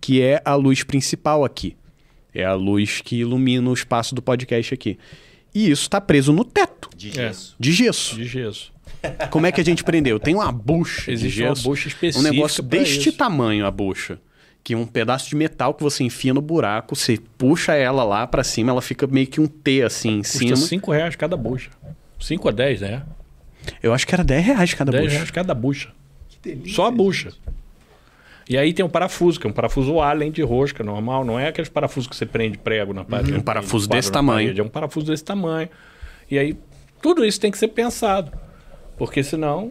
que 0.00 0.22
é 0.22 0.40
a 0.44 0.54
luz 0.54 0.82
principal 0.82 1.44
aqui. 1.44 1.76
É 2.34 2.44
a 2.44 2.54
luz 2.54 3.00
que 3.00 3.16
ilumina 3.16 3.68
o 3.70 3.74
espaço 3.74 4.14
do 4.14 4.22
podcast 4.22 4.72
aqui. 4.74 4.98
E 5.54 5.70
isso 5.70 5.88
tá 5.88 6.00
preso 6.00 6.32
no 6.32 6.44
teto, 6.44 6.90
De 6.96 7.08
É. 7.10 7.12
gesso. 7.12 7.56
de 7.58 7.72
gesso. 7.72 8.16
De 8.16 8.24
gesso. 8.24 8.72
Como 9.30 9.46
é 9.46 9.52
que 9.52 9.60
a 9.60 9.64
gente 9.64 9.82
prendeu? 9.84 10.18
Tem 10.18 10.34
uma 10.34 10.50
bucha 10.52 11.10
Existe 11.10 11.36
de 11.36 11.42
uma 11.42 11.54
gesso. 11.54 11.62
bucha 11.68 11.86
Um 11.86 11.88
específica 11.88 12.30
negócio 12.32 12.64
pra 12.64 12.78
deste 12.78 13.08
isso. 13.08 13.18
tamanho, 13.18 13.64
a 13.66 13.70
bucha. 13.70 14.18
Que 14.62 14.74
é 14.74 14.76
um 14.76 14.84
pedaço 14.86 15.28
de 15.30 15.36
metal 15.36 15.72
que 15.72 15.82
você 15.82 16.04
enfia 16.04 16.34
no 16.34 16.42
buraco, 16.42 16.94
você 16.94 17.18
puxa 17.38 17.74
ela 17.74 18.04
lá 18.04 18.26
pra 18.26 18.44
cima, 18.44 18.70
ela 18.70 18.82
fica 18.82 19.06
meio 19.06 19.26
que 19.26 19.40
um 19.40 19.46
T 19.46 19.82
assim 19.82 20.16
em 20.16 20.18
Custa 20.18 20.38
cima. 20.38 20.56
5 20.56 20.90
reais 20.92 21.16
cada 21.16 21.36
bucha. 21.36 21.70
5 22.20 22.48
a 22.48 22.52
10, 22.52 22.80
né? 22.82 23.02
Eu 23.82 23.94
acho 23.94 24.06
que 24.06 24.14
era 24.14 24.24
10 24.24 24.44
reais 24.44 24.74
cada 24.74 24.90
10 24.92 25.04
bucha. 25.04 25.14
reais 25.14 25.30
cada 25.30 25.54
bucha. 25.54 25.90
Que 26.28 26.50
delícia. 26.50 26.74
Só 26.74 26.86
a 26.86 26.90
bucha. 26.90 27.32
E 28.48 28.56
aí 28.56 28.72
tem 28.72 28.84
um 28.84 28.88
parafuso, 28.88 29.38
que 29.38 29.46
é 29.46 29.50
um 29.50 29.52
parafuso 29.52 30.00
Allen 30.00 30.30
de 30.30 30.42
rosca 30.42 30.82
normal, 30.82 31.24
não 31.24 31.38
é 31.38 31.48
aqueles 31.48 31.68
parafusos 31.68 32.08
que 32.08 32.16
você 32.16 32.24
prende 32.24 32.56
prego 32.56 32.94
na 32.94 33.04
parede. 33.04 33.34
Um 33.34 33.40
parafuso 33.40 33.88
desse 33.88 34.10
tamanho. 34.10 34.46
parede, 34.46 34.60
É 34.60 34.64
um 34.64 34.68
parafuso 34.68 35.06
desse 35.06 35.24
tamanho. 35.24 35.68
E 36.30 36.38
aí 36.38 36.56
tudo 37.02 37.24
isso 37.24 37.40
tem 37.40 37.50
que 37.50 37.58
ser 37.58 37.68
pensado. 37.68 38.32
Porque 38.96 39.22
senão 39.22 39.70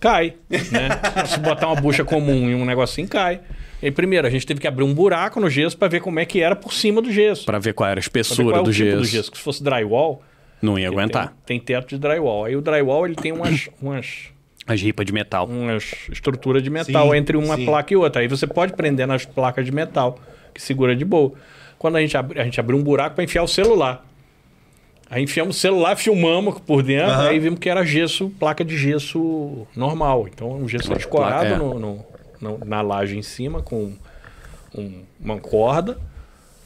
cai. 0.00 0.34
Né? 0.48 0.88
Se 1.26 1.38
botar 1.38 1.68
uma 1.68 1.80
bucha 1.80 2.04
comum 2.04 2.48
e 2.50 2.54
um 2.54 2.64
negocinho, 2.64 3.08
cai. 3.08 3.40
E 3.80 3.86
aí, 3.86 3.92
primeiro, 3.92 4.26
a 4.26 4.30
gente 4.30 4.44
teve 4.44 4.58
que 4.60 4.66
abrir 4.66 4.82
um 4.82 4.92
buraco 4.92 5.38
no 5.38 5.48
gesso 5.48 5.76
para 5.76 5.86
ver 5.86 6.00
como 6.00 6.18
é 6.18 6.24
que 6.24 6.40
era 6.40 6.56
por 6.56 6.72
cima 6.72 7.00
do 7.00 7.12
gesso. 7.12 7.44
Pra 7.44 7.60
ver 7.60 7.72
qual 7.74 7.88
era 7.88 7.98
a 7.98 8.02
espessura 8.02 8.48
qual 8.48 8.56
é 8.56 8.60
o 8.60 8.64
do, 8.64 8.72
tipo 8.72 8.84
gesso. 8.86 9.00
do 9.00 9.04
gesso. 9.04 9.30
Se 9.34 9.40
fosse 9.40 9.62
drywall, 9.62 10.22
Não 10.60 10.76
ia 10.78 10.88
aguentar. 10.88 11.28
Tem, 11.46 11.58
tem 11.58 11.76
teto 11.76 11.88
de 11.90 11.98
drywall. 11.98 12.46
Aí 12.46 12.56
o 12.56 12.60
drywall 12.60 13.06
ele 13.06 13.14
tem 13.14 13.30
umas, 13.30 13.68
umas 13.80 14.30
As 14.68 14.80
ripas 14.82 15.06
de 15.06 15.12
metal. 15.12 15.46
uma 15.46 15.76
estrutura 15.76 16.60
de 16.60 16.68
metal 16.70 17.10
Sim, 17.10 17.16
entre 17.16 17.36
uma 17.36 17.56
sim. 17.56 17.64
placa 17.64 17.92
e 17.92 17.96
outra. 17.96 18.20
Aí 18.22 18.28
você 18.28 18.46
pode 18.46 18.74
prender 18.74 19.06
nas 19.06 19.24
placas 19.24 19.64
de 19.64 19.72
metal, 19.72 20.18
que 20.54 20.60
segura 20.62 20.94
de 20.94 21.04
boa. 21.04 21.32
Quando 21.78 21.96
a 21.96 22.00
gente, 22.00 22.16
abri, 22.16 22.38
a 22.38 22.44
gente 22.44 22.60
abriu 22.60 22.76
um 22.78 22.82
buraco 22.82 23.14
para 23.14 23.24
enfiar 23.24 23.42
o 23.42 23.48
celular. 23.48 24.04
Aí 25.10 25.22
enfiamos 25.22 25.56
o 25.56 25.58
celular, 25.58 25.96
filmamos 25.96 26.58
por 26.60 26.82
dentro, 26.82 27.12
aí 27.12 27.38
vimos 27.38 27.58
que 27.58 27.70
era 27.70 27.82
gesso, 27.82 28.28
placa 28.38 28.62
de 28.62 28.76
gesso 28.76 29.66
normal. 29.74 30.28
Então, 30.28 30.52
um 30.52 30.68
gesso 30.68 30.88
Uma 30.90 30.98
escorado 30.98 31.46
é. 31.54 31.56
no, 31.56 31.78
no- 31.78 32.04
no- 32.38 32.58
na 32.64 32.82
laje 32.82 33.16
em 33.16 33.22
cima, 33.22 33.62
com 33.62 33.94
um- 34.76 35.02
uma 35.18 35.38
corda, 35.38 35.96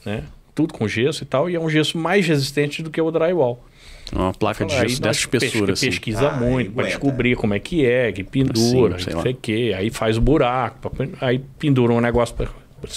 né? 0.05 0.25
Tudo 0.57 0.75
com 0.75 0.89
gesso 0.89 1.23
e 1.23 1.27
tal, 1.27 1.49
e 1.49 1.55
é 1.55 1.61
um 1.61 1.71
gesso 1.71 1.97
mais 1.97 2.27
resistente 2.27 2.83
do 2.83 2.91
que 2.91 3.01
o 3.01 3.11
drywall. 3.13 3.65
Uma 4.15 4.33
placa 4.35 4.65
de 4.67 4.75
nós 4.77 4.99
dessa 4.99 5.21
espessura, 5.21 5.67
pesqui- 5.69 5.73
assim. 5.73 5.87
pesquisa 5.87 6.29
Ah, 6.29 6.33
muito 6.37 6.71
para 6.73 6.87
descobrir 6.87 7.35
como 7.37 7.55
é 7.55 7.59
que 7.59 7.87
é, 7.87 8.13
que 8.13 8.23
pendura, 8.23 8.99
Sim, 8.99 9.05
sei 9.05 9.13
não 9.13 9.19
lá. 9.19 9.23
sei 9.23 9.33
o 9.33 9.37
quê. 9.37 9.75
Aí 9.77 9.89
faz 9.91 10.19
o 10.19 10.21
buraco, 10.21 10.91
pra- 10.91 11.07
aí 11.21 11.39
pendura 11.59 11.93
um 11.95 12.01
negócio 12.01 12.35
pra, 12.35 12.49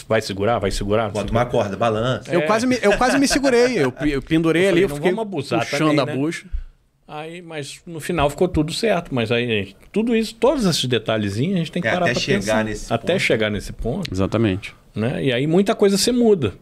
vai 0.09 0.21
segurar, 0.21 0.59
vai 0.59 0.71
segurar. 0.71 1.09
Bota 1.11 1.31
uma 1.31 1.45
corda, 1.45 1.77
balança. 1.77 2.33
Eu, 2.33 2.41
quase 2.41 2.67
me, 2.67 2.77
eu 2.81 2.97
quase 2.97 3.17
me 3.17 3.27
segurei. 3.27 3.77
Eu, 3.77 3.93
eu 4.05 4.21
pendurei 4.21 4.65
Eu 4.65 4.69
ali, 4.69 4.81
falei, 4.81 4.83
eu 4.83 4.89
não 4.89 4.95
fiquei 4.97 5.11
abusar 5.21 5.59
puxando 5.61 5.95
também, 5.95 5.99
a 6.01 6.05
né? 6.05 6.15
bucha. 6.15 6.45
Aí, 7.07 7.39
mas 7.41 7.79
no 7.85 7.99
final 7.99 8.29
ficou 8.29 8.47
tudo 8.47 8.73
certo. 8.73 9.13
Mas 9.13 9.31
aí, 9.31 9.75
tudo 9.91 10.15
isso, 10.15 10.33
todos 10.35 10.65
esses 10.65 10.83
detalhezinhos, 10.85 11.53
a 11.55 11.57
gente 11.59 11.71
tem 11.71 11.81
que 11.81 11.87
É, 11.87 11.91
parar 11.91 12.05
até 12.07 12.15
chegar 12.19 12.39
pensar. 12.39 12.63
nesse 12.65 12.91
Até 12.93 13.13
ponto. 13.13 13.21
chegar 13.21 13.49
nesse 13.51 13.71
ponto, 13.71 14.11
Exatamente. 14.11 14.75
né? 14.93 15.23
E 15.23 15.31
aí 15.31 15.45
muita 15.47 15.75
coisa 15.75 15.97
se 15.99 16.11
muda. 16.11 16.53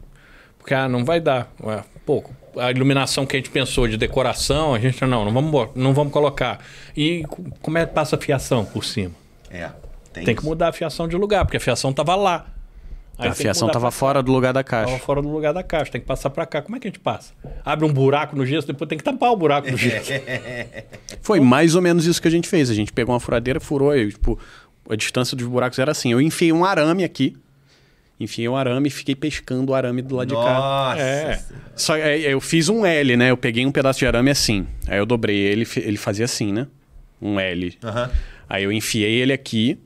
Porque, 0.59 0.73
ah, 0.73 0.87
não 0.89 1.03
vai 1.05 1.19
dar. 1.21 1.49
Ué, 1.63 1.81
Pô, 2.05 2.21
a 2.57 2.71
iluminação 2.71 3.25
que 3.25 3.35
a 3.35 3.39
gente 3.39 3.49
pensou 3.49 3.87
de 3.87 3.97
decoração, 3.97 4.73
a 4.73 4.79
gente, 4.79 5.03
não, 5.05 5.25
não 5.25 5.33
vamos, 5.33 5.69
não 5.75 5.93
vamos 5.93 6.11
colocar. 6.13 6.59
E 6.95 7.23
co- 7.27 7.43
como 7.61 7.77
é 7.77 7.85
que 7.85 7.93
passa 7.93 8.15
a 8.15 8.19
fiação 8.19 8.63
por 8.65 8.83
cima? 8.83 9.11
É. 9.49 9.69
Tem 10.13 10.23
que 10.25 10.31
isso. 10.33 10.45
mudar 10.45 10.67
a 10.69 10.71
fiação 10.71 11.07
de 11.07 11.15
lugar, 11.15 11.43
porque 11.45 11.57
a 11.57 11.59
fiação 11.59 11.91
tava 11.91 12.15
lá. 12.15 12.45
Aí 13.17 13.27
a 13.27 13.29
tem 13.29 13.31
que 13.33 13.41
fiação 13.43 13.67
mudar 13.67 13.73
tava 13.73 13.85
pra 13.87 13.91
cá. 13.91 13.97
fora 13.99 14.23
do 14.23 14.31
lugar 14.31 14.53
da 14.53 14.63
caixa. 14.63 14.97
fora 14.99 15.21
do 15.21 15.29
lugar 15.29 15.53
da 15.53 15.61
caixa, 15.63 15.91
tem 15.91 16.01
que 16.01 16.07
passar 16.07 16.29
pra 16.31 16.45
cá. 16.45 16.61
Como 16.61 16.75
é 16.75 16.79
que 16.79 16.87
a 16.87 16.89
gente 16.89 16.99
passa? 16.99 17.31
Abre 17.63 17.85
um 17.85 17.93
buraco 17.93 18.35
no 18.35 18.45
gesso, 18.45 18.65
depois 18.67 18.87
tem 18.87 18.97
que 18.97 19.03
tampar 19.03 19.31
o 19.31 19.35
buraco 19.35 19.69
no 19.69 19.77
gesso. 19.77 20.11
Foi 21.21 21.39
mais 21.39 21.75
ou 21.75 21.81
menos 21.81 22.05
isso 22.05 22.21
que 22.21 22.27
a 22.27 22.31
gente 22.31 22.47
fez. 22.47 22.69
A 22.69 22.73
gente 22.73 22.91
pegou 22.91 23.13
uma 23.13 23.19
furadeira, 23.19 23.59
furou, 23.59 23.95
e, 23.95 24.09
tipo, 24.11 24.39
a 24.89 24.95
distância 24.95 25.35
dos 25.37 25.45
buracos 25.47 25.77
era 25.79 25.91
assim. 25.91 26.11
Eu 26.11 26.19
enfiei 26.21 26.51
um 26.51 26.65
arame 26.65 27.03
aqui, 27.03 27.35
enfiei 28.23 28.47
um 28.49 28.55
arame 28.55 28.87
e 28.87 28.91
fiquei 28.91 29.15
pescando 29.15 29.71
o 29.71 29.75
arame 29.75 30.01
do 30.01 30.15
lado 30.15 30.27
de 30.29 30.33
cá. 30.35 30.53
Nossa. 30.53 31.01
É. 31.01 31.43
Só 31.75 31.95
é, 31.95 32.19
eu 32.19 32.39
fiz 32.41 32.69
um 32.69 32.85
L, 32.85 33.15
né? 33.17 33.31
Eu 33.31 33.37
peguei 33.37 33.65
um 33.65 33.71
pedaço 33.71 33.99
de 33.99 34.05
arame 34.07 34.29
assim. 34.31 34.65
Aí 34.87 34.97
eu 34.97 35.05
dobrei 35.05 35.35
ele, 35.37 35.67
ele 35.77 35.97
fazia 35.97 36.25
assim, 36.25 36.51
né? 36.51 36.67
Um 37.21 37.39
L. 37.39 37.77
Aham. 37.83 38.09
Aí 38.49 38.63
eu 38.63 38.71
enfiei 38.71 39.21
ele 39.21 39.33
aqui. 39.33 39.79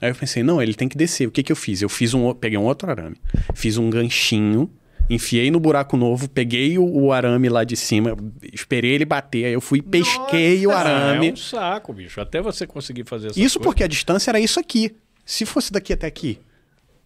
Aí 0.00 0.10
eu 0.10 0.14
pensei, 0.14 0.42
não, 0.42 0.60
ele 0.62 0.74
tem 0.74 0.88
que 0.88 0.96
descer. 0.96 1.26
O 1.26 1.30
que 1.30 1.42
que 1.42 1.50
eu 1.50 1.56
fiz? 1.56 1.80
Eu 1.82 1.88
fiz 1.88 2.12
um, 2.14 2.26
o- 2.26 2.34
peguei 2.34 2.58
um 2.58 2.64
outro 2.64 2.90
arame, 2.90 3.16
fiz 3.54 3.78
um 3.78 3.88
ganchinho, 3.88 4.70
enfiei 5.08 5.50
no 5.50 5.58
buraco 5.58 5.96
novo, 5.96 6.28
peguei 6.28 6.78
o, 6.78 6.84
o 6.84 7.12
arame 7.12 7.48
lá 7.48 7.64
de 7.64 7.76
cima, 7.76 8.14
esperei 8.52 8.90
ele 8.92 9.04
bater, 9.06 9.46
aí 9.46 9.52
eu 9.54 9.60
fui 9.60 9.78
e 9.78 9.82
pesquei 9.82 10.66
o 10.66 10.70
Nossa! 10.70 10.80
arame. 10.88 11.28
É 11.30 11.32
um 11.32 11.36
saco, 11.36 11.92
bicho. 11.94 12.20
Até 12.20 12.42
você 12.42 12.66
conseguir 12.66 13.04
fazer 13.04 13.28
essa 13.28 13.40
Isso 13.40 13.58
porque 13.58 13.82
a 13.82 13.86
distância 13.86 14.30
era 14.30 14.38
isso 14.38 14.60
aqui. 14.60 14.94
Se 15.24 15.44
fosse 15.46 15.72
daqui 15.72 15.92
até 15.94 16.06
aqui, 16.06 16.38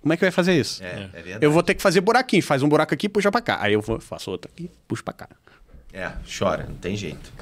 como 0.00 0.12
é 0.12 0.16
que 0.16 0.24
ia 0.24 0.32
fazer 0.32 0.54
isso? 0.58 0.82
É, 0.82 1.08
é 1.12 1.22
verdade. 1.22 1.44
Eu 1.44 1.50
vou 1.52 1.62
ter 1.62 1.74
que 1.74 1.82
fazer 1.82 2.00
buraquinho, 2.00 2.42
faz 2.42 2.62
um 2.62 2.68
buraco 2.68 2.94
aqui, 2.94 3.08
puxa 3.08 3.30
pra 3.30 3.40
cá. 3.40 3.58
Aí 3.60 3.72
eu 3.74 3.80
vou, 3.80 4.00
faço 4.00 4.30
outro 4.30 4.50
aqui, 4.52 4.70
puxo 4.88 5.04
pra 5.04 5.12
cá. 5.14 5.28
É, 5.92 6.10
chora, 6.38 6.66
não 6.68 6.76
tem 6.76 6.96
jeito. 6.96 7.32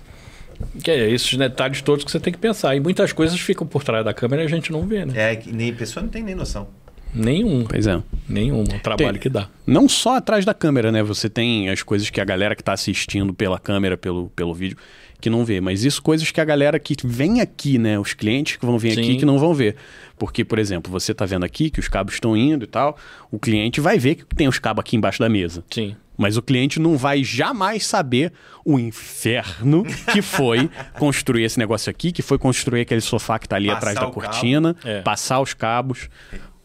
Que 0.82 0.90
é 0.90 1.10
esses 1.10 1.36
detalhes 1.36 1.82
todos 1.82 2.04
que 2.04 2.10
você 2.10 2.18
tem 2.18 2.32
que 2.32 2.38
pensar. 2.38 2.74
E 2.74 2.80
muitas 2.80 3.12
coisas 3.12 3.38
ficam 3.38 3.66
por 3.66 3.84
trás 3.84 4.04
da 4.04 4.12
câmera 4.12 4.42
e 4.42 4.46
a 4.46 4.48
gente 4.48 4.72
não 4.72 4.86
vê, 4.86 5.04
né? 5.04 5.32
É, 5.32 5.36
que 5.36 5.52
nem 5.52 5.70
a 5.70 5.74
pessoa 5.74 6.02
não 6.02 6.10
tem 6.10 6.22
nem 6.22 6.34
noção. 6.34 6.68
Nenhum. 7.14 7.64
Pois 7.64 7.86
é. 7.86 8.02
Nenhum. 8.28 8.62
O 8.62 8.80
trabalho 8.80 9.12
Tem- 9.12 9.20
que 9.20 9.28
dá. 9.28 9.48
Não 9.66 9.88
só 9.88 10.16
atrás 10.16 10.44
da 10.44 10.52
câmera, 10.52 10.90
né? 10.92 11.02
Você 11.02 11.28
tem 11.30 11.70
as 11.70 11.82
coisas 11.82 12.10
que 12.10 12.20
a 12.20 12.24
galera 12.24 12.54
que 12.56 12.62
tá 12.62 12.72
assistindo 12.72 13.32
pela 13.32 13.58
câmera, 13.58 13.96
pelo, 13.96 14.30
pelo 14.30 14.52
vídeo, 14.52 14.76
que 15.20 15.28
não 15.30 15.44
vê. 15.44 15.60
Mas 15.60 15.84
isso 15.84 16.02
coisas 16.02 16.30
que 16.30 16.40
a 16.40 16.44
galera 16.44 16.78
que 16.78 16.94
vem 17.04 17.40
aqui, 17.40 17.78
né? 17.78 17.98
Os 17.98 18.14
clientes 18.14 18.56
que 18.56 18.64
vão 18.66 18.78
vir 18.78 18.92
aqui 18.92 19.04
Sim. 19.12 19.16
que 19.16 19.24
não 19.24 19.38
vão 19.38 19.52
ver. 19.54 19.76
Porque, 20.18 20.44
por 20.44 20.58
exemplo, 20.58 20.90
você 20.90 21.12
tá 21.14 21.24
vendo 21.24 21.44
aqui 21.44 21.70
que 21.70 21.80
os 21.80 21.88
cabos 21.88 22.14
estão 22.14 22.36
indo 22.36 22.64
e 22.64 22.66
tal. 22.68 22.96
O 23.30 23.38
cliente 23.38 23.80
vai 23.80 23.98
ver 23.98 24.14
que 24.16 24.24
tem 24.34 24.48
os 24.48 24.58
cabos 24.58 24.80
aqui 24.80 24.96
embaixo 24.96 25.18
da 25.20 25.28
mesa. 25.28 25.64
Sim. 25.70 25.96
Mas 26.16 26.36
o 26.36 26.42
cliente 26.42 26.80
não 26.80 26.96
vai 26.96 27.22
jamais 27.22 27.86
saber 27.86 28.32
o 28.64 28.76
inferno 28.78 29.84
que 30.12 30.20
foi 30.20 30.68
construir 30.98 31.44
esse 31.44 31.58
negócio 31.60 31.88
aqui, 31.90 32.10
que 32.10 32.22
foi 32.22 32.38
construir 32.38 32.80
aquele 32.80 33.00
sofá 33.00 33.38
que 33.38 33.48
tá 33.48 33.54
ali 33.54 33.68
Passar 33.68 33.78
atrás 33.78 33.98
da 34.00 34.06
cortina, 34.12 34.76
É. 34.84 35.00
passar 35.02 35.40
os 35.40 35.54
cabos, 35.54 36.08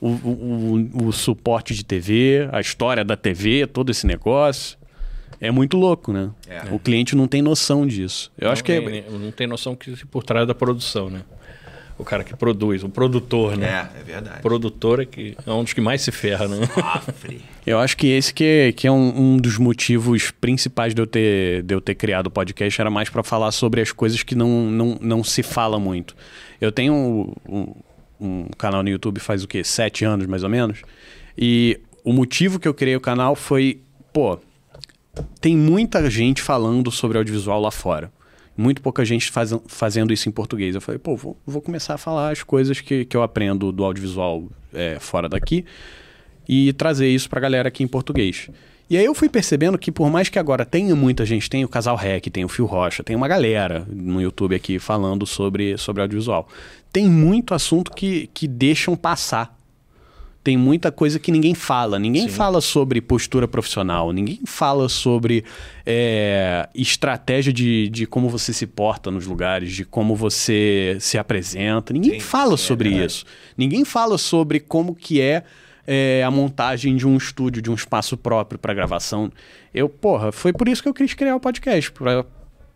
o, 0.01 0.07
o, 0.09 0.89
o- 1.03 1.07
o 1.07 1.11
suporte 1.13 1.75
de 1.75 1.85
TV, 1.85 2.49
a 2.51 2.59
história 2.59 3.05
da 3.05 3.15
TV, 3.15 3.67
todo 3.67 3.91
esse 3.91 4.07
negócio. 4.07 4.75
É 5.39 5.51
muito 5.51 5.77
louco, 5.77 6.11
né? 6.13 6.29
É. 6.47 6.61
O 6.73 6.79
cliente 6.79 7.15
não 7.15 7.27
tem 7.27 7.41
noção 7.41 7.85
disso. 7.85 8.31
Eu 8.37 8.49
acho 8.49 8.63
que 8.63 8.71
é, 8.71 8.79
não, 8.81 8.89
tem- 8.91 9.03
não 9.19 9.31
tem 9.31 9.47
noção 9.47 9.75
que 9.75 10.05
por 10.07 10.23
trás 10.23 10.47
da 10.47 10.55
produção, 10.55 11.09
né? 11.09 11.21
O 11.97 12.03
cara 12.03 12.23
que 12.23 12.35
produz, 12.35 12.83
o 12.83 12.89
produtor, 12.89 13.55
né? 13.55 13.87
É, 13.95 13.99
é 13.99 14.03
verdade. 14.03 14.39
O 14.39 14.41
produtor 14.41 14.99
é, 14.99 15.05
que 15.05 15.37
é 15.45 15.51
um 15.51 15.63
dos 15.63 15.73
que 15.73 15.79
mais 15.81 16.01
se 16.01 16.11
ferra, 16.11 16.47
né? 16.47 16.65
Sofre. 16.65 17.41
Eu 17.65 17.77
acho 17.79 17.95
que 17.95 18.07
esse 18.07 18.33
que 18.33 18.43
é, 18.43 18.71
que 18.71 18.87
é 18.87 18.91
um, 18.91 19.33
um 19.35 19.37
dos 19.37 19.57
motivos 19.59 20.31
principais 20.31 20.93
de 20.95 21.01
eu 21.01 21.05
ter, 21.07 21.61
de 21.63 21.73
eu 21.73 21.79
ter 21.79 21.93
criado 21.95 22.27
o 22.27 22.31
podcast, 22.31 22.81
era 22.81 22.89
mais 22.89 23.09
para 23.09 23.23
falar 23.23 23.51
sobre 23.51 23.79
as 23.79 23.91
coisas 23.91 24.21
que 24.23 24.33
não, 24.35 24.69
não, 24.69 24.97
não 24.99 25.23
se 25.23 25.43
fala 25.43 25.79
muito. 25.79 26.15
Eu 26.59 26.71
tenho 26.71 26.93
um, 26.93 27.33
um- 27.47 27.75
um 28.19 28.47
canal 28.57 28.81
no 28.83 28.89
YouTube 28.89 29.19
faz 29.19 29.43
o 29.43 29.47
quê? 29.47 29.63
Sete 29.63 30.03
anos, 30.03 30.25
mais 30.27 30.43
ou 30.43 30.49
menos. 30.49 30.81
E 31.37 31.79
o 32.03 32.11
motivo 32.11 32.59
que 32.59 32.67
eu 32.67 32.73
criei 32.73 32.95
o 32.95 33.01
canal 33.01 33.35
foi, 33.35 33.81
pô, 34.11 34.39
tem 35.39 35.55
muita 35.55 36.09
gente 36.09 36.41
falando 36.41 36.91
sobre 36.91 37.17
audiovisual 37.17 37.61
lá 37.61 37.71
fora. 37.71 38.11
Muito 38.55 38.81
pouca 38.81 39.03
gente 39.03 39.31
faz, 39.31 39.53
fazendo 39.67 40.13
isso 40.13 40.29
em 40.29 40.31
português. 40.31 40.75
Eu 40.75 40.81
falei, 40.81 40.99
pô, 40.99 41.15
vou, 41.15 41.37
vou 41.45 41.61
começar 41.61 41.95
a 41.95 41.97
falar 41.97 42.31
as 42.31 42.43
coisas 42.43 42.79
que, 42.79 43.05
que 43.05 43.17
eu 43.17 43.23
aprendo 43.23 43.71
do 43.71 43.83
audiovisual 43.83 44.47
é, 44.73 44.97
fora 44.99 45.27
daqui 45.27 45.65
e 46.47 46.73
trazer 46.73 47.07
isso 47.07 47.29
pra 47.29 47.39
galera 47.39 47.67
aqui 47.67 47.83
em 47.83 47.87
português. 47.87 48.49
E 48.89 48.97
aí 48.97 49.05
eu 49.05 49.15
fui 49.15 49.29
percebendo 49.29 49.77
que 49.77 49.91
por 49.91 50.09
mais 50.09 50.29
que 50.29 50.37
agora 50.37 50.65
tenha 50.65 50.95
muita 50.95 51.25
gente, 51.25 51.49
tem 51.49 51.63
o 51.63 51.67
Casal 51.69 51.95
Rec, 51.95 52.27
tem 52.27 52.45
o 52.45 52.49
Fio 52.49 52.65
Rocha, 52.65 53.03
tem 53.03 53.15
uma 53.15 53.27
galera 53.27 53.87
no 53.89 54.21
YouTube 54.21 54.55
aqui 54.55 54.77
falando 54.77 55.25
sobre, 55.25 55.77
sobre 55.77 56.01
audiovisual. 56.01 56.47
Tem 56.91 57.09
muito 57.09 57.53
assunto 57.53 57.91
que, 57.91 58.29
que 58.33 58.47
deixam 58.47 58.95
passar. 58.95 59.57
Tem 60.43 60.57
muita 60.57 60.91
coisa 60.91 61.19
que 61.19 61.31
ninguém 61.31 61.55
fala. 61.55 61.97
Ninguém 61.97 62.27
fala 62.27 62.59
sobre 62.59 62.99
postura 62.99 63.47
profissional, 63.47 64.11
ninguém 64.11 64.41
fala 64.45 64.89
sobre 64.89 65.45
é, 65.85 66.67
estratégia 66.75 67.53
de, 67.53 67.87
de 67.89 68.05
como 68.05 68.27
você 68.27 68.51
se 68.51 68.67
porta 68.67 69.09
nos 69.09 69.25
lugares, 69.25 69.71
de 69.71 69.85
como 69.85 70.15
você 70.15 70.97
se 70.99 71.17
apresenta. 71.17 71.93
Ninguém 71.93 72.19
Sim, 72.19 72.19
fala 72.19 72.57
sim, 72.57 72.63
é 72.63 72.67
sobre 72.67 72.89
isso. 72.89 73.25
Ninguém 73.57 73.85
fala 73.85 74.17
sobre 74.17 74.59
como 74.59 74.93
que 74.93 75.21
é, 75.21 75.43
é, 75.87 76.23
a 76.25 76.29
montagem 76.29 76.95
de 76.97 77.07
um 77.07 77.15
estúdio, 77.15 77.61
de 77.61 77.71
um 77.71 77.75
espaço 77.75 78.17
próprio 78.17 78.59
para 78.59 78.73
gravação. 78.73 79.31
Eu, 79.73 79.87
porra, 79.87 80.31
foi 80.31 80.51
por 80.51 80.67
isso 80.67 80.83
que 80.83 80.89
eu 80.89 80.93
quis 80.93 81.13
criar 81.13 81.35
o 81.35 81.39
podcast, 81.39 81.91
pra 81.91 82.25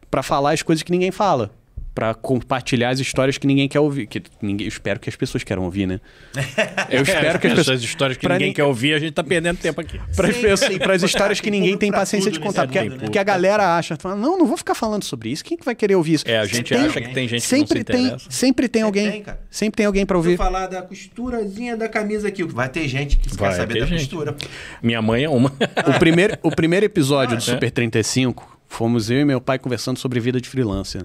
para 0.10 0.24
falar 0.24 0.54
as 0.54 0.62
coisas 0.62 0.84
que 0.84 0.92
ninguém 0.92 1.12
fala. 1.12 1.52
Pra 1.98 2.14
compartilhar 2.14 2.90
as 2.90 3.00
histórias 3.00 3.40
que 3.40 3.48
ninguém 3.48 3.68
quer 3.68 3.80
ouvir. 3.80 4.06
Que 4.06 4.22
ninguém, 4.40 4.68
eu 4.68 4.70
espero 4.70 5.00
que 5.00 5.10
as 5.10 5.16
pessoas 5.16 5.44
queiram 5.44 5.64
ouvir, 5.64 5.88
né? 5.88 6.00
Eu 6.92 7.02
espero 7.02 7.40
que 7.40 7.48
as 7.48 7.54
pessoas. 7.56 7.82
Histórias 7.82 8.18
que 8.20 8.24
pra 8.28 8.36
ninguém 8.36 8.50
nin- 8.50 8.54
quer 8.54 8.66
ouvir, 8.66 8.94
a 8.94 9.00
gente 9.00 9.14
tá 9.14 9.24
perdendo 9.24 9.58
tempo 9.58 9.82
aqui. 9.82 10.00
Para 10.16 10.28
as 10.28 10.60
tem 10.60 10.78
para 10.78 10.96
histórias 10.96 11.40
que 11.42 11.50
tem 11.50 11.60
ninguém 11.60 11.76
tem 11.76 11.92
paciência 11.92 12.30
de 12.30 12.40
contar. 12.40 12.68
Porque, 12.68 12.82
mundo, 12.84 13.00
porque 13.00 13.18
a 13.18 13.24
galera 13.24 13.76
acha, 13.76 13.96
fala, 13.98 14.16
não, 14.16 14.38
não 14.38 14.46
vou 14.46 14.56
ficar 14.58 14.76
falando 14.76 15.04
sobre 15.06 15.30
isso. 15.32 15.44
Quem 15.44 15.58
que 15.58 15.66
vai 15.66 15.74
querer 15.74 15.96
ouvir 15.96 16.14
isso? 16.14 16.26
É, 16.28 16.38
a 16.38 16.46
gente 16.46 16.72
Tem- 16.72 16.86
acha 16.86 17.02
que 17.02 17.12
tem 17.16 17.28
gente 17.28 17.42
sempre 17.42 17.68
que 17.68 17.74
não 17.74 17.80
se 17.80 17.84
tem, 17.86 18.06
interessa. 18.06 18.26
sempre 18.30 18.68
tem 18.68 18.82
Sempre 18.84 19.00
alguém, 19.02 19.24
tem, 19.24 19.34
sempre 19.50 19.78
tem 19.78 19.86
alguém 19.88 20.06
para 20.06 20.18
ouvir. 20.18 20.38
falar 20.38 20.68
da 20.68 20.84
costurazinha 20.84 21.76
da 21.76 21.90
camisa 21.90 22.28
aqui, 22.28 22.44
vai 22.44 22.70
ter 22.70 22.88
gente 22.88 23.18
que 23.18 23.36
Vai 23.36 23.50
quer 23.50 23.56
saber 23.56 23.80
da 23.80 23.86
gente. 23.88 24.02
costura. 24.02 24.36
Minha 24.84 25.02
mãe 25.02 25.24
é 25.24 25.30
uma. 25.30 25.52
O 25.96 25.98
primeiro, 25.98 26.38
o 26.44 26.52
primeiro 26.52 26.86
episódio 26.86 27.36
do 27.38 27.40
Ah, 27.42 27.52
é? 27.52 27.54
Super 27.54 27.72
35, 27.72 28.60
fomos 28.68 29.10
eu 29.10 29.20
e 29.22 29.26
meu 29.26 29.42
pai 29.42 29.58
conversando 29.58 29.98
sobre 29.98 30.20
vida 30.20 30.40
de 30.40 30.48
freelancer. 30.48 31.02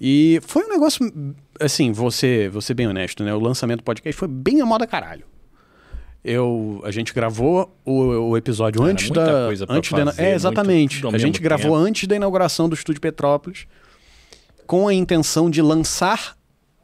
E 0.00 0.40
foi 0.46 0.64
um 0.64 0.68
negócio, 0.68 1.12
assim, 1.60 1.90
você, 1.90 2.48
você 2.48 2.72
bem 2.72 2.86
honesto, 2.86 3.24
né? 3.24 3.34
O 3.34 3.40
lançamento 3.40 3.78
do 3.78 3.84
podcast 3.84 4.16
foi 4.16 4.28
bem 4.28 4.60
a 4.60 4.66
moda 4.66 4.86
caralho. 4.86 5.24
Eu, 6.24 6.80
a 6.84 6.90
gente 6.90 7.12
gravou 7.14 7.76
o, 7.84 7.92
o 8.30 8.36
episódio 8.36 8.82
antes 8.82 9.10
da. 9.10 9.46
coisa 9.46 9.66
antes 9.68 9.90
da, 9.90 10.06
fazer, 10.06 10.20
é, 10.20 10.24
muito 10.24 10.36
exatamente. 10.36 11.06
A 11.06 11.18
gente 11.18 11.40
gravou 11.40 11.72
tempo. 11.72 11.88
antes 11.88 12.06
da 12.06 12.16
inauguração 12.16 12.68
do 12.68 12.74
Estúdio 12.74 13.00
Petrópolis, 13.00 13.66
com 14.66 14.86
a 14.86 14.94
intenção 14.94 15.48
de 15.48 15.62
lançar 15.62 16.37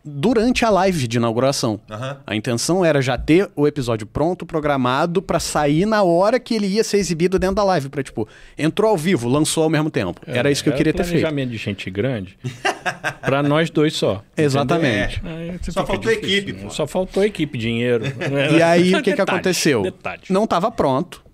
durante 0.05 0.65
a 0.65 0.71
live 0.71 1.09
de 1.09 1.17
inauguração. 1.17 1.81
Aham. 1.91 2.19
A 2.27 2.37
intenção 2.37 2.85
era 2.85 3.01
já 3.01 3.17
ter 3.17 3.51
o 3.57 3.67
episódio 3.67 4.07
pronto, 4.07 4.45
programado, 4.45 5.23
pra 5.23 5.41
sair 5.41 5.87
na 5.87 6.03
hora 6.03 6.39
que 6.39 6.55
ele 6.55 6.67
ia 6.67 6.85
ser 6.85 6.99
exibido 6.99 7.39
dentro 7.39 7.57
da 7.57 7.65
live. 7.65 7.89
Pra, 7.89 8.03
tipo, 8.03 8.29
entrou 8.59 8.91
ao 8.91 8.97
vivo, 8.97 9.29
lançou 9.29 9.65
ao 9.65 9.71
mesmo 9.71 9.91
tempo. 9.91 10.21
era 10.27 10.51
isso 10.51 10.63
que 10.63 10.69
eu 10.69 10.75
queria 10.75 10.93
ter 10.93 11.05
feito. 11.05 11.19
É, 11.19 11.21
planejamento 11.23 11.51
de 11.51 11.57
gente 11.57 11.91
grande 11.91 12.37
pra 13.23 13.43
nós 13.43 13.71
dois 13.71 13.95
só. 13.95 14.23
Exatamente. 14.37 15.23
Aí 15.25 15.59
você 15.61 15.73
Só 15.73 15.87
faltou 15.87 16.13
difícil, 16.13 16.39
equipe, 16.39 16.53
né? 16.65 16.71
Só 16.71 16.87
faltou 16.87 17.25
equipe, 17.25 17.57
dinheiro. 17.59 18.05
E 18.57 18.63
aí, 18.63 18.95
o 18.95 19.03
que, 19.03 19.13
que 19.15 19.21
aconteceu? 19.21 19.83
detalhes. 19.83 20.29
Não 20.29 20.45
estava 20.45 20.71
pronto. 20.71 21.25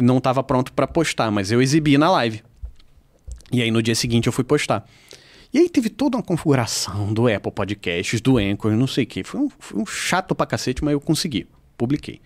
Não 0.00 0.18
estava 0.18 0.42
pronto 0.42 0.72
pra 0.72 0.86
postar, 0.86 1.30
mas 1.30 1.50
eu 1.50 1.60
exibi 1.60 1.96
na 1.98 2.10
live. 2.10 2.42
E 3.52 3.62
aí 3.62 3.70
no 3.70 3.82
dia 3.82 3.94
seguinte 3.94 4.26
eu 4.26 4.32
fui 4.32 4.44
postar. 4.44 4.84
E 5.52 5.58
aí 5.58 5.68
teve 5.68 5.88
toda 5.88 6.16
uma 6.16 6.22
configuração 6.22 7.12
do 7.12 7.26
Apple 7.26 7.50
Podcasts, 7.50 8.20
do 8.20 8.38
Anchor, 8.38 8.72
não 8.72 8.86
sei 8.86 9.04
o 9.04 9.06
quê. 9.06 9.24
Foi 9.24 9.40
um, 9.40 9.50
foi 9.58 9.80
um 9.80 9.86
chato 9.86 10.34
pra 10.34 10.46
cacete, 10.46 10.84
mas 10.84 10.92
eu 10.92 11.00
consegui. 11.00 11.46
Publiquei. 11.76 12.20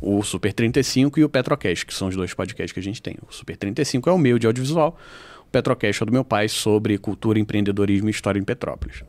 O 0.00 0.22
Super 0.22 0.52
35 0.52 1.18
e 1.18 1.24
o 1.24 1.28
Petrocast, 1.28 1.84
que 1.84 1.94
são 1.94 2.08
os 2.08 2.16
dois 2.16 2.34
podcasts 2.34 2.72
que 2.72 2.80
a 2.80 2.82
gente 2.82 3.02
tem. 3.02 3.16
O 3.28 3.32
Super 3.32 3.56
35 3.56 4.08
é 4.08 4.12
o 4.12 4.18
meu 4.18 4.38
de 4.38 4.46
audiovisual, 4.46 4.96
o 5.40 5.50
Petrocast 5.50 6.00
é 6.00 6.04
o 6.04 6.06
do 6.06 6.12
meu 6.12 6.24
pai 6.24 6.48
sobre 6.48 6.98
cultura, 6.98 7.38
empreendedorismo 7.38 8.08
e 8.08 8.10
história 8.10 8.38
em 8.38 8.44
Petrópolis. 8.44 9.02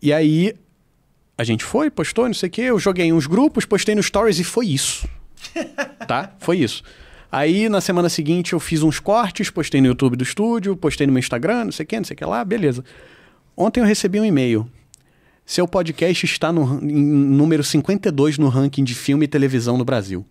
E 0.00 0.12
aí 0.12 0.54
a 1.36 1.44
gente 1.44 1.64
foi, 1.64 1.90
postou, 1.90 2.26
não 2.26 2.34
sei 2.34 2.48
o 2.48 2.52
quê, 2.52 2.62
eu 2.62 2.78
joguei 2.78 3.06
em 3.06 3.12
uns 3.12 3.26
grupos, 3.26 3.64
postei 3.66 3.94
no 3.94 4.02
Stories 4.02 4.38
e 4.38 4.44
foi 4.44 4.66
isso. 4.66 5.08
tá? 6.06 6.34
Foi 6.38 6.58
isso. 6.58 6.82
Aí 7.36 7.68
na 7.68 7.82
semana 7.82 8.08
seguinte 8.08 8.54
eu 8.54 8.60
fiz 8.60 8.82
uns 8.82 8.98
cortes, 8.98 9.50
postei 9.50 9.78
no 9.80 9.86
YouTube 9.88 10.16
do 10.16 10.24
estúdio, 10.24 10.74
postei 10.74 11.06
no 11.06 11.12
meu 11.12 11.20
Instagram, 11.20 11.64
não 11.66 11.72
sei 11.72 11.84
o 11.84 11.86
que, 11.86 11.96
não 11.98 12.04
sei 12.04 12.14
o 12.14 12.16
que 12.16 12.24
lá, 12.24 12.42
beleza. 12.42 12.82
Ontem 13.54 13.80
eu 13.80 13.84
recebi 13.84 14.18
um 14.18 14.24
e-mail. 14.24 14.66
Seu 15.44 15.68
podcast 15.68 16.24
está 16.24 16.50
no 16.50 16.82
em 16.82 17.04
número 17.04 17.62
52 17.62 18.38
no 18.38 18.48
ranking 18.48 18.82
de 18.82 18.94
filme 18.94 19.26
e 19.26 19.28
televisão 19.28 19.76
no 19.76 19.84
Brasil. 19.84 20.24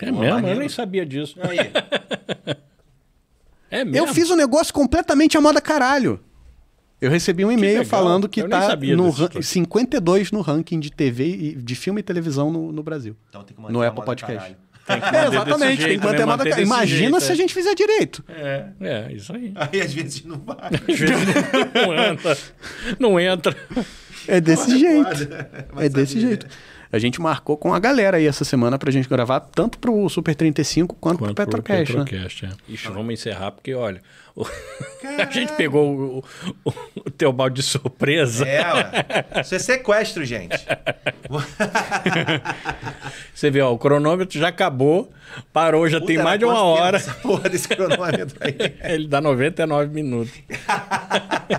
É 0.00 0.12
Pô, 0.12 0.20
mesmo? 0.20 0.46
Eu 0.46 0.58
nem 0.60 0.68
sabia 0.68 1.04
disso. 1.04 1.36
Aí, 1.42 1.58
É 3.68 3.84
mesmo? 3.84 3.98
Eu 4.08 4.14
fiz 4.14 4.30
um 4.30 4.36
negócio 4.36 4.72
completamente 4.72 5.36
a 5.36 5.40
moda 5.40 5.60
caralho. 5.60 6.20
Eu 7.00 7.10
recebi 7.10 7.44
um 7.44 7.50
e-mail 7.50 7.84
falando 7.84 8.28
que 8.28 8.42
tá 8.46 8.62
sabia 8.62 8.96
no 8.96 9.04
dessa 9.06 9.18
ran- 9.18 9.24
história. 9.26 9.42
52 9.46 10.30
no 10.32 10.40
ranking 10.40 10.78
de 10.78 10.90
TV 10.92 11.24
e 11.26 11.54
de 11.56 11.74
filme 11.74 11.98
e 12.00 12.02
televisão 12.02 12.52
no, 12.52 12.70
no 12.70 12.82
Brasil. 12.82 13.16
então 13.28 13.42
tem 13.42 13.56
que 13.56 13.62
No 13.72 13.80
Apple 13.82 13.94
moda 13.96 14.06
Podcast. 14.06 14.36
caralho. 14.36 14.56
Tem 14.90 15.00
que 15.00 15.16
É, 15.16 15.26
exatamente, 15.26 15.76
tem 15.76 15.86
jeito, 15.86 16.00
que 16.00 16.06
manter 16.06 16.18
né? 16.18 16.22
a 16.22 16.26
moda 16.26 16.60
Imagina 16.60 17.00
jeito, 17.00 17.20
se 17.20 17.30
a 17.30 17.34
é. 17.34 17.36
gente 17.36 17.54
fizer 17.54 17.74
direito. 17.74 18.24
É. 18.28 18.64
É, 18.80 19.12
isso 19.12 19.34
aí. 19.34 19.52
Aí 19.54 19.80
às 19.80 19.92
vezes 19.92 20.24
não 20.24 20.38
vai. 20.38 20.56
Às 20.88 20.98
vezes 20.98 21.16
não 21.74 21.94
entra. 21.94 22.38
Não 22.98 23.20
entra. 23.20 23.56
É 24.28 24.40
desse 24.40 24.78
jeito. 24.78 25.28
É 25.76 25.88
desse 25.88 26.14
saber, 26.14 26.26
jeito. 26.26 26.46
A 26.92 26.98
gente 26.98 27.20
marcou 27.20 27.56
com 27.56 27.72
a 27.72 27.78
galera 27.78 28.16
aí 28.16 28.26
essa 28.26 28.44
semana 28.44 28.78
pra 28.78 28.90
gente 28.90 29.08
gravar 29.08 29.40
tanto 29.40 29.78
pro 29.78 30.08
Super 30.08 30.34
35 30.34 30.96
quanto, 30.96 31.18
Quanto 31.20 31.34
pro 31.34 31.46
Petrocast, 31.46 31.96
né? 31.96 32.04
Petrocast, 32.04 32.46
é. 32.46 32.50
Ixi, 32.68 32.88
vamos 32.88 33.14
encerrar, 33.14 33.52
porque 33.52 33.72
olha, 33.74 34.02
a 35.18 35.30
gente 35.30 35.52
pegou 35.54 35.94
o, 35.94 36.24
o, 36.64 36.72
o 37.06 37.10
teu 37.10 37.32
balde 37.32 37.56
de 37.56 37.62
surpresa. 37.62 38.46
É, 38.46 38.72
ué. 38.72 38.90
Isso 39.40 39.54
é 39.54 39.58
sequestro, 39.58 40.24
gente. 40.24 40.56
Você 43.34 43.50
vê, 43.50 43.60
ó, 43.60 43.72
o 43.72 43.78
cronômetro 43.78 44.38
já 44.38 44.48
acabou, 44.48 45.10
parou, 45.52 45.88
já 45.88 45.98
tem 45.98 46.16
Puta, 46.16 46.22
mais 46.22 46.38
de 46.38 46.44
uma 46.44 46.62
hora. 46.62 46.96
Essa 46.96 47.14
porra 47.14 47.48
desse 47.48 47.68
cronômetro 47.68 48.38
aí. 48.40 48.56
Ele 48.92 49.08
dá 49.08 49.20
99 49.20 49.92
minutos. 49.92 50.32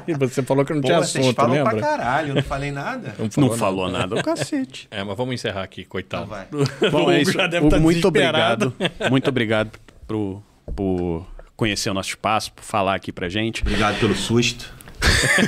e 0.08 0.14
você 0.14 0.44
falou 0.44 0.64
que 0.66 0.74
não 0.74 0.82
Pô, 0.82 0.88
tinha 0.88 1.00
vocês 1.00 1.24
assunto, 1.24 1.36
falam 1.36 1.56
lembra? 1.56 1.78
pra 1.78 1.82
caralho, 1.82 2.30
eu 2.30 2.36
não 2.36 2.44
falei 2.44 2.72
nada. 2.72 3.16
Não 3.38 3.52
falou 3.52 3.90
nada, 3.90 4.16
o 4.16 4.24
cacete. 4.24 4.88
É, 4.92 5.04
mas 5.04 5.18
vamos 5.18 5.34
encerrar 5.34 5.64
aqui, 5.64 5.86
coitado. 5.86 6.24
Então 6.24 6.66
vai. 6.66 6.92
Bom, 6.92 7.12
é 7.12 7.22
isso. 7.22 7.32
já 7.32 7.48
deve 7.48 7.66
Hugo, 7.66 7.76
tá 7.76 7.80
muito 7.82 8.08
obrigado. 8.08 8.74
Muito 9.10 9.30
obrigado 9.30 9.72
pro, 10.08 10.44
por 10.76 11.26
conhecer 11.62 11.92
o 11.92 11.94
nosso 11.94 12.10
espaço, 12.10 12.52
por 12.54 12.64
falar 12.64 12.96
aqui 12.96 13.12
pra 13.12 13.30
gente. 13.30 13.62
Obrigado 13.62 14.00
pelo 14.00 14.16
susto. 14.16 14.74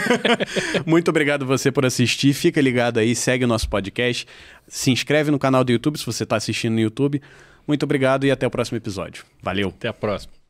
Muito 0.85 1.09
obrigado 1.09 1.43
você 1.43 1.71
por 1.71 1.87
assistir. 1.87 2.33
Fica 2.33 2.61
ligado 2.61 2.99
aí, 2.99 3.15
segue 3.15 3.45
o 3.45 3.47
nosso 3.47 3.67
podcast. 3.67 4.27
Se 4.67 4.91
inscreve 4.91 5.31
no 5.31 5.39
canal 5.39 5.63
do 5.63 5.71
YouTube 5.71 5.97
se 5.97 6.05
você 6.05 6.21
está 6.21 6.35
assistindo 6.35 6.73
no 6.73 6.79
YouTube. 6.79 7.19
Muito 7.67 7.81
obrigado 7.81 8.27
e 8.27 8.31
até 8.31 8.45
o 8.45 8.51
próximo 8.51 8.77
episódio. 8.77 9.25
Valeu. 9.41 9.69
Até 9.69 9.87
a 9.87 9.93
próxima. 9.93 10.42